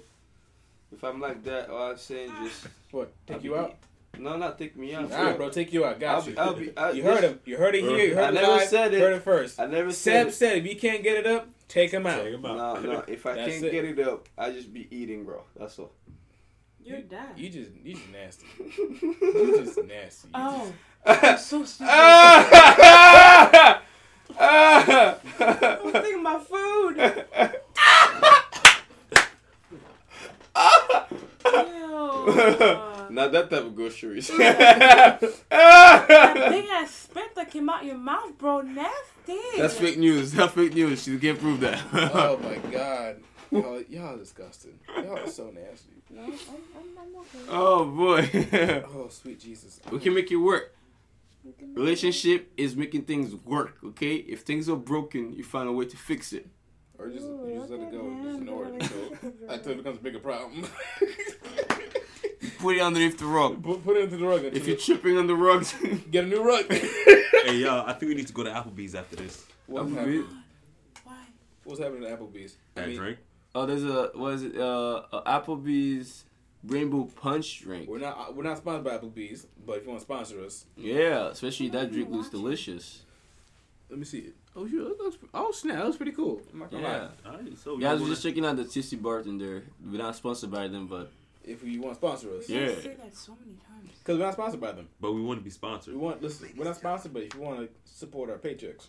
If 0.91 1.03
I'm 1.03 1.19
like 1.19 1.43
that, 1.43 1.69
all 1.69 1.91
I'm 1.91 1.97
saying 1.97 2.31
ah. 2.33 2.43
just 2.45 2.67
What 2.91 3.11
take 3.25 3.37
I'll 3.37 3.43
you 3.43 3.51
be- 3.51 3.57
out? 3.57 3.75
No, 4.19 4.35
not 4.37 4.57
take 4.57 4.75
me 4.75 4.95
out. 4.95 5.11
All 5.11 5.25
right, 5.25 5.37
bro, 5.37 5.49
take 5.49 5.71
you 5.73 5.85
out. 5.85 5.99
Got 5.99 6.15
I'll 6.15 6.25
you. 6.25 6.31
be, 6.31 6.37
I'll 6.39 6.53
be, 6.55 6.77
I, 6.77 6.91
you 6.91 7.03
heard 7.03 7.23
him. 7.23 7.39
You 7.45 7.57
heard 7.57 7.75
it 7.75 7.81
here. 7.83 7.97
You 8.07 8.15
heard 8.15 8.23
I 8.23 8.29
it 8.29 8.33
never 8.33 8.47
live. 8.47 8.67
said 8.67 8.93
it. 8.93 8.99
Heard 8.99 9.13
it 9.17 9.21
first. 9.21 9.59
I 9.59 9.67
never 9.67 9.91
Seb 9.91 10.27
said. 10.27 10.33
said 10.33 10.57
if 10.59 10.65
you 10.65 10.75
can't 10.75 11.03
get 11.03 11.17
it 11.17 11.27
up, 11.27 11.47
take 11.67 11.91
him 11.91 12.05
out. 12.07 12.23
Take 12.23 12.33
'em 12.35 12.45
out. 12.45 12.83
No, 12.83 12.91
no. 12.93 12.99
If 13.07 13.25
I 13.25 13.35
can't 13.35 13.63
it. 13.63 13.71
get 13.71 13.85
it 13.85 13.99
up, 13.99 14.27
I 14.37 14.51
just 14.51 14.73
be 14.73 14.87
eating, 14.95 15.23
bro. 15.25 15.43
That's 15.57 15.77
all. 15.79 15.91
You're 16.83 16.97
you, 16.99 17.03
dad. 17.03 17.29
You 17.37 17.49
just 17.49 17.71
you 17.83 17.93
just 17.95 18.09
nasty. 18.11 18.45
You 18.77 19.63
just 19.63 19.83
nasty. 19.83 20.27
You 20.29 20.33
oh, 20.35 20.73
just- 21.05 21.23
I'm 21.23 21.37
so 21.37 21.65
stupid. 21.73 21.89
Ah! 21.91 23.81
Ah! 24.39 25.17
I'm 25.39 25.91
thinking 25.91 26.19
about 26.21 26.47
food. 26.47 26.97
Ew. 31.45 32.96
Not 33.09 33.31
that 33.31 33.49
type 33.49 33.63
of 33.63 33.75
groceries. 33.75 34.27
That 34.37 35.19
big 35.21 36.65
ass 36.71 36.91
spit 36.91 37.35
that 37.35 37.51
came 37.51 37.69
out 37.69 37.85
your 37.85 37.97
mouth, 37.97 38.37
bro, 38.37 38.61
nasty. 38.61 39.37
That's 39.57 39.75
fake 39.77 39.97
news. 39.97 40.31
That's 40.31 40.53
fake 40.53 40.73
news. 40.73 41.03
She 41.03 41.17
can't 41.17 41.39
prove 41.39 41.59
that. 41.61 41.83
oh 41.93 42.37
my 42.37 42.57
god. 42.71 43.21
Y'all, 43.51 43.81
y'all 43.89 44.17
disgusting. 44.17 44.77
Y'all 44.93 45.19
are 45.19 45.27
so 45.27 45.45
nasty. 45.51 45.93
No, 46.09 46.23
I'm, 46.23 46.31
I'm, 46.33 46.97
I'm 46.99 47.15
okay. 47.15 47.45
oh 47.49 47.85
boy. 47.85 48.83
Oh 48.93 49.07
sweet 49.09 49.39
Jesus. 49.39 49.79
we 49.89 49.99
can 49.99 50.13
make 50.13 50.29
it 50.31 50.35
work. 50.35 50.75
Relationship 51.73 52.51
is 52.57 52.75
making 52.75 53.03
things 53.03 53.33
work. 53.45 53.77
Okay, 53.83 54.15
if 54.15 54.41
things 54.41 54.67
are 54.67 54.75
broken, 54.75 55.31
you 55.33 55.45
find 55.45 55.69
a 55.69 55.71
way 55.71 55.85
to 55.85 55.95
fix 55.95 56.33
it. 56.33 56.47
Or 56.99 57.09
just, 57.09 57.25
Ooh, 57.25 57.47
you 57.47 57.59
just 57.59 57.69
let 57.71 57.79
it 57.79 57.91
go. 57.91 57.97
look 57.99 58.23
Just 58.23 58.37
ignore 58.39 58.65
it. 58.65 58.83
So 58.83 59.31
until 59.49 59.71
it 59.71 59.77
becomes 59.77 59.99
a 59.99 60.01
bigger 60.01 60.19
problem. 60.19 60.67
Put 62.59 62.75
it 62.77 62.81
underneath 62.81 63.17
the 63.17 63.25
rug. 63.25 63.63
put, 63.63 63.83
put 63.83 63.97
it 63.97 64.03
into 64.05 64.17
the 64.17 64.25
rug. 64.25 64.43
If 64.45 64.65
you're 64.67 64.75
it- 64.77 64.81
tripping 64.83 65.17
on 65.17 65.27
the 65.27 65.35
rugs, 65.35 65.73
get 66.11 66.23
a 66.25 66.27
new 66.27 66.43
rug. 66.43 66.65
hey, 66.71 67.57
y'all, 67.57 67.85
I 67.87 67.93
think 67.93 68.09
we 68.09 68.15
need 68.15 68.27
to 68.27 68.33
go 68.33 68.43
to 68.43 68.49
Applebee's 68.51 68.95
after 68.95 69.15
this. 69.15 69.45
What's 69.67 69.89
Applebee's? 69.89 69.95
happening? 69.97 70.25
Why? 71.03 71.13
What's 71.63 71.79
happening 71.79 72.03
at 72.09 72.19
Applebee's? 72.19 72.55
I 72.75 72.85
mean, 72.87 72.95
drink. 72.97 73.17
oh, 73.55 73.65
there's 73.65 73.83
a 73.83 74.11
what 74.15 74.33
is 74.33 74.43
it? 74.43 74.57
Uh, 74.57 75.03
a 75.13 75.21
Applebee's 75.41 76.23
rainbow 76.63 77.03
punch 77.21 77.61
drink. 77.61 77.87
We're 77.87 77.99
not 77.99 78.35
we're 78.35 78.43
not 78.43 78.57
sponsored 78.57 78.83
by 78.85 78.97
Applebee's, 78.97 79.47
but 79.65 79.77
if 79.77 79.83
you 79.83 79.89
want 79.89 79.99
to 80.01 80.05
sponsor 80.05 80.43
us, 80.43 80.65
Yeah, 80.75 81.27
especially 81.29 81.69
that 81.69 81.91
drink 81.91 82.09
looks 82.09 82.29
delicious. 82.29 83.03
let 83.89 83.99
me 83.99 84.05
see 84.05 84.19
it. 84.19 84.35
Oh 84.55 84.67
sure, 84.67 84.85
that 84.85 84.97
looks, 84.99 85.17
oh 85.35 85.51
snap, 85.51 85.75
that 85.77 85.85
looks 85.85 85.97
pretty 85.97 86.13
cool. 86.13 86.41
I'm 86.51 86.59
not 86.59 86.71
gonna 86.71 86.83
Yeah. 86.83 86.97
lie. 87.25 87.31
All 87.31 87.37
right, 87.37 87.57
so 87.57 87.77
Guys, 87.77 87.99
you 87.99 88.05
we're 88.05 88.09
just 88.11 88.23
checking 88.23 88.43
out 88.43 88.55
the 88.57 88.65
Tipsy 88.65 88.95
Bartender. 88.95 89.63
We're 89.85 89.99
not 89.99 90.15
sponsored 90.15 90.49
by 90.49 90.67
them, 90.67 90.87
but 90.87 91.11
If 91.47 91.63
you 91.63 91.81
want 91.81 91.93
to 91.95 91.99
sponsor 91.99 92.35
us, 92.35 92.49
You 92.49 92.59
Yeah. 92.59 92.67
guys 92.67 92.83
say 92.83 92.95
that 93.01 93.15
so 93.15 93.37
many 93.39 93.57
times. 93.57 93.91
because 93.99 94.17
we're 94.19 94.25
not 94.25 94.33
sponsored 94.33 94.59
by 94.61 94.71
them. 94.73 94.89
but 94.99 95.13
we 95.13 95.21
want 95.21 95.39
to 95.39 95.43
be 95.43 95.49
sponsored. 95.49 95.93
We 95.93 95.99
want 95.99 96.21
listen, 96.21 96.49
we're 96.57 96.65
not 96.65 96.75
sponsored, 96.75 97.13
but 97.13 97.23
if 97.23 97.33
you 97.35 97.41
want 97.41 97.59
to 97.61 97.69
support 97.85 98.29
our 98.29 98.37
paychecks, 98.37 98.87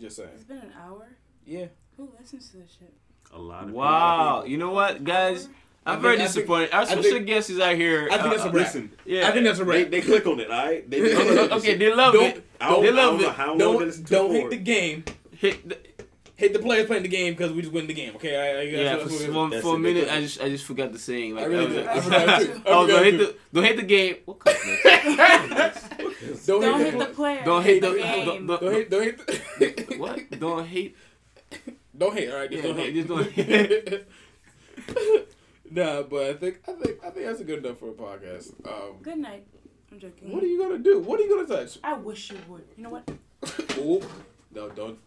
just 0.00 0.16
saying. 0.16 0.30
It's 0.34 0.44
been 0.44 0.58
an 0.58 0.72
hour. 0.82 1.08
Yeah, 1.44 1.66
Who 1.96 2.10
listens 2.18 2.48
to 2.50 2.58
this 2.58 2.76
shit? 2.78 2.92
A 3.32 3.38
lot 3.38 3.64
of 3.64 3.70
wow, 3.72 4.44
you 4.44 4.56
know 4.56 4.70
what, 4.70 5.04
guys? 5.04 5.48
I 5.86 5.92
I'm 5.92 5.96
think- 5.96 6.02
very 6.02 6.14
I 6.14 6.16
think- 6.18 6.28
disappointed. 6.28 6.70
Our 6.72 6.80
I 6.80 6.84
think- 6.86 7.04
special 7.04 7.20
guest 7.24 7.50
is 7.50 7.60
out 7.60 7.76
here. 7.76 8.08
I 8.10 8.18
think 8.18 8.30
that's 8.30 8.42
a 8.44 8.48
uh, 8.48 8.52
wrap. 8.52 8.54
Listen, 8.54 8.92
Yeah, 9.04 9.28
I 9.28 9.32
think 9.32 9.44
that's 9.44 9.58
a 9.60 9.64
they, 9.64 9.82
wrap. 9.82 9.90
they 9.90 10.00
click 10.00 10.26
on 10.26 10.40
it, 10.40 10.50
all 10.50 10.64
right? 10.66 10.88
They, 10.90 11.00
they 11.00 11.14
okay, 11.16 11.26
click 11.26 11.50
on 11.52 11.58
okay, 11.58 11.70
it. 11.72 11.78
they 11.78 11.94
love 11.94 12.14
Don't- 12.14 12.24
it. 12.36 12.44
I 12.60 12.68
don't, 12.70 12.82
they 12.82 12.88
I 12.88 12.92
love 12.92 13.10
don't 13.12 13.22
know 13.22 13.28
it. 13.28 13.34
how 13.34 13.46
long 13.48 13.58
they 13.58 13.64
don't 13.64 13.78
listen 13.78 14.04
don't 14.04 14.34
it 14.34 14.40
hate 14.42 14.50
the 14.50 14.56
game. 14.56 15.04
Hit 15.32 15.68
the, 15.68 15.78
hate 16.38 16.52
the 16.54 16.58
players 16.60 16.86
playing 16.86 17.02
the 17.02 17.08
game 17.08 17.34
because 17.34 17.52
we 17.52 17.60
just 17.60 17.72
win 17.74 17.86
the 17.86 17.92
game. 17.94 18.14
Okay, 18.16 18.34
I, 18.36 18.60
I, 18.60 18.62
Yeah, 18.62 18.96
that's 18.96 19.10
what- 19.10 19.20
for, 19.20 19.32
for, 19.32 19.50
That's 19.50 19.62
for 19.62 19.74
a 19.74 19.78
minute, 19.78 20.08
I 20.08 20.20
just 20.22 20.40
I 20.40 20.48
just 20.48 20.64
forgot 20.64 20.92
the 20.92 20.98
saying. 20.98 21.34
Like, 21.34 21.44
I 21.44 21.46
really 21.48 21.66
was 21.66 21.74
did. 21.74 21.86
I 21.86 22.00
forgot 22.00 22.40
too. 22.40 22.62
I 22.66 22.68
Oh, 22.70 22.86
don't 22.86 23.04
hate 23.04 23.18
the 23.18 23.36
don't 23.52 23.64
hate 23.64 23.76
the 23.76 23.82
game. 23.82 24.16
What 24.24 24.38
comes 24.38 24.56
next? 24.84 26.46
don't, 26.46 26.60
Don't 26.62 26.80
hate 26.80 26.90
hit 26.94 26.98
the 26.98 27.06
player. 27.14 27.42
Don't 27.44 27.62
hate 27.62 27.80
the 27.82 27.90
the- 27.90 27.96
game. 27.98 28.26
don't- 28.26 28.46
Don't 28.46 28.72
hate. 28.72 28.90
Don't 28.90 29.30
hate. 29.58 29.98
What? 29.98 30.30
Don't 30.40 30.66
hate. 30.66 30.96
Don't 31.96 32.14
hate. 32.14 32.30
All 32.30 32.38
right, 32.38 32.50
just 32.50 32.62
Yeah, 32.62 32.68
don't 32.70 32.78
hate. 32.78 32.94
just 32.94 33.08
don't 33.08 33.30
hate. 33.32 34.04
nah, 35.70 36.02
but 36.02 36.22
I 36.30 36.34
think 36.34 36.60
I 36.68 36.72
think 36.72 37.04
I 37.04 37.10
think 37.10 37.26
that's 37.26 37.42
good 37.42 37.64
enough 37.64 37.78
for 37.78 37.88
a 37.90 37.92
podcast. 37.92 38.52
Um, 38.66 38.96
Good 39.02 39.18
night. 39.18 39.44
I'm 39.90 39.98
joking. 39.98 40.30
what 40.32 40.42
are 40.42 40.46
you 40.46 40.58
gonna 40.62 40.78
do? 40.78 41.00
What 41.00 41.18
are 41.18 41.24
you 41.24 41.30
gonna 41.34 41.48
touch? 41.48 41.78
I 41.82 41.94
wish 41.94 42.30
you 42.30 42.38
would. 42.48 42.62
You 42.76 42.84
know 42.84 42.90
what? 42.90 43.08
Ooh, 43.78 44.02
no, 44.54 44.68
don't. 44.68 44.98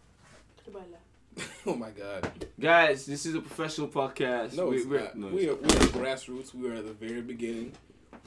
Goodbye, 0.64 0.80
love. 0.80 1.00
Oh 1.66 1.74
my 1.76 1.90
God. 1.90 2.30
Guys, 2.58 3.06
this 3.06 3.24
is 3.24 3.34
a 3.34 3.40
professional 3.40 3.88
podcast. 3.88 4.54
No, 4.56 4.66
we, 4.66 4.78
it's 4.78 4.86
we're- 4.86 5.04
not. 5.04 5.16
no, 5.16 5.28
we, 5.28 5.48
are, 5.48 5.54
we 5.54 5.64
are 5.64 5.88
grassroots. 5.98 6.52
We 6.54 6.68
are 6.68 6.74
at 6.74 6.86
the 6.86 6.92
very 6.92 7.20
beginning. 7.22 7.72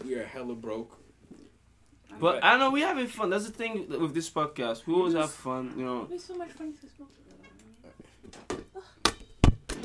We 0.05 0.15
are 0.15 0.25
hella 0.25 0.55
broke. 0.55 0.97
But 2.19 2.41
I 2.43 2.57
know 2.57 2.71
we're 2.71 2.87
having 2.87 3.07
fun. 3.07 3.29
That's 3.29 3.45
the 3.45 3.51
thing 3.51 3.87
with 3.89 4.13
this 4.13 4.29
podcast. 4.29 4.85
We 4.87 4.93
always 4.93 5.13
have 5.15 5.31
fun. 5.31 5.73
You 5.77 5.83
know. 5.85 6.05
There's 6.05 6.23
so 6.23 6.35
much 6.35 6.51
fun 6.51 6.71
to 6.73 6.79
smoke 6.95 7.11
together. 8.49 8.63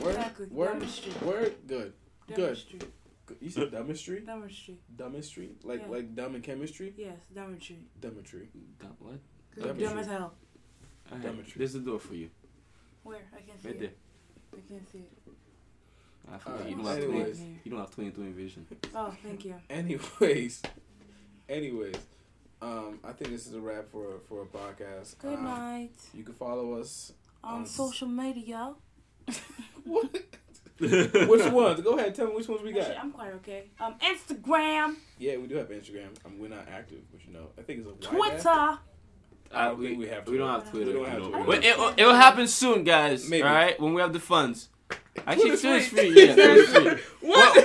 Word, 0.04 0.10
Exactly. 0.16 0.46
word, 0.46 0.80
Dumbestry. 0.80 1.22
word. 1.22 1.54
Good. 1.66 1.92
Good. 2.34 2.38
Dumbestry. 2.56 2.82
Good. 3.26 3.36
You 3.40 3.50
said 3.50 3.70
dumbestry. 3.72 4.24
Dumbestry. 4.24 4.76
Dumbestry, 4.96 5.48
like 5.64 5.80
Yeah. 5.82 5.88
like 5.88 6.14
dumb 6.14 6.34
in 6.36 6.42
chemistry. 6.42 6.94
Yes, 6.96 7.18
dumbestry. 7.34 7.76
Dumbetry. 8.00 8.46
That- 8.78 8.92
What? 9.00 9.18
Cause 9.54 9.64
you're 9.64 9.74
Dumbestry. 9.74 9.80
dumb 9.88 9.98
as 9.98 10.06
hell. 10.06 10.32
Alright, 11.10 11.22
Geometry. 11.24 11.52
There's 11.58 11.72
the 11.72 11.80
door 11.80 11.98
for 11.98 12.14
you. 12.14 12.30
Where? 13.02 13.18
I 13.34 13.40
can't 13.40 13.60
see 13.62 13.68
Right 13.68 13.76
it. 13.76 13.80
there. 13.80 14.58
I 14.60 14.68
can't 14.68 14.92
see 14.92 14.98
it. 14.98 15.12
I 16.32 16.38
forgot. 16.38 16.58
Alright, 16.58 16.70
You 16.70 16.76
don't 16.76 16.86
have 16.86 16.98
anyways. 16.98 17.36
20, 17.38 17.60
You 17.64 17.70
don't 17.70 17.80
have 17.80 17.90
2020 17.90 18.32
vision. 18.32 18.66
Oh, 18.94 19.14
thank 19.22 19.44
you. 19.44 19.54
Anyways, 19.70 20.62
anyways, 21.48 21.94
um, 22.62 23.00
I 23.02 23.12
think 23.12 23.30
this 23.30 23.46
is 23.46 23.54
a 23.54 23.60
wrap 23.60 23.86
for 23.90 24.18
for 24.28 24.42
a 24.42 24.46
podcast. 24.46 25.18
Good 25.18 25.34
Um, 25.34 25.44
night. 25.44 25.92
You 26.14 26.22
can 26.24 26.34
follow 26.34 26.74
us. 26.74 27.12
On 27.42 27.60
um, 27.60 27.66
social 27.66 28.08
media. 28.08 28.74
What? 29.84 30.12
which 30.78 31.46
ones? 31.52 31.80
Go 31.80 31.98
ahead. 31.98 32.14
Tell 32.14 32.26
me 32.28 32.34
which 32.36 32.48
ones 32.48 32.62
we 32.62 32.72
got. 32.72 32.82
Actually, 32.82 32.96
I'm 32.98 33.12
quite 33.12 33.32
okay. 33.34 33.64
Um, 33.80 33.94
Instagram, 33.98 34.96
Yeah, 35.18 35.36
we 35.38 35.46
do 35.46 35.56
have 35.56 35.68
Instagram. 35.70 36.08
Um, 36.24 36.38
we're 36.38 36.48
not 36.48 36.66
active, 36.70 37.00
but 37.10 37.24
you 37.26 37.32
know, 37.32 37.48
I 37.58 37.62
think 37.62 37.80
it's 37.80 37.88
a 37.88 37.92
wide 38.18 38.32
app. 38.32 38.40
Twitter. 38.42 38.78
I 39.52 39.64
don't 39.66 39.80
think 39.82 39.98
we 39.98 40.06
have 40.08 40.28
We 40.28 40.38
don't 40.38 40.48
have 40.48 40.70
Twitter. 40.70 40.86
We 40.86 40.92
don't 40.92 41.08
have 41.08 41.18
No, 41.20 41.30
Twitter. 41.30 41.44
But 41.46 41.64
it, 41.64 41.98
it'll 42.00 42.14
happen 42.14 42.46
soon, 42.46 42.84
guys. 42.84 43.28
Maybe. 43.28 43.42
All 43.42 43.52
right, 43.52 43.78
when 43.80 43.94
we 43.94 44.00
have 44.00 44.12
the 44.12 44.20
funds. 44.20 44.68
Actually, 45.26 45.56
Twitter's 45.56 45.60
Twitter's 45.60 45.88
free. 45.88 46.12
free. 46.12 46.26
Yeah, 46.26 46.34
Twitter's 46.34 46.68
free. 47.20 47.28
What? 47.28 47.64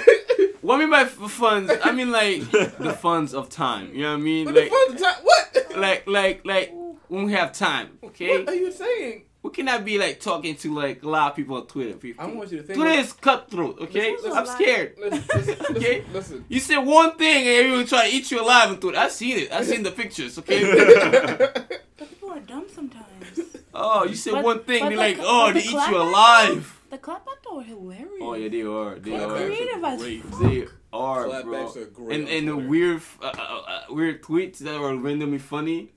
What 0.61 0.75
I 0.75 0.79
mean 0.79 0.89
by 0.89 1.01
f- 1.01 1.11
funds, 1.11 1.71
I 1.83 1.91
mean 1.91 2.11
like 2.11 2.49
the 2.51 2.95
funds 3.01 3.35
of 3.35 3.49
time. 3.49 3.93
You 3.93 4.01
know 4.01 4.11
what 4.13 4.17
I 4.19 4.21
mean? 4.21 4.45
What 4.45 4.55
Like, 4.55 4.71
the 4.71 4.97
fuck? 4.97 4.97
Time? 5.15 5.23
What? 5.23 5.77
like, 5.77 6.07
like, 6.07 6.41
like 6.45 6.73
when 7.07 7.25
we 7.25 7.33
have 7.33 7.51
time. 7.53 7.99
Okay, 8.03 8.39
What 8.39 8.49
are 8.49 8.55
you 8.55 8.71
saying? 8.71 9.23
We 9.45 9.51
cannot 9.51 9.85
be 9.85 9.97
like 9.97 10.19
talking 10.19 10.55
to 10.55 10.73
like 10.73 11.03
a 11.03 11.07
lot 11.09 11.29
of 11.31 11.35
people 11.35 11.55
on 11.57 11.67
Twitter. 11.67 11.93
People. 11.97 12.23
I 12.23 12.27
want 12.27 12.51
you 12.51 12.57
to 12.59 12.63
think. 12.63 12.77
Twitter 12.79 12.99
is 12.99 13.13
cutthroat. 13.13 13.79
Okay, 13.81 14.11
Listen, 14.13 14.31
I'm 14.31 14.43
listen, 14.43 14.55
scared. 14.55 14.95
Listen, 14.97 15.23
listen, 15.35 15.65
Okay. 15.77 16.03
listen. 16.11 16.45
You 16.49 16.59
said 16.59 16.79
one 16.79 17.15
thing 17.17 17.37
and 17.47 17.55
everyone 17.65 17.85
try 17.85 18.09
to 18.09 18.15
eat 18.15 18.31
you 18.31 18.41
alive 18.41 18.69
on 18.71 18.79
Twitter. 18.79 18.97
I've 18.97 19.11
seen 19.11 19.37
it. 19.37 19.51
I've 19.51 19.65
seen 19.65 19.83
the 19.83 19.91
pictures. 19.91 20.37
Okay. 20.39 20.61
But 20.63 21.83
people 22.09 22.31
are 22.31 22.39
dumb 22.39 22.65
sometimes. 22.73 23.39
oh, 23.73 24.05
you 24.05 24.15
said 24.15 24.33
But- 24.33 24.43
one 24.43 24.63
thing. 24.63 24.81
but 24.83 24.89
Be 24.89 24.95
the 24.95 25.01
like, 25.01 25.17
oh, 25.21 25.47
but 25.47 25.53
they 25.53 25.59
the 25.61 25.65
eat 25.67 25.71
you 25.71 25.77
back- 25.77 25.93
alive. 25.93 26.81
The 26.89 26.97
clapbacks 26.99 27.45
are 27.51 27.61
hilarious. 27.61 28.09
Oh 28.21 28.33
yeah, 28.35 28.47
they 28.49 28.61
are. 28.61 28.95
They 28.95 29.11
Clapbacks 29.11 29.21
are. 29.21 29.35
are 29.35 29.45
Creative 29.47 29.83
as 29.83 29.99
great. 30.01 30.23
fuck. 30.23 30.39
They 30.41 30.65
are, 30.93 31.23
bro. 31.27 31.43
Clapbacks 31.43 31.75
are 31.77 31.85
great. 31.85 32.19
And 32.19 32.29
and 32.29 32.47
the 32.47 32.55
weird 32.57 33.01
uh, 33.21 33.25
uh, 33.25 33.61
uh, 33.67 33.81
weird 33.89 34.21
tweets 34.23 34.57
that 34.59 34.75
are 34.75 34.95
randomly 34.95 35.39
funny. 35.39 35.91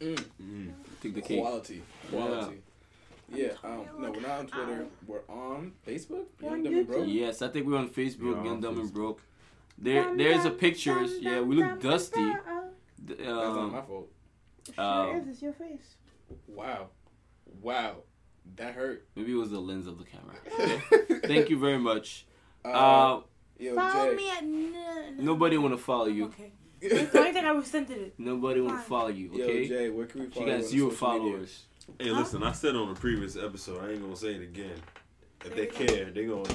Mm. 0.00 0.24
Mm. 0.42 0.72
Take 1.02 1.14
the 1.14 1.22
cake. 1.22 1.40
Quality. 1.40 1.82
Quality. 2.10 2.56
Yeah. 2.56 2.60
Yeah, 3.34 3.48
um, 3.64 3.86
no, 3.98 4.10
we're 4.12 4.20
not 4.20 4.38
on 4.40 4.46
Twitter. 4.46 4.86
We're 5.06 5.22
on 5.28 5.72
Facebook. 5.86 6.26
Young 6.40 6.62
Dumb 6.62 6.74
and 6.76 6.86
Broke. 6.86 7.04
Yes, 7.08 7.42
I 7.42 7.48
think 7.48 7.66
we're 7.66 7.76
on 7.78 7.88
Facebook. 7.88 8.36
Yeah, 8.36 8.44
Young 8.44 8.60
Dumb 8.60 8.78
and 8.78 8.92
Broke. 8.92 9.20
There, 9.78 10.16
there's 10.16 10.44
a 10.44 10.50
pictures. 10.50 11.12
Yeah, 11.20 11.40
we 11.40 11.56
look 11.56 11.80
dusty. 11.80 12.24
D- 13.04 13.14
That's 13.18 13.28
not 13.28 13.72
my 13.72 13.78
Um, 13.78 13.86
fault. 13.86 14.08
um, 14.78 15.28
It's 15.28 15.42
your 15.42 15.52
face. 15.52 15.96
Wow. 16.46 16.88
Wow. 17.60 17.96
That 18.56 18.74
hurt. 18.74 19.06
maybe 19.16 19.32
it 19.32 19.36
was 19.36 19.50
the 19.50 19.58
lens 19.60 19.86
of 19.88 19.98
the 19.98 20.04
camera. 20.04 21.20
Thank 21.26 21.50
you 21.50 21.58
very 21.58 21.78
much. 21.78 22.26
Uh, 22.64 22.68
Uh, 22.68 23.20
yo, 23.58 23.74
Follow 23.74 24.10
Jay. 24.10 24.16
me 24.16 24.30
at. 24.30 24.42
N- 24.42 25.16
nobody 25.18 25.58
want 25.58 25.74
to 25.74 25.78
follow 25.78 26.06
you. 26.06 26.26
Okay. 26.26 26.52
It's 26.80 27.10
the 27.12 27.18
only 27.18 27.32
thing 27.32 27.44
I 27.44 27.50
resented 27.50 27.98
it. 27.98 28.14
Nobody 28.18 28.60
want 28.60 28.78
to 28.78 28.82
follow 28.84 29.08
you. 29.08 29.30
Okay. 29.34 29.62
Yo, 29.62 29.68
Jay, 29.68 29.90
where 29.90 30.06
can 30.06 30.20
we 30.20 30.26
follow 30.28 30.46
you 30.46 30.52
got 30.52 30.64
zero 30.64 30.90
social 30.90 31.18
media? 31.24 31.46
Followers. 31.86 31.98
Hey, 31.98 32.10
listen, 32.10 32.42
I 32.42 32.52
said 32.52 32.76
on 32.76 32.92
the 32.92 32.98
previous 33.00 33.36
episode, 33.36 33.84
I 33.84 33.92
ain't 33.92 34.02
gonna 34.02 34.16
say 34.16 34.34
it 34.34 34.42
again. 34.42 34.74
If 35.44 35.54
they 35.54 35.66
care, 35.66 36.06
they 36.10 36.24
gonna, 36.26 36.48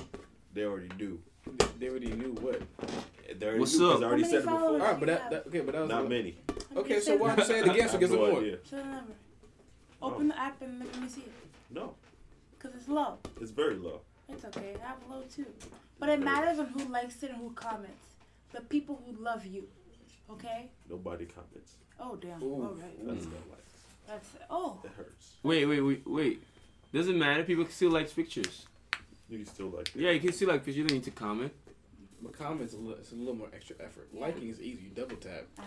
they 0.54 0.66
already 0.66 0.90
do. 0.98 1.20
They- 1.46 1.66
They 1.80 1.90
already 1.90 2.12
knew 2.12 2.34
what. 2.34 2.62
They 3.40 3.46
already 3.46 3.60
What's 3.60 3.72
do, 3.72 3.80
'cause 3.80 3.96
up? 3.98 4.02
I 4.04 4.06
already 4.06 4.24
How 4.24 4.30
said 4.30 4.46
many 4.46 4.58
it 4.58 4.60
before. 4.60 4.60
All 4.60 4.66
followers? 4.68 4.82
right, 4.82 5.00
but 5.00 5.06
that, 5.08 5.30
that 5.32 5.48
okay, 5.48 5.60
but 5.62 5.72
that 5.74 5.82
was 5.82 5.90
Not 5.90 6.10
many. 6.10 6.38
Okay, 6.76 7.00
so 7.00 7.16
why 7.16 7.28
don't 7.30 7.38
you 7.40 7.44
say 7.46 7.60
it 7.60 7.68
again 7.68 7.90
so 7.90 7.98
I 7.98 8.00
get 8.00 8.02
have 8.02 8.10
some 8.10 8.20
no 8.20 8.32
more? 8.32 8.40
idea. 8.42 8.58
Say 8.64 8.78
the 8.78 8.84
number. 8.84 9.14
Open 10.02 10.28
the 10.28 10.40
app 10.40 10.62
and 10.62 10.80
let 10.80 11.02
me 11.02 11.08
see 11.08 11.22
it. 11.22 11.32
No, 11.72 11.96
Cause 12.60 12.72
it's 12.76 12.88
low. 12.88 13.18
it's 13.40 13.52
very 13.52 13.76
low. 13.76 14.02
It's 14.30 14.46
okay. 14.46 14.76
I 14.84 14.88
have 14.88 14.98
low 15.10 15.22
too. 15.34 15.46
But 16.00 16.10
it 16.10 16.20
matters 16.22 16.60
on 16.60 16.68
who 16.68 16.86
likes 16.92 17.22
it 17.24 17.30
and 17.32 17.40
who 17.40 17.52
comments. 17.52 18.16
The 18.52 18.62
people 18.62 19.02
who 19.06 19.24
love 19.24 19.46
you. 19.46 19.68
Okay? 20.30 20.70
Nobody 20.90 21.26
comments. 21.26 21.76
Oh 22.00 22.16
damn. 22.18 22.42
Ooh. 22.44 22.54
All 22.64 22.74
right. 22.76 23.06
That's 23.08 23.26
not 23.26 23.34
like. 23.50 23.64
That's 24.12 24.30
oh. 24.50 24.80
That 24.84 24.92
hurts. 24.94 25.32
Wait, 25.44 25.66
wait, 25.66 25.82
wait, 25.82 26.04
wait. 26.06 26.44
Doesn't 26.94 27.18
matter. 27.18 27.44
People 27.44 27.64
can 27.64 27.74
still 27.74 27.92
like 27.92 28.14
pictures. 28.14 28.66
You 29.30 29.38
can 29.38 29.48
still 29.48 29.68
like. 29.70 29.92
Yeah, 29.96 30.12
you 30.12 30.20
can 30.20 30.34
still 30.34 30.50
like 30.50 30.60
pictures. 30.66 30.78
You 30.78 30.84
don't 30.88 30.96
need 30.96 31.04
to 31.06 31.12
comment. 31.12 31.52
But 32.22 32.34
comments, 32.38 32.74
a 32.74 32.78
little, 32.78 33.00
it's 33.00 33.12
a 33.14 33.16
little 33.16 33.36
more 33.36 33.48
extra 33.56 33.76
effort. 33.80 34.10
Liking 34.14 34.50
is 34.50 34.60
easy. 34.62 34.84
You 34.84 34.90
double 34.90 35.16
tap. 35.18 35.46
Uh, 35.58 35.64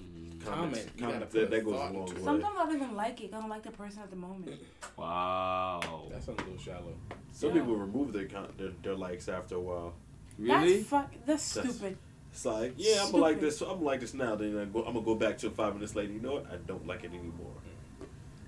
Mm. 0.00 0.42
Comment. 0.46 0.88
You 0.96 1.02
Comment, 1.04 1.30
that, 1.32 1.50
that 1.50 1.64
goes 1.64 1.74
a 1.74 1.76
long 1.76 2.04
way. 2.06 2.22
sometimes 2.22 2.54
I 2.56 2.64
don't 2.64 2.76
even 2.76 2.94
like 2.94 3.20
it. 3.20 3.34
I 3.34 3.40
don't 3.40 3.50
like 3.50 3.64
the 3.64 3.72
person 3.72 4.00
at 4.02 4.10
the 4.10 4.16
moment. 4.16 4.58
Wow. 4.96 6.04
That 6.10 6.22
sounds 6.22 6.40
a 6.40 6.44
little 6.44 6.58
shallow. 6.58 6.94
Some 7.32 7.50
Yeah. 7.50 7.60
people 7.60 7.76
remove 7.76 8.12
their, 8.12 8.26
con- 8.26 8.52
their 8.56 8.70
their 8.82 8.94
likes 8.94 9.28
after 9.28 9.56
a 9.56 9.60
while. 9.60 9.94
Really? 10.38 10.76
That's 10.78 10.88
fuck. 10.88 11.12
That's 11.26 11.54
That's- 11.54 11.74
stupid. 11.74 11.98
It's 12.30 12.44
like, 12.46 12.74
yeah, 12.78 13.02
I'm 13.04 13.10
gonna 13.10 13.22
like 13.24 13.40
this. 13.40 13.60
I'm 13.60 13.68
gonna 13.68 13.82
like 13.82 14.00
this 14.00 14.14
now. 14.14 14.36
Then 14.36 14.56
I 14.56 14.64
go, 14.64 14.84
I'm 14.84 14.94
gonna 14.94 15.04
go 15.04 15.16
back 15.16 15.36
to 15.38 15.50
five 15.50 15.74
minutes 15.74 15.94
later. 15.94 16.12
You 16.12 16.20
know 16.20 16.34
what? 16.34 16.46
I 16.50 16.56
don't 16.56 16.86
like 16.86 17.04
it 17.04 17.10
anymore. 17.10 17.56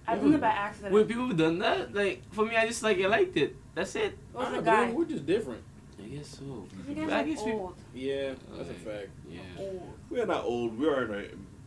I 0.07 0.17
did 0.17 0.35
it 0.35 0.41
by 0.41 0.49
accident. 0.49 0.93
When 0.93 1.07
people 1.07 1.29
have 1.29 1.37
done 1.37 1.59
that? 1.61 1.95
Like 1.95 2.23
for 2.33 2.45
me, 2.45 2.57
I 2.57 2.67
just 2.67 2.83
like 2.83 2.99
I 3.01 3.07
liked 3.07 3.37
it. 3.37 3.57
That's 3.75 3.95
it. 3.97 4.13
it 4.13 4.17
was 4.35 4.65
guy. 4.65 4.91
We're 4.91 5.05
just 5.07 5.27
different. 5.27 5.63
I 6.03 6.07
guess 6.09 6.29
so. 6.29 6.67
You 6.89 6.95
guys 6.95 7.11
I 7.11 7.21
are 7.21 7.25
guess 7.25 7.43
we- 7.45 7.53
old. 7.53 7.75
Yeah, 7.95 8.35
that's 8.57 8.71
a 8.71 8.75
fact. 8.75 9.09
Yeah. 9.31 9.41
We're 10.11 10.27
not 10.27 10.45
old. 10.45 10.79
We 10.79 10.87
are 10.89 11.05
in 11.05 11.11
our, 11.11 11.25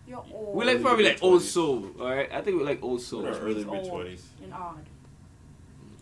You're 0.07 0.23
old. 0.31 0.55
We 0.55 0.65
like 0.65 0.81
probably 0.81 1.05
like 1.05 1.23
old 1.23 1.41
soul. 1.41 1.89
All 1.99 2.09
right, 2.09 2.31
I 2.31 2.41
think 2.41 2.57
we're 2.57 2.65
like 2.65 2.83
old 2.83 3.01
soul. 3.01 3.21
in 3.21 3.25
our 3.27 3.31
Which 3.33 3.41
early 3.41 3.65
mid 3.65 3.89
twenties. 3.89 4.27
and 4.43 4.53
odd. 4.53 4.85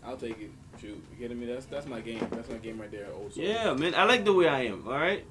I'll 0.04 0.16
take 0.16 0.40
it. 0.40 0.50
Shoot, 0.80 0.88
you 0.90 1.16
kidding 1.18 1.40
me? 1.40 1.46
That's 1.46 1.64
that's 1.66 1.86
my 1.86 2.00
game. 2.00 2.26
That's 2.30 2.50
my 2.50 2.58
game 2.58 2.78
right 2.78 2.90
there. 2.90 3.08
Old 3.14 3.32
soul. 3.32 3.42
Yeah, 3.42 3.72
man, 3.72 3.94
I 3.94 4.04
like 4.04 4.24
the 4.26 4.32
way 4.34 4.46
I 4.46 4.64
am. 4.66 4.86
All 4.86 4.92
right, 4.92 5.24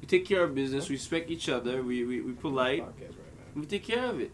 we 0.00 0.06
take 0.06 0.24
care 0.24 0.44
of 0.44 0.54
business, 0.54 0.88
we 0.88 0.94
respect 0.94 1.28
each 1.30 1.48
other, 1.48 1.82
we 1.82 2.04
we, 2.04 2.20
we 2.20 2.32
polite, 2.32 2.82
Podcast 2.82 3.00
right 3.00 3.56
now. 3.56 3.60
we 3.60 3.66
take 3.66 3.82
care 3.84 4.04
of 4.06 4.20
it. 4.20 4.30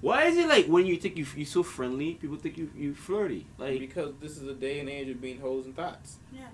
Why 0.00 0.24
is 0.24 0.36
it 0.38 0.48
like 0.48 0.66
when 0.66 0.86
you 0.86 0.96
think 0.96 1.16
you 1.18 1.26
you 1.36 1.44
so 1.44 1.62
friendly, 1.62 2.14
people 2.14 2.36
think 2.36 2.56
you 2.56 2.70
you 2.76 2.94
flirty? 2.94 3.46
Like 3.58 3.78
Because 3.80 4.14
this 4.20 4.38
is 4.38 4.48
a 4.48 4.54
day 4.54 4.80
and 4.80 4.88
age 4.88 5.08
of 5.08 5.20
being 5.20 5.40
hoes 5.40 5.66
and 5.66 5.76
thoughts. 5.76 6.16
Yeah, 6.32 6.46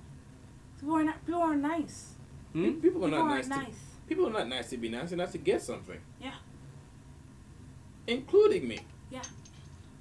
people 0.81 0.97
are 0.97 1.05
not. 1.05 1.25
People 1.27 1.43
are 1.43 1.57
nice. 1.57 2.15
hmm? 2.53 2.65
People 2.65 3.05
are 3.05 3.09
People 3.09 3.09
not 3.11 3.21
are 3.21 3.29
nice. 3.37 3.49
nice. 3.49 3.67
To, 3.67 4.09
people 4.09 4.27
are 4.29 4.33
not 4.33 4.49
nice 4.49 4.71
to 4.71 4.77
be 4.77 4.89
nice. 4.89 5.11
They're 5.11 5.19
nice 5.19 5.33
to 5.33 5.39
get 5.39 5.63
something. 5.63 5.99
Yeah. 6.21 6.33
Including 8.07 8.67
me. 8.69 8.81
Yeah. 9.11 9.23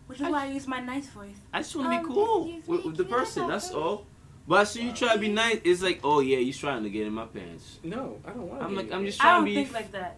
Which 0.08 0.22
is 0.22 0.28
why 0.30 0.44
I 0.46 0.52
use 0.52 0.68
my 0.68 0.80
nice 0.80 1.08
voice. 1.08 1.36
I 1.54 1.60
just 1.60 1.76
want 1.76 1.90
to 1.92 1.98
Um, 1.98 2.08
be 2.08 2.14
cool 2.14 2.46
with, 2.46 2.68
me, 2.70 2.78
with 2.86 2.98
the 2.98 3.06
person. 3.06 3.48
That's 3.48 3.72
me? 3.72 3.78
all. 3.80 4.06
But 4.48 4.66
so 4.66 4.80
you 4.80 4.92
try 4.92 5.14
to 5.14 5.20
be 5.20 5.30
nice, 5.30 5.60
it's 5.64 5.82
like, 5.82 6.02
oh 6.04 6.20
yeah, 6.20 6.38
he's 6.38 6.58
trying 6.58 6.84
to 6.84 6.90
get 6.92 7.08
in 7.08 7.14
my 7.14 7.26
pants. 7.26 7.80
No, 7.84 8.20
I 8.24 8.30
don't 8.30 8.48
want 8.48 8.60
to. 8.62 8.66
I'm 8.68 8.76
like, 8.76 8.92
I'm 8.92 9.04
just 9.06 9.20
I 9.20 9.24
trying 9.24 9.36
don't 9.38 9.46
to 9.46 9.50
be. 9.52 9.56
think 9.64 9.74
like 9.74 9.92
that. 9.94 10.18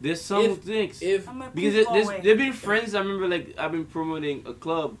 There's 0.00 0.20
some 0.20 0.44
If- 0.44 0.58
things. 0.62 1.02
If 1.02 1.24
because 1.26 1.52
please 1.54 1.74
it, 1.74 1.86
go 1.86 1.92
there's, 1.94 2.06
away. 2.06 2.20
there've 2.22 2.38
been 2.38 2.52
friends. 2.52 2.94
I 2.94 3.00
remember 3.00 3.28
like 3.28 3.54
I've 3.58 3.72
been 3.72 3.86
promoting 3.86 4.44
a 4.46 4.52
club, 4.54 4.96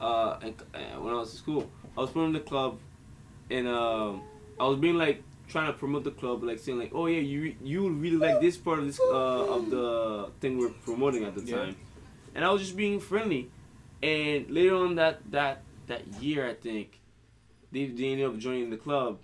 uh, 0.00 0.38
and, 0.42 0.54
uh, 0.74 1.00
when 1.00 1.14
I 1.14 1.16
was 1.18 1.32
in 1.32 1.38
school, 1.38 1.70
I 1.96 2.00
was 2.02 2.10
promoting 2.10 2.34
the 2.34 2.40
club, 2.40 2.78
and 3.50 3.66
um, 3.66 4.22
I 4.60 4.64
was 4.66 4.78
being 4.78 4.96
like 4.98 5.22
trying 5.48 5.68
to 5.72 5.78
promote 5.78 6.04
the 6.04 6.10
club, 6.10 6.42
like 6.44 6.58
saying 6.58 6.78
like, 6.78 6.92
oh 6.94 7.06
yeah, 7.06 7.20
you 7.20 7.54
you 7.62 7.82
would 7.84 8.00
really 8.00 8.16
like 8.18 8.40
this 8.40 8.56
part 8.58 8.78
of 8.80 8.86
this 8.86 9.00
uh, 9.00 9.54
of 9.56 9.70
the 9.70 10.28
thing 10.40 10.58
we're 10.58 10.68
promoting 10.84 11.24
at 11.24 11.34
the 11.34 11.42
Yeah. 11.42 11.56
time, 11.56 11.76
and 12.34 12.44
I 12.44 12.50
was 12.50 12.60
just 12.62 12.76
being 12.76 13.00
friendly, 13.00 13.50
And 14.02 14.50
later 14.50 14.76
on 14.76 14.96
that 14.96 15.20
that 15.30 15.62
that 15.86 16.02
year, 16.20 16.46
I 16.46 16.54
think 16.54 17.00
they, 17.72 17.86
they 17.86 18.08
ended 18.12 18.26
up 18.26 18.36
joining 18.38 18.68
the 18.70 18.76
club. 18.76 19.18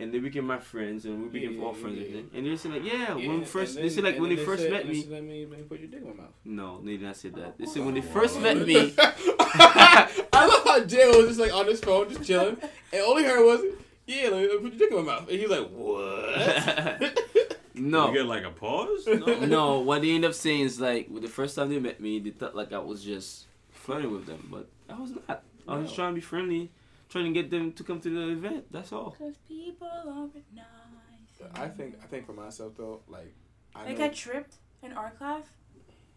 And 0.00 0.12
they 0.12 0.18
became 0.18 0.44
my 0.46 0.58
friends, 0.58 1.04
and 1.04 1.22
we 1.22 1.28
became 1.28 1.56
Yeah, 1.58 1.64
all 1.64 1.72
friends. 1.72 1.98
yeah, 1.98 2.02
and 2.04 2.12
yeah. 2.12 2.18
everything. 2.18 2.38
And 2.38 2.46
they 2.46 2.56
said 2.56 2.72
like, 2.72 2.84
yeah, 2.84 3.16
Yeah, 3.16 3.28
when 3.28 3.44
first, 3.44 3.76
and 3.76 3.84
they 3.84 3.88
said 3.90 4.02
like 4.04 4.18
when 4.18 4.30
and 4.30 4.38
they 4.40 4.44
first 4.44 4.62
said- 4.62 4.72
met 4.72 4.88
me. 4.88 4.94
they 4.94 5.00
said, 5.02 5.10
let 5.12 5.22
me 5.24 5.46
let 5.46 5.58
me 5.60 5.64
put 5.64 5.78
your 5.78 5.88
dick 5.88 6.00
in 6.02 6.08
my 6.08 6.14
mouth. 6.14 6.32
No, 6.44 6.80
they 6.82 6.92
did 6.92 7.02
not 7.02 7.16
say 7.16 7.28
that. 7.28 7.58
They 7.58 7.66
said 7.66 7.84
when 7.84 7.94
they 7.94 8.00
first 8.00 8.40
met 8.40 8.56
me. 8.66 8.92
I 8.98 10.46
love 10.46 10.64
how 10.64 10.80
Jay 10.84 11.06
was 11.06 11.28
just 11.28 11.38
like 11.40 11.54
on 11.54 11.66
his 11.66 11.80
phone, 11.80 12.08
just 12.08 12.24
chilling, 12.24 12.56
and 12.92 13.02
all 13.02 13.16
he 13.16 13.24
heard 13.24 13.44
was, 13.44 13.60
"Yeah, 14.06 14.30
let 14.30 14.40
me 14.42 14.48
put 14.48 14.62
your 14.62 14.70
dick 14.78 14.90
in 14.90 14.96
my 14.96 15.02
mouth," 15.02 15.28
and 15.30 15.38
he's 15.38 15.48
like, 15.48 15.68
"What?" 15.70 17.18
no, 17.74 18.08
You 18.08 18.14
get 18.14 18.26
like 18.26 18.44
a 18.44 18.50
pause? 18.50 19.06
No. 19.06 19.38
no. 19.46 19.78
What 19.80 20.02
they 20.02 20.10
end 20.10 20.24
up 20.24 20.34
saying 20.34 20.62
is 20.62 20.80
like, 20.80 21.08
the 21.20 21.28
first 21.28 21.54
time 21.56 21.70
they 21.70 21.78
met 21.78 22.00
me, 22.00 22.18
they 22.18 22.30
thought 22.30 22.56
like 22.56 22.72
I 22.72 22.78
was 22.78 23.04
just 23.04 23.46
flirting 23.70 24.10
with 24.12 24.26
them, 24.26 24.48
but 24.50 24.68
I 24.88 24.98
was 25.00 25.12
not. 25.12 25.42
I 25.68 25.76
was 25.78 25.90
No. 25.90 25.94
trying 25.94 26.10
to 26.10 26.14
be 26.16 26.20
friendly, 26.20 26.70
trying 27.08 27.24
to 27.26 27.32
get 27.32 27.50
them 27.50 27.72
to 27.72 27.84
come 27.84 28.00
to 28.00 28.10
the 28.10 28.32
event. 28.32 28.66
That's 28.70 28.92
all. 28.92 29.12
Cause 29.18 29.36
people 29.48 29.88
aren't 30.06 30.34
nice. 30.54 31.50
I 31.54 31.68
think 31.68 31.96
I 32.02 32.06
think 32.06 32.26
for 32.26 32.32
myself 32.32 32.72
though, 32.76 33.02
like 33.08 33.34
I 33.74 33.84
Like 33.86 33.98
know 33.98 34.04
I 34.06 34.08
tripped 34.08 34.56
in 34.82 34.92
art 34.92 35.18
class, 35.18 35.44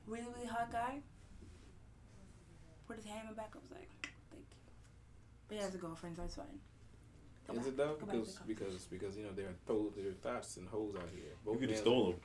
really 0.05 0.25
really 0.35 0.47
hot 0.47 0.71
guy. 0.71 0.99
Put 2.87 2.95
his 2.97 3.05
hand 3.05 3.21
in 3.29 3.35
my 3.35 3.41
back. 3.43 3.51
I 3.53 3.57
was 3.59 3.71
like, 3.71 3.89
thank 4.31 4.43
you. 4.49 4.57
But 5.47 5.57
he 5.57 5.63
has 5.63 5.75
a 5.75 5.77
girlfriend, 5.77 6.15
so 6.15 6.23
it's 6.23 6.35
fine. 6.35 6.45
Go 7.47 7.53
is 7.53 7.59
back. 7.59 7.67
it 7.67 7.77
though 7.77 7.95
Go 7.99 8.05
back 8.05 8.15
to 8.15 8.19
because 8.19 8.35
the 8.35 8.47
because 8.47 8.75
because 8.85 9.17
you 9.17 9.23
know 9.23 9.31
there 9.35 9.47
are 9.47 9.55
throws 9.65 9.91
there 9.97 10.07
are 10.09 10.13
thoughts 10.13 10.57
and 10.57 10.67
hoes 10.69 10.95
out 10.95 11.09
here. 11.13 11.35
You 11.45 11.51
could 11.59 11.61
have 11.61 11.69
males- 11.71 11.81
stolen 11.81 12.11
them. 12.11 12.19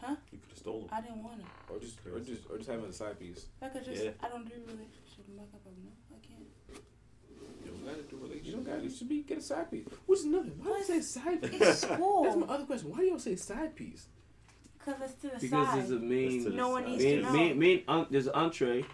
Huh? 0.00 0.16
You 0.32 0.38
could 0.38 0.48
have 0.50 0.58
stolen 0.58 0.80
them. 0.86 0.90
I 0.96 1.00
didn't 1.02 1.22
want 1.22 1.40
to. 1.40 1.74
or 1.74 1.78
just 1.78 1.98
or 2.06 2.20
just 2.20 2.42
or 2.50 2.56
just 2.56 2.70
having 2.70 2.86
a 2.86 2.92
side 2.92 3.18
piece. 3.20 3.46
I 3.60 3.68
could 3.68 3.84
just. 3.84 4.02
Yeah. 4.04 4.10
I 4.22 4.28
don't 4.28 4.46
do 4.48 4.54
relationship 4.64 5.28
makeup. 5.28 5.60
I'm 5.66 5.76
no. 5.84 5.92
I 5.92 5.92
can't. 6.08 6.09
You 6.09 6.09
don't 6.09 6.09
gotta 7.90 8.02
do 8.02 8.16
You 8.16 8.22
relationship. 8.22 8.54
don't 8.54 8.74
got 8.76 8.82
you 8.84 8.90
should 8.90 9.08
be 9.08 9.22
get 9.22 9.38
a 9.38 9.40
side 9.42 9.70
piece. 9.70 9.84
Which 10.06 10.18
is 10.20 10.26
nothing. 10.26 10.52
Why 10.58 10.66
do 10.72 10.78
you 10.78 10.84
say 10.84 11.00
side 11.00 11.42
piece? 11.42 11.60
It's 11.60 11.80
That's 11.82 11.96
my 12.36 12.46
other 12.46 12.64
question. 12.64 12.90
Why 12.90 12.98
do 12.98 13.04
y'all 13.04 13.18
say 13.18 13.36
side 13.36 13.74
piece? 13.76 14.06
Cause 14.84 14.94
it's 15.02 15.14
to 15.14 15.28
the 15.28 15.38
Because 15.40 15.68
side. 15.68 15.78
there's 15.78 15.90
a 15.90 15.94
It's 15.96 16.02
main, 16.46 16.56
no 16.56 16.68
one 16.70 16.82
side. 16.84 16.90
needs 16.92 17.04
to 17.04 17.20
know. 17.20 17.32
main, 17.32 17.58
main, 17.58 17.82
un, 17.86 18.06
there's 18.10 18.26
an 18.28 18.34
entree, 18.34 18.84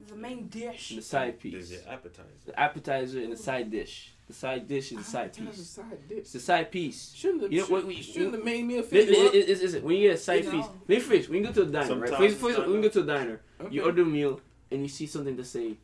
There's 0.00 0.12
a 0.12 0.16
main 0.16 0.46
dish. 0.48 0.90
and 0.90 0.98
the 1.00 1.02
side 1.02 1.40
piece. 1.40 1.52
There's 1.52 1.70
piece. 1.70 1.84
your 1.84 1.92
appetizer. 1.92 2.28
The 2.46 2.60
appetizer 2.60 3.20
and 3.20 3.32
the 3.32 3.36
side 3.36 3.70
dish. 3.70 4.12
The 4.28 4.32
side 4.34 4.66
dish 4.68 4.90
is 4.92 4.98
the 4.98 5.04
side 5.04 5.32
That's 5.34 5.58
a 5.58 5.64
side 5.64 6.08
dish. 6.08 6.18
It's 6.18 6.32
the 6.32 6.40
side 6.40 6.70
piece. 6.72 7.12
Shouldn't 7.14 7.42
the, 7.42 7.48
You 7.50 7.58
know, 7.58 7.64
should, 7.66 7.72
what 7.72 7.84
we- 7.86 8.02
shouldn't 8.02 8.32
the 8.32 8.44
main 8.44 8.66
meal 8.68 8.80
It, 8.80 8.86
fit 8.86 9.08
you 9.08 9.26
up? 9.28 9.34
it, 9.34 9.48
it, 9.48 9.74
it, 9.74 9.84
when 9.84 9.96
you 9.96 10.08
get 10.08 10.14
a 10.16 10.18
side 10.18 10.44
No. 10.44 10.50
piece, 10.52 10.66
let 10.66 10.88
me 10.88 11.00
finish. 11.00 11.28
When 11.28 11.38
you 11.40 11.46
go 11.46 11.52
to 11.52 11.62
a 11.62 11.66
diner, 11.66 11.78
right? 11.96 12.08
Sometimes 12.08 12.34
First, 12.34 12.40
first, 12.56 12.58
when 12.68 12.76
you 12.76 12.82
go 12.82 12.88
to 12.88 13.00
a 13.00 13.06
diner, 13.06 13.40
Okay. 13.60 13.74
you 13.74 13.82
order 13.84 14.02
a 14.02 14.04
meal 14.04 14.40
and 14.70 14.82
you 14.82 14.88
see 14.88 15.06
something 15.06 15.36
to 15.36 15.44
say, 15.44 15.76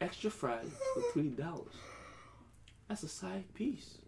extra 0.00 0.30
fries 0.30 0.70
for 0.94 1.02
three 1.12 1.28
dollars. 1.28 1.74
That's 2.88 3.02
a 3.02 3.08
side 3.08 3.44
piece. 3.54 3.98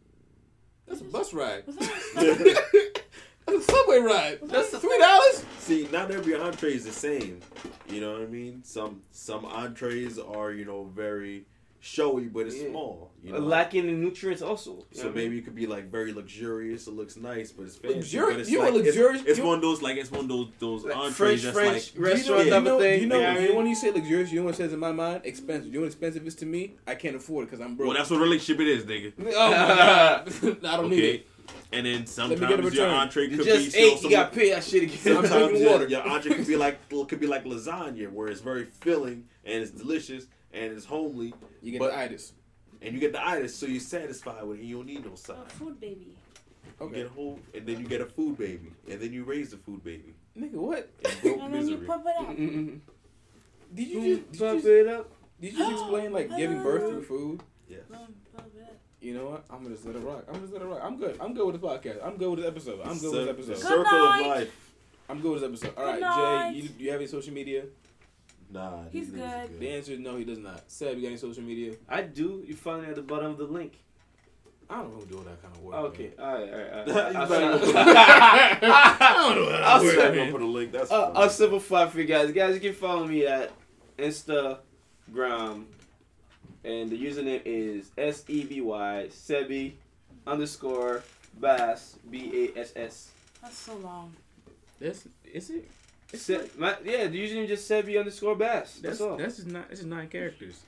That's 0.86 1.00
a 1.00 1.04
bus 1.04 1.32
ride. 1.32 1.64
That's 2.16 3.68
a 3.68 3.72
subway 3.72 3.98
ride. 3.98 4.38
That's 4.42 4.70
that- 4.70 4.80
three 4.80 4.98
dollars. 4.98 5.44
See, 5.58 5.88
not 5.92 6.10
every 6.10 6.34
entree 6.34 6.74
is 6.74 6.84
the 6.84 6.92
same. 6.92 7.40
You 7.88 8.00
know 8.00 8.12
what 8.12 8.22
I 8.22 8.26
mean? 8.26 8.62
Some 8.64 9.02
some 9.10 9.44
entrees 9.44 10.18
are 10.18 10.52
you 10.52 10.64
know 10.64 10.84
very 10.84 11.44
showy, 11.84 12.26
but 12.26 12.46
it's 12.46 12.56
Yeah. 12.56 12.68
small. 12.70 13.10
You 13.24 13.32
know? 13.32 13.38
Lacking 13.40 13.88
in 13.88 14.00
nutrients 14.00 14.40
also. 14.40 14.86
So 14.92 15.10
maybe 15.10 15.38
it 15.38 15.42
could 15.44 15.56
be 15.56 15.66
like 15.66 15.90
very 15.90 16.12
luxurious. 16.12 16.86
It 16.86 16.92
looks 16.94 17.16
nice, 17.16 17.50
but 17.50 17.64
it's 17.66 17.74
fancy. 17.76 18.16
Luxuri- 18.16 18.30
but 18.30 18.40
it's 18.40 18.50
you 18.50 18.58
like, 18.60 18.68
it's- 18.68 18.84
luxurious- 18.86 19.22
It's, 19.26 19.38
you- 19.38 19.44
one 19.44 19.56
of 19.56 19.62
those 19.62 19.82
like 19.82 19.96
it's 19.96 20.10
one 20.10 20.20
of 20.20 20.28
those 20.28 20.48
those 20.60 20.84
Like 20.84 20.96
entrees 20.96 21.16
French, 21.16 21.42
that's 21.42 21.56
French 21.56 21.72
like 21.72 21.84
Do 21.94 21.98
you 21.98 22.04
know, 22.06 22.12
restaurant 22.14 22.48
type 22.50 22.72
of 22.72 22.80
thing. 22.80 23.00
you 23.00 23.06
know, 23.08 23.16
you 23.16 23.22
know 23.22 23.28
I 23.28 23.34
you 23.40 23.48
mean? 23.48 23.56
when 23.56 23.66
you 23.66 23.74
say 23.74 23.90
luxurious, 23.90 24.30
you 24.32 24.38
know 24.38 24.44
what 24.46 24.54
it 24.54 24.58
says 24.58 24.72
in 24.72 24.78
my 24.78 24.92
mind? 24.92 25.22
Expensive. 25.24 25.66
You 25.66 25.72
know 25.74 25.80
what 25.80 25.86
expensive 25.88 26.24
is 26.26 26.36
to 26.36 26.46
me? 26.46 26.76
I 26.86 26.94
can't 26.94 27.16
afford 27.16 27.44
it 27.44 27.50
because 27.50 27.60
I'm 27.64 27.74
broke. 27.74 27.88
well, 27.88 27.96
that's 27.98 28.10
what 28.10 28.20
relationship 28.20 28.60
it 28.60 28.68
is, 28.68 28.84
nigga. 28.84 29.12
oh 29.34 30.58
I 30.68 30.76
don't 30.76 30.88
need 30.90 31.04
it. 31.04 31.26
And 31.72 31.84
then 31.84 31.92
me 31.92 31.96
get 31.96 32.06
a 32.06 32.08
sometimes 32.12 32.74
your 32.76 32.86
entree 32.88 33.28
You 33.28 33.36
could 33.38 33.46
just 33.46 33.74
be 33.74 33.78
ate, 33.82 33.98
still 33.98 34.10
you 34.10 34.16
got 34.16 34.32
pay 34.32 34.50
that 34.50 34.62
shit 34.62 34.84
again. 34.84 34.96
Sometimes 34.98 35.28
Sometimes 35.28 35.60
your, 35.60 35.88
your 35.88 36.02
entree 36.08 36.34
could 36.34 36.46
be 36.46 36.56
like 36.56 36.88
could 37.08 37.18
be 37.18 37.26
like 37.26 37.44
lasagna, 37.44 38.10
where 38.12 38.28
it's 38.28 38.40
very 38.40 38.66
filling 38.66 39.24
and 39.44 39.60
it's 39.62 39.72
delicious 39.72 40.26
and 40.52 40.72
it's 40.72 40.84
homely, 40.84 41.32
You 41.62 41.72
get 41.72 41.78
But- 41.80 41.92
the 41.92 41.98
itis. 41.98 42.32
and 42.80 42.94
you 42.94 43.00
get 43.00 43.12
the 43.12 43.26
itis, 43.26 43.54
so 43.54 43.66
you're 43.66 43.80
satisfied 43.80 44.42
with 44.44 44.58
it. 44.58 44.60
and 44.60 44.68
You 44.68 44.76
don't 44.76 44.86
need 44.86 45.04
no 45.04 45.12
a 45.12 45.16
side. 45.16 45.36
Oh, 45.40 45.44
food 45.48 45.80
baby? 45.80 46.08
You 46.80 46.86
Okay, 46.86 46.94
get 46.96 47.06
a 47.06 47.10
whole, 47.10 47.38
and 47.54 47.66
then 47.66 47.80
you 47.80 47.86
get 47.86 48.00
a 48.00 48.06
food 48.06 48.36
baby, 48.38 48.72
and 48.88 49.00
then 49.00 49.12
you 49.12 49.24
raise 49.24 49.50
the 49.50 49.56
food 49.58 49.84
baby 49.84 50.14
nigga, 50.36 50.54
what? 50.54 50.88
in 51.04 51.20
broke 51.20 51.40
And 51.40 51.54
then 51.54 51.66
you 51.68 51.70
misery. 51.76 51.86
pump 51.86 52.06
it 52.06 52.16
up. 52.16 52.36
Mm-mm. 52.36 52.80
Did 53.74 53.88
you 53.88 54.00
You 54.00 54.16
just 54.16 54.32
did 54.32 54.38
pump 54.40 54.64
you, 54.64 54.70
it 54.80 54.86
up. 54.88 55.10
did 55.40 55.52
you 55.52 55.58
just 55.58 55.72
explain 55.72 56.12
like 56.12 56.36
giving 56.36 56.62
birth 56.62 56.82
through 56.90 57.02
food? 57.04 57.42
Yes. 57.68 57.80
Boom, 57.88 57.98
pump 58.36 58.48
it 58.56 58.62
up. 58.62 58.76
You 59.00 59.14
know 59.14 59.26
what? 59.30 59.44
I'm 59.50 59.62
gonna 59.62 59.74
just 59.74 59.86
let 59.86 59.96
it 59.96 60.00
rock. 60.00 60.24
I'm 60.28 60.34
gonna 60.34 60.40
just 60.46 60.52
let 60.52 60.62
it 60.62 60.66
rock. 60.66 60.80
I'm 60.82 60.96
good. 60.96 61.16
I'm 61.20 61.34
good 61.34 61.46
with 61.46 61.60
this 61.60 61.70
podcast. 61.70 62.04
I'm 62.06 62.16
good 62.16 62.30
with 62.30 62.38
this 62.40 62.48
episode. 62.48 62.80
I'm 62.84 62.98
good 62.98 63.36
with 63.36 63.36
this 63.36 63.46
The 63.46 63.52
episode. 63.52 63.68
circle 63.84 63.98
of 63.98 64.26
life. 64.26 64.74
I'm 65.08 65.20
good 65.20 65.32
with 65.32 65.40
this 65.42 65.48
episode. 65.64 65.74
All 65.78 65.84
right, 65.84 66.52
Jay, 66.54 66.58
you, 66.60 66.68
do 66.68 66.84
you 66.84 66.90
have 66.90 67.00
any 67.00 67.08
social 67.08 67.34
media? 67.34 67.64
Nah, 68.52 68.82
He's 68.92 69.10
these 69.10 69.20
niggas 69.20 69.44
are 69.44 69.46
good. 69.48 69.60
The 69.60 69.68
answer 69.70 69.92
is 69.92 69.98
no, 70.00 70.16
he 70.16 70.24
does 70.24 70.38
not. 70.38 70.62
Seb, 70.70 70.96
you 70.96 71.02
got 71.02 71.08
any 71.08 71.16
social 71.16 71.42
media? 71.42 71.74
I 71.88 72.02
do. 72.02 72.44
You 72.46 72.54
find 72.54 72.84
it 72.84 72.90
at 72.90 72.96
the 72.96 73.02
bottom 73.02 73.30
of 73.30 73.38
the 73.38 73.44
link. 73.44 73.78
I 74.68 74.76
don't 74.76 74.92
know 74.92 75.00
who 75.00 75.06
do 75.06 75.16
all 75.18 75.24
that 75.24 75.42
kind 75.42 75.54
of 75.54 75.62
work. 75.62 75.74
Okay. 75.74 76.10
all 76.18 76.34
right, 76.34 76.52
all 76.52 76.58
right. 76.58 76.72
All 76.72 76.94
right. 76.94 77.16
I'll, 77.16 77.32
I'll, 77.32 77.58
go 77.58 77.66
put- 77.66 77.76
I 77.76 79.14
don't 79.18 79.36
know 79.36 79.50
how 79.56 79.78
I'll 79.78 79.84
work, 79.84 79.98
I'm 80.18 80.32
put 80.32 80.42
a 80.42 80.46
link. 80.46 80.72
That's 80.72 80.90
I'll. 80.90 81.12
I'll 81.14 81.30
simplify 81.30 81.86
for 81.86 81.98
you 81.98 82.04
guys. 82.06 82.30
Guys, 82.32 82.54
you 82.54 82.60
can 82.60 82.74
follow 82.74 83.06
me 83.06 83.26
at 83.26 83.52
Instagram, 83.98 85.64
and 86.64 86.90
the 86.90 87.02
username 87.02 87.42
is 87.44 87.90
S 87.98 88.24
E 88.28 88.44
B 88.44 88.60
Y 88.60 89.08
Seby 89.10 89.72
underscore 90.26 91.02
Bass 91.40 91.96
B 92.10 92.50
A 92.56 92.60
S 92.60 92.72
S. 92.76 93.10
That's 93.42 93.56
so 93.58 93.76
long. 93.76 94.14
That's 94.80 95.06
is 95.24 95.50
it? 95.50 95.68
It's 96.12 96.22
Se- 96.22 96.38
like- 96.38 96.58
my, 96.58 96.76
yeah, 96.84 97.06
the 97.06 97.18
username 97.28 97.48
just 97.48 97.70
Seby 97.70 97.98
underscore 97.98 98.36
Bass. 98.36 98.74
That's, 98.74 98.80
That's 98.80 99.00
all. 99.00 99.16
that's 99.16 99.36
just 99.36 99.48
not. 99.48 99.66
It's 99.70 99.80
just 99.80 99.88
nine 99.88 100.08
characters. 100.08 100.60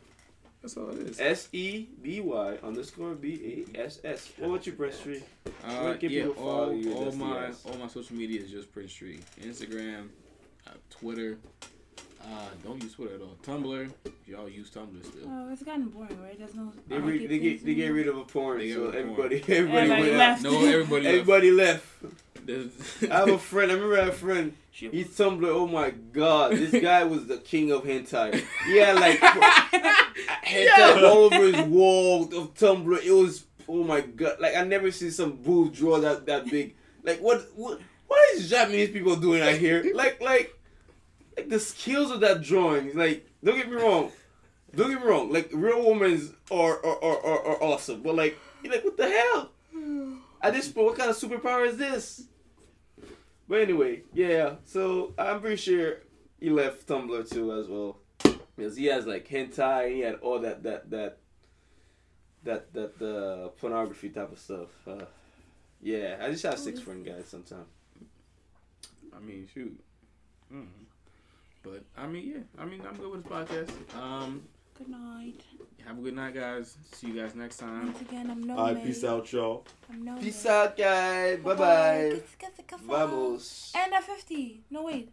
That's 0.63 0.77
all 0.79 0.89
it 0.91 0.99
is. 1.09 1.21
S 1.21 1.49
E 1.53 1.87
B 2.03 2.21
Y 2.21 2.57
underscore 2.63 3.15
B 3.15 3.67
A 3.75 3.81
S 3.85 4.01
S. 4.05 4.33
What 4.39 4.49
about 4.49 4.67
you, 4.67 4.73
Brent 4.73 4.95
Street? 4.95 5.23
Uh, 5.67 5.95
yeah, 6.01 6.27
all, 6.29 6.73
you? 6.73 6.95
all 6.95 7.13
my 7.13 7.49
yes. 7.49 7.63
all 7.67 7.77
my 7.77 7.87
social 7.89 8.17
media 8.17 8.41
is 8.41 8.51
just 8.51 8.73
Prince 8.73 8.93
Street. 8.93 9.23
Instagram, 9.43 10.09
uh, 10.67 10.71
Twitter. 10.89 11.37
Uh, 12.23 12.27
don't 12.65 12.83
use 12.83 12.95
Twitter 12.95 13.17
at 13.17 13.21
all. 13.21 13.37
Tumblr. 13.43 13.91
Y'all 14.27 14.49
use 14.49 14.71
Tumblr 14.71 15.05
still. 15.05 15.25
Oh, 15.29 15.53
it's 15.53 15.63
gotten 15.63 15.89
boring, 15.89 16.19
right? 16.23 16.39
There's 16.39 16.55
no. 16.55 16.73
They, 16.89 16.99
re- 16.99 17.27
they 17.27 17.39
get 17.39 17.63
they 17.67 17.75
get 17.75 17.89
rid 17.89 18.09
of 18.09 18.17
a 18.17 18.25
porn, 18.25 18.61
so 18.61 18.65
rid 18.65 18.77
of 18.77 18.93
porn. 18.93 18.97
everybody 18.97 19.37
everybody, 19.55 19.79
Everybody 19.79 20.03
went 20.03 20.15
left. 20.17 20.45
out. 20.47 20.51
No, 20.53 20.65
everybody. 20.65 21.05
left. 21.05 21.15
Everybody 21.15 21.51
left. 21.51 21.87
There's- 22.47 23.03
I 23.11 23.15
have 23.21 23.29
a 23.31 23.39
friend. 23.51 23.71
I 23.71 23.75
remember 23.75 23.97
I 23.97 24.01
had 24.01 24.09
a 24.09 24.13
friend. 24.13 24.55
He's 24.71 25.17
Tumblr. 25.17 25.47
Oh 25.47 25.67
my 25.69 25.91
god, 25.91 26.53
this 26.53 26.83
guy 26.83 27.05
was 27.05 27.27
the 27.27 27.37
king 27.39 27.71
of 27.71 27.85
hentai. 27.85 28.43
He 28.67 28.77
had 28.79 28.97
like 28.97 29.19
hentai 30.45 31.03
all 31.03 31.33
over 31.33 31.43
his 31.53 31.61
wall 31.67 32.25
of 32.25 32.55
Tumblr. 32.55 33.03
It 33.05 33.13
was 33.13 33.45
oh 33.69 33.85
my 33.85 34.01
god. 34.01 34.41
Like 34.41 34.57
I 34.57 34.65
never 34.65 34.91
seen 34.91 35.11
some 35.11 35.37
boob 35.37 35.75
draw 35.75 35.99
that 36.01 36.27
that 36.27 36.47
big. 36.51 36.75
Like 37.03 37.21
what 37.21 37.47
what 37.55 37.81
what 38.09 38.19
is 38.35 38.51
Japanese 38.51 38.91
people 38.91 39.17
doing 39.17 39.43
out 39.43 39.55
here? 39.55 39.85
Like 39.95 40.21
like 40.21 40.59
like 41.37 41.49
the 41.49 41.61
skills 41.61 42.11
of 42.11 42.21
that 42.21 42.43
drawing. 42.43 42.97
Like 42.97 43.27
don't 43.45 43.57
get 43.57 43.71
me 43.71 43.77
wrong. 43.77 44.11
Don't 44.75 44.91
get 44.91 45.01
me 45.01 45.07
wrong. 45.07 45.33
Like 45.33 45.51
real 45.53 45.89
women 45.89 46.35
are 46.51 46.85
are, 46.85 47.05
are, 47.05 47.25
are, 47.27 47.47
are 47.47 47.63
awesome, 47.63 48.03
but 48.03 48.17
like 48.17 48.37
you're 48.63 48.73
like 48.73 48.85
what 48.85 48.97
the 48.97 49.09
hell? 49.09 49.51
At 50.43 50.53
this 50.53 50.69
point, 50.69 50.87
what 50.89 50.99
kind 50.99 51.11
of 51.11 51.17
superpower 51.17 51.67
is 51.67 51.77
this? 51.79 52.25
But 53.55 53.61
anyway, 53.61 54.03
yeah. 54.13 54.55
So 54.65 55.15
I'm 55.17 55.41
pretty 55.41 55.55
sure 55.55 55.99
he 56.41 56.51
left 56.51 56.89
Tumblr 56.89 57.31
too 57.31 57.53
as 57.53 57.69
well, 57.69 57.99
because 58.57 58.77
he 58.77 58.87
has 58.87 59.07
like 59.07 59.29
hentai. 59.29 59.85
and 59.87 59.95
He 59.95 60.01
had 60.01 60.17
all 60.17 60.41
that 60.41 60.65
that 60.65 60.91
that 60.91 61.19
that 62.43 62.73
that 62.73 62.99
the 62.99 63.53
pornography 63.61 64.09
type 64.09 64.33
of 64.33 64.41
stuff. 64.41 64.71
Uh, 64.89 65.05
yeah, 65.81 66.17
I 66.21 66.33
just 66.33 66.43
have 66.43 66.59
six 66.59 66.81
friend 66.81 67.07
guys 67.07 67.29
sometimes. 67.29 67.69
I 69.17 69.21
mean, 69.21 69.47
shoot. 69.55 69.81
Mm. 70.53 70.67
But 71.63 71.85
I 71.97 72.09
mean, 72.09 72.27
yeah. 72.27 72.61
I 72.61 72.65
mean, 72.65 72.83
I'm 72.85 72.97
good 72.97 73.13
with 73.13 73.23
this 73.23 73.33
podcast. 73.33 73.97
Um, 73.97 74.43
Good 74.77 74.89
night. 74.89 75.41
Have 75.87 75.99
a 75.99 76.01
good 76.01 76.15
night, 76.15 76.35
guys. 76.35 76.77
See 76.93 77.09
you 77.09 77.21
guys 77.21 77.35
next 77.35 77.59
time. 77.59 77.87
Once 77.87 78.01
again, 78.01 78.31
I'm 78.31 78.43
no 78.43 78.57
All 78.57 78.75
right, 78.75 78.85
peace 78.85 79.05
out, 79.05 79.31
y'all. 79.33 79.65
I'm 79.91 80.05
no 80.05 80.17
Peace 80.17 80.47
out, 80.47 80.77
guys. 80.77 81.39
Bye 81.41 81.55
bye. 81.55 82.21
Vamos. 82.87 83.73
And 83.77 83.93
a 83.93 84.01
50. 84.01 84.63
No, 84.71 84.85
wait. 84.85 85.11